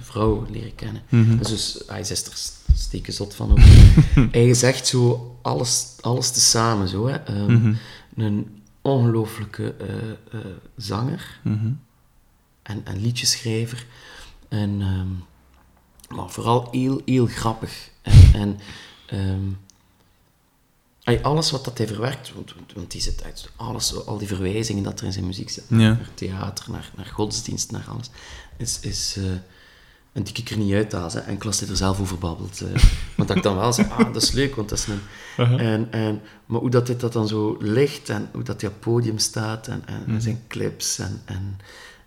vrouw 0.00 0.46
leren 0.50 0.74
kennen. 0.74 1.02
Mhm. 1.08 1.36
Dus, 1.36 1.48
dus 1.48 1.82
hij 1.86 2.00
is 2.00 2.10
er 2.10 2.16
st- 2.34 2.61
steken 2.76 3.12
zot 3.12 3.34
van 3.34 3.50
ook. 3.50 3.58
hij 4.32 4.48
is 4.48 4.62
echt 4.62 4.86
zo 4.86 5.36
alles, 5.42 5.96
alles 6.00 6.30
tezamen 6.30 6.88
zo, 6.88 7.06
hè. 7.06 7.16
Ehm, 7.16 7.52
Mhm. 7.52 7.74
Een 8.16 8.62
ongelooflijke 8.82 9.74
eh, 9.74 10.10
eh, 10.40 10.46
zanger 10.76 11.38
Mhm. 11.42 11.70
en, 12.62 12.80
en 12.84 13.00
liedjeschrijver. 13.00 13.86
En, 14.48 14.80
ehm, 14.80 15.08
maar 16.16 16.30
vooral 16.30 16.68
heel, 16.70 17.02
heel 17.04 17.26
grappig. 17.26 17.90
En, 18.32 18.58
en 19.06 19.58
ehm, 21.04 21.22
alles 21.22 21.50
wat 21.50 21.64
dat 21.64 21.78
hij 21.78 21.86
verwerkt, 21.86 22.32
want, 22.34 22.90
die 22.90 23.00
zit 23.00 23.22
uit 23.24 23.50
alles, 23.56 24.06
al 24.06 24.18
die 24.18 24.28
verwijzingen 24.28 24.82
dat 24.82 25.00
er 25.00 25.06
in 25.06 25.12
zijn 25.12 25.26
muziek 25.26 25.50
zitten, 25.50 25.78
Ja. 25.78 25.88
naar 25.88 26.10
theater, 26.14 26.70
naar, 26.70 26.90
naar 26.96 27.06
godsdienst, 27.06 27.70
naar 27.70 27.86
alles, 27.88 28.10
is... 28.56 28.80
is 28.80 29.16
eh, 29.18 29.24
en 30.12 30.22
die 30.22 30.32
kijk 30.32 30.50
er 30.50 30.56
niet 30.56 30.72
uit 30.74 30.92
hè. 31.12 31.20
enkel 31.20 31.46
als 31.48 31.60
hij 31.60 31.68
er 31.68 31.76
zelf 31.76 32.00
over 32.00 32.18
babbelt. 32.18 32.60
eh. 32.60 32.82
want 33.16 33.28
dat 33.28 33.36
ik 33.36 33.42
dan 33.42 33.56
wel 33.56 33.72
zeg, 33.72 33.90
ah, 33.90 34.12
dat 34.12 34.22
is 34.22 34.30
leuk, 34.30 34.54
want 34.54 34.68
dat 34.68 34.78
is 34.78 34.86
een... 34.86 35.00
Uh-huh. 35.38 35.72
En, 35.72 35.92
en, 35.92 36.20
maar 36.46 36.60
hoe 36.60 36.70
dat 36.70 36.86
dit 36.86 37.00
dat 37.00 37.12
dan 37.12 37.28
zo 37.28 37.56
ligt 37.60 38.08
en 38.08 38.28
hoe 38.32 38.42
dat 38.42 38.60
hij 38.60 38.70
op 38.70 38.76
het 38.76 38.84
podium 38.84 39.18
staat 39.18 39.68
en, 39.68 39.86
en 39.86 40.02
Mhm. 40.06 40.20
zijn 40.20 40.42
clips 40.48 40.98
en, 40.98 41.22
en 41.24 41.58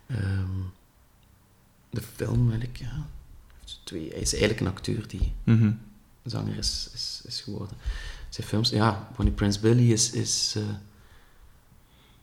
ehm, 0.08 0.50
de 1.90 2.02
film, 2.16 2.50
eigenlijk, 2.50 2.78
ja. 2.78 3.06
Twee, 3.84 4.10
hij 4.10 4.20
is 4.20 4.32
eigenlijk 4.32 4.62
een 4.62 4.68
acteur 4.68 5.08
die 5.08 5.34
Mhm. 5.44 5.72
zanger 6.24 6.58
is, 6.58 6.90
is, 6.94 7.22
is 7.26 7.42
geworden. 7.42 7.78
Zijn 8.30 8.48
films, 8.48 8.70
ja, 8.70 9.10
Bonnie 9.16 9.34
Prince 9.34 9.60
Billy 9.60 9.92
is... 9.92 10.12
is 10.12 10.54
eh, 10.58 10.64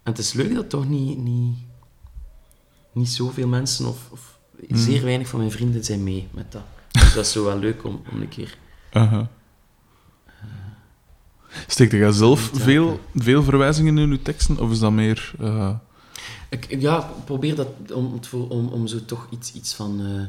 en 0.03 0.11
het 0.13 0.19
is 0.19 0.33
leuk 0.33 0.55
dat 0.55 0.71
toch 0.71 0.89
niet, 0.89 1.19
niet, 1.19 1.57
niet 2.93 3.09
zoveel 3.09 3.49
mensen 3.49 3.87
of, 3.87 4.11
of 4.11 4.32
Mhm. 4.69 4.79
zeer 4.79 5.03
weinig 5.05 5.29
van 5.29 5.39
mijn 5.39 5.51
vrienden 5.51 5.85
zijn 5.85 6.03
mee 6.03 6.29
met 6.31 6.53
dat. 6.53 6.63
Dus 6.93 7.15
dat 7.15 7.25
is 7.25 7.33
zo 7.33 7.45
wel 7.45 7.59
leuk 7.59 7.85
om, 7.85 8.03
om 8.13 8.21
een 8.21 8.29
keer... 8.29 8.57
Uh-huh. 8.93 9.27
Steekt 11.67 11.93
jij 11.93 12.13
zelf 12.13 12.51
veel, 12.55 13.01
veel 13.15 13.43
verwijzingen 13.43 13.99
in 13.99 14.11
uw 14.11 14.23
teksten? 14.23 14.59
Of 14.59 14.71
is 14.71 14.79
dat 14.79 14.93
meer... 14.93 15.33
eh, 15.41 15.71
Ik, 16.49 16.81
ja, 16.81 16.99
ik 16.99 17.25
probeer 17.25 17.55
dat 17.55 17.69
om, 17.95 18.21
om, 18.49 18.69
om 18.69 18.87
zo 18.87 19.05
toch 19.05 19.27
iets, 19.31 19.53
iets 19.53 19.75
van 19.75 20.01
eh, 20.01 20.23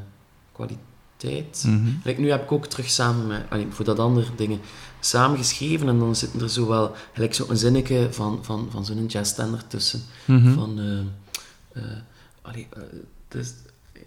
kwaliteit. 0.51 1.65
Like, 2.03 2.21
nu 2.21 2.29
heb 2.29 2.43
ik 2.43 2.51
ook 2.51 2.65
terug 2.65 2.89
samen 2.89 3.27
met, 3.27 3.43
allee, 3.49 3.67
voor 3.69 3.85
dat 3.85 3.99
andere 3.99 4.27
dingen, 4.35 4.59
samen 4.99 5.37
geschreven 5.37 5.87
en 5.87 5.99
dan 5.99 6.15
zitten 6.15 6.41
er 6.41 6.49
zo 6.49 6.67
wel, 6.67 6.95
gelijk 7.13 7.33
zo 7.33 7.45
een 7.49 7.57
zinnetje 7.57 8.07
van, 8.11 8.39
van, 8.41 8.67
van 8.71 8.85
zo'n 8.85 9.05
jazzstender 9.05 9.67
tussen. 9.67 10.01
Mhm. 10.25 10.53
Van, 10.53 10.79
eh 10.79 11.81
eh, 11.83 11.97
allee, 12.41 12.67
eh, 12.73 12.81
het 13.27 13.41
is 13.41 13.53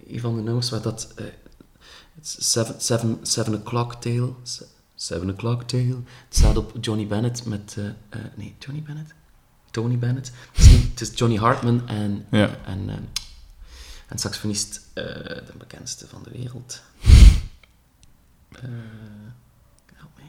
een 0.08 0.20
van 0.20 0.36
de 0.36 0.42
nummers 0.42 0.70
waar 0.70 0.82
dat, 0.82 1.12
het 2.14 2.24
is 2.24 2.50
seven, 2.50 2.74
seven, 2.80 3.18
seven 3.22 3.54
O'Clock 3.54 3.94
Tale, 3.94 4.32
Se- 4.42 4.66
Seven 4.94 5.30
O'Clock 5.30 5.62
Tale, 5.62 5.94
het 6.28 6.36
staat 6.36 6.56
op 6.56 6.72
Johnny 6.80 7.06
Bennett 7.06 7.44
met, 7.46 7.74
eh, 7.78 7.86
eh, 7.86 7.94
nee, 8.34 8.54
Johnny 8.58 8.82
Bennett? 8.82 9.14
Tony 9.70 9.98
Bennett. 9.98 10.32
Het 10.52 10.64
is, 10.66 10.70
niet- 10.72 10.90
het 10.90 11.00
is 11.00 11.18
Johnny 11.18 11.36
Hartman 11.38 11.88
en, 11.88 12.26
Ja. 12.30 12.56
en, 12.64 13.08
en 14.08 14.18
saxofonist, 14.18 14.80
de 14.94 15.52
bekendste 15.58 16.06
van 16.06 16.22
de 16.22 16.30
wereld. 16.30 16.82
Help 19.94 20.10
me. 20.16 20.22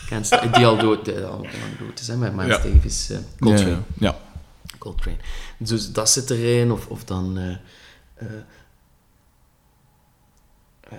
bekendste, 0.00 0.50
die 0.52 0.66
al 0.66 0.78
dood, 0.78 1.04
die 1.04 1.24
al, 1.24 1.46
dood 1.78 2.00
is, 2.00 2.08
hè, 2.08 2.16
met 2.16 2.34
Miles 2.34 2.56
Ja. 2.62 2.62
Davis, 2.70 3.10
eh, 3.10 3.18
Coltrane. 3.38 3.70
Ja, 3.70 3.82
ja. 3.98 4.18
Coltrane. 4.78 5.16
Dus 5.58 5.92
dat 5.92 6.10
zit 6.10 6.30
erin, 6.30 6.72
of, 6.72 6.86
of 6.86 7.04
dan... 7.04 7.38
eh, 8.28 8.36
eh, 10.80 10.98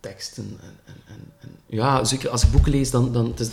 teksten 0.00 0.58
en, 0.62 0.76
en, 0.84 0.94
en, 1.06 1.32
en- 1.40 1.56
Ja, 1.66 2.04
zeker 2.04 2.28
als 2.30 2.44
ik 2.44 2.50
boeken 2.50 2.70
lees, 2.72 2.90
dan... 2.90 3.12
dan 3.12 3.26
het 3.26 3.40
is, 3.40 3.48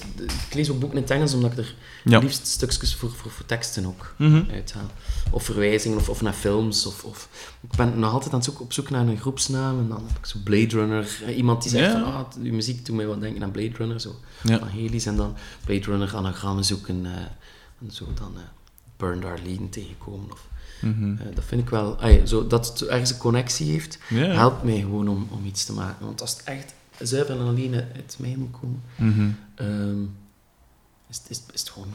ik 0.48 0.54
lees 0.54 0.70
ook 0.70 0.80
boeken 0.80 0.98
in 0.98 1.04
het 1.04 1.12
Engels, 1.12 1.34
omdat 1.34 1.52
ik 1.52 1.58
er 1.58 1.76
Ja. 2.04 2.20
liefst 2.20 2.48
stukjes 2.48 2.96
voor, 2.96 3.12
voor, 3.12 3.32
voor 3.32 3.46
teksten 3.46 3.86
ook 3.86 4.14
Mhm. 4.18 4.50
uithaal. 4.52 4.88
Of 5.32 5.44
verwijzingen, 5.44 5.98
of, 5.98 6.10
of 6.10 6.22
naar 6.22 6.34
films, 6.34 6.86
of, 6.86 7.04
of... 7.04 7.30
Ik 7.62 7.76
ben 7.76 8.00
nog 8.00 8.12
altijd 8.12 8.30
aan 8.30 8.36
het 8.36 8.46
zoeken, 8.46 8.64
op 8.64 8.74
zoek 8.74 8.90
naar 8.90 9.08
een 9.08 9.20
groepsnaam, 9.20 9.80
en 9.80 9.88
dan 9.88 10.04
heb 10.08 10.18
ik 10.18 10.26
zo 10.26 10.40
Blade 10.44 10.68
Runner. 10.76 11.30
Iemand 11.36 11.62
die 11.62 11.72
zegt 11.72 11.92
Ja. 11.94 12.00
van, 12.04 12.14
ah, 12.14 12.26
uw 12.44 12.54
muziek 12.54 12.86
doet 12.86 12.96
mij 12.96 13.08
wat 13.08 13.22
denken 13.22 13.44
aan 13.44 13.52
Blade 13.52 13.76
Runner, 13.78 14.00
zo. 14.02 14.16
Ja. 14.44 14.60
Van 14.60 14.68
Heli's, 14.68 15.06
en 15.06 15.16
dan 15.16 15.36
Blade 15.66 15.86
Runner 15.86 16.16
anagrammen 16.16 16.66
zoeken, 16.66 17.06
eh, 17.06 17.12
en 17.82 17.92
zo 17.92 18.06
dan... 18.14 18.34
eh 18.38 18.42
Burned 18.98 19.26
Arlene 19.26 19.70
tegenkomen, 19.70 20.32
of... 20.32 20.48
Mhm. 20.82 21.16
Eh, 21.18 21.36
dat 21.36 21.44
vind 21.46 21.62
ik 21.62 21.70
wel... 21.70 21.98
zo, 22.26 22.48
dat 22.48 22.68
het 22.68 22.82
ergens 22.88 23.10
een 23.12 23.18
connectie 23.18 23.72
heeft, 23.72 23.98
helpt 24.14 24.64
mij 24.64 24.80
gewoon 24.80 25.08
om, 25.08 25.28
om 25.32 25.46
iets 25.46 25.66
te 25.66 25.74
maken. 25.74 26.06
Want 26.06 26.22
als 26.22 26.32
het 26.32 26.44
echt 26.44 26.74
zuiver 27.00 27.40
en 27.40 27.46
alleen 27.46 27.74
uit 27.74 28.16
mij 28.20 28.36
moet 28.38 28.52
komen, 28.60 28.82
Mhm. 28.96 29.30
ehm, 29.56 30.02
is, 31.10 31.18
het- 31.18 31.30
is, 31.30 31.42
is 31.54 31.60
het 31.60 31.70
gewoon 31.70 31.94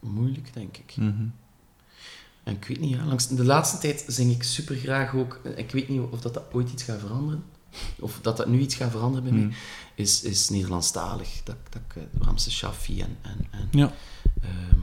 moeilijk, 0.00 0.54
denk 0.54 0.76
ik. 0.76 0.94
Mhm. 0.96 1.24
En 2.42 2.54
ik 2.54 2.64
weet 2.64 2.80
niet, 2.80 2.90
ja, 2.90 3.04
langs 3.04 3.28
de 3.28 3.44
laatste 3.44 3.78
tijd 3.78 4.04
zing 4.06 4.30
ik 4.32 4.42
super 4.42 4.76
graag 4.76 5.14
ook... 5.14 5.40
Ik 5.56 5.70
weet 5.70 5.88
niet 5.88 6.00
of 6.10 6.20
dat, 6.20 6.34
dat 6.34 6.44
ooit 6.52 6.70
iets 6.72 6.82
gaat 6.82 7.00
veranderen. 7.00 7.44
Of 8.00 8.18
dat 8.22 8.36
dat 8.36 8.48
nu 8.48 8.58
iets 8.58 8.74
gaat 8.74 8.90
veranderen 8.90 9.24
bij 9.24 9.32
mij. 9.42 9.56
Is, 9.94 10.22
is 10.22 10.48
Nederlandstalig. 10.48 11.40
Dat, 11.44 11.56
dat 11.70 11.82
ik 11.88 11.96
eh, 11.96 12.02
Ramse 12.20 12.50
Shaffi 12.50 13.00
en... 13.00 13.16
en, 13.22 13.46
en 13.50 13.68
Ja. 13.70 13.92
ehm, 14.42 14.78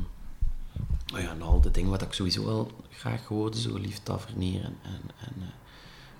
Maar 1.12 1.22
ja, 1.22 1.30
en 1.32 1.42
al 1.42 1.62
de 1.62 1.72
dingen 1.72 1.90
wat 1.90 2.02
ik 2.02 2.14
sowieso 2.14 2.46
wel 2.46 2.72
graag 2.92 3.26
hoorde, 3.26 3.60
zo 3.60 3.78
Lief 3.78 4.00
Tavernier 4.04 4.64
en, 4.64 4.76
en, 4.84 5.02
en 5.20 5.34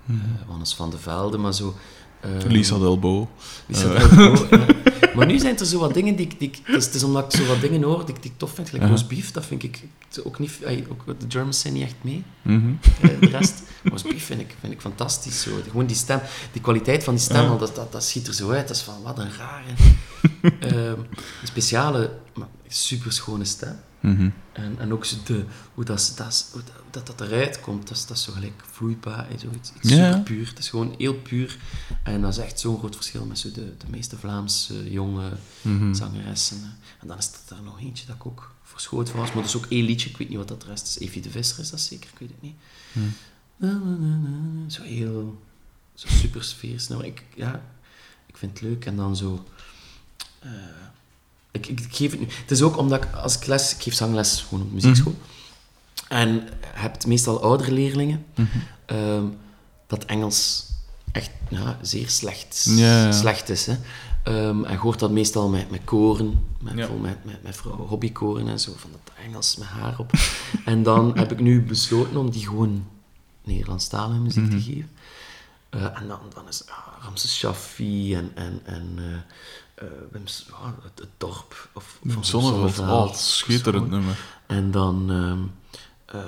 eh, 0.06 0.14
eh, 0.14 0.48
Wannes 0.48 0.74
van 0.74 0.90
de 0.90 0.98
Velde, 0.98 1.38
maar 1.38 1.54
zo... 1.54 1.74
eh, 2.20 2.30
Lisa 2.46 2.78
Delbo. 2.78 3.28
Lisa 3.66 3.88
Delbo, 3.98 4.46
ja. 4.56 4.66
Maar 5.14 5.26
nu 5.26 5.38
zijn 5.38 5.58
er 5.58 5.66
zo 5.66 5.78
wat 5.78 5.94
dingen 5.94 6.16
die 6.16 6.26
ik... 6.26 6.38
Die, 6.38 6.48
ik- 6.48 6.60
het, 6.64 6.76
is, 6.76 6.84
het 6.84 6.94
is 6.94 7.02
omdat 7.02 7.24
ik 7.34 7.40
zo 7.40 7.46
wat 7.46 7.60
dingen 7.60 7.82
hoor 7.82 8.04
die, 8.06 8.14
ik- 8.14 8.22
die 8.22 8.30
ik 8.30 8.38
tof 8.38 8.50
vind. 8.54 8.68
Gelijk 8.68 8.84
roast 8.90 9.08
beef, 9.08 9.30
dat 9.32 9.46
vind 9.46 9.62
ik 9.62 9.82
ook 10.24 10.38
niet... 10.38 10.58
Ook, 10.90 11.04
de 11.20 11.26
Germans 11.28 11.60
zijn 11.60 11.72
niet 11.74 11.82
echt 11.82 11.94
mee. 12.00 12.24
Mhm. 12.42 12.72
Eh, 13.00 13.20
de 13.20 13.26
rest, 13.26 13.62
roast 13.84 14.04
beef 14.08 14.24
vind 14.24 14.40
ik, 14.40 14.54
vind 14.60 14.72
ik 14.72 14.80
fantastisch. 14.80 15.42
Zo. 15.42 15.50
Gewoon 15.68 15.86
die 15.86 15.96
stem, 15.96 16.20
die 16.52 16.60
kwaliteit 16.60 17.04
van 17.04 17.14
die 17.14 17.22
stem, 17.22 17.48
want 17.48 17.60
dat, 17.60 17.74
dat, 17.74 17.92
dat 17.92 18.04
schiet 18.04 18.26
er 18.26 18.34
zo 18.34 18.50
uit. 18.50 18.68
Dat 18.68 18.76
is 18.76 18.82
van, 18.82 19.02
wat 19.02 19.18
een 19.18 19.30
rare... 19.38 19.70
Ehm, 20.60 21.00
een 21.40 21.46
speciale, 21.46 22.18
maar 22.34 22.48
super 22.68 23.12
schone 23.12 23.44
stem. 23.44 23.80
Mhm. 24.00 24.30
En, 24.52 24.74
en 24.78 24.92
ook 24.92 25.04
zo 25.04 25.16
de, 25.24 25.44
hoe, 25.74 25.84
dat, 25.84 26.12
dat, 26.16 26.48
hoe 26.52 26.62
dat, 26.90 27.06
dat, 27.06 27.20
eruit 27.20 27.60
komt, 27.60 27.88
dat 27.88 27.96
is, 27.96 28.06
dat 28.06 28.16
is 28.16 28.22
zo 28.22 28.32
gelijk 28.32 28.62
vloeibaar 28.70 29.28
en 29.30 29.38
zoiets. 29.38 29.72
Iets 29.76 29.88
super 29.88 30.20
puur. 30.20 30.48
Het 30.48 30.58
is 30.58 30.68
gewoon 30.68 30.94
heel 30.98 31.14
puur. 31.14 31.58
En 32.02 32.20
dat 32.20 32.30
is 32.32 32.38
echt 32.38 32.60
zo'n 32.60 32.78
groot 32.78 32.94
verschil 32.96 33.24
met 33.26 33.38
zo 33.38 33.50
de, 33.52 33.76
de 33.76 33.86
meeste 33.88 34.16
Vlaamse 34.18 34.90
jonge 34.90 35.30
Mhm. 35.62 35.94
zangeressen. 35.94 36.76
En 37.00 37.06
dan 37.08 37.18
is 37.18 37.26
er 37.26 37.38
daar 37.48 37.62
nog 37.62 37.80
eentje 37.80 38.06
dat 38.06 38.16
ik 38.16 38.26
ook 38.26 38.54
verschoten 38.62 39.12
van 39.12 39.20
was. 39.20 39.28
Maar 39.32 39.42
dat 39.42 39.54
is 39.54 39.56
ook 39.56 39.66
één 39.70 39.84
liedje, 39.84 40.08
ik 40.10 40.16
weet 40.16 40.28
niet 40.28 40.38
wat 40.38 40.48
dat 40.48 40.60
de 40.60 40.66
rest 40.66 40.86
is. 40.86 40.98
Evie 40.98 41.22
de 41.22 41.30
Visser 41.30 41.58
is 41.58 41.70
dat 41.70 41.80
zeker, 41.80 42.10
ik 42.12 42.18
weet 42.18 42.28
het 42.30 42.42
niet. 42.42 42.54
Na, 43.56 43.72
na, 43.72 43.94
na, 43.96 44.16
na. 44.16 44.68
Zo 44.70 44.82
heel, 44.82 45.42
zo 45.94 46.08
super. 46.08 46.54
Nou, 46.88 47.04
ik, 47.04 47.24
ja, 47.34 47.62
ik 48.26 48.36
vind 48.36 48.52
het 48.52 48.60
leuk. 48.68 48.86
En 48.86 48.96
dan 48.96 49.16
zo... 49.16 49.44
eh, 50.38 50.50
ik, 51.50 51.66
ik, 51.66 51.80
ik 51.80 51.94
geef 51.96 52.10
het 52.10 52.20
nu... 52.20 52.26
Het 52.40 52.50
is 52.50 52.62
ook 52.62 52.76
omdat 52.76 53.04
ik, 53.04 53.14
als 53.14 53.36
ik 53.36 53.46
les... 53.46 53.74
Ik 53.74 53.82
geef 53.82 53.94
zangles 53.94 54.44
gewoon 54.48 54.64
op 54.64 54.72
muziekschool. 54.72 55.14
En 56.08 56.32
je 56.32 56.50
hebt 56.62 57.06
meestal 57.06 57.42
oudere 57.42 57.72
leerlingen. 57.72 58.24
Mhm. 58.34 58.46
ehm, 58.86 59.24
dat 59.86 60.04
Engels 60.04 60.68
echt 61.12 61.30
ja, 61.48 61.78
zeer 61.82 62.08
slecht, 62.10 62.64
Ja, 62.68 63.04
ja. 63.04 63.12
slecht 63.12 63.48
is. 63.48 63.66
Hè. 63.66 63.76
Ehm, 64.24 64.64
en 64.64 64.72
je 64.72 64.78
hoort 64.78 64.98
dat 64.98 65.10
meestal 65.10 65.48
met, 65.48 65.70
met 65.70 65.80
koren, 65.84 66.46
met, 66.60 66.76
Ja. 66.76 66.88
met, 66.88 67.24
met, 67.24 67.42
met 67.42 67.56
vrouwen, 67.56 67.88
hobbykoren 67.88 68.48
en 68.48 68.60
zo, 68.60 68.72
van 68.76 68.90
dat 68.90 69.14
Engels 69.26 69.56
met 69.56 69.68
haar 69.68 69.98
op. 69.98 70.12
en 70.64 70.82
dan 70.82 71.12
heb 71.18 71.32
ik 71.32 71.40
nu 71.40 71.62
besloten 71.62 72.16
om 72.16 72.30
die 72.30 72.46
gewoon 72.46 72.86
Nederlandstalige 73.44 74.20
muziek 74.20 74.42
Mhm. 74.42 74.50
te 74.56 74.60
geven. 74.62 74.90
Eh, 75.70 76.00
en 76.00 76.08
dan, 76.08 76.18
dan 76.34 76.48
is 76.48 76.62
ja, 76.66 77.04
Ramses 77.04 77.36
Shaffi 77.38 78.14
en, 78.14 78.30
en, 78.34 78.60
en 78.64 78.92
eh, 78.96 79.04
Wim 80.10 80.26
S- 80.26 80.46
ja, 80.50 80.74
het, 80.82 80.98
het 80.98 81.08
dorp. 81.16 81.68
Of, 81.72 81.98
van. 82.06 82.24
Sonneveld. 82.24 82.88
Oh, 82.88 83.14
schitterend 83.14 83.84
Gewoon. 83.84 83.98
nummer. 83.98 84.18
En 84.46 84.70
dan... 84.70 85.10
ehm, 85.10 85.38
eh, 86.18 86.24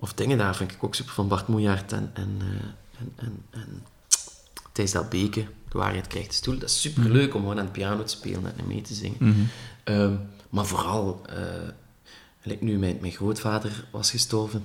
of 0.00 0.12
dingen 0.14 0.38
daar 0.38 0.56
vind 0.56 0.72
ik 0.72 0.84
ook 0.84 0.94
super 0.94 1.12
van 1.14 1.28
Bart 1.28 1.48
Moejaert 1.48 1.92
en, 1.92 2.10
en, 2.14 2.36
eh, 2.40 2.46
en, 3.00 3.12
en, 3.16 3.42
en 3.50 3.82
Thijs 4.72 4.90
Delbeke. 4.92 5.46
De 5.68 5.78
waarheid 5.78 6.06
krijgt 6.06 6.28
de 6.28 6.34
stoel. 6.34 6.58
Dat 6.58 6.68
is 6.68 6.80
super 6.80 7.10
leuk 7.10 7.34
om 7.34 7.40
gewoon 7.40 7.58
aan 7.58 7.64
het 7.64 7.72
piano 7.72 8.02
te 8.04 8.12
spelen 8.16 8.58
en 8.58 8.66
mee 8.66 8.80
te 8.82 8.94
zingen. 8.94 9.16
Mhm. 9.18 9.40
Ehm, 9.84 10.14
maar 10.50 10.66
vooral, 10.66 11.20
eh 11.26 11.36
like 12.42 12.64
nu 12.64 12.78
mijn, 12.78 12.98
mijn 13.00 13.12
grootvader 13.12 13.84
was 13.90 14.10
gestorven, 14.10 14.64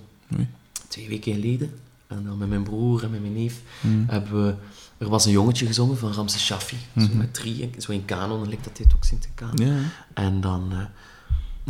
twee 0.88 1.08
weken 1.08 1.34
geleden. 1.34 1.80
En 2.08 2.24
dan 2.26 2.38
met 2.38 2.50
mijn 2.50 2.64
broer 2.64 3.04
en 3.04 3.12
met 3.12 3.22
mijn 3.22 3.34
neef 3.34 3.62
Mhm. 3.82 4.04
hebben 4.08 4.46
we... 4.46 4.56
Er 5.04 5.10
was 5.10 5.26
een 5.26 5.32
jongetje 5.32 5.66
gezongen 5.66 5.98
van 5.98 6.12
Ramses 6.14 6.46
Shaffi. 6.46 6.78
Zo 6.98 7.02
Mhm. 7.02 7.18
met 7.18 7.34
drie, 7.34 7.70
zo 7.78 7.92
in 7.92 8.06
kanon, 8.06 8.48
lijkt 8.48 8.64
dat 8.64 8.78
dit 8.78 8.94
ook 8.96 9.04
zingt 9.06 9.26
in 9.26 9.34
kanon. 9.36 9.66
Ja. 9.68 9.80
En 10.14 10.42
dan... 10.42 10.72
eh, 10.72 10.86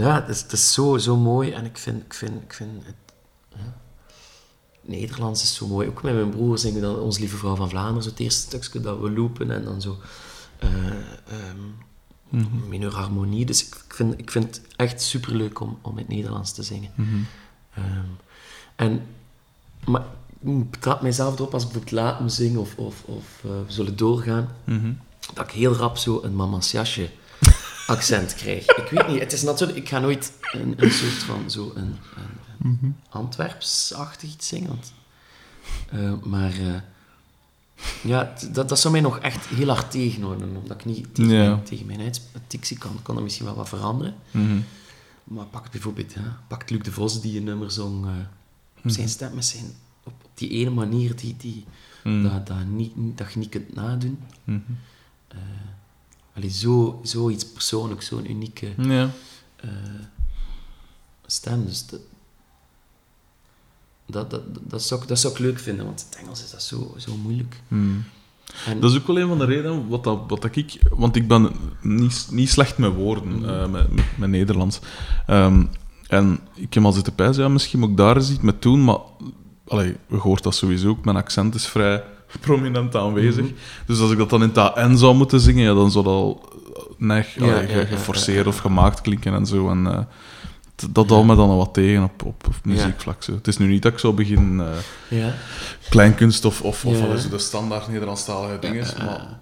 ja, 0.05 0.15
het 0.21 0.29
is, 0.29 0.41
het 0.41 0.51
is 0.51 0.73
zo, 0.73 0.97
zo 0.97 1.17
mooi. 1.17 1.51
En 1.51 1.65
ik 1.65 1.77
vind, 1.77 2.03
ik 2.03 2.13
vind, 2.13 2.41
ik 2.43 2.53
vind 2.53 2.85
het... 2.85 2.95
ja, 3.55 3.73
Nederlands 4.81 5.43
is 5.43 5.55
zo 5.55 5.67
mooi. 5.67 5.87
Ook 5.87 6.03
met 6.03 6.13
mijn 6.13 6.29
broer 6.29 6.57
zingen 6.57 6.81
we 6.81 6.85
dan 6.87 6.99
Ons 6.99 7.17
Lieve 7.17 7.37
Vrouw 7.37 7.55
van 7.55 7.69
Vlaanderen. 7.69 8.03
Zo 8.03 8.09
het 8.09 8.19
eerste 8.19 8.41
stukje 8.41 8.79
dat 8.79 8.99
we 8.99 9.11
loopen. 9.11 9.51
En 9.51 9.63
dan 9.63 9.81
zo... 9.81 9.97
mineur 12.67 12.93
harmonie. 12.95 13.45
Dus 13.45 13.65
ik 13.67 13.75
ik 13.87 13.93
vind, 13.93 14.19
ik 14.19 14.31
vind 14.31 14.43
het 14.55 14.61
echt 14.75 15.01
superleuk 15.01 15.59
om, 15.59 15.77
om 15.81 15.91
in 15.91 15.97
het 15.97 16.07
Nederlands 16.07 16.51
te 16.51 16.63
zingen. 16.63 16.91
Mhm. 16.95 17.15
Ehm, 17.73 18.05
en, 18.75 19.01
maar 19.85 20.03
betrap 20.43 21.01
mijzelf 21.01 21.33
erop 21.39 21.53
als 21.53 21.63
ik 21.63 21.69
bijvoorbeeld 21.71 22.03
laat 22.05 22.19
me 22.19 22.29
zingen 22.29 22.59
of, 22.59 22.75
of, 22.75 23.03
of 23.05 23.23
eh, 23.43 23.49
we 23.49 23.71
zullen 23.71 23.95
doorgaan, 23.95 24.49
Mhm. 24.63 24.91
dat 25.33 25.45
ik 25.45 25.51
heel 25.53 25.73
rap 25.73 25.97
zo 25.97 26.21
een 26.23 26.35
mama's 26.35 26.71
jasje 26.71 27.09
accent 27.87 28.33
krijg. 28.35 28.65
Ik 28.65 28.87
weet 28.89 29.07
niet, 29.07 29.19
het 29.19 29.33
is 29.33 29.41
natuurlijk, 29.41 29.79
ik 29.79 29.89
ga 29.89 29.99
nooit 29.99 30.33
een, 30.51 30.73
een 30.77 30.91
soort 30.91 31.11
van 31.23 31.51
zo 31.51 31.71
een, 31.75 31.95
Mhm. 32.57 32.89
Antwerps-achtig 33.09 34.29
iets 34.33 34.47
zingen. 34.47 34.67
want, 34.67 34.93
eh, 35.89 36.13
maar 36.29 36.51
eh, 36.53 36.75
ja, 38.03 38.33
dat, 38.51 38.69
dat 38.69 38.79
zou 38.79 38.93
mij 38.93 39.01
nog 39.01 39.19
echt 39.19 39.45
heel 39.45 39.67
hard 39.67 39.91
tegenhouden, 39.91 40.55
omdat 40.55 40.77
ik 40.79 40.85
niet 40.85 41.15
tegen, 41.15 41.31
mijn, 41.31 41.63
tegen 41.63 41.85
mijn 41.85 42.11
kan, 42.77 42.99
kan 43.01 43.15
dat 43.15 43.23
misschien 43.23 43.45
wel 43.45 43.55
wat 43.55 43.69
veranderen. 43.69 44.15
Mhm. 44.31 44.59
Maar 45.23 45.45
pak 45.45 45.71
bijvoorbeeld, 45.71 46.13
ja, 46.13 46.39
pakt 46.47 46.69
Luc 46.69 46.81
de 46.81 46.91
Vos 46.91 47.21
die 47.21 47.37
een 47.37 47.43
nummer 47.43 47.71
zong, 47.71 48.05
op 48.83 48.91
zijn 48.91 49.09
stem 49.09 49.33
met 49.35 49.45
zijn, 49.45 49.65
die 50.33 50.49
ene 50.49 50.69
manier 50.69 51.15
die, 51.15 51.35
die, 51.37 51.65
Mhm. 52.03 52.23
dat, 52.23 52.47
dat, 52.47 52.65
niet, 52.67 52.91
dat 53.17 53.33
je 53.33 53.39
niet 53.39 53.49
kunt 53.49 53.75
nadoen. 53.75 54.19
Eh 55.27 55.37
allee, 56.35 56.49
zo, 56.49 56.99
zoiets 57.03 57.45
persoonlijks, 57.51 58.05
zo'n 58.05 58.31
unieke 58.31 58.73
Ja. 58.77 59.09
eh, 59.55 59.69
stem. 61.25 61.65
Dus 61.65 61.85
dat, 61.85 61.99
dat, 64.05 64.29
dat, 64.31 64.41
dat, 64.69 64.83
zou, 64.83 65.01
ik- 65.01 65.07
dat 65.07 65.19
zou 65.19 65.33
ik 65.33 65.39
leuk 65.39 65.59
vinden, 65.59 65.85
want 65.85 65.99
in 66.01 66.05
het 66.09 66.17
Engels 66.19 66.43
is 66.43 66.51
dat 66.51 66.63
zo, 66.63 66.93
zo 66.97 67.15
moeilijk. 67.17 67.61
En, 67.69 68.79
Dat 68.79 68.91
is 68.91 68.97
ook 68.97 69.07
wel 69.07 69.19
een 69.19 69.27
van 69.27 69.37
de 69.37 69.45
redenen 69.45 69.87
wat, 69.87 70.03
dat, 70.03 70.19
wat 70.27 70.41
dat 70.41 70.55
ik... 70.55 70.79
Want 70.89 71.15
ik 71.15 71.27
ben 71.27 71.51
niet, 71.81 72.27
niet 72.31 72.49
slecht 72.49 72.77
met 72.77 72.93
woorden, 72.93 73.49
eh, 73.49 73.69
met, 73.69 73.91
met, 73.91 74.17
met 74.17 74.29
Nederlands. 74.29 74.79
Ehm, 75.27 75.65
en 76.07 76.39
ik 76.55 76.73
heb 76.73 76.83
al 76.83 76.91
zitten 76.91 77.15
pijzen, 77.15 77.43
ja, 77.43 77.49
misschien 77.49 77.79
moet 77.79 77.89
ik 77.89 77.97
daar 77.97 78.15
eens 78.15 78.29
iets 78.31 78.39
mee 78.41 78.59
doen, 78.59 78.83
maar... 78.83 78.99
Allee, 79.73 79.95
je 80.07 80.15
hoort 80.17 80.43
dat 80.43 80.55
sowieso 80.55 80.87
ook, 80.89 81.05
mijn 81.05 81.17
accent 81.17 81.55
is 81.55 81.67
vrij 81.67 82.03
prominent 82.39 82.95
aanwezig. 82.95 83.43
Mhm. 83.45 83.53
Dus 83.85 83.99
als 83.99 84.11
ik 84.11 84.17
dat 84.17 84.29
dan 84.29 84.43
in 84.43 84.51
het 84.53 84.75
N 84.75 84.95
zou 84.95 85.15
moeten 85.15 85.39
zingen, 85.39 85.63
ja, 85.63 85.73
dan 85.73 85.91
zou 85.91 86.03
dat 86.03 86.13
al 86.13 86.49
neig, 86.97 87.35
Ja, 87.35 87.41
allee, 87.53 87.67
ja, 87.67 87.79
ja, 87.79 87.85
geforceerd 87.85 88.47
of 88.47 88.57
gemaakt 88.57 89.01
klinken 89.01 89.33
en 89.33 89.45
zo. 89.45 89.69
En, 89.69 89.87
eh, 89.87 89.99
dat 90.89 91.09
houdt 91.09 91.27
me 91.27 91.35
dan 91.35 91.49
al 91.49 91.57
wat 91.57 91.73
tegen 91.73 92.03
op, 92.03 92.23
op, 92.25 92.47
op 92.47 92.55
muziekvlak. 92.63 93.23
Zo. 93.23 93.33
Het 93.33 93.47
is 93.47 93.57
nu 93.57 93.67
niet 93.67 93.81
dat 93.81 93.91
ik 93.93 93.99
zo 93.99 94.13
begin 94.13 94.59
eh, 94.61 95.17
ja, 95.19 95.33
kleinkunst 95.89 96.45
of, 96.45 96.61
of, 96.61 96.85
of 96.85 96.95
zo 97.21 97.29
de 97.29 97.37
standaard 97.37 97.87
Nederlandstalige 97.87 98.59
dingen. 98.59 98.85
ja, 98.97 99.03
maar, 99.05 99.39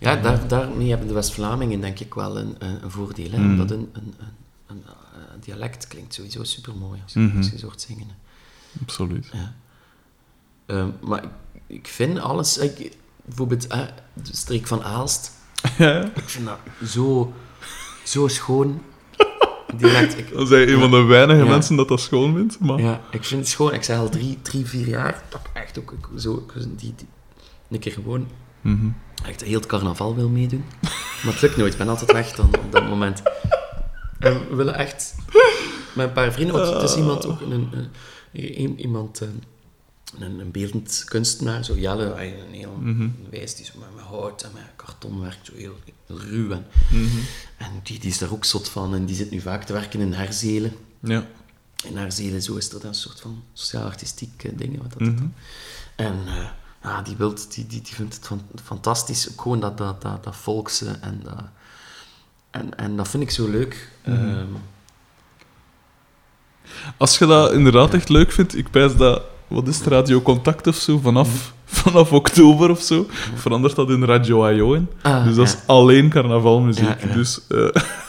ja 0.00 0.16
daar, 0.16 0.48
daarmee 0.48 0.88
hebben 0.88 1.08
de 1.08 1.14
West-Vlamingen 1.14 1.80
denk 1.80 1.98
ik 2.00 2.14
wel 2.14 2.38
een, 2.38 2.54
een, 2.58 2.78
een 2.84 2.90
voordeel. 2.90 3.30
Hè? 3.30 3.38
Mhm. 3.38 3.50
Omdat 3.50 3.70
een, 3.70 3.88
een, 3.92 4.14
een, 4.18 4.26
een, 4.66 4.82
eh, 4.86 5.20
dialect 5.44 5.86
klinkt 5.88 6.14
sowieso 6.14 6.44
super 6.44 6.74
mooi 6.76 7.00
als, 7.02 7.12
je- 7.12 7.20
Mhm. 7.20 7.36
als 7.36 7.50
je 7.50 7.58
zo 7.58 7.66
hoort 7.66 7.80
zingen. 7.80 8.06
absoluut. 8.82 9.28
Ja. 9.32 9.52
Ehm, 10.66 10.88
maar 11.00 11.22
ik, 11.24 11.30
ik 11.66 11.86
vind 11.86 12.18
alles, 12.18 12.58
ik, 12.58 12.96
bijvoorbeeld 13.24 13.66
eh, 13.66 13.80
de 14.12 14.36
streek 14.36 14.66
van 14.66 14.82
Aalst, 14.82 15.32
Ja, 15.78 16.02
ik 16.14 16.28
vind 16.28 16.46
dat 16.46 16.58
zo, 16.88 17.32
zo 18.04 18.28
schoon. 18.28 18.82
Dialect. 19.76 20.18
Ik, 20.18 20.32
dan 20.32 20.46
zijn 20.46 20.68
een 20.68 20.80
van 20.80 20.90
de 20.90 21.02
weinige 21.02 21.42
Ja. 21.44 21.48
mensen 21.50 21.76
dat 21.76 21.88
dat 21.88 22.00
schoon 22.00 22.34
vindt. 22.34 22.60
Maar... 22.60 22.78
Ja, 22.80 23.00
ik 23.10 23.24
vind 23.24 23.40
het 23.40 23.50
schoon. 23.50 23.72
Ik 23.74 23.82
zei 23.82 23.98
al 24.00 24.08
drie, 24.08 24.38
drie 24.42 24.66
vier 24.66 24.88
jaar 24.88 25.22
dat 25.28 25.40
echt 25.52 25.78
ook 25.78 25.92
ik 25.92 26.20
zo 26.20 26.46
die, 26.56 26.94
die, 26.96 27.06
een 27.70 27.78
keer 27.78 27.92
gewoon 27.92 28.26
Mhm. 28.60 28.86
echt 29.24 29.40
heel 29.44 29.58
het 29.58 29.66
carnaval 29.66 30.14
wil 30.14 30.28
meedoen. 30.28 30.64
Maar 31.24 31.32
het 31.32 31.40
lukt 31.42 31.56
nooit. 31.56 31.72
Ik 31.72 31.78
ben 31.78 31.88
altijd 31.88 32.12
weg 32.12 32.32
dan 32.32 32.46
op 32.46 32.72
dat 32.72 32.88
moment. 32.88 33.22
En 34.18 34.48
we 34.48 34.54
willen 34.56 34.74
echt 34.74 35.14
met 35.94 36.06
een 36.06 36.12
paar 36.12 36.32
vrienden, 36.32 36.56
want 36.56 36.72
het 36.74 36.82
is 36.90 36.96
iemand 36.96 37.26
ook 37.26 37.40
een, 37.40 37.50
een, 37.52 37.88
een- 38.32 38.80
iemand 38.80 39.20
eh, 39.20 39.28
een, 40.18 40.38
een 40.40 40.50
beeldend 40.50 41.02
kunstenaar, 41.04 41.64
zo 41.64 41.74
Jelle, 41.78 42.14
hij 42.14 42.40
een 42.40 42.54
heel 42.54 42.76
Mhm. 42.80 43.08
wijs, 43.30 43.54
die 43.54 43.64
zo 43.64 43.72
met, 43.78 43.94
met 43.94 44.04
hout 44.04 44.42
en 44.42 44.50
met 44.54 44.62
karton 44.76 45.20
werkt, 45.20 45.46
zo 45.46 45.52
heel, 45.54 45.78
heel 46.06 46.20
ruw. 46.20 46.50
En, 46.50 46.66
Mhm. 46.90 47.16
en 47.56 47.70
die, 47.82 47.98
die 47.98 48.10
is 48.10 48.18
daar 48.18 48.32
ook 48.32 48.44
zot 48.44 48.68
van 48.68 48.94
en 48.94 49.06
die 49.06 49.16
zit 49.16 49.30
nu 49.30 49.40
vaak 49.40 49.64
te 49.64 49.72
werken 49.72 50.00
in 50.00 50.12
Herzelen. 50.12 50.72
Ja. 51.00 51.26
In 51.84 51.96
Herzelen, 51.96 52.42
zo 52.42 52.54
is 52.56 52.68
dat 52.70 52.84
een 52.84 52.94
soort 52.94 53.20
van 53.20 53.42
sociaal-artistiek 53.52 54.44
eh, 54.44 54.52
dingen. 54.56 54.82
Wat 54.82 54.92
dat 54.92 55.00
Mhm. 55.00 55.26
en 55.96 56.18
eh, 56.26 56.48
ja, 56.82 57.02
die, 57.02 57.16
wilt, 57.16 57.54
die, 57.54 57.66
die, 57.66 57.80
die 57.82 57.94
vindt 57.94 58.14
het 58.14 58.26
fan- 58.26 58.48
fantastisch. 58.64 59.30
Ook 59.30 59.40
gewoon 59.40 59.60
dat, 59.60 59.78
dat, 59.78 60.02
dat, 60.02 60.24
dat 60.24 60.36
volkse 60.36 60.90
en 61.00 61.20
dat... 61.24 61.44
En, 62.50 62.76
en 62.78 62.96
dat 62.96 63.08
vind 63.08 63.22
ik 63.22 63.30
zo 63.30 63.48
leuk. 63.50 63.90
Mhm. 64.04 64.16
Ehm, 64.28 64.46
Als 66.96 67.18
je 67.18 67.26
dat 67.26 67.52
inderdaad 67.52 67.94
echt 67.94 68.08
leuk 68.08 68.32
vindt, 68.32 68.56
ik 68.56 68.70
pijs 68.70 68.96
dat... 68.96 69.22
Wat 69.48 69.68
is 69.68 69.78
het, 69.78 69.86
Radio 69.86 70.20
Contact 70.20 70.66
of 70.66 70.74
zo? 70.76 70.98
Vanaf, 70.98 71.52
vanaf 71.64 72.12
oktober 72.12 72.70
of 72.70 72.80
zo 72.80 73.06
verandert 73.34 73.74
dat 73.76 73.90
in 73.90 74.04
Radio 74.04 74.46
IO 74.46 74.72
in. 74.72 74.88
ah, 75.02 75.24
Dus 75.24 75.34
dat 75.34 75.46
is 75.46 75.56
alleen 75.66 76.08
carnavalmuziek. 76.08 77.00
Ja. 77.08 77.14
Dus 77.14 77.40
eh, 77.48 77.68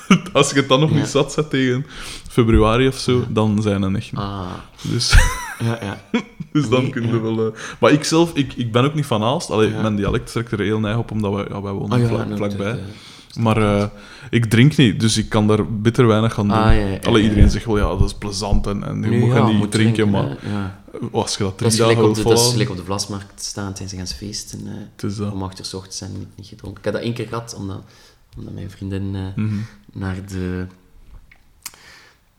Als 0.33 0.49
je 0.49 0.55
het 0.55 0.67
dan 0.69 0.79
nog 0.79 0.91
niet 0.91 1.07
zat 1.07 1.33
zet 1.33 1.49
tegen 1.49 1.85
februari 2.29 2.87
of 2.87 2.95
zo, 2.97 3.23
dan 3.29 3.61
zijn 3.61 3.83
er 3.83 3.95
echt 3.95 4.11
niet. 4.11 4.21
Ah, 4.21 4.41
Dus, 4.81 5.13
ja, 5.65 5.79
ja. 5.81 5.97
dus 6.53 6.69
dan 6.69 6.81
Nee, 6.81 6.89
kun 6.91 7.07
je 7.07 7.13
ja. 7.13 7.21
wel... 7.21 7.45
eh, 7.45 7.51
Maar 7.79 7.91
ik 7.91 8.03
zelf, 8.03 8.31
ik, 8.33 8.53
ik 8.53 8.71
ben 8.71 8.83
ook 8.83 8.93
niet 8.93 9.05
van 9.05 9.23
Aalst. 9.23 9.49
Allee, 9.51 9.69
mijn 9.69 9.95
dialect 9.95 10.31
trekt 10.31 10.51
er 10.51 10.59
heel 10.59 10.79
neig 10.79 10.97
op, 10.97 11.11
omdat 11.11 11.33
wij, 11.33 11.45
ja, 11.49 11.61
wij 11.61 11.71
wonen 11.71 12.01
Ah, 12.01 12.07
vlak, 12.07 12.27
vlakbij. 12.35 12.79
Maar 13.39 13.57
eh, 13.57 13.85
ik 14.29 14.45
drink 14.45 14.75
niet, 14.77 14.99
dus 14.99 15.17
ik 15.17 15.29
kan 15.29 15.47
daar 15.47 15.67
bitter 15.71 16.07
weinig 16.07 16.39
aan 16.39 16.47
doen. 16.47 16.57
Ah, 16.57 16.65
ja, 16.65 16.85
ja, 16.85 16.97
Allee, 17.03 17.23
ja, 17.23 17.29
iedereen 17.29 17.49
zegt 17.49 17.65
wel, 17.65 17.77
ja, 17.77 17.87
dat 17.87 18.01
is 18.01 18.13
plezant 18.13 18.67
en, 18.67 18.83
en 18.87 19.11
je 19.11 19.17
moet 19.19 19.31
gaan 19.31 19.47
niet 19.47 19.57
moet 19.57 19.71
drinken, 19.71 20.09
maar. 20.09 20.37
Als 21.11 21.37
je 21.37 21.43
dat 21.43 21.57
drie 21.57 21.69
is, 21.71 21.75
dagen 21.77 21.95
gelijk 21.95 21.97
op 21.97 22.03
wilt 22.03 22.15
de, 22.15 22.23
dat 22.23 22.31
is 22.31 22.37
volhouden, 22.39 22.51
gelijk 22.51 22.69
op 22.69 22.77
de 22.77 22.83
Vlasmarkt 22.83 23.43
staan 23.43 23.73
tijdens 23.73 23.97
gaan 24.09 24.17
feesten. 24.17 24.67
eh 24.67 24.73
het 24.95 25.03
is 25.03 25.15
dat. 25.15 25.31
om 25.33 25.43
acht 25.43 25.59
uur 25.59 25.75
ochtends 25.75 26.01
en 26.01 26.17
niet, 26.19 26.27
niet 26.37 26.47
gedronken. 26.47 26.77
Ik 26.79 26.83
heb 26.85 26.93
dat 26.93 27.03
één 27.03 27.13
keer 27.13 27.27
gehad, 27.27 27.53
omdat, 27.55 27.81
omdat 28.37 28.53
mijn 28.53 28.71
vriendin 28.71 29.15
eh, 29.15 29.35
Mhm. 29.43 29.57
naar 29.93 30.25
de... 30.25 30.67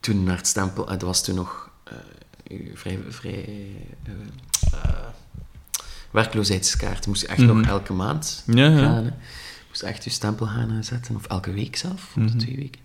Toen 0.00 0.24
naar 0.24 0.36
het 0.36 0.46
stempel... 0.46 0.84
eh, 0.84 0.90
dat 0.90 1.02
was 1.02 1.22
toen 1.24 1.34
nog 1.34 1.70
eh, 1.84 2.56
vrij... 2.74 2.98
vrij 3.08 3.44
eh, 3.44 4.12
eh, 4.72 5.06
werkloosheidskaart. 6.10 7.06
Moest 7.06 7.20
je 7.20 7.26
echt 7.28 7.38
Mhm. 7.38 7.56
nog 7.56 7.66
elke 7.66 7.92
maand 7.92 8.42
Ja, 8.46 8.66
ja. 8.68 8.78
gaan. 8.78 9.04
Hè. 9.04 9.10
Moest 9.68 9.82
echt 9.82 10.04
je 10.04 10.10
stempel 10.10 10.46
gaan 10.46 10.70
eh, 10.70 10.76
zetten. 10.82 11.16
Of 11.16 11.26
elke 11.26 11.52
week 11.52 11.76
zelf, 11.76 11.92
of 12.06 12.12
de 12.14 12.20
Mhm. 12.20 12.38
twee 12.38 12.56
weken. 12.56 12.80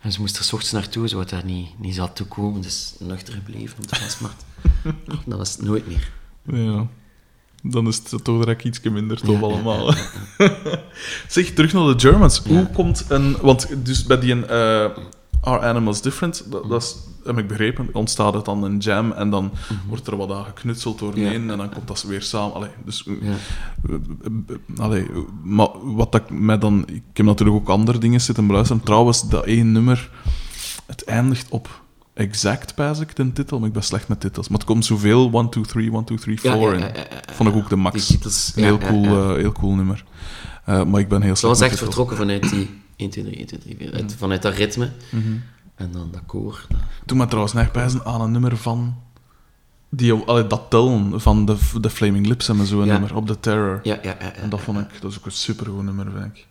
En 0.00 0.12
ze 0.12 0.20
moest 0.20 0.36
er 0.36 0.44
's 0.44 0.52
ochtends 0.52 0.72
naartoe, 0.72 1.08
ze 1.08 1.14
wou 1.14 1.26
daar 1.28 1.44
niet, 1.44 1.78
niet 1.78 1.94
zat 1.94 2.16
toe 2.16 2.26
komen. 2.26 2.60
Dus 2.60 2.94
nuchter 2.98 3.34
gebleven 3.34 3.76
op 3.78 3.88
de 3.88 3.96
Vlasmarkt. 3.96 4.44
dat 5.26 5.38
was 5.38 5.52
het 5.56 5.62
nooit 5.66 5.86
meer. 5.86 6.10
Ja. 6.64 6.86
Dan 7.62 7.86
is 7.86 7.96
het 8.10 8.24
toch 8.24 8.38
direct 8.38 8.64
iets 8.64 8.80
minder 8.80 9.20
tof 9.20 9.34
Ja, 9.34 9.40
allemaal. 9.40 9.92
ja, 9.94 9.98
ja, 10.38 10.82
Zeg, 11.28 11.50
terug 11.50 11.72
naar 11.72 11.86
de 11.96 12.00
Germans. 12.00 12.42
Hoe 12.46 12.66
komt 12.66 13.04
een... 13.08 13.36
Want 13.42 13.84
dus 13.86 14.04
bij 14.04 14.18
die 14.18 14.46
eh 14.46 14.90
Are 15.40 15.58
Animals 15.60 16.02
Different, 16.02 16.44
dat, 16.50 16.68
dat 16.68 16.82
is, 16.82 16.96
heb 17.24 17.38
ik 17.38 17.46
begrepen, 17.48 17.88
ontstaat 17.92 18.34
het 18.34 18.44
dan 18.44 18.62
een 18.62 18.78
jam 18.78 19.12
en 19.12 19.30
dan 19.30 19.50
wordt 19.88 20.06
er 20.06 20.16
wat 20.16 20.30
aan 20.32 20.44
geknutseld 20.44 20.98
doorheen 20.98 21.40
Mhm. 21.42 21.50
En 21.50 21.58
dan 21.58 21.70
komt 21.70 21.88
dat 21.88 22.02
weer 22.02 22.22
samen. 22.22 22.54
Allee, 22.54 22.70
dus, 22.84 23.06
eh, 23.06 23.14
Ja. 23.22 23.34
eh, 23.90 24.80
allee, 24.80 25.06
maar 25.42 25.68
wat 25.94 26.12
dat 26.12 26.20
ik 26.20 26.30
mij 26.30 26.58
dan... 26.58 26.84
Ik 26.86 27.02
heb 27.12 27.26
natuurlijk 27.26 27.56
ook 27.56 27.68
andere 27.68 27.98
dingen 27.98 28.20
zitten 28.20 28.46
beluisteren. 28.46 28.82
Trouwens, 28.82 29.28
dat 29.28 29.44
één 29.44 29.72
nummer, 29.72 30.10
het 30.86 31.04
eindigt 31.04 31.48
op 31.50 31.82
exact, 32.14 32.74
pijs 32.74 32.98
ik, 32.98 33.16
de 33.16 33.32
titel. 33.32 33.58
Maar 33.58 33.68
ik 33.68 33.74
ben 33.74 33.82
slecht 33.82 34.08
met 34.08 34.20
titels. 34.20 34.48
Maar 34.48 34.58
het 34.58 34.66
komt 34.66 34.84
zoveel 34.84 35.30
1, 35.32 35.48
2, 35.50 35.64
3, 35.64 35.92
1, 35.92 36.04
2, 36.04 36.18
3, 36.18 36.40
4 36.40 36.50
Ja, 36.50 36.72
ja, 36.72 36.86
in. 36.86 36.94
Vond 37.32 37.48
ik 37.48 37.54
ook 37.54 37.68
de 37.68 37.76
max. 37.76 38.06
Titels, 38.06 38.52
Een 38.56 38.62
heel, 38.64 38.78
cool, 38.78 39.04
eh, 39.04 39.34
heel 39.36 39.52
cool 39.52 39.74
nummer. 39.74 40.04
Eh, 40.64 40.84
maar 40.84 41.00
ik 41.00 41.08
ben 41.08 41.20
heel 41.22 41.28
Dat 41.28 41.38
slecht 41.38 41.58
was 41.58 41.60
met 41.60 41.68
echt 41.70 41.78
titels. 41.78 41.78
vertrokken 41.94 42.16
vanuit 42.16 42.50
die 42.50 42.80
1, 42.96 43.10
2, 43.10 43.24
3, 43.24 43.36
1, 43.38 43.46
2, 43.46 43.60
3, 43.60 43.76
4, 43.76 43.92
uit- 43.94 44.14
vanuit 44.18 44.42
dat 44.42 44.54
ritme. 44.54 44.90
Mhm. 45.10 45.22
En 45.74 45.90
dan 45.92 46.08
dat 46.12 46.20
koor. 46.26 46.64
dat- 46.68 46.78
Toen 47.06 47.18
me 47.18 47.26
trouwens 47.26 47.70
pijzen 47.72 48.04
aan 48.04 48.20
een 48.20 48.30
nummer 48.32 48.56
van... 48.56 48.94
Die, 49.88 50.12
allee, 50.12 50.46
dat 50.46 50.62
tellen 50.68 51.20
van 51.20 51.44
de, 51.46 51.56
de 51.80 51.90
Flaming 51.90 52.26
Lips 52.26 52.48
en 52.48 52.66
zo'n 52.66 52.84
Ja. 52.84 52.92
nummer, 52.92 53.16
op 53.16 53.26
The 53.26 53.40
Terror. 53.40 53.80
Ja, 53.82 53.94
ja, 53.94 54.00
ja. 54.02 54.16
ja, 54.20 54.32
En 54.32 54.48
dat 54.50 54.60
vond 54.60 54.78
ik... 54.78 54.86
Dat 55.00 55.10
is 55.10 55.18
ook 55.18 55.24
een 55.26 55.32
supergoed 55.32 55.82
nummer, 55.84 56.06
vind 56.16 56.24
ik. 56.36 56.46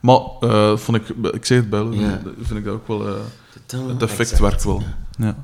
Maar, 0.00 0.18
eh, 0.40 0.76
vond 0.76 0.96
ik... 0.98 1.08
Ik 1.32 1.44
zeg 1.44 1.58
het 1.58 1.70
bij 1.70 1.84
vind 2.40 2.58
ik 2.58 2.64
dat 2.64 2.74
ook 2.74 2.88
wel... 2.88 3.16
Totaal 3.68 3.88
het 3.88 4.02
effect 4.02 4.38
werkt 4.38 4.64
wel. 4.64 4.82
Ja. 5.16 5.36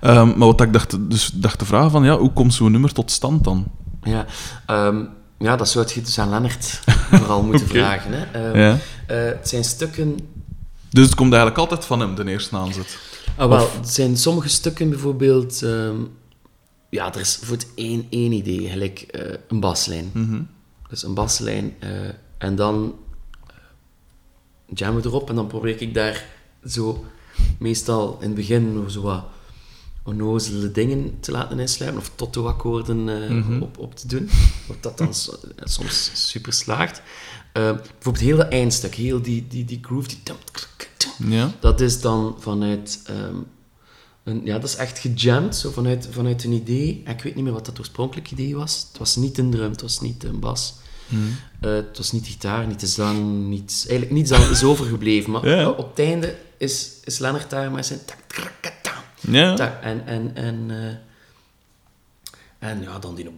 Ehm, 0.00 0.26
maar 0.28 0.46
wat 0.48 0.60
ik 0.60 0.72
dacht... 0.72 1.10
Dus 1.10 1.30
dacht 1.34 1.58
de 1.58 1.64
vraag 1.64 1.90
van, 1.90 2.04
ja, 2.04 2.18
hoe 2.18 2.32
komt 2.32 2.54
zo'n 2.54 2.72
nummer 2.72 2.92
tot 2.92 3.10
stand 3.10 3.44
dan? 3.44 3.64
Ja, 4.02 4.26
ehm, 4.66 5.04
ja, 5.38 5.56
dat 5.56 5.68
zou 5.68 5.86
je 5.94 6.00
dus 6.02 6.18
aan 6.18 6.28
Lennart 6.30 6.80
vooral 7.10 7.42
moeten 7.42 7.66
vragen. 7.68 8.12
Hè. 8.12 8.22
Ehm, 8.50 8.58
Ja. 8.58 8.78
eh, 9.06 9.16
het 9.24 9.48
zijn 9.48 9.64
stukken... 9.64 10.18
Dus 10.90 11.04
het 11.06 11.14
komt 11.14 11.32
eigenlijk 11.32 11.60
altijd 11.60 11.84
van 11.84 12.00
hem, 12.00 12.14
de 12.14 12.24
eerste 12.30 12.56
aanzet. 12.56 12.98
Ah, 13.36 13.48
wel, 13.48 13.62
Of- 13.64 13.76
het 13.76 13.90
zijn 13.90 14.16
sommige 14.16 14.48
stukken 14.48 14.88
bijvoorbeeld... 14.90 15.60
ja, 16.90 17.14
er 17.14 17.20
is 17.20 17.38
voor 17.42 17.56
het 17.56 17.66
één, 17.74 18.06
één 18.10 18.32
idee, 18.32 18.68
gelijk 18.68 18.98
eh, 19.00 19.34
een 19.48 19.60
baslijn. 19.60 20.10
Mhm. 20.12 20.40
Dus 20.88 21.02
een 21.04 21.14
baslijn. 21.14 21.74
eh, 21.78 21.88
en 22.38 22.54
dan 22.56 22.94
jammen 24.74 25.02
we 25.02 25.08
erop 25.08 25.28
en 25.28 25.34
dan 25.34 25.46
probeer 25.46 25.80
ik 25.82 25.94
daar 25.94 26.24
zo 26.66 27.04
meestal 27.58 28.16
in 28.20 28.26
het 28.26 28.34
begin 28.34 28.72
nog 28.74 28.90
zo 28.90 29.00
wat 29.02 29.24
onnozele 30.04 30.70
dingen 30.72 31.16
te 31.20 31.30
laten 31.30 31.58
insluipen 31.58 32.00
of 32.00 32.10
toto-akkoorden 32.14 33.08
eh, 33.22 33.30
Mhm. 33.30 33.62
op, 33.62 33.78
op 33.78 33.94
te 33.94 34.06
doen. 34.06 34.30
Wat 34.66 34.82
dat 34.82 34.98
dan 34.98 35.14
so- 35.14 35.38
soms 35.56 36.10
super 36.14 36.52
slaagt. 36.52 37.02
Eh, 37.52 37.72
bijvoorbeeld 37.72 38.18
heel 38.24 38.36
dat 38.36 38.48
eindstuk, 38.48 38.94
heel 38.94 39.22
die, 39.22 39.46
die, 39.48 39.64
die 39.64 39.78
groove, 39.82 40.08
die... 40.08 40.18
Ja. 41.28 41.52
dat 41.60 41.80
is 41.80 42.00
dan 42.00 42.36
vanuit... 42.38 43.00
ehm, 43.06 43.36
een, 44.24 44.40
ja, 44.44 44.58
dat 44.58 44.68
is 44.68 44.76
echt 44.76 44.98
gejamd, 44.98 45.56
zo 45.56 45.70
vanuit, 45.70 46.08
vanuit 46.10 46.44
een 46.44 46.52
idee. 46.52 47.02
En 47.04 47.12
ik 47.12 47.22
weet 47.22 47.34
niet 47.34 47.44
meer 47.44 47.52
wat 47.52 47.66
dat 47.66 47.78
oorspronkelijke 47.78 48.32
idee 48.32 48.56
was. 48.56 48.86
Het 48.88 48.98
was 48.98 49.16
niet 49.16 49.38
een 49.38 49.50
drum, 49.50 49.70
het 49.70 49.80
was 49.82 50.00
niet 50.00 50.24
een 50.24 50.40
bas. 50.40 50.74
Mhm. 51.08 51.22
Eh, 51.60 51.70
het 51.72 51.96
was 51.96 52.12
niet 52.12 52.24
de 52.24 52.30
gitaar, 52.30 52.66
niet 52.66 52.80
de 52.80 52.86
zang, 52.86 53.46
niet, 53.48 53.84
eigenlijk 53.88 54.10
niets 54.10 54.30
is 54.50 54.62
overgebleven. 54.64 55.30
Maar 55.30 55.48
Ja. 55.48 55.68
op 55.70 55.88
het 55.90 55.98
einde 56.06 56.36
is, 56.58 56.88
is 57.04 57.18
Lennart 57.18 57.50
daar 57.50 57.70
maar 57.70 57.84
zijn... 57.84 58.00
Ja. 59.20 59.54
Tak, 59.54 59.82
en, 59.82 60.06
en, 60.06 60.34
en, 60.34 60.70
en 62.58 62.82
ja, 62.82 62.98
dan 62.98 63.14
die 63.14 63.24
nog 63.24 63.34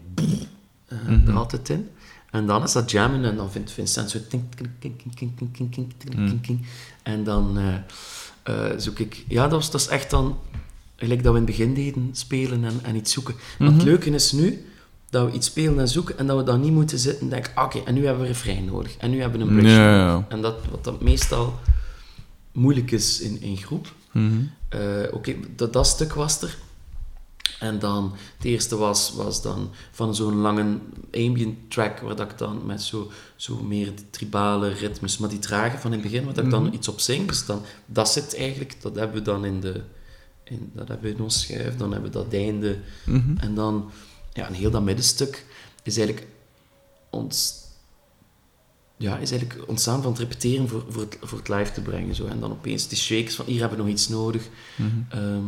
uh, 0.88 1.08
mm 1.08 1.26
-hmm. 1.26 1.48
in. 1.68 1.88
En 2.30 2.46
dan 2.46 2.62
is 2.62 2.72
dat 2.72 2.90
jammen 2.90 3.24
en 3.24 3.36
dan 3.36 3.50
vindt 3.50 3.70
Vincent 3.70 4.10
zo... 4.10 4.18
En 7.02 7.24
dan 7.24 7.58
zoek 8.76 8.98
ik... 8.98 9.24
Ja, 9.28 9.42
dat, 9.42 9.50
was, 9.50 9.70
dat 9.70 9.80
is 9.80 9.86
echt 9.86 10.10
dan... 10.10 10.38
Gelijk 10.96 11.22
dat 11.22 11.32
we 11.32 11.38
in 11.38 11.46
het 11.46 11.56
begin 11.56 11.74
deden, 11.74 12.08
spelen 12.12 12.64
en, 12.64 12.80
en 12.82 12.96
iets 12.96 13.12
zoeken. 13.12 13.34
Mm 13.34 13.66
-hmm. 13.66 13.76
Het 13.76 13.84
leuke 13.84 14.10
is 14.10 14.32
nu 14.32 14.64
dat 15.10 15.26
we 15.26 15.32
iets 15.32 15.46
spelen 15.46 15.78
en 15.78 15.88
zoeken 15.88 16.18
en 16.18 16.26
dat 16.26 16.36
we 16.36 16.42
dan 16.42 16.60
niet 16.60 16.72
moeten 16.72 16.98
zitten 16.98 17.22
en 17.22 17.28
denken, 17.28 17.52
oké, 17.62 17.78
en 17.84 17.94
nu 17.94 18.04
hebben 18.04 18.22
we 18.22 18.28
een 18.28 18.34
refrein 18.34 18.64
nodig. 18.64 18.96
En 18.96 19.10
nu 19.10 19.20
hebben 19.20 19.40
we 19.40 19.46
een 19.46 19.56
bridge 19.56 20.24
En 20.28 20.40
dat, 20.40 20.54
wat 20.70 20.84
dat 20.84 21.00
meestal 21.00 21.58
moeilijk 22.54 22.90
is 22.90 23.20
in, 23.20 23.40
in 23.40 23.56
groep. 23.56 23.92
Mhm. 24.12 24.42
Eh, 24.68 24.80
oké, 25.12 25.34
dat, 25.56 25.72
dat 25.72 25.86
stuk 25.86 26.12
was 26.12 26.42
er. 26.42 26.56
En 27.60 27.78
dan, 27.78 28.12
het 28.36 28.44
eerste 28.44 28.76
was, 28.76 29.12
was 29.12 29.42
dan 29.42 29.70
van 29.92 30.14
zo'n 30.14 30.34
lange 30.36 30.78
ambient 31.12 31.70
track, 31.70 31.98
waar 32.00 32.16
dat 32.16 32.30
ik 32.30 32.38
dan 32.38 32.66
met 32.66 32.82
zo, 32.82 33.10
zo 33.36 33.62
meer 33.62 33.92
tribale 34.10 34.68
ritmes, 34.68 35.18
maar 35.18 35.28
die 35.28 35.38
trage 35.38 35.78
van 35.78 35.92
in 35.92 35.98
het 35.98 36.08
begin, 36.10 36.24
waar 36.24 36.34
dat 36.34 36.44
ik 36.44 36.50
dan 36.50 36.62
Mhm. 36.64 36.74
iets 36.74 36.88
op 36.88 37.00
zing. 37.00 37.28
Dus 37.28 37.46
dan, 37.46 37.62
dat 37.86 38.08
zit 38.10 38.36
eigenlijk, 38.36 38.76
dat 38.82 38.94
hebben 38.94 39.16
we 39.16 39.22
dan 39.22 39.44
in 39.44 39.60
de, 39.60 39.82
in, 40.44 40.70
dat 40.74 40.88
hebben 40.88 41.10
we 41.10 41.16
in 41.16 41.22
ons 41.22 41.40
schuif, 41.40 41.76
dan 41.76 41.92
hebben 41.92 42.10
we 42.12 42.16
dat 42.18 42.32
einde. 42.32 42.78
Mhm. 43.06 43.36
En 43.36 43.54
dan, 43.54 43.90
ja, 44.32 44.48
een 44.48 44.54
heel 44.54 44.70
dat 44.70 44.82
middenstuk 44.82 45.46
is 45.82 45.96
eigenlijk 45.96 46.28
ons, 47.10 47.54
ja, 48.96 49.16
is 49.18 49.30
eigenlijk 49.30 49.68
ontstaan 49.68 50.02
van 50.02 50.10
het 50.10 50.20
repeteren 50.20 50.68
voor, 50.68 50.84
voor, 50.88 51.02
het, 51.02 51.18
voor 51.22 51.38
het 51.38 51.48
live 51.48 51.72
te 51.72 51.80
brengen. 51.80 52.14
Zo. 52.14 52.26
En 52.26 52.40
dan 52.40 52.50
opeens 52.50 52.88
die 52.88 52.98
shakes 52.98 53.34
van, 53.34 53.44
hier 53.46 53.60
hebben 53.60 53.78
we 53.78 53.84
nog 53.84 53.92
iets 53.92 54.08
nodig. 54.08 54.48
Mhm. 54.76 54.88
Ehm, 55.08 55.42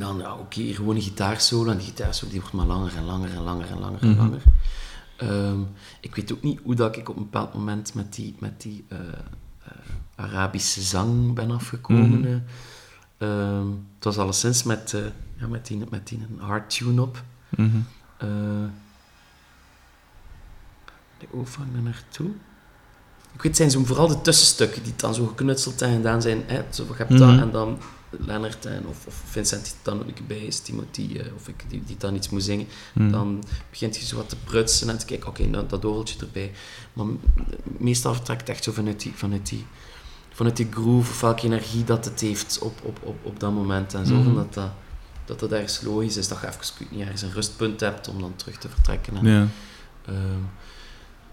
dan, 0.00 0.18
ja, 0.18 0.34
oké, 0.34 0.62
gewoon 0.62 0.96
een 0.96 1.02
gitaarsolo. 1.02 1.70
En 1.70 1.76
die 1.76 1.86
gitaarsolo 1.86 2.30
die 2.30 2.40
wordt 2.40 2.54
maar 2.56 2.66
langer 2.66 2.96
en 2.96 3.04
langer 3.04 3.30
en 3.30 3.42
langer 3.42 3.70
en 3.70 3.78
langer 3.78 4.00
en 4.02 4.08
Mhm. 4.08 4.18
langer. 4.18 4.42
Ehm, 5.16 5.60
ik 6.00 6.14
weet 6.14 6.32
ook 6.32 6.42
niet 6.42 6.60
hoe 6.64 6.74
dat 6.74 6.96
ik 6.96 7.08
op 7.08 7.16
een 7.16 7.22
bepaald 7.22 7.54
moment 7.54 7.94
met 7.94 8.14
die, 8.14 8.34
met 8.38 8.60
die 8.62 8.84
eh, 8.88 8.98
eh, 8.98 9.72
Arabische 10.14 10.80
zang 10.82 11.34
ben 11.34 11.50
afgekomen. 11.50 12.20
Mhm. 12.20 12.26
eh. 12.28 12.38
Ehm, 13.18 13.66
het 13.94 14.04
was 14.04 14.18
alleszins 14.18 14.62
met, 14.62 14.94
ja, 15.38 15.46
met, 15.46 15.66
die, 15.66 15.82
met 15.90 16.08
die 16.08 16.18
een 16.30 16.38
hard 16.40 16.70
tune 16.70 17.02
op. 17.02 17.22
de 21.18 21.26
oefening 21.34 21.72
daar 21.72 21.82
naartoe. 21.82 22.26
Ik 23.34 23.42
weet, 23.42 23.42
het 23.42 23.56
zijn 23.56 23.70
zo 23.70 23.84
vooral 23.84 24.08
de 24.08 24.20
tussenstukken 24.20 24.82
die 24.82 24.92
dan 24.96 25.14
zo 25.14 25.26
geknutseld 25.26 25.82
en 25.82 25.92
gedaan 25.94 26.22
zijn. 26.22 26.42
Hè? 26.46 26.62
Zo, 26.70 26.84
je 26.88 26.94
hebt 26.96 27.18
dat 27.18 27.38
en 27.40 27.50
dan 27.50 27.78
Lennart 28.10 28.66
en, 28.66 28.86
of, 28.86 29.06
of 29.06 29.22
Vincent 29.26 29.64
die 29.64 29.72
er 29.72 29.78
dan 29.82 30.00
ook 30.08 30.26
bij 30.26 30.38
is, 30.38 30.58
Timothy, 30.60 31.16
eh, 31.16 31.34
of 31.34 31.48
ik 31.48 31.64
die, 31.68 31.82
die 31.86 31.96
dan 31.96 32.14
iets 32.14 32.28
moet 32.28 32.42
zingen. 32.44 32.66
Mhm. 32.94 33.10
Dan 33.10 33.44
begint 33.70 33.96
je 33.96 34.04
zo 34.04 34.16
wat 34.16 34.28
te 34.28 34.36
prutsen 34.36 34.88
en 34.88 34.98
te 34.98 35.04
kijken, 35.06 35.28
oké, 35.28 35.46
nou, 35.46 35.66
dat 35.66 35.84
orgeltje 35.84 36.18
erbij. 36.20 36.52
Maar 36.92 37.06
meestal 37.78 38.14
vertrekt 38.14 38.40
het 38.40 38.48
echt 38.50 38.64
zo 38.64 38.72
vanuit 38.72 39.00
die, 39.02 39.12
vanuit 39.14 39.48
die, 39.48 39.66
vanuit 40.32 40.56
die 40.56 40.68
groove, 40.70 41.10
of 41.10 41.20
welke 41.20 41.44
energie 41.46 41.84
dat 41.84 42.04
het 42.04 42.20
heeft 42.20 42.58
op, 42.58 42.80
op, 42.82 42.98
op, 43.02 43.16
op 43.24 43.40
dat 43.40 43.52
moment. 43.52 43.94
En 43.94 44.06
zorgen 44.06 44.26
Mhm. 44.26 44.34
dat, 44.36 44.54
dat, 44.54 44.70
dat 45.24 45.40
het 45.40 45.52
ergens 45.52 45.80
logisch 45.82 46.16
is, 46.16 46.28
dat 46.28 46.40
je 46.40 46.46
even 46.46 46.86
niet, 46.90 47.00
ergens 47.00 47.22
een 47.22 47.32
rustpunt 47.32 47.80
hebt 47.80 48.08
om 48.08 48.20
dan 48.20 48.36
terug 48.36 48.58
te 48.58 48.68
vertrekken. 48.68 49.16
En, 49.16 49.26
Ja. 49.26 49.46
Ehm, 50.06 50.40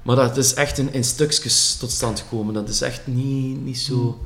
maar 0.04 0.16
dat 0.16 0.38
is 0.38 0.54
echt 0.54 0.78
in, 0.78 0.94
in 0.94 1.04
stukjes 1.04 1.76
tot 1.80 1.92
stand 1.92 2.20
gekomen. 2.20 2.54
Dat 2.54 2.70
is 2.70 2.82
echt 2.82 3.08
niet, 3.08 3.62
niet 3.64 3.80
zo... 3.80 4.26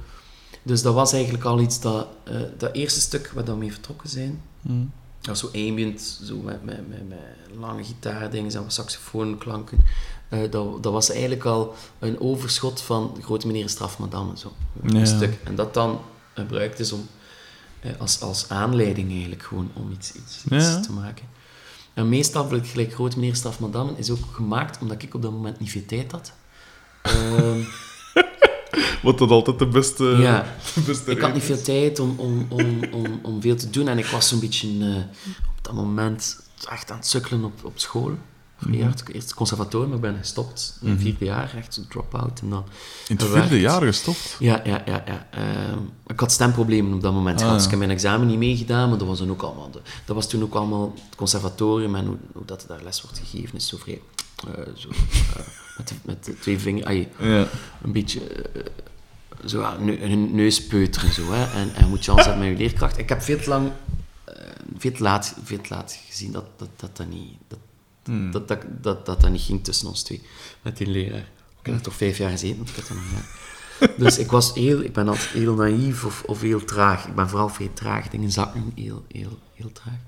Dus 0.64 0.82
dat 0.82 0.94
was 0.94 1.14
eigenlijk 1.14 1.44
al 1.44 1.60
iets 1.60 1.80
dat... 1.80 2.08
eh, 2.24 2.36
dat 2.58 2.74
eerste 2.74 3.00
stuk 3.00 3.32
waar 3.36 3.44
we 3.44 3.56
mee 3.56 3.72
vertrokken 3.72 4.10
zijn, 4.10 4.42
Mhm. 4.62 4.78
dat 5.22 5.28
was 5.28 5.40
zo 5.40 5.48
ambient, 5.70 6.20
zo 6.24 6.38
met, 6.38 6.64
met, 6.64 6.90
met, 6.90 7.08
met 7.10 7.18
lange 7.60 7.84
gitaardingen 7.84 8.56
en 8.56 8.64
saxofoonklanken. 8.72 9.78
eh, 10.30 10.52
dat, 10.52 10.84
dat 10.84 10.94
was 10.94 11.10
eigenlijk 11.10 11.46
al 11.46 11.76
een 12.00 12.20
overschot 12.20 12.82
van 12.82 13.18
grote 13.22 13.48
meneer 13.48 13.70
straf 13.70 14.00
madame, 14.00 14.38
zo. 14.38 14.52
Een 14.84 15.00
Ja. 15.00 15.06
stuk. 15.06 15.38
En 15.44 15.56
dat 15.56 15.74
dan 15.74 16.00
gebruikt 16.34 16.80
is 16.80 16.92
om, 16.92 17.08
eh, 17.80 17.92
als, 18.00 18.22
als 18.22 18.50
aanleiding 18.50 19.12
eigenlijk 19.12 19.44
gewoon 19.44 19.72
om 19.74 19.92
iets, 19.92 20.12
iets, 20.14 20.36
iets 20.52 20.66
Ja. 20.66 20.80
te 20.80 20.92
maken. 20.92 21.26
En 21.98 22.10
meestal, 22.10 22.48
gelijk 22.64 22.94
grote 22.94 23.20
meneer 23.20 23.36
straf 23.36 23.60
madame, 23.60 23.92
is 23.96 24.10
ook 24.10 24.26
gemaakt 24.32 24.82
omdat 24.82 25.04
ik 25.04 25.14
op 25.14 25.22
dat 25.22 25.32
moment 25.32 25.60
niet 25.60 25.72
veel 25.72 25.86
tijd 25.86 26.12
had. 26.12 26.34
Ehm, 27.02 27.60
Wat 29.04 29.18
dat 29.18 29.30
altijd 29.30 29.60
de 29.60 29.68
beste, 29.68 30.04
ja. 30.04 30.56
de 30.76 30.82
beste 30.82 31.12
Ik 31.12 31.22
had 31.22 31.34
niet 31.34 31.44
veel 31.44 31.62
tijd 31.62 32.00
om, 32.00 32.16
om, 32.20 32.48
om, 32.50 32.84
om, 32.92 33.20
om 33.22 33.42
veel 33.42 33.56
te 33.56 33.70
doen 33.70 33.88
en 33.88 33.98
ik 33.98 34.06
was 34.06 34.28
zo'n 34.28 34.40
beetje 34.40 34.68
eh, 34.68 34.96
op 35.58 35.64
dat 35.64 35.74
moment 35.74 36.40
echt 36.70 36.92
aan 36.92 36.98
het 36.98 37.08
sukkelen 37.08 37.44
op, 37.44 37.64
op 37.64 37.80
school. 37.80 38.18
Ja, 38.72 38.86
eerst 38.88 39.00
het 39.14 39.34
conservatorium, 39.34 39.88
maar 39.90 39.98
ik 39.98 40.04
ben 40.04 40.18
gestopt 40.18 40.78
in 40.82 40.90
het 40.90 41.00
vierde 41.02 41.26
jaar, 41.26 41.54
echt 41.58 41.74
zo'n 41.74 41.88
drop-out. 41.90 42.40
En 42.42 42.50
dan, 42.50 42.64
In 43.08 43.16
het 43.16 43.24
gewerkt. 43.26 43.48
vierde 43.48 43.62
jaar 43.64 43.82
gestopt. 43.82 44.36
ja, 44.40 44.62
ja, 44.64 44.82
ja. 44.86 45.04
ja. 45.06 45.28
Ehm, 45.32 45.78
ik 46.08 46.20
had 46.20 46.32
stemproblemen 46.32 46.94
op 46.94 47.02
dat 47.02 47.14
moment 47.14 47.36
Ah, 47.36 47.42
gehad, 47.42 47.56
dus 47.56 47.64
ik 47.66 47.70
heb 47.70 47.80
mijn 47.80 47.92
examen 47.92 48.28
niet 48.28 48.38
meegedaan, 48.38 48.90
maar 48.90 48.98
dat 48.98 49.08
was, 49.08 49.20
dan 49.20 49.30
ook 49.32 49.42
allemaal, 49.42 49.72
de- 49.72 49.82
dat 50.06 50.16
was 50.16 50.30
toen 50.30 50.44
ook 50.44 50.54
allemaal 50.54 50.94
het 51.08 51.16
conservatorium 51.16 51.96
en 51.96 52.06
hoe, 52.06 52.18
hoe 52.34 52.46
dat 52.46 52.66
daar 52.68 52.84
les 52.84 53.02
wordt 53.02 53.20
gegeven 53.20 53.56
is 53.56 53.68
zo 53.68 53.78
vrij... 53.78 54.02
eh, 54.48 54.64
zo, 54.76 54.90
eh, 54.90 55.46
met, 55.78 55.94
met 56.06 56.36
twee 56.42 56.60
vingers... 56.60 57.06
Ja. 57.20 57.48
een 57.84 57.92
beetje 57.92 58.20
eh, 58.28 58.62
zo 59.46 59.62
aan 59.62 59.86
ne- 59.86 59.98
hun 60.08 60.36
neus 60.36 60.66
peuteren. 60.68 61.14
Zo, 61.14 61.32
hè. 61.32 61.44
En, 61.60 61.74
en 61.76 61.90
moet 61.90 62.06
je 62.06 62.12
hebben 62.14 62.40
met 62.40 62.48
je 62.48 62.56
leerkracht. 62.58 62.98
Ik 62.98 63.10
heb 63.10 63.22
veel 63.22 63.40
te 63.40 63.50
lang, 63.50 63.72
veel, 64.78 64.92
te 64.92 65.04
laat, 65.04 65.36
veel 65.44 65.62
te 65.62 65.74
laat 65.74 66.00
gezien 66.10 66.32
dat 66.32 66.46
dat, 66.56 66.70
dat, 66.76 66.98
dat, 66.98 67.08
niet, 67.08 67.34
dat, 67.48 67.60
Hmm. 68.08 68.32
dat, 68.32 68.48
dat, 68.48 68.62
dat, 68.82 69.06
dat 69.06 69.22
dat 69.22 69.32
niet 69.32 69.42
ging 69.42 69.64
tussen 69.64 69.88
ons 69.88 70.04
twee. 70.04 70.22
Met 70.62 70.78
die 70.78 70.88
leraar. 70.88 71.30
Ik 71.60 71.66
heb 71.66 71.76
er 71.76 71.82
toch 71.82 71.96
vijf 71.96 72.18
jaar 72.18 72.30
gezeten, 72.30 72.58
want 72.58 72.70
ik 72.70 72.76
heb 72.76 72.88
dat 72.88 72.98
nog 72.98 73.06
ja. 73.12 73.26
Dus 74.04 74.18
ik, 74.18 74.32
was 74.32 74.54
heel, 74.54 74.82
ik 74.82 74.94
ben 74.94 75.08
altijd 75.08 75.30
heel 75.30 75.54
naïef 75.54 76.06
of, 76.06 76.24
of 76.24 76.42
heel 76.42 76.64
traag. 76.66 77.08
Ik 77.08 77.16
ben 77.16 77.30
vooral 77.30 77.50
veel 77.50 77.74
traag. 77.74 78.10
Dingen 78.10 78.32
zakken 78.32 78.72
heel, 78.76 79.06
heel, 79.08 79.40
heel 79.54 79.72
traag. 79.72 80.00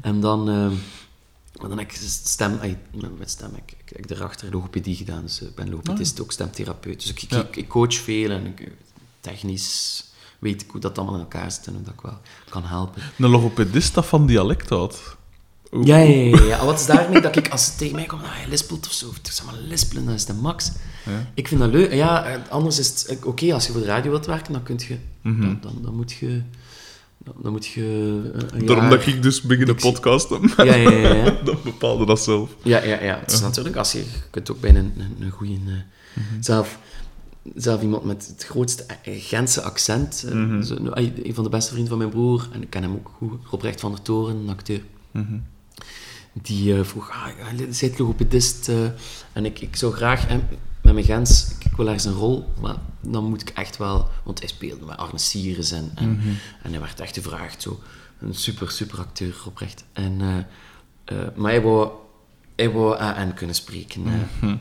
En 0.00 0.20
dan... 0.20 0.44
maar 0.44 1.68
dan 1.68 1.78
heb 1.78 1.90
ik 1.90 1.96
stem, 2.06 2.58
met 2.92 3.18
met 3.18 3.30
stem, 3.30 3.50
ik, 3.54 3.74
ik, 3.84 3.98
ik 3.98 4.08
daarachter 4.08 4.50
logopedie 4.52 4.96
gedaan, 4.96 5.22
dus 5.22 5.40
eh, 5.40 5.48
ik 5.48 5.54
ben 5.54 5.70
logopedist, 5.70 6.20
ook 6.20 6.32
stemtherapeut. 6.32 7.00
Dus 7.00 7.10
ik, 7.10 7.22
ik, 7.22 7.30
Ja. 7.30 7.38
ik, 7.38 7.56
ik 7.56 7.68
coach 7.68 7.94
veel 7.94 8.30
en 8.30 8.46
ik, 8.46 8.72
technisch 9.20 10.04
weet 10.38 10.62
ik 10.62 10.70
hoe 10.70 10.80
dat 10.80 10.98
allemaal 10.98 11.14
in 11.14 11.20
elkaar 11.20 11.52
zit 11.52 11.66
en 11.66 11.74
hoe 11.74 11.82
dat 11.82 11.94
ik 11.94 12.00
wel 12.00 12.18
kan 12.48 12.64
helpen. 12.64 13.02
Een 13.18 13.30
logopedist 13.30 13.94
dat 13.94 14.06
van 14.06 14.26
dialect 14.26 14.68
houdt. 14.68 15.16
Ja, 15.84 15.96
ja, 15.96 16.42
ja. 16.44 16.64
Wat 16.64 16.80
is 16.80 16.86
daarmee 16.86 17.20
dat 17.20 17.36
ik, 17.36 17.48
als 17.48 17.64
ze 17.64 17.74
tegen 17.76 17.94
mij 17.94 18.04
komt, 18.06 18.22
ah, 18.22 18.42
je 18.42 18.48
lispelt 18.48 18.86
of 18.86 18.92
zo, 18.92 19.12
zeg 19.22 19.44
maar 19.44 19.54
lispelen, 19.68 20.04
dat 20.06 20.14
is 20.14 20.24
de 20.24 20.32
max. 20.32 20.72
Ja. 21.06 21.26
Ik 21.34 21.48
vind 21.48 21.60
dat 21.60 21.70
leuk. 21.70 21.92
Ja, 21.92 22.24
eh, 22.24 22.40
anders 22.50 22.78
is 22.78 22.88
het, 22.88 23.06
eh, 23.06 23.26
oké, 23.26 23.52
als 23.54 23.66
je 23.66 23.72
voor 23.72 23.80
de 23.80 23.86
radio 23.86 24.10
wilt 24.10 24.26
werken, 24.26 24.52
dan 24.52 24.62
kun 24.62 24.78
je, 24.88 24.96
Mhm. 25.22 25.40
dan, 25.40 25.58
dan, 25.62 25.78
dan 25.82 25.94
moet 25.94 26.12
je, 26.12 26.42
dan, 27.42 27.52
moet 27.52 27.66
je 27.66 28.20
eh, 28.54 28.66
Daarom 28.66 28.88
dat 28.90 29.06
ik 29.06 29.22
dus 29.22 29.40
begin 29.42 29.64
de 29.66 29.74
Dat 29.74 29.84
ik- 29.84 29.92
podcast 29.92 30.28
heb. 30.28 30.42
Ja, 30.56 30.64
ja, 30.64 30.90
ja, 30.90 31.14
ja. 31.14 31.30
Dan 31.44 31.56
bepaalde 31.64 32.06
dat 32.06 32.20
zelf. 32.20 32.50
Ja, 32.62 32.82
ja, 32.84 33.02
ja. 33.02 33.18
Het 33.20 33.32
is 33.32 33.40
natuurlijk, 33.40 33.76
als 33.76 33.92
je, 33.92 33.98
je 33.98 34.04
kunt 34.30 34.50
ook 34.50 34.60
bij 34.60 34.70
een, 34.70 34.76
een, 34.76 35.16
een 35.20 35.30
goede... 35.30 35.52
eh, 35.66 36.22
zelf, 36.40 36.78
zelf 37.54 37.82
iemand 37.82 38.04
met 38.04 38.26
het 38.26 38.44
grootste 38.48 38.84
Gentse 39.02 39.62
accent. 39.62 40.24
Mhm. 40.32 40.62
een 41.22 41.34
van 41.34 41.44
de 41.44 41.50
beste 41.50 41.70
vrienden 41.70 41.88
van 41.88 41.98
mijn 41.98 42.10
broer, 42.10 42.48
en 42.52 42.62
ik 42.62 42.70
ken 42.70 42.82
hem 42.82 42.92
ook 42.94 43.10
goed, 43.16 43.32
Robrecht 43.50 43.80
van 43.80 43.90
der 43.90 44.02
Toren, 44.02 44.36
een 44.36 44.48
acteur. 44.50 44.80
Mhm. 45.10 45.34
Die 46.42 46.78
eh, 46.78 46.84
vroeg, 46.84 47.10
ah, 47.10 47.28
zijt 47.70 47.98
logopedist? 47.98 48.68
eh, 48.68 48.84
en 49.32 49.44
ik, 49.44 49.60
ik 49.60 49.76
zou 49.76 49.92
graag, 49.92 50.28
met 50.82 50.94
mijn 50.94 51.04
Gens, 51.04 51.50
ik, 51.50 51.64
ik 51.64 51.76
wil 51.76 51.86
ergens 51.86 52.04
een 52.04 52.12
rol, 52.12 52.52
maar 52.60 52.76
dan 53.00 53.24
moet 53.24 53.40
ik 53.40 53.48
echt 53.48 53.76
wel... 53.76 54.08
Want 54.24 54.38
hij 54.38 54.48
speelde 54.48 54.84
met 54.84 54.96
Arne 54.96 55.18
Sires 55.18 55.70
en, 55.70 55.90
en, 55.94 56.20
en 56.62 56.70
hij 56.70 56.80
werd 56.80 57.00
echt 57.00 57.14
gevraagd, 57.14 57.62
zo. 57.62 57.80
Een 58.20 58.34
super, 58.34 58.70
super 58.70 58.98
acteur, 58.98 59.36
oprecht. 59.46 59.84
En, 59.92 60.46
eh, 61.04 61.16
maar 61.36 61.50
hij 61.50 61.62
wou, 61.62 61.90
hij 62.56 62.70
wou 62.70 62.98
AN 62.98 63.34
kunnen 63.34 63.54
spreken. 63.56 64.02
Mhm. 64.02 64.56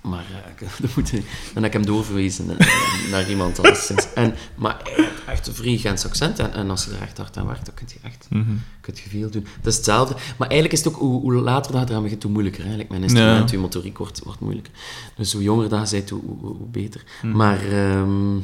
Maar 0.00 0.24
eh, 0.58 0.66
dan, 0.80 0.90
moet 0.96 1.10
hij- 1.10 1.24
dan 1.54 1.62
heb 1.62 1.64
ik 1.64 1.72
hem 1.72 1.86
doorverwezen 1.86 2.58
eh, 2.58 2.66
naar 3.10 3.30
iemand 3.30 3.56
anders. 3.58 3.90
En, 4.14 4.34
maar 4.54 4.76
hij 4.84 4.92
heeft 5.04 5.24
echt 5.26 5.46
een 5.46 5.54
vrij 5.54 5.76
Gens 5.76 6.04
accent. 6.04 6.38
En, 6.38 6.52
en 6.52 6.70
als 6.70 6.84
je 6.84 6.90
er 6.90 7.02
echt 7.02 7.16
hard 7.16 7.36
aan 7.36 7.46
werkt, 7.46 7.66
dan 7.66 7.74
kun 7.74 7.86
je 7.88 7.98
echt 8.08 8.26
kun 8.80 8.94
je 9.04 9.08
veel 9.10 9.30
doen. 9.30 9.46
Dat 9.62 9.72
is 9.72 9.76
hetzelfde. 9.76 10.14
Maar 10.38 10.48
eigenlijk 10.48 10.72
is 10.80 10.84
het 10.84 10.94
ook, 10.94 11.00
hoe, 11.00 11.20
hoe 11.20 11.32
later 11.32 11.72
dat 11.72 11.82
je 11.82 11.88
eraan 11.90 12.02
begint, 12.02 12.22
hoe 12.22 12.32
moeilijker. 12.32 12.64
Like 12.64 12.86
mijn 12.88 13.02
instrument, 13.02 13.50
Ja. 13.50 13.56
je 13.56 13.62
motoriek 13.62 13.98
wordt, 13.98 14.20
wordt 14.24 14.40
moeilijker. 14.40 14.72
Dus 15.16 15.32
hoe 15.32 15.42
jonger 15.42 15.68
dat 15.68 15.90
je 15.90 15.96
bent, 15.96 16.10
hoe, 16.10 16.20
hoe, 16.26 16.38
hoe 16.56 16.66
beter. 16.70 17.04
Mhm. 17.22 17.36
Maar... 17.36 17.58
ehm 17.72 18.36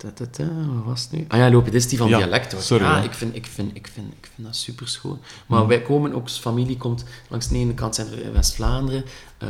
ta, 0.00 0.10
ta, 0.14 0.26
ta, 0.30 0.44
wat 0.74 0.84
was 0.84 1.02
het 1.02 1.10
nu? 1.12 1.24
Ah 1.28 1.38
ja, 1.38 1.50
logopedist 1.50 1.88
die 1.88 1.98
van 1.98 2.08
Ja, 2.08 2.16
dialect. 2.16 2.52
hoor. 2.52 2.60
sorry, 2.62 2.84
ja, 2.84 3.00
ik 3.02 3.12
vind, 3.12 3.34
ik, 3.36 3.46
vind, 3.46 3.76
ik, 3.76 3.86
vind, 3.92 4.12
ik 4.12 4.30
vind 4.34 4.46
dat 4.46 4.56
super 4.56 4.88
schoon. 4.88 5.18
Maar 5.46 5.66
wij 5.66 5.82
komen 5.82 6.14
ook, 6.14 6.30
familie 6.30 6.76
komt, 6.76 7.04
langs 7.28 7.48
de 7.48 7.54
ene 7.56 7.74
kant 7.74 7.94
zijn 7.94 8.08
we 8.10 8.22
in 8.22 8.32
West-Vlaanderen. 8.32 9.04
eh, 9.38 9.48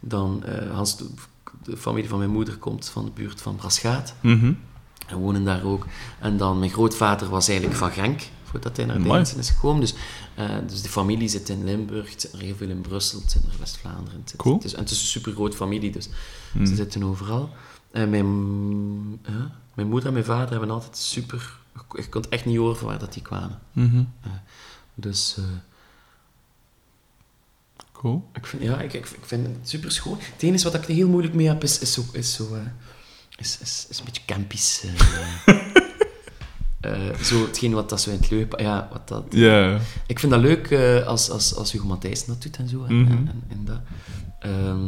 dan, 0.00 0.44
eh, 0.44 0.74
Hans, 0.74 0.96
de, 0.96 1.06
de 1.64 1.76
familie 1.76 2.08
van 2.08 2.18
mijn 2.18 2.30
moeder 2.30 2.56
komt 2.56 2.88
van 2.88 3.04
de 3.04 3.10
buurt 3.10 3.40
van 3.40 3.56
Braschaat. 3.56 4.14
Mhm. 4.20 4.52
En 5.06 5.16
wonen 5.16 5.44
daar 5.44 5.64
ook. 5.64 5.86
En 6.20 6.36
dan, 6.36 6.58
mijn 6.58 6.70
grootvader 6.70 7.28
was 7.28 7.48
eigenlijk 7.48 7.78
van 7.78 7.90
Genk, 7.90 8.20
voordat 8.44 8.76
hij 8.76 8.86
naar. 8.86 9.02
Deinzen 9.02 9.38
is 9.38 9.50
gekomen. 9.50 9.80
Dus, 9.80 9.94
eh, 10.34 10.48
dus 10.66 10.82
de 10.82 10.88
familie 10.88 11.28
zit 11.28 11.48
in 11.48 11.64
Limburg, 11.64 12.10
het 12.10 12.20
zit 12.20 12.32
er 12.32 12.38
heel 12.38 12.54
veel 12.56 12.68
in 12.68 12.80
Brussel, 12.80 13.20
het 13.20 13.30
zit 13.30 13.42
in 13.42 13.50
West-Vlaanderen. 13.58 14.24
Cool. 14.36 14.54
het 14.54 14.64
is- 14.64 14.74
en 14.74 14.80
het 14.80 14.90
is 14.90 15.00
een 15.00 15.06
super 15.06 15.32
groot 15.32 15.54
familie, 15.54 15.90
dus 15.90 16.08
Mhm. 16.52 16.66
ze 16.66 16.74
zitten 16.74 17.02
overal. 17.04 17.50
En 17.90 18.10
mijn, 18.10 18.26
ja, 19.26 19.50
mijn 19.78 19.90
moeder 19.90 20.08
en 20.08 20.12
mijn 20.14 20.24
vader 20.24 20.50
hebben 20.50 20.70
altijd 20.70 20.96
super... 20.96 21.56
Je 21.92 22.08
kon 22.08 22.24
echt 22.30 22.44
niet 22.44 22.56
horen 22.56 22.76
van 22.76 22.86
waar 22.88 22.98
dat 22.98 23.12
die 23.12 23.22
kwamen. 23.22 23.58
Mhm. 23.72 24.02
Dus 24.94 25.34
eh, 25.38 25.44
Cool. 27.92 28.28
ik, 28.32 28.46
vind, 28.46 28.62
ja, 28.62 28.80
ik, 28.80 28.92
ik, 28.92 29.08
ik 29.08 29.24
vind 29.24 29.46
het 29.46 29.68
super 29.68 29.90
schoon. 29.92 30.16
Het 30.20 30.42
enige 30.42 30.64
wat 30.64 30.74
ik 30.74 30.88
er 30.88 30.94
heel 30.94 31.08
moeilijk 31.08 31.34
mee 31.34 31.46
heb, 31.46 31.62
is, 31.62 31.78
is 31.78 31.92
zo... 31.92 32.04
Is 32.12 32.34
zo 32.34 32.54
eh, 32.54 32.60
is, 33.36 33.58
is, 33.60 33.86
is 33.88 33.98
een 33.98 34.04
beetje 34.04 34.22
campisch. 34.26 34.84
eh, 34.84 35.58
eh, 37.10 37.14
zo 37.22 37.46
hetgeen 37.46 37.72
wat 37.72 37.88
dat 37.88 38.00
zo 38.00 38.10
in 38.10 38.16
het 38.20 38.30
leupen... 38.30 38.62
Ja, 38.62 38.88
wat 38.92 39.08
dat... 39.08 39.24
Ja. 39.30 39.78
Ik 40.06 40.18
vind 40.18 40.32
dat 40.32 40.40
leuk 40.40 40.70
eh, 40.70 41.06
als, 41.06 41.30
als, 41.30 41.54
als 41.54 41.72
Hugo 41.72 41.86
Matthijs 41.86 42.24
dat 42.24 42.42
doet 42.42 42.56
en 42.56 42.68
zo. 42.68 42.84
En, 42.84 43.02
Mhm. 43.02 43.10
en, 43.12 43.28
en, 43.28 43.42
en 43.48 43.64
dat. 43.64 43.80
Ehm, 44.40 44.86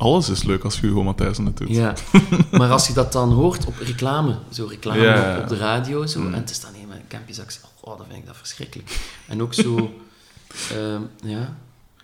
Alles 0.00 0.28
is 0.28 0.42
leuk 0.42 0.64
als 0.64 0.80
Hugo 0.80 1.02
Matthijssen 1.02 1.46
het 1.46 1.56
doet. 1.56 1.68
ja. 1.68 1.94
maar 2.58 2.70
als 2.70 2.86
je 2.86 2.92
dat 2.92 3.12
dan 3.12 3.32
hoort 3.32 3.64
op 3.66 3.76
reclame, 3.78 4.38
zo 4.52 4.66
reclame 4.66 5.00
Ja. 5.00 5.36
op, 5.36 5.42
op 5.42 5.48
de 5.48 5.56
radio, 5.56 6.06
zo, 6.06 6.20
Mhm. 6.20 6.32
en 6.34 6.40
het 6.40 6.50
is 6.50 6.60
dan 6.60 6.72
helemaal 6.74 6.96
een 6.96 7.08
campus, 7.08 7.40
oh, 7.80 7.96
dan 7.98 8.06
vind 8.06 8.18
ik 8.18 8.26
dat 8.26 8.36
verschrikkelijk. 8.36 9.00
En 9.28 9.42
ook 9.42 9.54
zo... 9.54 9.76
ehm, 10.76 11.02
ja. 11.24 11.56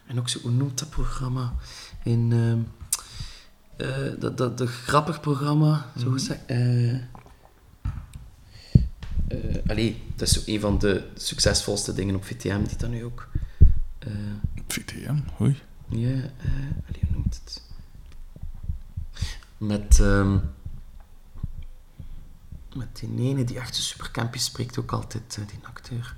En 0.06 0.18
ook 0.18 0.28
zo, 0.28 0.38
hoe 0.40 0.50
noemt 0.50 0.78
dat 0.78 0.90
programma? 0.90 1.52
In... 2.04 2.32
ehm, 2.32 2.58
eh, 3.88 4.12
dat, 4.20 4.36
dat, 4.38 4.58
dat 4.58 4.68
grappig 4.68 5.20
programma, 5.20 5.86
zo 5.98 6.10
gezegd. 6.10 6.40
eh 6.46 6.94
eh, 6.94 6.98
allee, 9.66 10.02
dat 10.16 10.28
is 10.28 10.34
zo 10.34 10.40
een 10.52 10.60
van 10.60 10.78
de 10.78 11.02
succesvolste 11.16 11.94
dingen 11.94 12.14
op 12.14 12.24
VTM, 12.24 12.62
die 12.68 12.76
dan 12.76 12.90
nu 12.90 13.04
ook... 13.04 13.28
VTM, 14.68 15.16
hoi. 15.36 15.56
ja, 15.88 16.08
allee, 16.88 17.00
hoe 17.00 17.10
noemt 17.12 17.40
het? 17.44 17.62
Met, 19.58 20.00
ehm 20.00 20.36
met 22.74 22.86
die 22.98 23.28
ene 23.28 23.44
die 23.44 23.58
echt 23.58 23.74
zo 23.76 23.82
super 23.82 24.10
campy 24.10 24.38
spreekt 24.38 24.78
ook 24.78 24.92
altijd, 24.92 25.38
eh, 25.40 25.46
die 25.48 25.58
acteur. 25.62 26.14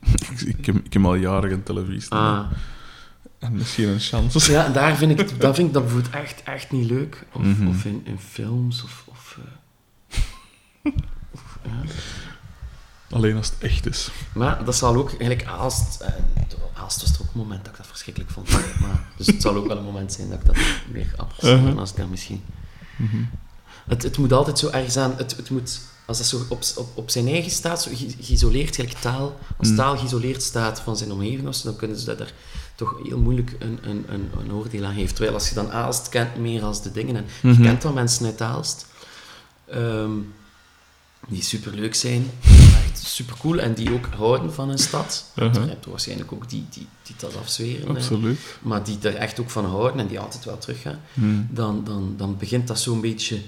Ik, 0.30 0.40
ik, 0.40 0.66
heb, 0.66 0.76
ik 0.84 0.92
heb 0.92 1.04
al 1.04 1.14
jaren 1.14 1.50
geen 1.50 1.62
televisie. 1.62 2.10
Ah. 2.10 2.50
En 3.38 3.52
misschien 3.52 3.88
een 3.88 4.00
chance. 4.00 4.52
Ja, 4.52 4.64
en 4.64 4.72
daar 4.80 4.96
vind 4.96 5.10
ik, 5.10 5.18
het- 5.18 5.40
dat 5.40 5.54
vind 5.54 5.68
ik 5.68 5.74
dat 5.74 5.82
bijvoorbeeld 5.82 6.14
echt, 6.14 6.42
echt 6.42 6.70
niet 6.70 6.90
leuk. 6.90 7.26
Of, 7.32 7.42
Mhm. 7.42 7.68
of 7.68 7.84
in, 7.84 8.00
in 8.04 8.18
films, 8.18 8.82
of... 8.82 9.04
of, 9.08 9.38
eh, 10.82 10.92
of, 11.32 11.58
ja. 11.64 11.70
Alleen 13.10 13.36
als 13.36 13.50
het 13.50 13.58
echt 13.58 13.86
is. 13.86 14.10
Maar 14.34 14.64
dat 14.64 14.76
zal 14.76 14.94
ook, 14.96 15.08
eigenlijk 15.08 15.44
Aalst, 15.48 16.00
eh, 16.00 16.12
Aalst 16.74 17.00
was 17.00 17.12
er 17.14 17.20
ook 17.22 17.32
een 17.32 17.38
moment 17.40 17.64
dat 17.64 17.72
ik 17.72 17.78
dat 17.78 17.86
verschrikkelijk 17.86 18.30
vond. 18.32 18.50
Maar, 18.80 19.08
dus 19.16 19.26
het 19.26 19.42
zal 19.42 19.54
ook 19.56 19.66
wel 19.66 19.76
een 19.78 19.84
moment 19.84 20.12
zijn 20.12 20.28
dat 20.28 20.38
ik 20.40 20.46
dat 20.46 20.56
meer 20.92 21.12
apprecieer 21.16 21.52
Uh-huh. 21.56 21.68
dan 21.68 21.78
als 21.78 21.90
ik 21.90 21.96
daar 21.96 22.08
misschien... 22.08 22.42
Het, 23.88 24.02
het 24.02 24.18
moet 24.18 24.32
altijd 24.32 24.58
zo 24.58 24.68
ergens 24.68 24.96
aan... 24.96 25.14
Het, 25.16 25.36
het 25.36 25.50
moet, 25.50 25.80
als 26.06 26.18
dat 26.18 26.26
zo 26.26 26.36
op, 26.48 26.62
op, 26.76 26.88
op 26.94 27.10
zijn 27.10 27.28
eigen 27.28 27.50
staat, 27.50 27.82
zo 27.82 27.90
ge- 27.94 28.14
geïsoleerd, 28.20 28.74
gelijk 28.74 28.92
taal... 28.92 29.38
Als 29.56 29.68
Mm. 29.68 29.76
taal 29.76 29.96
geïsoleerd 29.96 30.42
staat 30.42 30.80
van 30.80 30.96
zijn 30.96 31.12
omgeving, 31.12 31.48
of 31.48 31.56
dan 31.60 31.76
kunnen 31.76 31.98
ze 31.98 32.04
dat 32.04 32.20
er 32.20 32.32
toch 32.74 32.96
heel 33.02 33.18
moeilijk 33.18 33.56
een, 33.58 33.78
een, 33.82 34.04
een, 34.08 34.30
een 34.40 34.52
oordeel 34.52 34.84
aan 34.84 34.94
geven. 34.94 35.14
Terwijl 35.14 35.34
als 35.34 35.48
je 35.48 35.54
dan 35.54 35.72
Aalst 35.72 36.08
kent 36.08 36.36
meer 36.36 36.62
als 36.64 36.82
de 36.82 36.92
dingen, 36.92 37.16
en 37.16 37.24
Mhm. 37.42 37.62
je 37.62 37.68
kent 37.68 37.82
wel 37.82 37.92
mensen 37.92 38.26
uit 38.26 38.40
Aalst... 38.40 38.86
ehm, 39.70 40.10
die 41.28 41.42
superleuk 41.42 41.94
zijn, 41.94 42.30
echt 42.84 42.98
supercool, 42.98 43.58
en 43.58 43.74
die 43.74 43.92
ook 43.92 44.06
houden 44.16 44.52
van 44.54 44.68
hun 44.68 44.78
stad. 44.78 45.32
Uh-huh. 45.36 45.64
Je 45.64 45.70
hebt 45.70 45.86
waarschijnlijk 45.86 46.32
ook 46.32 46.48
die, 46.48 46.66
die, 46.70 46.86
die 47.02 47.14
dat 47.18 47.36
afzweren, 47.36 47.88
hè. 47.88 47.94
Absoluut. 47.94 48.40
maar 48.62 48.84
die 48.84 48.98
er 49.02 49.14
echt 49.14 49.40
ook 49.40 49.50
van 49.50 49.64
houden 49.64 50.00
en 50.00 50.06
die 50.06 50.20
altijd 50.20 50.44
wel 50.44 50.58
teruggaan. 50.58 51.00
Hmm. 51.14 51.48
Dan, 51.50 51.84
dan, 51.84 52.14
dan 52.16 52.36
begint 52.36 52.66
dat 52.68 52.80
zo'n 52.80 53.00
beetje... 53.00 53.40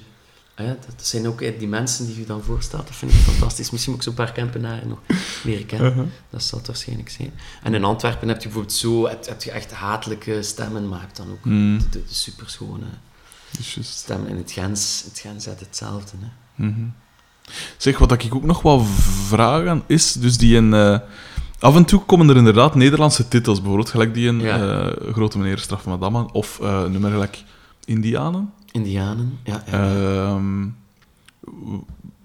Hè, 0.55 0.67
dat 0.67 1.07
zijn 1.07 1.27
ook 1.27 1.41
eh, 1.41 1.59
die 1.59 1.69
mensen 1.69 2.07
die 2.07 2.19
je 2.19 2.27
dan 2.27 2.43
voorstaat, 2.43 2.87
dat 2.87 2.97
vind 2.97 3.13
ik 3.13 3.19
fantastisch. 3.19 3.71
Misschien 3.71 3.93
moet 3.93 4.03
ik 4.03 4.09
zo'n 4.09 4.17
paar 4.17 4.33
Kempenaren 4.33 4.89
nog 4.89 4.99
leren 5.45 5.67
kennen. 5.67 5.91
Uh-huh. 5.91 6.07
Dat 6.31 6.43
zal 6.43 6.59
het 6.59 6.67
waarschijnlijk 6.67 7.11
zijn. 7.11 7.33
En 7.63 7.75
in 7.75 7.85
Antwerpen 7.85 8.29
heb 8.29 8.37
je 8.37 8.43
bijvoorbeeld 8.43 8.75
zo, 8.75 9.09
heb, 9.09 9.27
heb 9.27 9.43
je 9.43 9.51
echt 9.51 9.73
hatelijke 9.73 10.43
stemmen, 10.43 10.89
maar 10.89 10.99
je 10.99 11.05
hebt 11.05 11.17
dan 11.17 11.31
ook 11.31 11.43
Hmm. 11.43 11.79
de, 11.79 11.89
de, 11.89 12.05
de 12.09 12.15
superschone 12.15 12.87
stemmen. 13.81 14.29
In 14.29 14.37
het 14.37 14.53
Gens, 14.53 15.03
het 15.05 15.19
Gens 15.19 15.47
had 15.47 15.61
hetzelfde. 15.61 16.17
Hè. 16.21 16.65
Mhm. 16.65 16.85
Zeg, 17.77 17.99
wat 17.99 18.13
ik 18.13 18.35
ook 18.35 18.45
nog 18.45 18.63
wel 18.63 18.81
vragen 19.27 19.83
is, 19.87 20.13
dus 20.13 20.39
die 20.39 20.57
in... 20.57 20.75
eh, 20.75 20.99
af 21.59 21.77
en 21.77 21.85
toe 21.85 22.01
komen 22.05 22.29
er 22.29 22.37
inderdaad 22.37 22.75
Nederlandse 22.75 23.29
titels, 23.29 23.59
bijvoorbeeld 23.59 23.91
gelijk 23.91 24.15
die 24.15 24.27
in 24.27 24.41
Ja. 24.41 24.85
eh, 24.91 25.13
Grote 25.13 25.39
Meneer 25.39 25.59
Straf 25.59 25.85
Madame, 25.87 26.33
of 26.33 26.59
eh 26.63 26.85
nummer 26.85 27.11
gelijk 27.11 27.43
Indianen. 27.85 28.53
Indianen, 28.71 29.39
ja. 29.45 29.63
ja. 29.71 29.73
Ehm, 29.73 30.67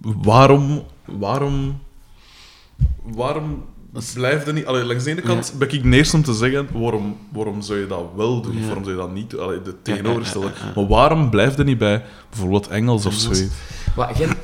waarom... 0.01 0.84
Waarom... 1.05 1.80
Waarom 3.03 3.63
blijft 4.13 4.47
er 4.47 4.53
niet... 4.53 4.65
Allee, 4.65 4.84
langs 4.84 5.03
de 5.03 5.09
ene 5.11 5.22
kant 5.22 5.53
ben 5.57 5.74
ik 5.74 5.84
de 5.84 5.89
eerste 5.97 6.15
om 6.15 6.24
te 6.24 6.34
zeggen, 6.34 6.68
waarom, 6.74 7.18
waarom 7.32 7.61
zou 7.61 7.80
je 7.80 7.88
dat 7.88 8.05
wel 8.15 8.41
doen? 8.41 8.57
Of 8.57 8.65
waarom 8.65 8.84
zou 8.84 8.95
je 8.95 9.01
dat 9.01 9.13
niet 9.13 9.30
doen? 9.30 9.39
Allee, 9.41 9.61
de 9.61 9.76
tegenovergestelde. 9.82 10.51
Maar 10.76 10.88
waarom 10.88 11.30
blijft 11.30 11.59
er 11.59 11.65
niet 11.65 11.78
bij 11.78 12.03
bijvoorbeeld 12.30 12.68
Engels 12.68 13.05
of 13.05 13.24
Engels. 13.24 13.45
Maar 13.98 14.36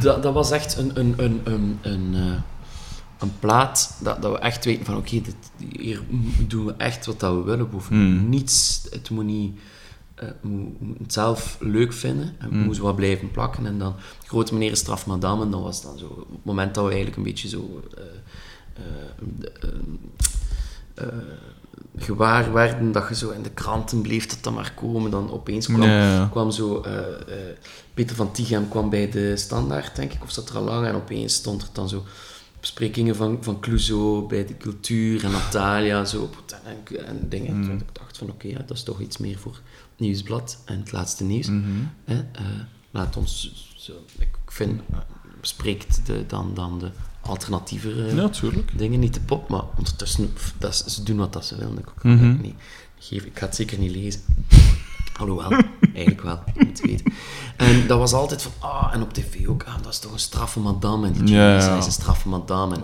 dat, 0.00 0.22
dat 0.22 0.34
was 0.34 0.50
echt 0.50 0.76
een, 0.76 0.98
een, 0.98 1.14
een, 1.16 1.40
een, 1.44 1.78
een, 1.82 2.14
eh, 2.14 2.40
een 3.18 3.32
plaat 3.38 3.96
dat, 4.02 4.22
dat 4.22 4.32
we 4.32 4.38
echt 4.38 4.64
weten 4.64 4.84
van 4.84 4.96
oké, 4.96 5.20
dit 5.20 5.36
hier 5.76 6.00
doen 6.46 6.66
we 6.66 6.74
echt 6.76 7.06
wat 7.06 7.20
dat 7.20 7.34
we 7.34 7.42
willen. 7.42 7.64
We 7.64 7.70
hoeven 7.72 7.96
Hmm. 7.96 8.28
niets, 8.28 8.86
het 8.90 9.10
moet 9.10 9.24
niet... 9.24 9.58
eh, 10.14 10.28
het 10.98 11.12
zelf 11.12 11.56
leuk 11.60 11.92
vinden 11.92 12.34
en 12.38 12.48
we 12.48 12.54
Hmm. 12.54 12.64
moeten 12.64 12.82
wat 12.82 12.96
blijven 12.96 13.30
plakken. 13.30 13.66
En 13.66 13.78
dan 13.78 13.94
Grote 14.26 14.52
Meneer 14.54 14.76
Straf 14.76 15.06
Madame, 15.06 15.48
dat 15.48 15.60
was 15.60 15.82
dan 15.82 15.98
zo 15.98 16.06
op 16.06 16.30
het 16.30 16.44
moment 16.44 16.74
dat 16.74 16.82
we 16.84 16.88
eigenlijk 16.90 17.18
een 17.18 17.24
beetje 17.24 17.48
zo... 17.48 17.82
eh, 17.96 18.02
gewaar 21.96 22.52
werden 22.52 22.92
dat 22.92 23.08
je 23.08 23.14
zo 23.14 23.30
in 23.30 23.42
de 23.42 23.50
kranten 23.50 24.00
bleef 24.02 24.26
dat 24.26 24.38
dan 24.42 24.54
maar 24.54 24.72
komen, 24.74 25.10
dan 25.10 25.30
opeens 25.32 25.66
kwam, 25.66 25.82
Ja, 25.82 26.12
ja. 26.14 26.28
kwam 26.30 26.50
zo... 26.50 26.82
eh, 27.94 28.00
eh, 28.00 28.06
Peter 28.06 28.16
van 28.16 28.32
Tichem 28.32 28.68
kwam 28.68 28.90
bij 28.90 29.10
de 29.10 29.36
Standaard, 29.36 29.96
denk 29.96 30.12
ik, 30.12 30.22
of 30.22 30.30
zat 30.30 30.48
er 30.48 30.56
al 30.56 30.62
lang, 30.62 30.86
en 30.86 30.94
opeens 30.94 31.34
stond 31.34 31.62
er 31.62 31.68
dan 31.72 31.88
zo 31.88 32.04
besprekingen 32.60 33.16
van, 33.16 33.38
van 33.40 33.60
Clouseau 33.60 34.26
bij 34.28 34.46
de 34.46 34.56
cultuur 34.56 35.24
en 35.24 35.30
Natalia, 35.30 36.04
zo, 36.04 36.30
en, 36.64 37.06
en 37.06 37.28
dingen. 37.28 37.62
Toen 37.62 37.78
ik 37.78 37.94
dacht 37.94 38.18
van, 38.18 38.30
oké, 38.30 38.48
ja, 38.48 38.58
dat 38.58 38.76
is 38.76 38.82
toch 38.82 39.00
iets 39.00 39.18
meer 39.18 39.38
voor 39.38 39.52
het 39.52 39.62
Nieuwsblad 39.96 40.62
en 40.64 40.78
het 40.78 40.92
laatste 40.92 41.24
nieuws. 41.24 41.46
Mhm. 41.46 41.62
Hè? 42.04 42.14
eh, 42.32 42.44
laat 42.90 43.16
ons 43.16 43.52
zo, 43.76 43.92
ik 44.18 44.28
vind, 44.46 44.80
eh, 44.92 44.98
spreekt 45.40 46.06
de, 46.06 46.24
dan, 46.26 46.54
dan 46.54 46.78
de 46.78 46.90
alternatieve 47.20 48.14
Ja, 48.14 48.28
tuurlijk. 48.28 48.78
dingen 48.78 49.00
niet 49.00 49.12
te 49.12 49.20
pop, 49.20 49.48
maar 49.48 49.64
ondertussen, 49.76 50.32
pff, 50.32 50.54
dat 50.58 50.84
ze 50.86 51.02
doen 51.02 51.16
wat 51.16 51.32
dat 51.32 51.46
ze 51.46 51.56
willen. 51.56 51.78
Ik, 51.78 51.86
ik, 52.02 52.42
niet, 52.42 52.54
geef, 52.98 53.24
ik 53.24 53.38
ga 53.38 53.46
het 53.46 53.54
zeker 53.54 53.78
niet 53.78 53.90
lezen. 53.90 54.20
Alhoewel, 55.18 55.50
eigenlijk 55.94 56.22
wel, 56.22 56.42
je 56.54 56.64
moet 56.64 56.80
weten. 56.80 57.12
En 57.56 57.86
dat 57.86 57.98
was 57.98 58.12
altijd 58.12 58.42
van, 58.42 58.52
ah, 58.58 58.90
en 58.94 59.02
op 59.02 59.12
tv 59.12 59.46
ook, 59.48 59.62
ah, 59.62 59.74
dat 59.82 59.92
is 59.92 59.98
toch 59.98 60.12
een 60.12 60.18
straffe 60.18 60.60
madame. 60.60 61.06
En 61.06 61.12
die 61.12 61.34
Ja, 61.34 61.56
ja. 61.58 61.76
is 61.76 61.86
een 61.86 61.92
straffe 61.92 62.28
madame. 62.28 62.74
En, 62.74 62.82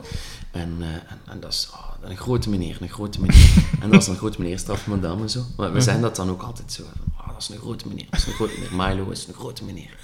en, 0.50 0.76
eh, 0.80 0.86
en, 0.88 1.18
en 1.26 1.40
dat 1.40 1.52
is 1.52 1.68
ah, 1.72 2.10
een 2.10 2.16
grote 2.16 2.50
meneer, 2.50 2.76
een 2.80 2.88
grote 2.88 3.20
meneer. 3.20 3.48
en 3.80 3.90
dat 3.90 4.02
is 4.02 4.08
een 4.08 4.16
grote 4.16 4.40
meneer, 4.40 4.58
straffe 4.58 4.90
madame 4.90 5.22
en 5.22 5.30
zo. 5.30 5.44
Maar 5.56 5.72
we 5.72 5.80
zijn 5.80 6.00
dat 6.00 6.16
dan 6.16 6.30
ook 6.30 6.42
altijd 6.42 6.72
zo, 6.72 6.82
van, 6.82 7.12
ah, 7.16 7.28
dat 7.28 7.36
is 7.42 7.48
een 7.48 7.58
grote 7.58 7.88
meneer, 7.88 8.06
dat 8.10 8.20
is 8.20 8.26
een 8.26 8.32
grote 8.32 8.52
meneer. 8.54 8.74
Milo 8.96 9.10
is 9.10 9.26
een 9.26 9.34
grote 9.34 9.64
meneer. 9.64 9.96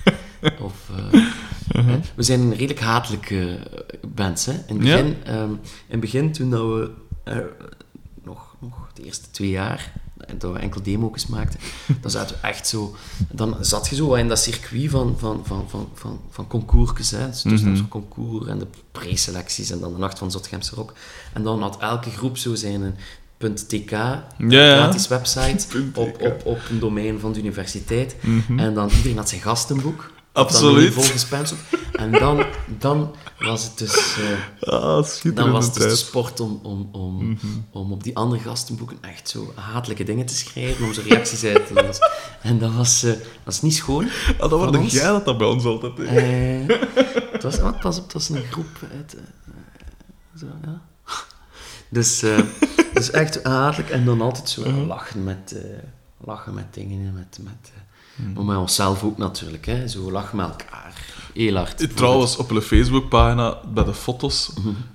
Of, 0.61 0.91
eh, 0.97 1.21
hè. 1.87 2.01
we 2.17 2.23
zijn 2.23 2.41
een 2.41 2.51
redelijk 2.55 2.81
hatelijke 2.81 3.59
band, 4.09 4.45
hè. 4.45 4.53
In 4.67 4.77
het 4.79 4.87
Ja. 4.87 4.97
begin, 4.97 5.17
ehm, 5.25 5.51
in 5.51 5.59
het 5.89 6.01
begin 6.01 6.33
toen 6.33 6.51
dat 6.51 6.61
we 6.61 6.91
nog, 8.25 8.55
nog 8.61 8.89
de 8.95 9.03
eerste 9.05 9.31
twee 9.31 9.51
jaar, 9.51 9.93
dat 10.39 10.53
we 10.53 10.59
enkel 10.59 10.83
demo's 10.83 11.27
maakten, 11.27 11.61
dan 12.03 12.11
zaten 12.11 12.37
we 12.41 12.47
echt 12.47 12.69
zo... 12.69 12.97
Dan 13.31 13.57
zat 13.61 13.89
je 13.89 13.95
zo 13.95 14.15
in 14.15 14.29
dat 14.29 14.39
circuit 14.39 14.91
van, 14.91 15.15
van, 15.19 15.43
van, 15.47 15.65
van, 15.69 15.89
van, 15.95 16.21
van 16.31 16.47
concours, 16.47 17.11
hè. 17.11 17.29
Dus 17.29 17.63
mm 17.63 17.89
concours 17.89 18.47
en 18.47 18.59
de 18.59 18.67
preselecties 18.93 19.71
en 19.71 19.81
dan 19.81 19.93
de 19.93 19.99
Nacht 19.99 20.19
van 20.19 20.31
Zotgemse 20.31 20.75
Rock. 20.75 20.93
En 21.33 21.43
dan 21.43 21.63
had 21.63 21.79
elke 21.79 22.11
groep 22.11 22.37
zo 22.37 22.55
zijn 22.55 22.97
.tk, 23.67 23.91
gratis 24.39 25.09
website, 25.09 25.67
op, 25.95 26.21
op, 26.21 26.41
op 26.45 26.59
een 26.71 26.79
domein 26.79 27.21
van 27.21 27.33
de 27.33 27.39
universiteit. 27.39 28.17
Mhm. 28.21 28.59
En 28.59 28.75
dan 28.75 28.89
iedereen 28.89 29.17
had 29.17 29.29
zijn 29.29 29.41
gastenboek. 29.41 30.15
Absoluut. 30.37 30.95
En 31.93 32.11
dan, 32.13 32.45
dan 32.79 33.15
was 33.39 33.65
het 33.65 33.79
dus... 33.79 34.17
eh, 34.61 34.73
Ah, 34.73 35.05
dan 35.35 35.51
was 35.51 35.65
het 35.65 35.75
dus 35.75 35.83
de 35.85 35.97
sport 35.97 36.41
om, 36.41 36.61
om, 36.63 36.89
om, 36.93 37.25
Mhm. 37.29 37.47
om 37.71 37.93
op 37.93 38.03
die 38.03 38.17
andere 38.17 38.43
gastenboeken 38.43 38.97
echt 39.01 39.29
zo 39.29 39.53
hatelijke 39.55 40.05
dingen 40.05 40.27
te 40.27 40.35
schrijven, 40.35 40.85
om 40.87 40.93
zo 40.93 41.03
reacties 41.09 41.45
uit 41.45 41.67
te 41.67 41.75
lossen. 41.75 42.11
En 42.43 42.59
dat 42.59 42.73
was, 42.75 43.03
eh, 43.03 43.11
dat 43.45 43.53
is 43.55 43.63
niet 43.63 43.75
schoon. 43.75 44.09
Ah, 44.39 44.51
dat 44.51 44.51
was 44.77 44.93
jij 44.93 45.07
dat 45.07 45.25
dat 45.25 45.39
bij 45.39 45.47
ons 45.47 45.65
altijd. 45.65 45.99
Eh, 45.99 46.77
het 47.33 47.43
was, 47.43 47.59
wat, 47.59 47.81
pas 47.81 47.97
op, 47.97 48.03
het 48.05 48.13
was 48.13 48.29
een 48.29 48.45
groep 48.51 48.79
uit... 48.93 49.17
zo, 50.41 50.47
ja. 50.65 50.81
Dus, 51.89 52.23
dus 52.95 53.11
echt 53.11 53.43
hatelijk. 53.43 53.91
En 53.91 54.05
dan 54.05 54.21
altijd 54.21 54.49
zo 54.49 54.63
Mhm. 54.71 54.87
lachen 54.87 55.25
met, 55.25 55.57
lachen 56.25 56.55
met 56.55 56.75
dingen, 56.75 57.13
met... 57.15 57.39
met 57.43 57.73
eh, 58.19 58.35
maar 58.35 58.45
met 58.45 58.57
onszelf 58.57 59.03
ook 59.03 59.19
natuurlijk, 59.19 59.67
hè. 59.67 59.89
Zo 59.89 60.11
lachen 60.11 60.37
met 60.37 60.47
elkaar. 60.47 60.95
Heel 61.35 61.55
hard. 61.57 61.97
Trouwens, 61.97 62.37
op 62.37 62.49
de 62.49 62.63
Facebookpagina, 62.63 63.59
bij 63.75 63.85
de 63.85 63.95
foto's, 63.95 64.53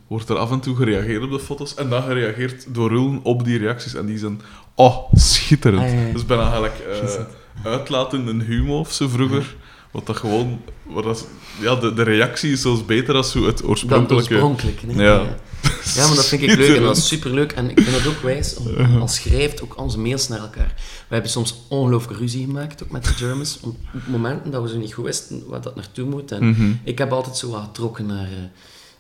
wordt 0.07 0.30
er 0.30 0.38
af 0.38 0.51
en 0.51 0.59
toe 0.59 0.76
gereageerd 0.76 1.24
op 1.24 1.32
de 1.32 1.39
foto's. 1.39 1.76
En 1.76 1.89
dan 1.89 2.03
gereageerd 2.03 2.65
door 2.74 2.89
Rullen 2.89 3.19
op 3.24 3.45
die 3.45 3.57
reacties. 3.57 3.93
En 3.93 4.05
die 4.05 4.17
zijn, 4.17 4.41
oh, 4.76 5.13
schitterend. 5.13 5.82
Ah, 5.82 5.93
ja, 5.93 6.01
ja. 6.01 6.13
Dus 6.13 6.26
bijna 6.26 6.43
eigenlijk 6.43 6.80
eh 6.80 7.24
uitlaten 7.63 8.28
in 8.28 8.41
humor 8.41 8.80
of 8.80 8.91
zo 8.91 9.07
vroeger. 9.07 9.55
Wat 9.91 10.05
dat 10.05 10.17
gewoon... 10.17 10.61
Wat 10.84 11.03
dat, 11.03 11.28
ja, 11.59 11.76
de, 11.76 11.93
de 11.93 12.03
reactie 12.03 12.51
is 12.51 12.61
zelfs 12.61 12.86
beter 12.86 13.15
als 13.15 13.32
zo 13.32 13.45
het 13.45 13.57
Dan 13.57 13.67
oorspronkelijke... 13.69 14.34
oorspronkelijk. 14.34 14.82
hè. 14.82 15.03
Ja. 15.03 15.13
Ja, 15.13 15.36
maar 16.07 16.16
dat 16.16 16.26
vind 16.26 16.41
ik 16.41 16.55
leuk 16.55 16.76
en 16.78 16.84
dat 16.84 16.97
is 16.97 17.07
superleuk. 17.07 17.51
En 17.51 17.70
ik 17.70 17.80
vind 17.82 17.95
het 17.97 18.07
ook 18.07 18.22
wijs 18.22 18.55
om 18.55 18.99
als 19.01 19.16
schrijft 19.16 19.62
ook 19.64 19.78
onze 19.78 19.99
mails 19.99 20.28
naar 20.28 20.39
elkaar. 20.39 20.74
We 21.07 21.14
hebben 21.14 21.32
soms 21.32 21.55
ongelooflijke 21.68 22.22
ruzie 22.24 22.45
gemaakt, 22.45 22.84
ook 22.84 22.91
met 22.91 23.03
de 23.03 23.09
Germans, 23.14 23.59
op 23.62 23.76
momenten 24.07 24.51
dat 24.51 24.62
we 24.64 24.70
zo 24.70 24.78
niet 24.78 24.93
goed 24.93 25.05
wisten 25.05 25.43
waar 25.47 25.62
dat 25.62 25.76
naartoe 25.76 26.05
moet. 26.09 26.32
En 26.32 26.49
Mhm. 26.49 26.72
ik 26.84 26.97
heb 26.97 27.12
altijd 27.12 27.38
zo 27.38 27.49
wat 27.49 27.62
getrokken 27.64 28.05
naar, 28.05 28.26
eh, 28.26 28.32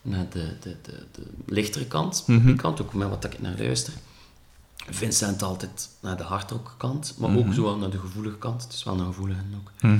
naar 0.01 0.25
de, 0.31 0.45
de, 0.61 0.75
de, 0.81 0.91
de 1.11 1.21
lichtere 1.53 1.85
kant, 1.85 2.23
Mhm. 2.27 2.45
die 2.45 2.55
kant, 2.55 2.81
ook 2.81 2.93
met 2.93 3.09
wat 3.09 3.23
ik 3.23 3.41
naar 3.41 3.55
luister. 3.57 3.93
Vincent 4.89 5.41
altijd 5.43 5.89
naar 6.01 6.17
de 6.17 6.23
hardrock 6.23 6.75
kant, 6.77 7.13
maar 7.17 7.29
Mhm. 7.29 7.39
ook 7.39 7.53
zo 7.53 7.63
wel 7.63 7.77
naar 7.77 7.89
de 7.89 7.99
gevoelige 7.99 8.37
kant. 8.37 8.63
Het 8.63 8.73
is 8.73 8.83
wel 8.83 8.99
een 8.99 9.05
gevoelige 9.05 9.39
ook. 9.57 9.71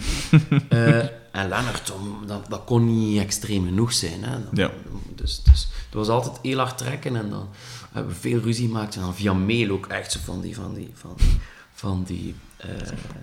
Eh, 0.70 0.98
en 1.32 1.48
Lennart, 1.48 1.94
dat, 2.28 2.46
dat 2.50 2.62
kon 2.66 2.86
niet 3.00 3.20
extreem 3.22 3.66
genoeg 3.66 3.94
zijn. 3.94 4.24
Hè. 4.24 4.38
Ja. 4.54 4.72
Dus, 5.16 5.42
dus 5.44 5.68
het 5.86 5.94
was 5.94 6.08
altijd 6.08 6.40
heel 6.42 6.58
hard 6.58 6.78
trekken 6.78 7.16
en 7.16 7.30
dan 7.30 7.50
hebben 7.92 8.14
we 8.14 8.20
veel 8.20 8.40
ruzie 8.40 8.68
gemaakt. 8.68 8.96
En 8.96 9.02
dan 9.02 9.16
via 9.16 9.34
mail 9.34 9.70
ook 9.72 9.86
echt 9.88 10.12
zo 10.12 10.20
van 10.24 10.42
die, 10.42 10.56
van 10.56 10.74
die, 10.74 10.92
van 10.94 11.14
die, 11.18 11.40
van 11.74 12.04
die 12.04 12.36
eh, 12.58 12.70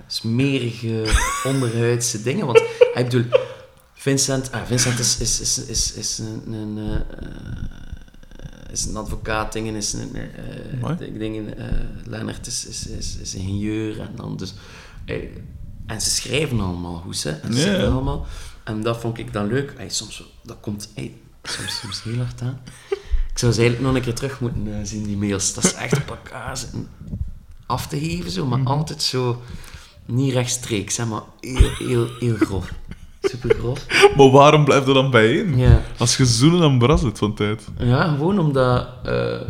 smerige, 0.07 1.15
onderhuidse 1.53 2.23
dingen. 2.23 2.47
Want 2.47 2.59
ik 2.95 3.05
bedoel, 3.09 3.25
Vincent, 3.95 4.53
ah, 4.53 4.65
Vincent 4.67 4.99
is, 4.99 5.19
is, 5.19 5.41
is, 5.41 5.59
is, 5.67 5.93
is 5.93 6.19
een... 6.19 6.53
een 6.53 6.79
eh, 6.79 7.27
is 8.71 8.85
een 8.85 8.97
advocaat, 8.97 9.53
dingen 9.53 9.75
is 9.75 9.93
een... 9.93 10.15
eh, 10.15 11.19
dingen, 11.19 11.59
eh, 11.59 11.65
Lennart 12.05 12.47
is, 12.47 12.67
is, 12.67 12.87
is, 12.87 13.17
is 13.17 13.35
een 13.35 13.41
ingenieur 13.41 14.01
en 14.01 14.13
dan 14.17 14.37
dus... 14.37 14.55
eh, 15.05 15.23
en 15.87 16.01
ze 16.01 16.11
schrijven 16.11 16.61
allemaal 16.61 16.97
goed, 16.97 17.23
hè. 17.23 17.31
En 17.31 17.55
ze 17.55 17.87
allemaal... 17.87 18.27
En 18.65 18.83
dat 18.83 19.01
vond 19.01 19.19
ik 19.19 19.33
dan 19.33 19.47
leuk. 19.47 19.75
Hey, 19.77 19.89
soms, 19.89 20.33
dat 20.43 20.57
komt 20.61 20.89
hey, 20.95 21.15
soms, 21.43 21.79
soms 21.79 22.03
heel 22.03 22.17
hard 22.17 22.43
aan. 22.43 22.61
Ik 23.33 23.39
zou 23.39 23.53
ze 23.53 23.61
eigenlijk 23.61 23.89
nog 23.89 23.97
een 23.97 24.05
keer 24.07 24.15
terug 24.15 24.41
moeten 24.41 24.87
zien, 24.87 25.05
die 25.05 25.17
mails. 25.17 25.55
Dat 25.55 25.65
is 25.65 25.75
echt 25.75 25.97
op 25.97 26.09
elkaar 26.09 26.57
zitten 26.57 26.89
af 27.67 27.87
te 27.87 27.99
geven, 27.99 28.31
zo, 28.31 28.47
maar 28.47 28.65
altijd 28.65 29.03
zo... 29.03 29.43
Niet 30.11 30.33
rechtstreeks, 30.33 30.97
hè, 30.97 31.07
maar 31.07 31.23
heel, 31.41 31.71
heel, 31.79 32.09
heel 32.19 32.37
grof. 32.37 32.73
Super 33.29 33.55
grof. 33.55 33.87
Maar 34.17 34.31
waarom 34.31 34.65
blijf 34.65 34.87
je 34.87 34.93
dan 34.93 35.11
bijeen? 35.11 35.57
Ja. 35.59 35.83
Als 35.99 36.17
je 36.17 36.27
zoenen 36.27 36.61
dan 36.61 36.79
bras 36.79 37.03
het 37.03 37.19
van 37.19 37.35
tijd. 37.35 37.67
Ja, 37.79 38.09
gewoon 38.09 38.39
omdat... 38.39 38.89
eh, 39.05 39.41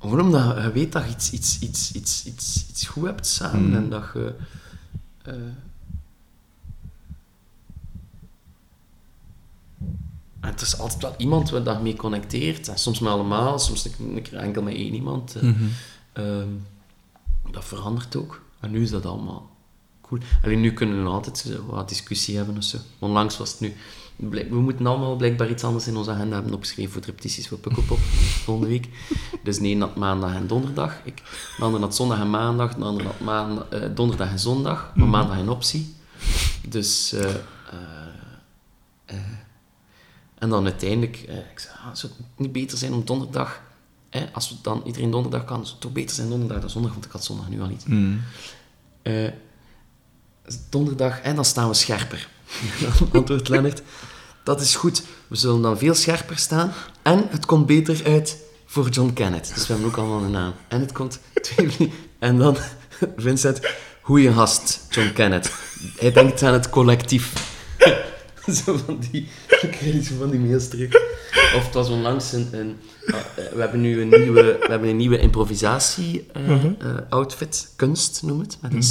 gewoon 0.00 0.20
omdat 0.20 0.56
je 0.62 0.70
weet 0.72 0.92
dat 0.92 1.04
je 1.04 1.10
iets, 1.10 1.30
iets, 1.30 1.60
iets, 1.60 1.92
iets, 1.92 2.24
iets, 2.26 2.66
iets 2.70 2.86
goed 2.86 3.04
hebt 3.06 3.26
samen 3.26 3.68
Mm. 3.68 3.74
en 3.76 3.88
dat 3.90 4.04
je... 4.14 4.34
eh, 5.22 5.34
er 10.40 10.62
is 10.62 10.78
altijd 10.78 11.02
wel 11.02 11.14
iemand 11.16 11.50
waar 11.50 11.62
dat 11.62 11.82
mee 11.82 11.96
connecteert. 11.96 12.68
En 12.68 12.78
soms 12.78 12.98
met 13.00 13.12
allemaal, 13.12 13.58
soms 13.58 13.84
een, 13.98 14.22
keer 14.22 14.34
enkel 14.38 14.62
met 14.62 14.74
één 14.74 14.94
iemand. 14.94 15.34
eh. 15.36 15.42
Mhm. 15.42 15.64
Ehm, 16.12 16.48
dat 17.50 17.64
verandert 17.64 18.16
ook. 18.16 18.42
En 18.60 18.70
nu 18.70 18.82
is 18.82 18.90
dat 18.90 19.06
allemaal 19.06 19.50
cool. 20.18 20.20
Alleen 20.44 20.60
nu 20.60 20.72
kunnen 20.72 21.02
we 21.02 21.08
altijd 21.10 21.58
wat 21.66 21.88
discussie 21.88 22.36
hebben 22.36 22.56
of 22.56 22.62
zo. 22.64 22.78
Onlangs 22.98 23.36
was 23.38 23.50
het 23.50 23.60
nu... 23.60 23.74
We 24.50 24.60
moeten 24.60 24.86
allemaal 24.86 25.16
blijkbaar 25.16 25.50
iets 25.50 25.64
anders 25.64 25.86
in 25.86 25.96
onze 25.96 26.10
agenda 26.10 26.34
hebben 26.34 26.54
opgeschreven 26.54 26.92
voor 26.92 27.00
de 27.00 27.06
repetities 27.06 27.48
voor 27.48 27.58
Pukkelpop 27.58 27.98
volgende 28.44 28.68
week. 28.70 28.88
Dus 29.42 29.58
de 29.58 29.76
had 29.78 29.96
maandag 29.96 30.34
en 30.34 30.46
donderdag. 30.46 31.00
Ik, 31.04 31.22
de 31.56 31.64
ander 31.64 31.80
had 31.80 31.96
zondag 31.96 32.20
en 32.20 32.30
maandag. 32.30 32.74
De 32.74 32.84
ander 32.84 33.04
had 33.06 33.20
maandag, 33.20 33.68
eh, 33.68 33.88
donderdag 33.94 34.30
en 34.30 34.38
zondag. 34.38 34.92
Maar 34.94 35.06
maandag 35.08 35.38
een 35.38 35.48
optie. 35.48 35.94
Dus... 36.68 37.12
eh, 37.12 37.30
eh, 37.30 37.34
eh, 39.04 39.16
en 40.38 40.48
dan 40.48 40.64
uiteindelijk... 40.64 41.16
eh, 41.28 41.36
ik 41.36 41.58
zei, 41.58 41.74
ah, 41.74 41.94
zou 41.94 42.12
het 42.16 42.26
niet 42.36 42.52
beter 42.52 42.78
zijn 42.78 42.92
om 42.92 43.04
donderdag... 43.04 43.60
Als 44.32 44.48
we 44.48 44.54
dan 44.62 44.82
iedereen 44.84 45.10
donderdag 45.10 45.44
kan, 45.44 45.56
zou 45.60 45.70
het 45.70 45.80
toch 45.80 45.92
beter 45.92 46.14
zijn 46.14 46.28
donderdag 46.28 46.60
dan 46.60 46.70
zondag, 46.70 46.92
want 46.92 47.04
ik 47.04 47.10
had 47.12 47.24
zondag 47.24 47.48
nu 47.48 47.60
al 47.60 47.68
niet. 47.68 47.86
Mhm. 47.88 48.16
Eh, 50.50 50.56
donderdag, 50.68 51.20
en 51.20 51.34
dan 51.34 51.44
staan 51.44 51.68
we 51.68 51.74
scherper. 51.74 52.28
Dan 52.80 52.92
antwoordt 53.12 53.48
Lennart, 53.48 53.82
dat 54.44 54.60
is 54.60 54.76
goed. 54.76 55.02
We 55.28 55.36
zullen 55.36 55.62
dan 55.62 55.78
veel 55.78 55.94
scherper 55.94 56.38
staan. 56.38 56.72
En 57.02 57.26
het 57.30 57.46
komt 57.46 57.66
beter 57.66 58.00
uit 58.04 58.36
voor 58.66 58.88
John 58.88 59.12
Kenneth. 59.12 59.50
Dus 59.54 59.66
we 59.66 59.72
hebben 59.72 59.90
ook 59.90 59.96
allemaal 59.96 60.22
een 60.22 60.30
naam. 60.30 60.52
En 60.68 60.80
het 60.80 60.92
komt... 60.92 61.20
twee- 61.40 61.92
En 62.18 62.38
dan 62.38 62.56
Vincent, 63.16 63.60
goeie 64.02 64.32
gast, 64.32 64.86
John 64.90 65.12
Kenneth. 65.12 65.52
Hij 65.98 66.12
denkt 66.12 66.42
aan 66.42 66.52
het 66.52 66.70
collectief. 66.70 67.32
zo 68.64 68.76
van 68.86 68.98
die... 69.10 69.28
Ik 69.60 69.70
krijg 69.70 70.04
zo 70.06 70.14
van 70.18 70.30
die 70.30 70.40
mails 70.40 70.68
terug. 70.68 70.94
Of 71.56 71.64
het 71.64 71.74
was 71.74 71.88
onlangs 71.88 72.32
een... 72.32 72.48
een 72.52 72.76
ah, 73.06 73.14
eh, 73.20 73.24
we 73.52 73.60
hebben 73.60 73.80
nu 73.80 74.00
een 74.00 74.08
nieuwe, 74.08 74.42
we 74.42 74.66
hebben 74.70 74.88
een 74.88 74.96
nieuwe 74.96 75.18
improvisatie-outfit. 75.18 77.72
kunst 77.76 78.22
noemen 78.22 78.44
het, 78.46 78.58
met 78.60 78.72
een 78.72 78.80
C. 78.80 78.84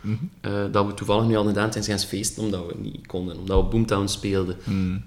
Mhm. 0.00 0.14
Eh, 0.40 0.64
dat 0.72 0.86
we 0.86 0.94
toevallig 0.94 1.26
nu 1.26 1.36
al 1.36 1.44
gedaan 1.46 1.72
zijn 1.72 1.84
gaan 1.84 1.98
feesten, 1.98 2.42
omdat 2.42 2.66
we 2.66 2.74
niet 2.78 3.06
konden. 3.06 3.38
Omdat 3.38 3.62
we 3.64 3.68
Boomtown 3.68 4.06
speelden. 4.06 4.56
Mhm. 4.64 4.98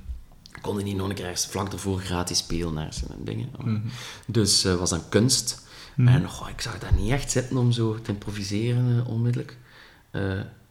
Konden 0.62 0.84
niet 0.84 0.96
nog 0.96 1.10
een 1.10 1.16
keer 1.16 1.26
ergens 1.26 1.46
vlak 1.48 1.74
ervoor 1.74 2.00
gratis 2.00 2.38
spelen 2.38 2.74
naar 2.74 2.94
zijn 2.94 3.10
dingen. 3.24 3.50
Mhm. 3.64 3.80
Dus 4.28 4.64
eh 4.66 4.76
was 4.76 4.90
dan 4.90 5.10
kunst. 5.10 5.70
En 5.96 6.30
goh, 6.30 6.50
ik 6.50 6.62
zag 6.62 6.80
dat 6.80 6.92
niet 7.00 7.12
echt 7.12 7.32
zitten 7.32 7.58
om 7.58 7.72
zo 7.72 8.02
te 8.02 8.12
improviseren 8.12 9.00
eh, 9.00 9.08
onmiddellijk. 9.10 9.58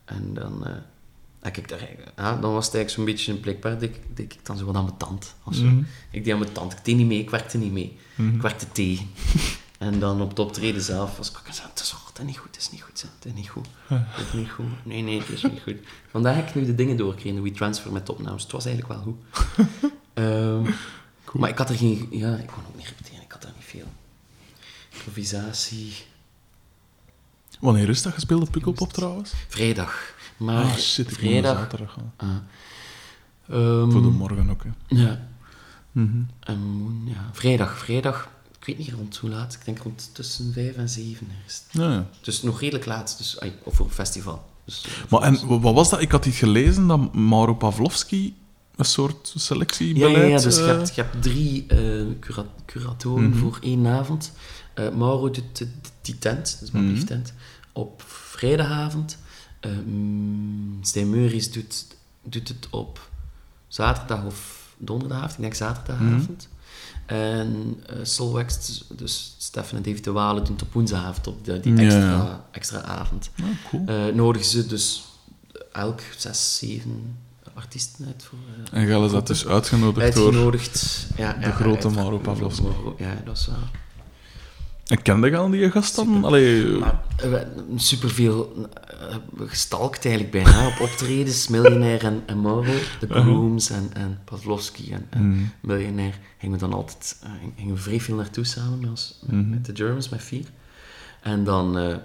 En 0.04 0.34
dan... 0.34 0.64
ik 1.52 1.68
daar, 1.68 1.88
ja, 2.16 2.36
dan 2.36 2.52
was 2.52 2.66
het 2.66 2.74
eigenlijk 2.74 2.90
zo'n 2.90 3.04
beetje 3.04 3.32
een 3.32 3.40
blijkbaar 3.40 3.78
deed, 3.78 3.96
ik- 4.16 4.38
dan 4.46 4.56
zo 4.58 4.64
wat 4.64 4.74
aan 4.74 4.84
mijn 4.84 4.96
tand. 4.96 5.34
Of 5.44 5.54
zo. 5.54 5.64
Mhm. 5.64 5.82
Ik 6.10 6.24
deed 6.24 6.32
aan 6.32 6.38
mijn 6.38 6.52
tand. 6.52 6.72
Ik 6.72 6.84
deed 6.84 6.96
niet 6.96 7.06
mee, 7.06 7.18
ik 7.20 7.30
werkte 7.30 7.58
niet 7.58 7.72
mee. 7.72 7.98
Ik 8.34 8.42
werkte 8.42 8.66
tegen. 8.72 9.06
En 9.78 9.98
dan 9.98 10.20
op 10.22 10.28
het 10.28 10.38
optreden 10.38 10.82
zelf 10.82 11.16
was 11.16 11.30
ik 11.30 11.36
ook 11.38 11.54
zo, 11.54 11.62
oh, 11.62 12.06
het 12.06 12.09
is 12.20 12.26
niet 12.26 12.36
goed, 12.38 12.46
het 12.54 12.56
is 12.60 12.70
niet 12.70 12.80
goed, 12.82 13.02
het 13.02 13.24
is 13.24 13.32
niet 13.32 13.48
goed. 13.48 13.66
Het 13.88 14.26
is 14.26 14.32
niet 14.32 14.50
goed. 14.50 14.66
Nee, 14.84 15.02
nee, 15.02 15.18
het 15.18 15.28
is 15.28 15.42
niet 15.42 15.60
goed. 15.62 15.76
Vandaag 16.10 16.36
heb 16.36 16.48
ik 16.48 16.54
nu 16.54 16.64
de 16.64 16.74
dingen 16.74 16.96
doorgekregen, 16.96 17.34
de 17.42 17.42
WeTransfer 17.50 17.92
met 17.92 18.08
opnames. 18.08 18.42
Het 18.42 18.52
was 18.52 18.64
eigenlijk 18.66 18.94
wel 18.94 19.02
goed. 19.02 19.46
Ehm, 20.14 20.70
Maar 21.32 21.48
ik 21.48 21.58
had 21.58 21.68
er 21.68 21.76
geen... 21.76 22.06
Ja, 22.10 22.36
ik 22.36 22.46
kon 22.46 22.62
ook 22.68 22.76
niet 22.76 22.86
repeteren, 22.88 23.22
ik 23.22 23.32
had 23.32 23.42
daar 23.42 23.52
niet 23.56 23.64
veel. 23.64 23.86
Improvisatie... 24.92 25.92
Wanneer 27.60 27.88
is 27.88 28.02
dat 28.02 28.12
gespeeld, 28.12 28.42
op 28.42 28.50
Pukkelpop 28.50 28.92
trouwens? 28.92 29.32
Vrijdag. 29.48 30.14
Maar 30.36 30.64
Ah, 30.64 30.74
shit, 30.76 31.10
ik 31.10 31.14
vrijdag... 31.18 31.58
zaterdag. 31.58 31.96
Ah. 32.16 32.28
Ehm, 33.48 33.90
Voor 33.90 34.02
de 34.02 34.08
morgen 34.08 34.50
ook, 34.50 34.62
hè. 34.64 34.70
Ja. 34.86 35.28
En 36.40 36.58
moen, 36.58 37.02
ja. 37.06 37.28
Vrijdag, 37.32 37.78
vrijdag. 37.78 38.28
Ik 38.60 38.66
weet 38.66 38.78
niet 38.78 38.90
rond 38.92 39.16
hoe 39.16 39.30
laat. 39.30 39.54
Ik 39.54 39.64
denk 39.64 39.78
rond 39.78 40.10
tussen 40.12 40.52
vijf 40.52 40.76
en 40.76 40.88
zeven. 40.88 41.26
Ja, 41.70 41.92
ja. 41.92 42.06
Dus 42.20 42.42
nog 42.42 42.60
redelijk 42.60 42.86
laat. 42.86 43.14
Dus, 43.18 43.38
of 43.64 43.74
voor 43.74 43.86
een 43.86 43.92
festival. 43.92 44.48
Dus, 44.64 44.84
Maar 45.08 45.22
en 45.22 45.46
wa- 45.46 45.58
wat 45.58 45.74
was 45.74 45.90
dat? 45.90 46.00
Ik 46.00 46.10
had 46.10 46.26
iets 46.26 46.38
gelezen 46.38 46.86
dat 46.86 47.14
Mauro 47.14 47.54
Pavlovski 47.54 48.36
een 48.76 48.84
soort 48.84 49.30
ja, 49.34 49.40
selectiebeleid... 49.40 50.14
ja, 50.16 50.22
ja, 50.22 50.40
dus 50.40 50.56
je 50.56 50.60
eh, 50.62 50.66
hebt, 50.66 50.94
je 50.94 51.02
hebt 51.02 51.22
drie 51.22 51.66
eh, 51.66 52.06
cura- 52.20 52.46
curatoren 52.66 53.28
Mhm. 53.28 53.38
voor 53.38 53.58
één 53.62 53.86
avond. 53.86 54.32
Eh, 54.74 54.88
Mauro 54.90 55.30
doet 55.30 55.56
de- 55.56 55.64
de- 55.64 55.88
die 56.02 56.18
tent, 56.18 56.56
dus 56.60 56.70
mijn 56.70 56.84
Mhm. 56.84 56.92
brieftent, 56.92 57.32
op 57.72 58.02
vrijdagavond. 58.06 59.18
Mm, 59.86 60.78
Stijn 60.82 61.10
Meuris 61.10 61.52
doet, 61.52 61.86
doet 62.22 62.48
het 62.48 62.66
op 62.70 63.10
zaterdag 63.68 64.24
of 64.24 64.68
donderdagavond, 64.78 65.32
ik 65.34 65.40
denk 65.40 65.54
zaterdagavond. 65.54 66.48
En 67.10 67.82
eh 67.86 67.96
Solwax, 68.02 68.84
dus 68.88 69.34
Stefan 69.38 69.76
en 69.76 69.82
David 69.82 70.04
de 70.04 70.12
Walen, 70.12 70.44
doen 70.44 70.52
het 70.52 70.62
op 70.62 70.72
woensdagavond, 70.72 71.26
op 71.26 71.44
de, 71.44 71.60
die 71.60 71.76
extra, 71.78 72.00
ja. 72.00 72.44
extra 72.50 72.82
avond. 72.82 73.30
Ja, 73.34 73.44
cool. 73.68 73.86
Eh 73.86 74.14
nodigen 74.14 74.48
ze 74.48 74.66
dus 74.66 75.04
elk 75.72 76.00
zes, 76.16 76.58
zeven 76.58 77.16
artiesten 77.54 78.06
uit 78.06 78.24
voor... 78.24 78.38
eh, 78.72 78.80
en 78.80 78.86
Gelle 78.86 79.06
is 79.06 79.12
dat 79.12 79.26
dus 79.26 79.46
uitgenodigd 79.46 80.14
door... 80.14 80.24
Uitgenodigd. 80.24 81.06
Ja, 81.16 81.32
de 81.32 81.40
ja, 81.40 81.50
grote 81.50 81.88
Pavlovski. 82.22 82.66
Ja, 82.98 83.16
dat 83.24 83.36
is 83.36 83.46
wel... 83.46 83.56
En 84.90 85.02
kende 85.02 85.30
je 85.30 85.36
al 85.36 85.50
die 85.50 85.70
gast 85.70 85.96
dan? 85.96 86.24
Allee, 86.24 86.64
Maar 86.64 87.02
eh, 87.16 87.32
superveel 87.76 88.68
eh, 88.86 89.16
gestalkt 89.46 90.04
eigenlijk 90.04 90.34
bijna 90.44 90.66
op 90.66 90.80
optredens. 90.80 91.48
Miljonair 91.48 92.04
en, 92.04 92.22
en 92.26 92.40
Mauro, 92.40 92.72
de 93.00 93.06
Grooms 93.08 93.70
en, 93.70 93.90
en 93.92 94.18
Pavlovski 94.24 94.92
en, 94.92 95.06
en. 95.10 95.52
Miljonair 95.60 96.18
gingen 96.38 96.54
we 96.58 96.60
dan 96.66 96.72
altijd 96.72 97.18
eh, 97.22 97.30
gingen 97.56 97.74
we 97.74 97.80
vrij 97.80 98.00
veel 98.00 98.16
naartoe 98.16 98.44
samen 98.44 98.78
met, 98.80 98.88
ons, 98.90 99.18
Mhm. 99.26 99.50
met 99.50 99.64
de 99.66 99.76
Germans, 99.76 100.08
met 100.08 100.22
vier. 100.22 100.44
En 101.20 101.44
dan 101.44 101.98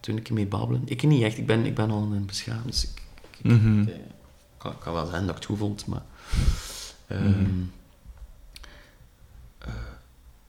toen 0.00 0.16
ik 0.16 0.30
mee 0.30 0.46
babbelen. 0.46 0.82
Ik 0.84 1.02
niet 1.02 1.22
echt, 1.22 1.38
ik 1.38 1.46
ben, 1.46 1.66
ik 1.66 1.74
ben 1.74 1.90
al 1.90 2.02
een 2.12 2.26
beschaamd, 2.26 2.64
dus 2.66 2.84
ik, 2.84 3.02
ik, 3.42 3.50
ik, 3.50 3.88
eh, 3.88 3.94
kan, 4.58 4.78
kan 4.78 4.92
wel 4.92 5.06
zijn 5.06 5.20
dat 5.20 5.30
ik 5.30 5.36
het 5.36 5.44
goed 5.44 5.58
vond, 5.58 5.86
maar... 5.86 6.02
ehm. 7.06 7.44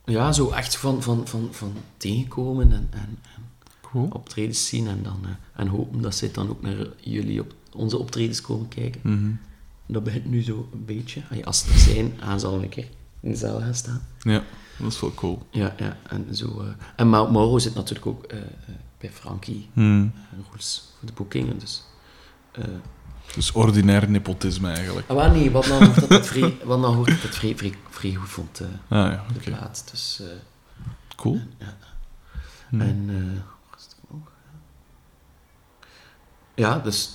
Ja, 0.06 0.32
zo 0.32 0.50
echt 0.50 0.76
van, 0.78 1.04
van, 1.04 1.28
van, 1.28 1.48
van 1.52 1.74
tegenkomen 1.98 2.72
en, 2.72 2.88
en, 2.92 3.18
en 3.36 3.44
Cool. 3.82 4.08
optredens 4.14 4.68
zien 4.68 4.88
en, 4.88 5.04
dan, 5.04 5.20
eh, 5.24 5.30
en 5.62 5.68
hopen 5.68 6.02
dat 6.02 6.16
zij 6.16 6.32
dan 6.32 6.50
ook 6.50 6.62
naar 6.62 6.88
jullie 7.00 7.42
op 7.42 7.54
onze 7.74 7.98
optredens 7.98 8.42
komen 8.42 8.68
kijken. 8.68 9.02
Mhm. 9.04 9.32
Dat 9.88 10.04
begint 10.04 10.26
nu 10.26 10.44
zo 10.44 10.70
een 10.74 10.86
beetje. 10.86 11.22
Als 11.44 11.60
ze 11.60 11.72
er 11.72 11.78
zijn, 11.80 12.14
gaan 12.20 12.40
ze 12.40 12.48
al 12.48 12.62
een 12.64 12.70
keer 12.70 12.88
in 13.20 13.30
de 13.32 13.38
zaal 13.38 13.60
gaan 13.60 13.76
staan. 13.76 14.02
Ja, 14.20 14.44
dat 14.80 14.92
is 14.92 15.00
wel 15.00 15.14
cool. 15.14 15.48
Ja, 15.52 15.76
ja. 15.78 15.98
En, 16.10 16.36
zo, 16.36 16.60
eh, 16.62 16.68
en 16.96 17.10
Ma- 17.10 17.30
Mauro 17.30 17.58
zit 17.60 17.76
natuurlijk 17.76 18.06
ook 18.06 18.24
eh, 18.24 18.40
bij 18.98 19.12
Frankie 19.12 19.68
en 19.76 20.14
Roels 20.52 20.94
voor 21.00 21.08
de 21.08 21.14
boekingen. 21.14 21.60
Dus, 21.60 21.84
Dus 23.36 23.52
ordinair 23.52 24.10
nepotisme 24.10 24.72
eigenlijk. 24.72 25.10
ah, 25.10 25.16
maar 25.16 25.32
nee, 25.32 25.52
wat 25.52 25.68
nou 25.68 25.86
hoort 25.86 26.00
dat 26.00 26.10
het 26.10 26.28
vrij, 26.28 26.58
wat 26.64 26.80
nou 26.80 26.96
hoort 26.96 27.08
dat 27.10 27.22
het 27.22 27.36
vrij, 27.36 27.56
vrij, 27.58 27.74
vrij 27.90 28.14
goed 28.14 28.30
vond, 28.30 28.60
eh, 28.60 28.68
Ah 28.68 29.12
ja, 29.12 29.26
de 29.34 29.40
oké. 29.40 29.50
plaat. 29.52 29.84
Dus, 29.92 30.20
eh, 30.22 30.28
Cool. 31.16 31.40
ja. 31.58 31.78
Mhm. 32.70 32.82
En, 32.82 33.06
eh, 33.10 33.42
wat 33.72 33.80
is 33.80 33.88
nog? 34.10 34.20
Ja, 36.56 36.80
dus 36.80 37.10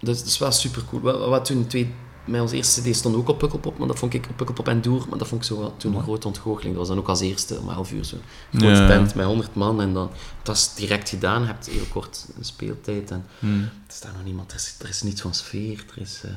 dat 0.00 0.14
is, 0.14 0.20
dat 0.20 0.28
is 0.30 0.38
wel 0.38 0.52
super 0.52 0.84
cool. 0.84 1.02
Wat, 1.02 1.28
wat 1.28 1.44
toen 1.44 1.66
twee, 1.66 1.94
met 2.24 2.40
ons 2.40 2.52
eerste 2.52 2.80
CD 2.90 2.96
stond 2.96 3.16
ook 3.16 3.28
op 3.28 3.38
Pukkelpop, 3.38 3.78
maar 3.78 3.86
dat 3.88 3.98
vond 3.98 4.14
ik 4.14 4.26
op 4.30 4.36
Pukkelpop 4.36 4.68
en 4.68 4.80
Doer, 4.80 5.06
maar 5.08 5.18
dat 5.18 5.28
vond 5.28 5.40
ik 5.40 5.46
zo 5.46 5.58
wel 5.58 5.76
toen 5.76 5.94
een 5.94 6.02
grote 6.02 6.26
ontgoocheling. 6.26 6.76
Dat 6.76 6.86
was 6.86 6.88
dan 6.88 6.98
ook 6.98 7.08
als 7.08 7.20
eerste 7.20 7.58
om 7.58 7.68
11 7.68 7.92
uur 7.92 8.04
zo. 8.04 8.16
Groot 8.52 8.76
Ja. 8.76 8.86
band 8.86 9.14
met 9.14 9.26
100 9.26 9.54
man 9.54 9.80
en 9.80 9.92
dan, 9.92 10.10
dat 10.42 10.56
is 10.56 10.74
direct 10.74 11.08
gedaan. 11.08 11.40
Je 11.40 11.46
hebt 11.46 11.66
heel 11.66 11.84
kort 11.92 12.26
een 12.38 12.44
speeltijd 12.44 13.10
en 13.10 13.26
Mhm. 13.38 13.60
er 13.62 13.70
staat 13.88 14.12
nog 14.12 14.24
niemand, 14.24 14.50
er 14.50 14.56
is, 14.56 14.74
er 14.78 14.88
is 14.88 15.02
niets 15.02 15.20
van 15.20 15.34
sfeer. 15.34 15.84
Er 15.96 16.02
is, 16.02 16.20
eh, 16.24 16.30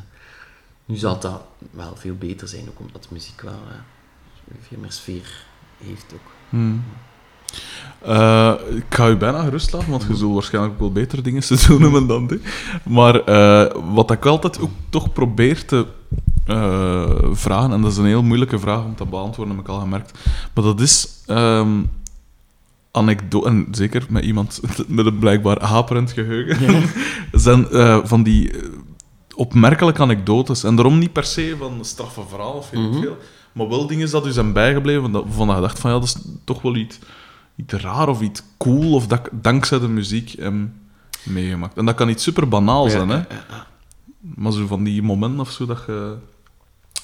nu 0.85 0.95
zal 0.95 1.19
dat 1.19 1.41
wel 1.71 1.95
veel 1.95 2.15
beter 2.15 2.47
zijn, 2.47 2.69
ook 2.69 2.79
omdat 2.79 3.01
de 3.03 3.09
muziek 3.11 3.41
wel 3.41 3.53
eh, 3.69 4.55
veel 4.67 4.77
meer 4.79 4.91
sfeer 4.91 5.45
heeft 5.83 6.05
ook. 6.13 6.31
Hmm. 6.49 6.83
Eh, 8.01 8.53
ik 8.75 8.85
ga 8.89 9.05
je 9.07 9.17
bijna 9.17 9.43
gerust 9.43 9.73
laten, 9.73 9.89
want 9.89 10.05
je 10.07 10.15
zult 10.15 10.33
waarschijnlijk 10.33 10.73
ook 10.73 10.79
wel 10.79 10.91
betere 10.91 11.21
dingen 11.21 11.41
te 11.41 11.65
doen 11.67 11.81
hebben 11.81 12.07
dan 12.07 12.27
dit. 12.27 12.41
Maar 12.83 13.15
eh, 13.23 13.71
wat 13.93 14.11
ik 14.11 14.25
altijd 14.25 14.59
ook 14.61 14.69
toch 14.89 15.13
probeer 15.13 15.65
te 15.65 15.85
eh, 16.45 17.03
vragen, 17.31 17.71
en 17.71 17.81
dat 17.81 17.91
is 17.91 17.97
een 17.97 18.05
heel 18.05 18.23
moeilijke 18.23 18.59
vraag 18.59 18.83
om 18.83 18.95
te 18.95 19.05
beantwoorden, 19.05 19.55
heb 19.55 19.63
ik 19.65 19.71
al 19.71 19.79
gemerkt, 19.79 20.19
maar 20.53 20.63
dat 20.63 20.79
is 20.81 21.07
ehm 21.25 21.69
anekdote, 22.91 23.47
en 23.47 23.67
zeker 23.71 24.05
met 24.09 24.23
iemand 24.25 24.61
met 24.87 25.05
een 25.05 25.19
blijkbaar 25.19 25.61
haperend 25.65 26.11
geheugen, 26.11 26.83
zijn 27.31 27.67
van 28.07 28.23
die 28.23 28.51
opmerkelijke 29.35 30.01
anekdotes. 30.01 30.63
En 30.63 30.75
daarom 30.75 30.97
niet 30.99 31.13
per 31.13 31.23
se 31.23 31.55
van 31.59 31.73
een 31.79 31.85
straffe 31.85 32.21
verhaal 32.29 32.53
of 32.53 32.71
ik 32.71 32.79
Mhm. 32.79 33.01
veel, 33.01 33.17
maar 33.53 33.69
wel 33.69 33.87
dingen 33.87 34.11
dat 34.11 34.27
u 34.27 34.31
zijn 34.31 34.53
bijgebleven, 34.53 35.11
dat- 35.11 35.23
waarvan 35.27 35.55
je 35.55 35.61
dacht 35.61 35.79
van 35.79 35.91
ja, 35.91 35.99
dat 35.99 36.05
is 36.07 36.15
toch 36.43 36.61
wel 36.61 36.75
iets, 36.75 36.99
iets 37.55 37.73
raar 37.73 38.09
of 38.09 38.21
iets 38.21 38.43
cool, 38.57 38.93
of 38.93 39.07
dat 39.07 39.19
ik 39.19 39.29
dankzij 39.31 39.79
de 39.79 39.87
muziek 39.87 40.29
hem 40.39 40.73
meegemaakt. 41.23 41.77
En 41.77 41.85
dat 41.85 41.95
kan 41.95 42.09
iets 42.09 42.23
super 42.23 42.47
banaal 42.47 42.89
zijn, 42.89 43.09
hè. 43.09 43.21
Maar 44.19 44.51
zo 44.51 44.67
van 44.67 44.83
die 44.83 45.01
momenten 45.01 45.39
of 45.39 45.51
zo 45.51 45.65
dat 45.65 45.83
je... 45.87 46.15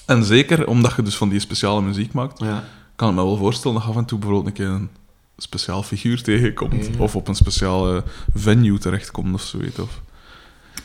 En 0.05 0.23
zeker 0.23 0.67
omdat 0.67 0.93
je 0.95 1.01
dus 1.01 1.17
van 1.17 1.29
die 1.29 1.39
speciale 1.39 1.81
muziek 1.81 2.13
maakt, 2.13 2.39
Ja. 2.39 2.63
kan 2.95 3.09
ik 3.09 3.15
me 3.15 3.23
wel 3.23 3.37
voorstellen 3.37 3.77
dat 3.77 3.85
je 3.85 3.91
af 3.91 3.97
en 3.97 4.05
toe 4.05 4.19
bijvoorbeeld 4.19 4.47
een 4.47 4.65
keer 4.65 4.73
een 4.75 4.89
speciaal 5.37 5.83
figuur 5.83 6.23
tegenkomt. 6.23 6.89
Of 6.97 7.15
op 7.15 7.27
een 7.27 7.35
speciale 7.35 8.03
venue 8.35 8.77
terechtkomt 8.77 9.33
of 9.33 9.41
zoiets. 9.41 9.79
Of, 9.79 10.01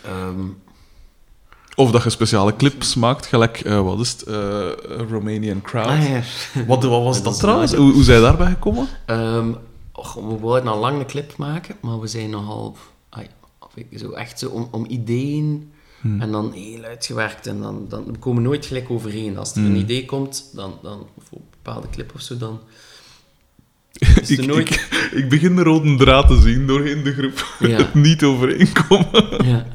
Ehm, 0.05 0.41
of 1.77 1.91
dat 1.91 2.03
je 2.03 2.11
speciale 2.11 2.57
clips 2.57 2.95
maakt, 2.95 3.27
gelijk, 3.27 3.61
eh, 3.61 3.81
wat 3.83 4.01
is 4.01 4.11
het, 4.11 4.23
eh, 4.23 4.67
Romanian 5.09 5.63
Crowd. 5.63 5.87
ah, 5.87 6.09
ja. 6.09 6.23
Wat, 6.67 6.85
wat 6.85 7.03
was 7.03 7.23
Dat 7.29 7.39
trouwens? 7.39 7.75
Hoe, 7.75 7.93
hoe 7.93 8.03
zijn 8.05 8.21
daarbij 8.21 8.49
gekomen? 8.51 8.89
Ehm, 9.07 9.53
och, 9.93 10.15
we 10.15 10.39
wouden 10.41 10.69
al 10.73 10.79
lang 10.79 10.99
een 10.99 11.07
clip 11.07 11.37
maken, 11.37 11.77
maar 11.81 12.01
we 12.01 12.07
zijn 12.07 12.31
nogal... 12.31 12.77
ik- 13.75 13.99
zo 13.99 14.11
echt 14.11 14.39
zo 14.39 14.49
om, 14.49 14.69
om 14.71 14.85
ideeën 14.89 15.71
Hmm. 16.01 16.21
en 16.21 16.31
dan 16.33 16.53
heel 16.53 16.83
uitgewerkt. 16.83 17.47
En 17.47 17.61
dan, 17.61 17.87
dan 17.89 18.05
we 18.13 18.19
komen 18.19 18.43
nooit 18.43 18.67
gelijk 18.67 18.91
overeen. 18.91 19.39
Als 19.39 19.51
er 19.53 19.59
een 19.59 19.65
Hmm. 19.65 19.75
idee 19.77 20.05
komt, 20.05 20.51
dan, 20.55 20.79
dan 20.83 21.07
voor 21.19 21.39
een 21.39 21.45
bepaalde 21.63 21.87
clip 21.91 22.13
of 22.15 22.21
zo, 22.21 22.37
dan... 22.37 22.61
Is 24.21 24.31
Ik, 24.31 24.39
er 24.39 24.47
nooit... 24.47 24.71
ik, 24.71 25.11
ik 25.15 25.29
begin 25.29 25.57
de 25.57 25.63
rode 25.63 25.97
draad 25.97 26.29
te 26.29 26.41
zien 26.41 26.67
doorheen 26.67 27.03
de 27.05 27.13
groep. 27.13 27.57
Ja. 27.59 27.91
Niet 28.09 28.23
overeenkomen. 28.25 29.47
Ja. 29.47 29.67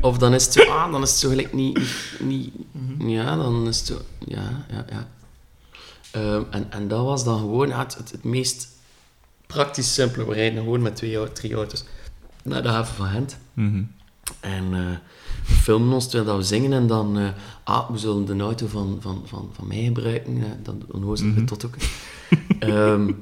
Of 0.00 0.18
dan 0.18 0.34
is 0.34 0.44
het 0.44 0.52
zo, 0.52 0.62
ah, 0.62 0.92
dan 0.92 1.02
is 1.02 1.10
het 1.10 1.18
zo 1.18 1.28
gelijk 1.28 1.52
niet, 1.52 1.80
niet, 2.20 2.52
Mhm. 2.72 3.08
ja, 3.08 3.36
dan 3.36 3.68
is 3.68 3.78
het 3.78 3.86
zo, 3.86 3.98
ja, 4.18 4.64
ja, 4.70 4.84
ja. 4.90 5.08
Ehm, 6.10 6.42
en, 6.50 6.66
en 6.72 6.88
dat 6.88 7.04
was 7.04 7.24
dan 7.24 7.38
gewoon 7.38 7.70
het, 7.70 7.96
het, 7.96 8.10
het 8.10 8.24
meest 8.24 8.68
praktisch 9.46 9.94
simpele. 9.94 10.26
We 10.26 10.34
rijden 10.34 10.62
gewoon 10.62 10.82
met 10.82 10.96
twee, 10.96 11.32
drie 11.32 11.54
auto's 11.54 11.84
naar 12.44 12.62
de 12.62 12.68
haven 12.68 12.94
van 12.94 13.08
Gent. 13.08 13.36
Mhm. 13.52 13.82
En 14.40 14.64
eh, 14.74 14.96
we 15.46 15.52
filmen 15.54 15.92
ons 15.92 16.04
terwijl 16.08 16.24
dat 16.26 16.36
we 16.36 16.42
zingen 16.42 16.72
en 16.72 16.86
dan, 16.86 17.18
eh, 17.18 17.28
ah, 17.64 17.90
we 17.90 17.98
zullen 17.98 18.24
de 18.24 18.38
auto 18.44 18.66
van, 18.66 18.98
van, 19.00 19.22
van, 19.24 19.50
van 19.52 19.66
mij 19.66 19.82
gebruiken. 19.84 20.36
eh, 20.42 20.44
dan 20.62 20.82
onnozelen 20.90 21.34
we 21.34 21.40
Mhm. 21.40 21.48
tot 21.48 21.64
ook. 21.66 21.74
Ehm, 22.58 23.12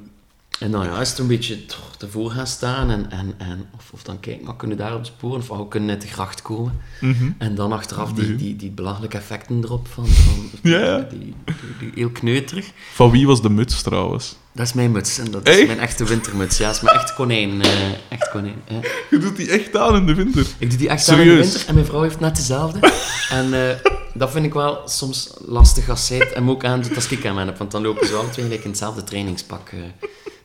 en 0.61 0.71
dan 0.71 0.85
ja, 0.85 1.01
is 1.01 1.11
het 1.11 1.19
een 1.19 1.27
beetje 1.27 1.67
toch, 1.67 1.95
ervoor 1.99 2.31
gaan 2.31 2.47
staan 2.47 2.91
en, 2.91 3.11
en, 3.11 3.35
en 3.39 3.67
of, 3.77 3.91
of 3.93 4.03
dan 4.03 4.21
kijken, 4.21 4.45
maar 4.45 4.57
kunnen 4.57 4.77
we 4.77 4.83
daar 4.83 4.95
op 4.95 5.05
sporen 5.05 5.39
of 5.39 5.49
we 5.49 5.69
kunnen 5.69 5.89
net 5.89 6.03
de 6.03 6.09
gracht 6.09 6.43
komen. 6.43 6.73
Mhm. 7.01 7.31
En 7.39 7.55
dan 7.55 7.73
achteraf 7.73 8.13
die, 8.13 8.27
Nee. 8.27 8.37
die, 8.37 8.57
die 8.57 8.71
belachelijke 8.71 9.17
effecten 9.17 9.65
erop 9.65 9.89
van, 9.89 10.07
van. 10.07 10.51
Die, 10.63 11.07
die, 11.19 11.35
die 11.79 11.91
heel 11.95 12.11
kneuterig. 12.11 12.71
Van 12.93 13.11
wie 13.11 13.27
was 13.27 13.43
de 13.43 13.51
muts 13.51 13.83
trouwens? 13.83 14.37
Dat 14.53 14.67
is 14.67 14.73
mijn 14.73 14.93
muts 14.93 15.19
en 15.19 15.31
dat 15.31 15.49
is 15.49 15.57
Echt? 15.57 15.67
mijn 15.67 15.79
echte 15.79 16.05
wintermuts. 16.05 16.59
Ja, 16.59 16.67
dat 16.67 16.75
is 16.77 16.81
mijn 16.83 16.97
echt 16.97 17.15
konijn. 17.15 17.63
eh, 17.63 17.91
echt 18.09 18.31
konijn. 18.31 18.63
Ja. 18.69 18.81
Je 19.11 19.19
doet 19.19 19.37
die 19.37 19.51
echt 19.51 19.77
aan 19.77 19.95
in 19.97 20.07
de 20.07 20.15
winter. 20.15 20.47
Ik 20.59 20.69
doe 20.71 20.79
die 20.79 20.89
echt 20.89 21.09
aan 21.09 21.19
in 21.21 21.29
de 21.29 21.35
winter 21.35 21.65
en 21.67 21.75
mijn 21.75 21.87
vrouw 21.87 22.03
heeft 22.03 22.21
net 22.21 22.37
dezelfde. 22.37 22.93
en 23.31 23.69
eh, 23.71 23.77
dat 24.15 24.31
vind 24.31 24.45
ik 24.47 24.53
wel 24.55 24.81
soms 24.89 25.31
lastig 25.47 25.89
als 25.89 26.07
zij 26.07 26.19
het 26.19 26.35
hem 26.35 26.51
ook 26.51 26.65
aandoet 26.65 26.95
als 26.95 27.09
ik 27.09 27.27
aan 27.27 27.37
heb, 27.39 27.59
want 27.59 27.71
dan 27.71 27.83
lopen 27.83 28.07
ze 28.07 28.15
alle 28.15 28.29
twee 28.31 28.45
gelijk 28.45 28.63
in 28.65 28.71
hetzelfde 28.71 29.05
trainingspak. 29.05 29.69
eh. 29.69 29.79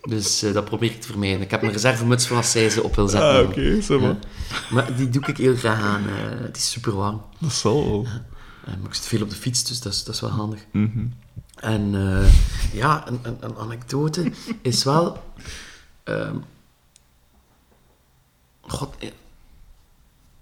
dus 0.01 0.39
dat 0.39 0.65
probeer 0.65 0.91
ik 0.91 1.01
te 1.01 1.07
vermijden. 1.07 1.41
Ik 1.41 1.51
heb 1.51 1.63
een 1.63 1.71
reservemuts 1.71 2.27
voor 2.27 2.37
als 2.37 2.51
zij 2.51 2.69
ze 2.69 2.83
op 2.83 2.95
wil 2.95 3.07
zetten. 3.07 3.29
Ah, 3.39 3.43
oké, 3.49 3.81
zo 3.81 3.99
maar. 3.99 4.15
Maar 4.69 4.95
die 4.95 5.09
doe 5.09 5.23
ik 5.25 5.37
heel 5.37 5.55
graag 5.55 5.81
aan. 5.81 6.03
het 6.41 6.57
is 6.57 6.71
super 6.71 6.95
warm. 6.95 7.21
Dat 7.39 7.53
zal 7.53 7.89
wel. 7.89 8.07
Maar 8.65 8.87
ik 8.89 8.93
zit 8.93 9.05
veel 9.05 9.21
op 9.21 9.29
de 9.29 9.35
fiets, 9.35 9.63
dus 9.63 9.79
dat 9.81 9.93
is, 9.93 10.03
dat 10.03 10.15
is 10.15 10.21
wel 10.21 10.29
handig. 10.29 10.59
Mhm. 10.71 11.05
En 11.63 11.95
eh, 11.95 12.33
ja, 12.73 13.07
een, 13.07 13.19
een, 13.23 13.37
een 13.39 13.57
anekdote 13.57 14.31
is 14.61 14.83
wel. 14.83 15.23
ehm, 16.03 16.35
God. 18.61 18.95
eh, 18.99 19.09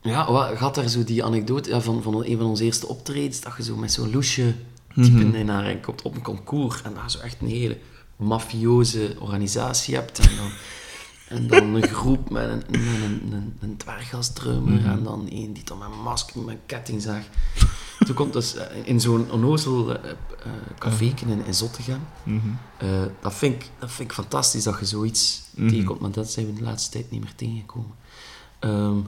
Ja, 0.01 0.31
wat, 0.31 0.57
gaat 0.57 0.75
daar 0.75 0.87
zo 0.87 1.03
die 1.03 1.23
anekdote 1.23 1.69
ja, 1.69 1.81
van, 1.81 2.01
van 2.03 2.25
een 2.25 2.37
van 2.37 2.45
onze 2.45 2.63
eerste 2.63 2.87
optredens, 2.87 3.41
dat 3.41 3.53
je 3.57 3.63
zo 3.63 3.75
met 3.75 3.91
zo'n 3.91 4.11
loesje 4.11 4.55
type 4.93 5.37
in 5.37 5.49
haar 5.49 5.77
komt 5.77 6.01
op 6.01 6.15
een 6.15 6.21
concours 6.21 6.81
en 6.81 6.93
daar 6.93 7.11
zo 7.11 7.19
echt 7.19 7.37
een 7.41 7.47
hele 7.47 7.77
mafioze 8.15 9.15
organisatie 9.19 9.95
hebt. 9.95 10.19
En 10.19 10.35
dan, 10.35 10.51
en 11.27 11.47
dan 11.47 11.75
een 11.75 11.83
groep 11.83 12.29
met 12.29 12.49
een, 12.49 12.63
met 12.69 13.01
een, 13.03 13.29
een, 13.33 13.57
een 13.61 13.77
Mhm. 14.79 14.89
en 14.89 15.03
dan 15.03 15.27
een 15.31 15.53
die 15.53 15.63
dan 15.63 15.77
met 15.77 15.87
een 15.87 16.01
masker 16.01 16.39
met 16.41 16.53
een 16.55 16.65
kettingzaag. 16.65 17.23
Toen 18.05 18.15
komt 18.15 18.33
dus 18.33 18.55
eh, 18.55 18.87
in 18.87 18.99
zo'n 19.01 19.31
onnozel 19.31 19.95
eh, 19.97 20.11
café 20.77 21.13
in, 21.25 21.45
in 21.45 21.53
Zottegem. 21.53 21.99
Mhm. 22.23 22.37
Eh, 22.77 23.03
dat, 23.21 23.33
vind 23.33 23.63
ik, 23.63 23.69
dat 23.79 23.91
vind 23.91 24.09
ik 24.09 24.15
fantastisch 24.15 24.63
dat 24.63 24.79
je 24.79 24.85
zoiets 24.85 25.41
Mhm. 25.55 25.67
tegenkomt, 25.69 25.99
maar 25.99 26.11
dat 26.11 26.31
zijn 26.31 26.45
we 26.45 26.53
de 26.53 26.61
laatste 26.63 26.91
tijd 26.91 27.11
niet 27.11 27.21
meer 27.23 27.35
tegengekomen. 27.35 27.95
Ehm, 28.59 28.99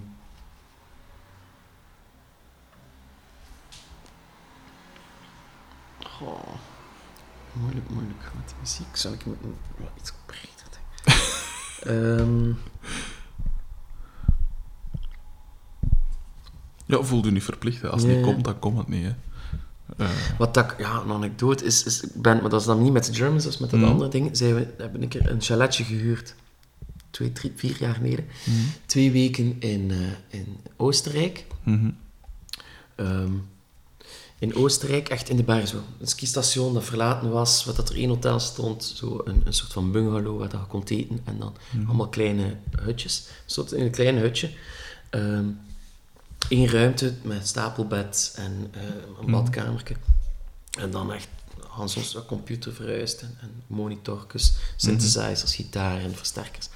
goh, 6.03 6.48
moeilijk, 7.53 7.90
moeilijk 7.90 8.32
met 8.36 8.49
de 8.49 8.56
muziek. 8.60 8.95
Zou 8.95 9.14
ik 9.14 9.26
moeten 9.26 9.56
iets 9.98 10.14
breder 10.26 10.65
denken. 10.70 11.22
Ehm, 11.84 12.52
Ja, 16.86 17.02
voel 17.04 17.26
je 17.26 17.32
niet 17.32 17.44
verplicht. 17.44 17.82
Hè. 17.82 17.90
Als 17.90 18.02
het 18.04 18.12
niet 18.16 18.26
komt, 18.26 18.44
dan 18.44 18.60
komt 18.60 18.78
het 18.78 18.88
niet. 18.88 19.04
Hè. 19.04 19.14
Eh, 19.98 20.10
Wat 20.38 20.54
dat, 20.54 20.72
ik- 20.72 20.80
ja, 20.80 21.02
een 21.02 21.12
anekdote 21.12 21.66
is, 21.66 21.84
is 21.84 22.02
ik 22.04 22.22
ben, 22.22 22.42
maar 22.42 22.50
dat 22.50 22.60
is 22.60 22.66
dan 22.68 22.84
niet 22.84 22.92
met 22.94 23.06
de 23.06 23.14
Germans, 23.14 23.44
dat 23.44 23.54
is 23.54 23.60
met 23.60 23.70
dat 23.70 23.80
Mhm. 23.80 23.90
andere 23.90 24.10
ding. 24.10 24.38
Zijn 24.38 24.56
we 24.56 24.68
hebben 24.78 25.02
een 25.02 25.08
keer 25.08 25.30
een 25.30 25.42
chaletje 25.42 25.84
gehuurd, 25.84 26.36
twee, 27.10 27.32
drie, 27.32 27.52
vier 27.56 27.76
jaar 27.80 27.94
geleden. 27.96 28.26
mhm. 28.46 28.58
Twee 28.86 29.12
weken 29.12 29.56
in, 29.60 29.92
eh, 29.92 30.40
in 30.40 30.58
Oostenrijk. 30.78 31.46
Mhm. 31.64 31.90
Ehm, 32.96 33.32
in 34.40 34.56
Oostenrijk, 34.56 35.10
echt 35.10 35.30
in 35.30 35.36
de 35.38 35.44
bergen, 35.44 35.68
zo. 35.68 35.78
Een 36.00 36.08
skistation 36.08 36.74
dat 36.74 36.84
verlaten 36.84 37.30
was, 37.30 37.66
wat 37.66 37.76
dat 37.76 37.90
er 37.90 37.96
één 37.96 38.10
hotel 38.10 38.40
stond, 38.40 38.84
zo 38.96 39.22
een, 39.26 39.42
een 39.46 39.54
soort 39.54 39.74
van 39.74 39.92
bungalow 39.92 40.40
waar 40.40 40.50
dat 40.50 40.60
je 40.60 40.68
kon 40.68 40.84
eten, 40.86 41.20
en 41.24 41.40
dan 41.40 41.56
allemaal 41.88 42.10
kleine 42.10 42.56
hutjes. 42.82 43.28
Zo 43.46 43.66
in 43.72 43.82
een 43.86 43.92
klein 43.92 44.18
hutje. 44.18 44.50
Ehm 45.10 45.46
Eén 46.49 46.68
ruimte 46.70 47.14
met 47.22 47.48
stapelbed 47.48 48.34
en 48.36 48.68
eh, 48.74 48.82
een 48.84 49.14
Mhm. 49.22 49.32
badkamertje. 49.32 49.95
En 50.80 50.91
dan 50.91 51.14
echt 51.14 51.28
Hans 51.68 52.18
computer 52.28 52.74
verhuisd 52.74 53.22
en, 53.22 53.38
en 53.41 53.64
monitorjes, 53.68 54.53
synthesizers, 54.76 55.56
gitaren, 55.56 56.15
versterkers. 56.15 56.68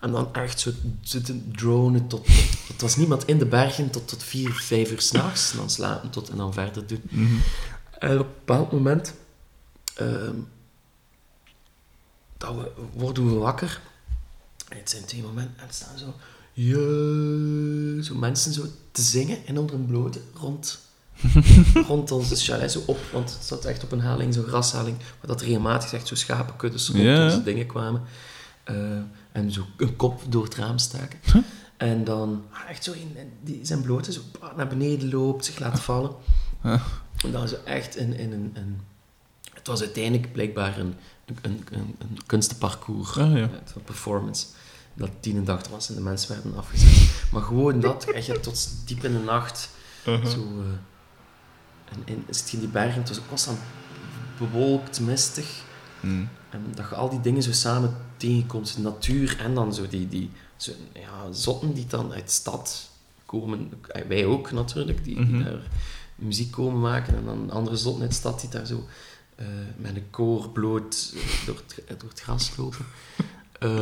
En 0.00 0.10
dan 0.12 0.34
echt 0.34 0.60
zo 0.60 0.70
zitten 1.02 1.52
dronen 1.56 2.06
tot, 2.06 2.24
tot... 2.24 2.34
Het 2.68 2.80
was 2.80 2.96
niemand 2.96 3.24
in 3.24 3.38
de 3.38 3.46
bergen 3.46 3.90
tot, 3.90 4.08
tot 4.08 4.22
vier, 4.22 4.52
vijf 4.52 4.90
uur 4.90 5.00
s'nachts. 5.00 5.50
En 5.52 5.56
dan 5.58 5.70
slapen 5.70 6.10
tot 6.10 6.28
en 6.28 6.36
dan 6.36 6.52
verder 6.52 6.86
doen. 6.86 7.02
Mhm. 7.10 7.36
En 7.98 8.18
op 8.18 8.26
een 8.26 8.32
bepaald 8.44 8.72
moment... 8.72 9.14
ehm, 9.94 10.34
dat 12.36 12.54
we, 12.54 12.72
worden 12.92 13.26
we 13.26 13.34
wakker. 13.34 13.80
En 14.68 14.76
het 14.78 14.90
zijn 14.90 15.04
twee 15.04 15.22
momenten. 15.22 15.62
En 15.68 15.74
staan 15.74 15.98
zo... 15.98 16.14
Ja, 16.58 18.02
zo 18.02 18.14
mensen 18.14 18.52
zo 18.52 18.62
te 18.92 19.02
zingen 19.02 19.38
in 19.46 19.58
onder 19.58 19.74
een 19.74 19.86
blote 19.86 20.20
rond, 20.34 20.78
rond 21.88 22.10
onze 22.10 22.36
chalet 22.36 22.72
zo 22.72 22.82
op, 22.86 22.98
want 23.12 23.32
het 23.34 23.44
zat 23.44 23.64
echt 23.64 23.84
op 23.84 23.92
een 23.92 24.00
haling, 24.00 24.34
zo'n 24.34 24.44
grashaling, 24.44 24.96
waar 24.98 25.26
dat 25.26 25.40
regelmatig 25.40 25.92
echt 25.92 26.06
zo 26.06 26.14
schapenkuddes 26.14 26.88
rond 26.88 27.02
Ja. 27.02 27.24
onze 27.24 27.42
dingen 27.42 27.66
kwamen. 27.66 28.02
Eh, 28.64 28.76
en 29.32 29.50
zo 29.52 29.64
een 29.76 29.96
kop 29.96 30.22
door 30.28 30.44
het 30.44 30.54
raam 30.54 30.78
staken. 30.78 31.18
En 31.76 32.04
dan 32.04 32.44
ah, 32.50 32.70
echt 32.70 32.84
zo 32.84 32.92
in, 32.92 33.16
in 33.16 33.32
die 33.42 33.60
zijn 33.62 33.82
blote 33.82 34.12
zo 34.12 34.20
naar 34.56 34.68
beneden 34.68 35.10
loopt, 35.10 35.44
zich 35.44 35.58
laat 35.58 35.80
vallen. 35.80 36.10
En 36.62 37.32
dan 37.32 37.48
zo 37.48 37.56
echt 37.64 37.96
in, 37.96 38.12
in 38.18 38.32
een, 38.32 38.50
een... 38.54 38.80
Het 39.54 39.66
was 39.66 39.80
uiteindelijk 39.80 40.32
blijkbaar 40.32 40.78
een, 40.78 40.94
een, 41.42 41.64
een, 41.70 41.94
een 41.98 42.18
kunstenparcours. 42.26 43.16
Ah, 43.16 43.36
ja. 43.36 43.50
Was 43.74 43.82
performance. 43.84 44.46
Dat 44.96 45.10
tien 45.20 45.36
en 45.36 45.44
dag 45.44 45.68
was 45.68 45.88
en 45.88 45.94
de 45.94 46.00
mensen 46.00 46.28
werden 46.34 46.56
afgezet. 46.56 47.12
Maar 47.32 47.42
gewoon 47.42 47.80
dat, 47.80 48.04
echt 48.10 48.26
ja, 48.26 48.38
tot 48.38 48.68
diep 48.84 49.04
in 49.04 49.12
de 49.12 49.18
nacht. 49.18 49.68
Uh-huh. 50.06 50.26
Zo, 50.26 50.38
eh, 50.38 51.92
en, 51.94 52.02
en 52.14 52.34
zit 52.34 52.48
je 52.50 52.54
in 52.56 52.62
die 52.62 52.68
bergen, 52.72 52.98
het 53.00 53.08
was 53.08 53.18
ook 53.18 53.28
constant 53.28 53.58
bewolkt, 54.38 55.00
mistig. 55.00 55.62
Mhm. 56.00 56.24
En 56.50 56.64
dat 56.74 56.88
je 56.88 56.94
al 56.94 57.08
die 57.10 57.20
dingen 57.20 57.42
zo 57.42 57.52
samen 57.52 57.96
tegenkomt, 58.16 58.74
de 58.76 58.82
natuur 58.82 59.36
en 59.40 59.54
dan 59.54 59.74
zo 59.74 59.88
die, 59.88 60.08
die 60.08 60.30
zo, 60.56 60.72
ja, 60.92 61.32
zotten 61.32 61.72
die 61.74 61.86
dan 61.86 62.12
uit 62.12 62.24
de 62.26 62.32
stad 62.32 62.90
komen. 63.26 63.72
Eh, 63.88 64.02
Wij 64.08 64.24
ook 64.26 64.50
natuurlijk, 64.52 65.04
die, 65.04 65.14
die 65.14 65.24
Mhm. 65.24 65.44
daar 65.44 65.62
muziek 66.14 66.50
komen 66.52 66.80
maken. 66.80 67.16
En 67.16 67.24
dan 67.24 67.50
andere 67.50 67.76
zotten 67.76 68.02
uit 68.02 68.10
de 68.10 68.16
stad 68.16 68.40
die 68.40 68.50
daar 68.50 68.66
zo 68.66 68.86
eh, 69.34 69.46
met 69.76 69.96
een 69.96 70.10
koor 70.10 70.48
bloot 70.50 71.12
door 71.46 71.56
het, 71.56 72.00
door 72.00 72.08
het 72.08 72.20
gras 72.20 72.52
lopen. 72.56 72.86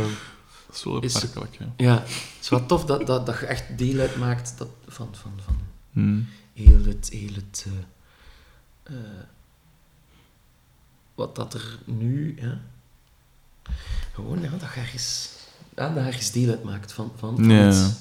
Dat 0.74 0.82
is 0.82 0.84
wel 0.84 0.94
opmerkelijk, 0.94 1.55
ja. 1.59 1.72
ja, 1.76 1.98
het 2.02 2.38
is 2.40 2.48
wel 2.48 2.66
tof 2.66 2.84
dat, 2.84 3.06
dat, 3.06 3.26
dat 3.26 3.38
je 3.38 3.46
echt 3.46 3.78
deel 3.78 4.01
uitmaakt 4.01 4.59
dat, 4.59 4.68
van, 4.88 5.14
van, 5.14 5.32
van 5.44 5.56
Mhm. 5.90 6.20
heel 6.55 6.84
het, 6.84 7.09
heel 7.12 7.34
het 7.34 7.66
eh, 8.82 8.94
eh, 8.96 9.22
wat 11.14 11.36
dat 11.36 11.55
er 11.55 11.78
nu, 11.84 12.36
ja, 12.40 12.60
gewoon 14.12 14.40
ja, 14.42 14.51
dat 14.51 14.60
je 14.74 14.80
ergens, 14.80 15.30
ja, 15.76 15.88
dat 15.88 15.94
je 16.02 16.09
ergens 16.09 16.30
deel 16.30 16.48
uitmaakt 16.51 16.92
van, 16.92 17.12
van, 17.16 17.36
van 17.36 17.48
Ja. 17.51 17.68
iets. 17.68 17.92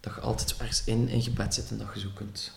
Dat 0.00 0.14
je 0.14 0.20
altijd 0.20 0.56
ergens 0.58 0.84
in, 0.84 1.08
in 1.08 1.22
je 1.22 1.30
bed 1.30 1.54
zit 1.54 1.70
en 1.70 1.78
dat 1.78 1.88
je 1.94 2.00
zo 2.00 2.08
kunt... 2.14 2.52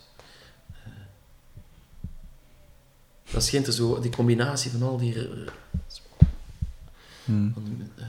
dat 3.30 3.44
schijnt 3.44 3.66
er 3.66 3.72
zo, 3.72 4.00
die 4.00 4.10
combinatie 4.10 4.70
van 4.70 4.82
al 4.82 4.96
die... 4.98 5.28
eh, 5.28 5.48
Hmm. 7.24 7.52
van, 7.52 7.90
eh, 7.96 8.04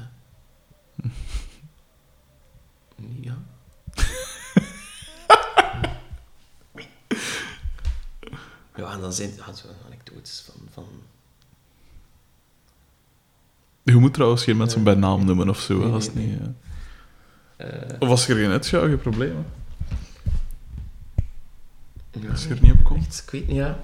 ja. 3.22 3.38
ja, 8.76 8.92
en 8.94 9.00
dan 9.02 9.14
zijn 9.14 9.30
ja, 9.36 9.54
zo 9.54 9.68
anekdotes 9.86 10.44
van... 10.46 10.68
van 10.74 10.86
Je 13.84 13.96
moet 13.96 14.14
trouwens 14.14 14.44
geen 14.44 14.58
mensen 14.58 14.84
bij 14.84 14.94
naam 14.96 15.26
noemen 15.26 15.50
of 15.50 15.60
zo, 15.60 15.80
hè, 15.80 15.86
Nee, 15.86 15.94
als 15.94 16.06
het 16.06 16.16
nee, 16.16 16.28
niet... 16.28 16.40
eh. 17.58 17.92
eh, 17.92 17.96
Of 18.00 18.10
als 18.10 18.26
je 18.26 18.34
er 18.34 18.40
geen 18.90 19.00
probleem. 19.00 19.36
hè. 19.36 19.44
ja, 22.20 22.30
Als 22.30 22.44
je 22.44 22.50
er 22.50 22.62
niet 22.62 22.74
op 22.74 22.84
komt. 22.84 23.06
echt, 23.06 23.22
ik 23.26 23.30
weet 23.30 23.48
niet, 23.48 23.56
ja. 23.56 23.80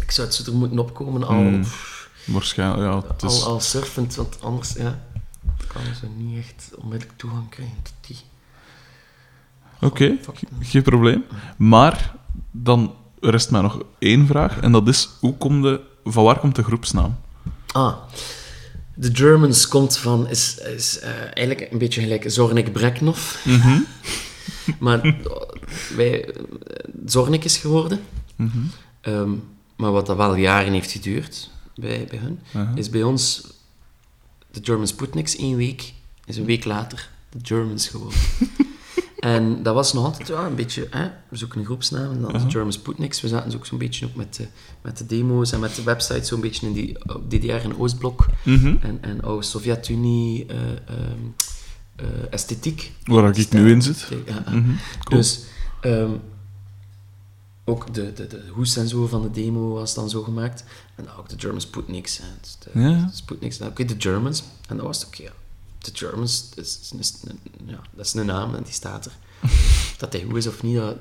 Ik 0.00 0.10
zou 0.10 0.26
het 0.26 0.36
zo 0.36 0.50
er 0.50 0.56
moeten 0.56 0.78
opkomen 0.78 1.22
al... 1.24 1.34
Hmm. 1.34 1.64
Waarschijnlijk, 2.26 2.82
ja. 2.82 3.08
Het 3.12 3.22
is... 3.22 3.42
Al, 3.42 3.48
al 3.52 3.60
surfend, 3.60 4.14
want 4.14 4.42
anders 4.42 4.72
ja, 4.72 5.00
kan 5.84 5.94
ze 5.94 6.06
niet 6.16 6.38
echt 6.38 6.70
onmiddellijk 6.78 7.18
toegang 7.18 7.48
krijgen 7.48 7.76
tot 7.82 7.94
die. 8.06 8.16
Oké, 9.80 10.18
geen 10.60 10.82
probleem. 10.82 11.24
Maar 11.56 12.14
dan 12.50 12.94
rest 13.20 13.50
mij 13.50 13.60
nog 13.60 13.82
één 13.98 14.26
vraag. 14.26 14.60
En 14.60 14.72
dat 14.72 14.88
is, 14.88 15.08
hoe 15.20 15.36
kom 15.36 15.62
de, 15.62 15.80
van 16.04 16.24
waar 16.24 16.38
komt 16.38 16.56
de 16.56 16.62
groepsnaam? 16.62 17.16
Ah, 17.72 17.96
de 18.94 19.10
Germans 19.12 19.68
komt 19.68 19.96
van, 19.96 20.28
is, 20.28 20.58
is 20.58 20.98
eh, 20.98 21.10
eigenlijk 21.20 21.72
een 21.72 21.78
beetje 21.78 22.00
gelijk 22.00 22.30
Zornik 22.30 22.72
Breknov. 22.72 23.44
Mhm. 23.44 23.78
Maar 24.78 25.16
wij, 25.96 26.24
eh, 26.24 26.44
Zornik 27.06 27.44
is 27.44 27.56
geworden. 27.56 28.00
Mhm. 28.36 28.58
Ehm, 29.00 29.30
maar 29.76 29.92
wat 29.92 30.06
dat 30.06 30.16
wel 30.16 30.34
jaren 30.34 30.72
heeft 30.72 30.90
geduurd 30.90 31.50
bij, 31.74 32.06
bij 32.10 32.18
hun, 32.18 32.40
is 32.74 32.90
bij 32.90 33.02
ons 33.02 33.42
de 34.56 34.64
German 34.64 34.86
Sputniks 34.86 35.36
één 35.36 35.56
week, 35.56 35.92
is 36.24 36.36
een 36.36 36.44
week 36.44 36.64
later 36.64 37.08
de 37.30 37.38
Germans 37.42 37.88
geworden. 37.88 38.18
en 39.18 39.62
dat 39.62 39.74
was 39.74 39.92
nog 39.92 40.04
altijd 40.04 40.28
ja, 40.28 40.46
een 40.46 40.54
beetje, 40.54 40.86
hè, 40.90 41.08
we 41.28 41.36
zoeken 41.36 41.58
een 41.58 41.64
groepsnaam 41.64 42.10
en 42.12 42.20
dan 42.20 42.34
Aha. 42.34 42.44
de 42.44 42.50
German 42.50 42.72
Sputniks. 42.72 43.20
We 43.20 43.28
zaten 43.28 43.54
ook 43.54 43.66
zo'n 43.66 43.78
beetje 43.78 44.06
ook 44.06 44.14
met 44.14 44.34
de, 44.34 44.46
met 44.82 44.98
de 44.98 45.06
demo's 45.06 45.52
en 45.52 45.60
met 45.60 45.74
de 45.74 45.82
website 45.82 46.24
zo'n 46.24 46.40
beetje 46.40 46.66
in 46.66 46.72
die 46.72 46.98
DDR 47.28 47.50
en 47.64 47.78
Oostblok 47.78 48.26
Mhm. 48.44 48.76
en, 48.80 48.98
en 49.00 49.20
oude 49.22 49.42
Sovjet-Unie 49.46 50.46
eh, 50.46 52.06
esthetiek. 52.30 52.92
Waar 53.04 53.38
ik 53.38 53.52
nu 53.52 53.70
in 53.70 53.82
zit. 53.82 54.08
Ja. 54.26 54.44
Mhm. 54.50 54.70
Cool. 55.04 55.20
Dus 55.20 55.40
ehm, 55.80 56.10
ook 57.68 57.94
de, 57.94 58.12
de, 58.12 58.26
de 58.26 58.42
hoes 58.54 58.76
en 58.76 58.88
zo 58.88 59.06
van 59.06 59.22
de 59.22 59.30
demo 59.30 59.68
was 59.72 59.94
dan 59.94 60.10
zo 60.10 60.22
gemaakt. 60.22 60.64
En 60.94 61.04
dan 61.04 61.16
ook 61.16 61.28
de 61.28 61.38
German 61.38 61.60
Sputniks. 61.60 62.18
Hè. 62.18 62.24
Dus 62.40 62.56
de, 62.58 62.80
Ja. 62.80 63.10
Sputniks, 63.14 63.58
nou, 63.58 63.70
oké, 63.70 63.84
de 63.84 63.94
Germans. 63.98 64.42
En 64.68 64.76
dan 64.76 64.86
was 64.86 64.98
het 64.98 65.06
oké, 65.06 65.22
ja. 65.22 65.32
De 65.78 65.90
Germans, 65.94 66.50
dat 66.54 66.64
is, 66.64 66.90
is 66.98 67.14
een, 67.24 67.38
ja, 67.66 67.80
dat 67.94 68.06
is 68.06 68.14
een 68.14 68.26
naam 68.26 68.54
en 68.54 68.62
die 68.62 68.72
staat 68.72 69.06
er. 69.06 69.12
dat 69.98 70.12
hij 70.12 70.22
goed 70.22 70.36
is 70.36 70.46
of 70.46 70.62
niet, 70.62 70.76
dat, 70.76 70.96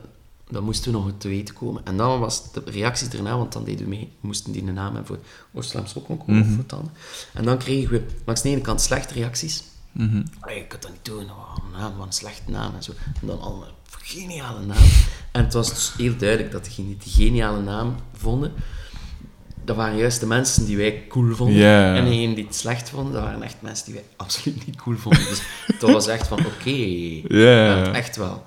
dat 0.50 0.62
moesten 0.64 0.92
we 0.92 0.98
nog 0.98 1.12
te 1.18 1.28
weten 1.28 1.56
komen. 1.56 1.86
En 1.86 1.98
dan 1.98 2.20
was 2.20 2.52
de 2.52 2.62
reactie 2.66 3.10
erna, 3.10 3.38
want 3.38 3.54
dan 3.54 3.64
deden 3.64 3.84
we 3.84 3.90
mee, 3.90 4.12
moesten 4.20 4.52
die 4.52 4.64
een 4.68 4.74
naam 4.74 4.96
hebben 4.96 5.06
voor 5.06 5.26
Oost-Vlaams 5.60 5.94
Rockconcours 5.94 6.40
Mhm. 6.40 6.50
of 6.60 6.66
voor 6.70 6.78
andere. 6.78 6.96
En 7.34 7.44
dan 7.46 7.58
kregen 7.58 7.90
we 7.92 8.06
langs 8.26 8.42
de 8.42 8.50
ene 8.50 8.62
kant 8.62 8.82
slechte 8.82 9.14
reacties. 9.14 9.64
Mhm. 9.92 10.24
Hey, 10.40 10.58
ik 10.58 10.68
kan 10.70 10.80
dat 10.82 10.92
niet 10.92 11.06
doen, 11.06 11.24
oh, 11.30 11.56
een 11.66 11.80
naam, 11.80 11.98
wat 11.98 12.06
een 12.08 12.14
slechte 12.14 12.52
naam 12.52 12.76
en 12.76 12.84
zo. 12.84 12.92
En 13.22 13.28
dan 13.28 13.40
allemaal 13.42 13.68
geniale 14.02 14.66
naam. 14.66 14.84
En 15.32 15.44
het 15.44 15.54
was 15.54 15.70
dus 15.70 15.94
heel 15.98 16.18
duidelijk 16.18 16.52
dat 16.52 16.66
die 16.76 16.98
die 17.04 17.12
geniale 17.12 17.62
naam 17.62 17.96
vonden, 18.18 18.54
dat 19.66 19.76
waren 19.76 19.98
juist 19.98 20.20
de 20.20 20.26
mensen 20.26 20.66
die 20.66 20.78
wij 20.78 21.06
cool 21.10 21.36
vonden. 21.36 21.66
En 21.96 22.06
degenen 22.06 22.36
die 22.36 22.46
het 22.46 22.56
slecht 22.56 22.90
vonden, 22.90 23.14
dat 23.14 23.24
waren 23.24 23.42
echt 23.42 23.56
mensen 23.60 23.86
die 23.86 23.94
wij 23.94 24.04
absoluut 24.16 24.66
niet 24.66 24.76
cool 24.76 24.98
vonden. 24.98 25.26
Dus 25.26 25.42
dat 25.80 25.92
was 25.92 26.08
echt 26.08 26.28
van, 26.28 26.40
oké, 26.40 26.64
we 26.64 27.24
Ja, 27.28 27.46
hebben 27.76 27.94
echt 27.94 28.16
wel, 28.16 28.46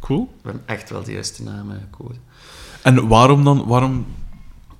cool. 0.00 0.28
we 0.42 0.48
hebben 0.50 0.62
echt 0.66 0.90
wel 0.90 1.02
de 1.02 1.12
juiste 1.12 1.42
naam 1.42 1.70
eh, 1.70 1.76
gekozen. 1.90 2.22
En 2.82 3.08
waarom 3.08 3.44
dan, 3.44 3.66
waarom, 3.66 4.06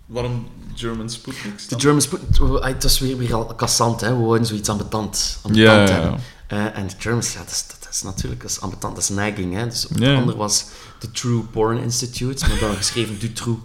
waarom 0.06 0.47
German 0.74 1.10
Sputniks 1.10 1.66
De? 1.66 1.80
German 1.80 2.01
Spoon, 2.02 2.20
het 2.62 2.82
was 2.82 2.98
weer, 2.98 3.16
weer 3.16 3.34
al 3.34 3.44
kassant, 3.47 4.01
hè. 4.01 4.16
we 4.16 4.22
wouden 4.22 4.47
zoiets 4.47 4.68
Ja, 4.68 5.74
ja, 5.74 5.82
ja. 5.82 5.90
hebben. 5.90 6.20
Eh, 6.47 6.78
en 6.78 6.86
de 6.86 6.94
Germans, 6.98 7.32
ja, 7.32 7.38
dat 7.38 7.86
is 7.97 8.02
natuurlijk 8.02 8.43
dat 8.43 8.51
is 8.51 8.60
ambetant, 8.60 8.94
dat 8.94 9.02
is 9.02 9.09
nagging. 9.09 9.55
Hè. 9.55 9.64
Dus 9.64 9.86
de 9.90 10.14
andere 10.14 10.36
was 10.36 10.66
de 10.98 11.10
True 11.10 11.40
Porn 11.40 11.78
Institute, 11.78 12.47
maar 12.48 12.59
dan 12.59 12.74
geschreven 12.77 13.18
Du 13.18 13.32
True 13.32 13.56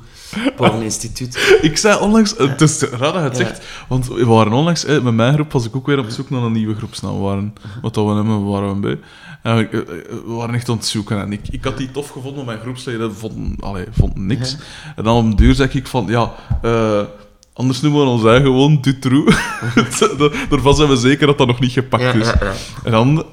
Porn 0.55 0.81
Institute. 0.89 1.59
Ik 1.61 1.77
zei 1.77 1.99
onlangs, 1.99 2.35
eh, 2.35 2.47
het 2.49 2.61
is 2.61 2.81
raar 2.81 2.99
dat 2.99 3.13
je 3.13 3.19
het 3.19 3.37
Ja. 3.37 3.45
zegt, 3.45 3.61
want 3.87 4.07
we 4.07 4.25
waren 4.25 4.53
onlangs, 4.53 4.85
eh, 4.85 5.01
met 5.01 5.13
mijn 5.13 5.33
groep 5.33 5.51
was 5.51 5.65
ik 5.65 5.75
ook 5.75 5.85
weer 5.85 5.99
op 5.99 6.09
zoek 6.09 6.29
naar 6.29 6.41
een 6.41 6.51
nieuwe 6.51 6.75
groepsnaam. 6.75 7.19
Waren, 7.19 7.53
wat 7.81 7.93
dat 7.93 8.05
we 8.05 8.13
hebben, 8.13 8.45
waren 8.45 8.73
we 8.73 8.79
bij. 8.79 8.99
En 9.43 9.55
we, 9.57 9.67
eh, 9.67 10.15
we 10.25 10.31
waren 10.31 10.55
echt 10.55 10.69
aan 10.69 10.75
het 10.75 10.85
zoeken 10.85 11.21
en 11.21 11.31
ik, 11.33 11.47
ik 11.49 11.63
had 11.63 11.77
die 11.77 11.91
tof 11.91 12.07
gevonden, 12.09 12.35
maar 12.35 12.45
mijn 12.45 12.59
groepsleden 12.59 13.15
vonden, 13.15 13.55
allee, 13.59 13.85
vonden 13.91 14.25
niks. 14.25 14.57
En 14.95 15.03
dan 15.03 15.31
op 15.31 15.37
duur 15.37 15.55
zeg 15.55 15.73
ik 15.73 15.87
van, 15.87 16.05
ja, 16.07 16.33
anders 17.53 17.81
noemen 17.81 18.01
we 18.01 18.07
ons 18.07 18.23
eigen 18.25 18.43
gewoon 18.45 18.77
Dutroux. 18.81 19.35
Daarvan 20.49 20.75
zijn 20.75 20.89
we 20.89 20.95
zeker 20.95 21.27
dat 21.27 21.37
dat 21.37 21.47
nog 21.47 21.59
niet 21.59 21.71
gepakt 21.71 22.03
is. 22.15 22.25
ja, 22.27 22.35
ja. 22.41 22.51
En 22.83 22.91
dan... 22.91 23.15
Het 23.17 23.25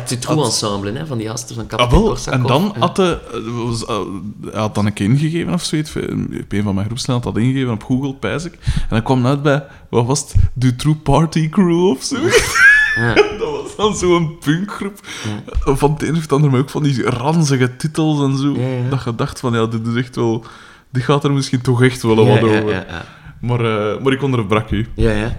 had- 0.00 0.08
Du 0.08 0.18
True 0.18 0.36
had- 0.36 0.44
Ensemble, 0.46 0.92
hè, 0.92 1.06
van 1.06 1.18
die 1.18 1.28
gasten 1.28 1.54
van 1.54 1.64
Ah, 1.64 1.70
Kapitein. 1.70 2.02
Korsakov. 2.02 2.40
En 2.40 2.46
dan 2.46 2.74
had 2.78 2.96
de, 2.96 3.18
eh, 3.32 3.94
eh, 3.96 4.00
hij 4.52 4.60
had 4.60 4.74
dan 4.74 4.86
een 4.86 4.92
keer 4.92 5.06
ingegeven 5.06 5.52
of 5.52 5.62
zoiets. 5.62 5.94
Een 5.94 6.62
van 6.62 6.74
mijn 6.74 6.86
groepsleden 6.86 7.22
had 7.22 7.34
dat 7.34 7.42
ingegeven 7.42 7.72
op 7.72 7.84
Google, 7.84 8.14
pijs 8.14 8.44
ik. 8.44 8.52
En 8.74 8.86
dan 8.88 9.02
kwam 9.02 9.26
uit 9.26 9.42
bij, 9.42 9.64
wat 9.90 10.06
was 10.06 10.20
het? 10.58 10.78
True 10.78 10.94
Party 10.94 11.48
Crew 11.48 11.84
of 11.88 12.02
zo. 12.02 12.16
Ja. 12.96 13.14
dat 13.14 13.38
was 13.62 13.76
dan 13.76 13.96
zo'n 13.96 14.38
punkgroep. 14.38 14.98
Van 15.64 15.92
het 15.92 16.02
een 16.02 16.14
of 16.16 16.20
het 16.22 16.32
ander, 16.32 16.50
maar 16.50 16.60
ook 16.60 16.70
van 16.70 16.82
die 16.82 17.02
ranzige 17.10 17.76
titels 17.76 18.20
en 18.30 18.36
zo. 18.38 18.56
Dat 18.90 19.04
je 19.04 19.14
dacht 19.14 19.40
van, 19.40 19.52
ja, 19.52 19.66
dit 19.66 19.86
is 19.86 19.94
echt 19.94 20.16
wel... 20.16 20.44
Dit 20.90 21.02
gaat 21.02 21.24
er 21.24 21.32
misschien 21.32 21.60
toch 21.60 21.82
echt 21.82 22.02
wel 22.02 22.16
wat 22.16 22.26
over. 22.42 22.86
Maar, 23.42 23.60
eh, 23.60 24.02
maar 24.02 24.12
ik 24.12 24.22
onderbrak 24.22 24.70
u. 24.70 24.88
Ja, 24.94 25.10
ja. 25.10 25.36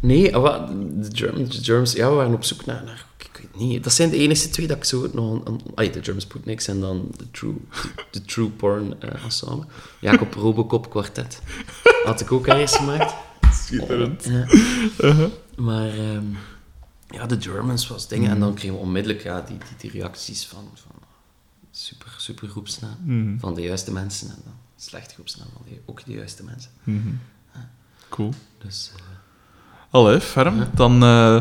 Nee, 0.00 0.36
ah, 0.36 0.42
wat, 0.42 0.68
de, 0.68 1.08
German, 1.12 1.44
de 1.44 1.62
Germans, 1.62 1.92
ja, 1.92 2.08
we 2.08 2.14
waren 2.14 2.34
op 2.34 2.44
zoek 2.44 2.64
naar, 2.64 2.82
naar 2.84 3.06
ik 3.18 3.38
weet 3.38 3.68
niet, 3.68 3.84
dat 3.84 3.92
zijn 3.92 4.10
de 4.10 4.16
enige 4.16 4.48
twee 4.48 4.66
dat 4.66 4.76
ik 4.76 4.84
zo 4.84 5.10
nog... 5.12 5.44
Een, 5.44 5.60
ah, 5.74 5.92
de 5.92 6.02
German 6.02 6.20
Sputniks 6.20 6.68
en 6.68 6.80
dan 6.80 7.10
de 7.16 7.30
True, 7.30 7.54
de, 7.82 8.04
de 8.10 8.22
true 8.22 8.48
Porn 8.48 9.00
eh, 9.00 9.24
Ensemble. 9.24 9.66
Jacob 10.00 10.34
Robocop 10.34 10.90
Quartet. 10.90 11.42
Had 12.04 12.20
ik 12.20 12.32
ook 12.32 12.46
ergens 12.46 12.76
gemaakt. 12.76 13.14
Schitterend. 13.52 14.24
Ja. 14.24 14.46
Uh-huh. 14.98 15.30
Maar 15.56 15.88
ehm, 15.88 16.24
ja, 17.08 17.26
de 17.26 17.40
Germans 17.40 17.88
was 17.88 18.08
dingen. 18.08 18.30
En 18.30 18.40
dan 18.40 18.54
kregen 18.54 18.76
we 18.76 18.82
onmiddellijk 18.82 19.22
ja, 19.22 19.40
die, 19.40 19.58
die, 19.58 19.90
die 19.90 20.00
reacties 20.00 20.46
van, 20.46 20.68
van 20.74 20.94
super, 21.70 22.14
super 22.16 22.48
groepsnaam. 22.48 22.96
Mhm. 23.04 23.38
Van 23.38 23.54
de 23.54 23.62
juiste 23.62 23.92
mensen. 23.92 24.28
En 24.28 24.38
dan 24.44 24.54
slechte 24.76 25.14
groepsnaam 25.14 25.48
van 25.52 25.76
ook 25.86 26.04
de 26.04 26.12
juiste 26.12 26.44
mensen. 26.44 26.70
Mhm. 26.84 27.08
Cool. 28.12 28.32
Dus 28.64 28.92
eh, 28.96 29.02
Allee, 29.90 30.20
ferm. 30.20 30.56
Ja. 30.56 30.70
Dan 30.74 31.02
eh, 31.02 31.40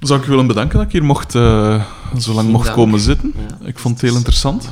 zou 0.00 0.20
ik 0.20 0.26
u 0.26 0.30
willen 0.30 0.46
bedanken 0.46 0.76
dat 0.76 0.86
ik 0.86 0.92
hier 0.92 1.04
mocht, 1.04 1.34
eh, 1.34 1.84
zo 2.18 2.32
lang 2.32 2.48
mocht 2.48 2.64
dank. 2.64 2.76
komen 2.76 3.00
zitten. 3.00 3.34
ja. 3.36 3.66
Ik 3.66 3.78
vond 3.78 3.94
het 4.00 4.10
heel 4.10 4.16
interessant. 4.16 4.68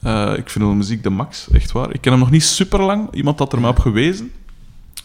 Ja. 0.00 0.36
Ik 0.36 0.50
vind 0.50 0.64
de 0.64 0.70
muziek 0.70 1.02
de 1.02 1.10
max, 1.10 1.46
echt 1.52 1.72
waar. 1.72 1.94
Ik 1.94 2.00
ken 2.00 2.10
hem 2.10 2.20
nog 2.20 2.30
niet 2.30 2.44
super 2.44 2.82
lang. 2.82 3.14
Iemand 3.14 3.38
had 3.38 3.52
er 3.52 3.60
mij 3.60 3.70
op 3.70 3.78
gewezen. 3.78 4.32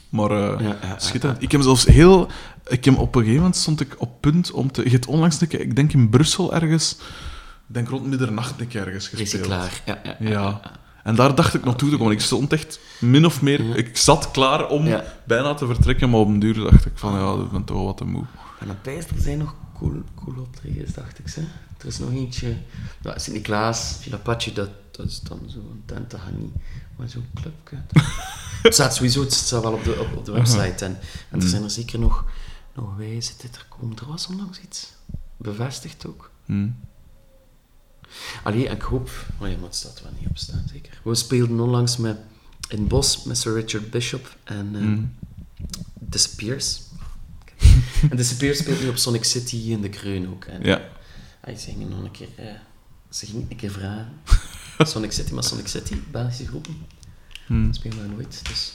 Maar 0.10 0.58
schitterend. 0.98 1.42
Ik 1.42 1.52
heb 1.52 1.62
zelfs 1.62 1.86
heel... 1.86 2.28
Ik 2.68 2.86
heb 2.86 2.98
op 2.98 3.16
een 3.16 3.22
gegeven 3.22 3.42
moment 3.42 3.56
stond 3.56 3.82
ik 3.82 3.96
op 3.98 4.22
punt 4.22 4.52
om 4.52 4.72
te... 4.72 4.84
Je 4.84 4.90
hebt 4.90 5.06
onlangs 5.06 5.42
een 5.42 5.48
keer, 5.48 5.60
ik 5.62 5.76
denk 5.76 5.94
in 5.94 6.10
Brussel 6.10 6.54
ergens... 6.54 6.96
Ik 7.68 7.74
denk 7.74 7.90
rond 7.90 8.08
middernacht 8.08 8.60
een 8.60 8.68
keer 8.68 8.86
ergens 8.86 9.08
gespeeld. 9.08 9.32
Recyclaar. 9.32 9.82
Ja, 9.86 10.00
ja, 10.04 10.30
ja. 10.30 10.62
En 11.04 11.16
daar 11.16 11.36
dacht 11.36 11.54
ik 11.54 11.64
naartoe 11.66 11.90
te 11.90 11.98
komen. 11.98 12.14
Ik 12.14 12.22
stond 12.22 12.54
echt 12.54 12.80
min 13.00 13.26
of 13.26 13.42
meer... 13.42 13.64
Ja. 13.64 13.76
Ik 13.76 13.98
zat 13.98 14.32
klaar 14.32 14.70
om 14.70 14.86
Ja. 14.86 15.04
bijna 15.26 15.54
te 15.54 15.66
vertrekken, 15.66 16.10
maar 16.10 16.20
op 16.20 16.28
een 16.28 16.40
duur 16.40 16.54
dacht 16.54 16.86
ik 16.86 16.92
van, 16.96 17.14
ja, 17.14 17.44
ik 17.44 17.52
ben 17.52 17.64
toch 17.64 17.84
wat 17.84 17.98
te 17.98 18.06
moe. 18.06 18.24
En 18.60 18.70
op 18.70 18.78
Pijs, 18.82 19.06
er 19.06 19.22
zijn 19.22 19.38
nog 19.38 19.56
cool, 19.78 20.02
cool 20.16 20.40
optredens, 20.40 20.94
dacht 20.94 21.20
ik. 21.20 21.28
Ze. 21.28 21.42
Er 21.78 21.88
is 21.88 22.00
nog 22.00 22.12
eentje... 22.12 22.58
Nou, 23.02 23.20
Sint-Niklaas, 23.20 23.98
Villa 24.00 24.18
Pace, 24.18 24.54
dat, 24.54 24.70
dat 24.92 25.06
is 25.06 25.20
dan 25.22 25.40
zo'n 25.48 25.82
tente 25.86 26.18
Hani. 26.18 26.52
Maar 26.96 27.10
zo'n 27.10 27.26
clubje. 27.34 27.78
het 28.64 28.74
staat 28.74 28.96
sowieso 28.96 29.22
het 29.22 29.34
staat 29.34 29.62
wel 29.62 29.74
op 29.74 29.84
de, 29.84 30.00
op, 30.00 30.18
op 30.18 30.26
de 30.26 30.32
website. 30.32 30.86
En, 30.86 31.00
en 31.30 31.42
er 31.42 31.48
zijn 31.48 31.64
er 31.64 31.70
zeker 31.70 32.00
nog, 32.00 32.26
nog 32.76 32.96
wijzen 32.98 33.36
dit 33.42 33.56
er 33.56 33.66
komt. 33.70 34.00
Er 34.00 34.08
was 34.08 34.28
onlangs 34.28 34.60
iets 34.62 34.94
bevestigd 35.38 36.08
ook. 36.08 36.32
Hm. 36.46 36.68
Allee, 38.44 38.64
ik 38.68 38.82
hoop... 38.82 39.10
Oh 39.40 39.48
ja, 39.48 39.56
maar 39.56 39.64
het 39.66 39.76
staat 39.76 40.02
wel 40.02 40.12
niet 40.20 40.30
op 40.30 40.38
staan, 40.38 40.64
zeker. 40.72 41.00
We 41.04 41.16
speelden 41.16 41.60
onlangs 41.60 41.98
met, 41.98 42.18
in 42.68 42.78
het 42.80 42.88
Bos 42.88 43.24
met 43.24 43.38
Sir 43.38 43.54
Richard 43.54 43.90
Bishop 43.92 44.38
en 44.44 44.70
eh 44.76 44.82
Hm. 44.82 45.02
Disappears. 46.00 46.82
en 48.10 48.18
Disappears 48.18 48.58
speelt 48.58 48.82
nu 48.82 48.88
op 48.90 48.98
Sonic 48.98 49.24
City 49.24 49.56
in 49.56 49.82
de 49.82 49.90
Kreun 49.90 50.30
ook. 50.30 50.46
En, 50.46 50.64
Ja. 50.64 50.82
ah, 51.42 51.56
ze 51.58 51.66
gingen 51.72 51.90
nog 51.90 52.04
een 52.04 52.12
keer... 52.12 52.28
eh, 52.36 52.46
ze 53.10 53.26
gingen 53.26 53.46
een 53.50 53.56
keer 53.58 53.72
vragen. 53.72 54.14
Sonic 54.92 55.12
City, 55.12 55.34
maar 55.34 55.44
Sonic 55.44 55.68
City, 55.68 55.96
Belgische 56.12 56.48
groepen, 56.48 56.76
Hm. 57.46 57.72
spelen 57.74 58.02
we 58.02 58.08
nooit. 58.08 58.46
Dus 58.48 58.74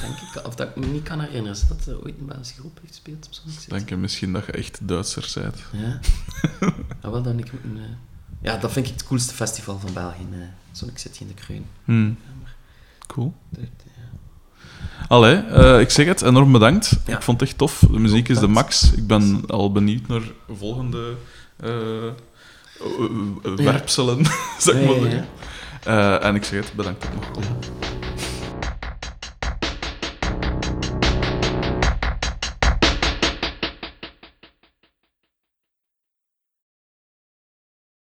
denk 0.00 0.16
ik. 0.18 0.46
Of 0.46 0.54
dat 0.54 0.68
ik 0.68 0.76
me 0.76 0.86
niet 0.86 1.02
kan 1.02 1.20
herinneren 1.20 1.68
dat 1.68 1.86
er 1.86 2.02
ooit 2.04 2.18
een 2.18 2.26
Belgische 2.26 2.54
groep 2.54 2.78
heeft 2.80 2.88
gespeeld 2.94 3.26
op 3.26 3.32
Sonic 3.34 3.54
City. 3.58 3.68
Denk 3.70 3.88
je 3.88 3.96
misschien 3.96 4.32
dat 4.32 4.46
je 4.46 4.52
echt 4.52 4.88
Duitser 4.88 5.30
bent? 5.34 5.56
Ja. 5.72 6.00
ja, 7.02 7.10
wel 7.10 7.22
dan 7.22 7.38
ik 7.38 7.52
moet 7.52 7.64
een, 7.64 7.76
eh, 7.78 7.82
Ja, 8.40 8.56
dat 8.56 8.72
vind 8.72 8.86
ik 8.86 8.92
het 8.92 9.04
coolste 9.04 9.34
festival 9.34 9.78
van 9.78 9.92
België. 9.92 10.26
eh 10.32 10.38
Sonic 10.72 10.98
City 10.98 11.22
in 11.22 11.28
de 11.28 11.34
Kreun. 11.34 11.66
Hmm. 11.84 12.18
Cool. 13.06 13.34
Allee, 15.08 15.36
eh, 15.36 15.80
ik 15.80 15.90
zeg 15.90 16.06
het, 16.06 16.22
enorm 16.22 16.52
bedankt. 16.52 16.98
Ja. 17.06 17.16
Ik 17.16 17.22
vond 17.22 17.40
het 17.40 17.48
echt 17.48 17.58
tof. 17.58 17.84
De 17.90 17.98
muziek 17.98 18.28
is 18.28 18.38
de 18.38 18.46
max. 18.46 18.92
Ik 18.92 19.06
ben 19.06 19.42
al 19.46 19.72
benieuwd 19.72 20.06
naar 20.08 20.22
volgende 20.52 21.14
eh, 21.56 22.10
werpselen, 23.56 24.24
zeg 24.58 24.74
maar 24.74 25.26
ja, 25.84 26.18
en 26.20 26.34
ik 26.34 26.44
zeg 26.44 26.64
het, 26.64 26.72
bedankt 26.74 27.04
ik 27.04 27.10
komen. 27.32 27.48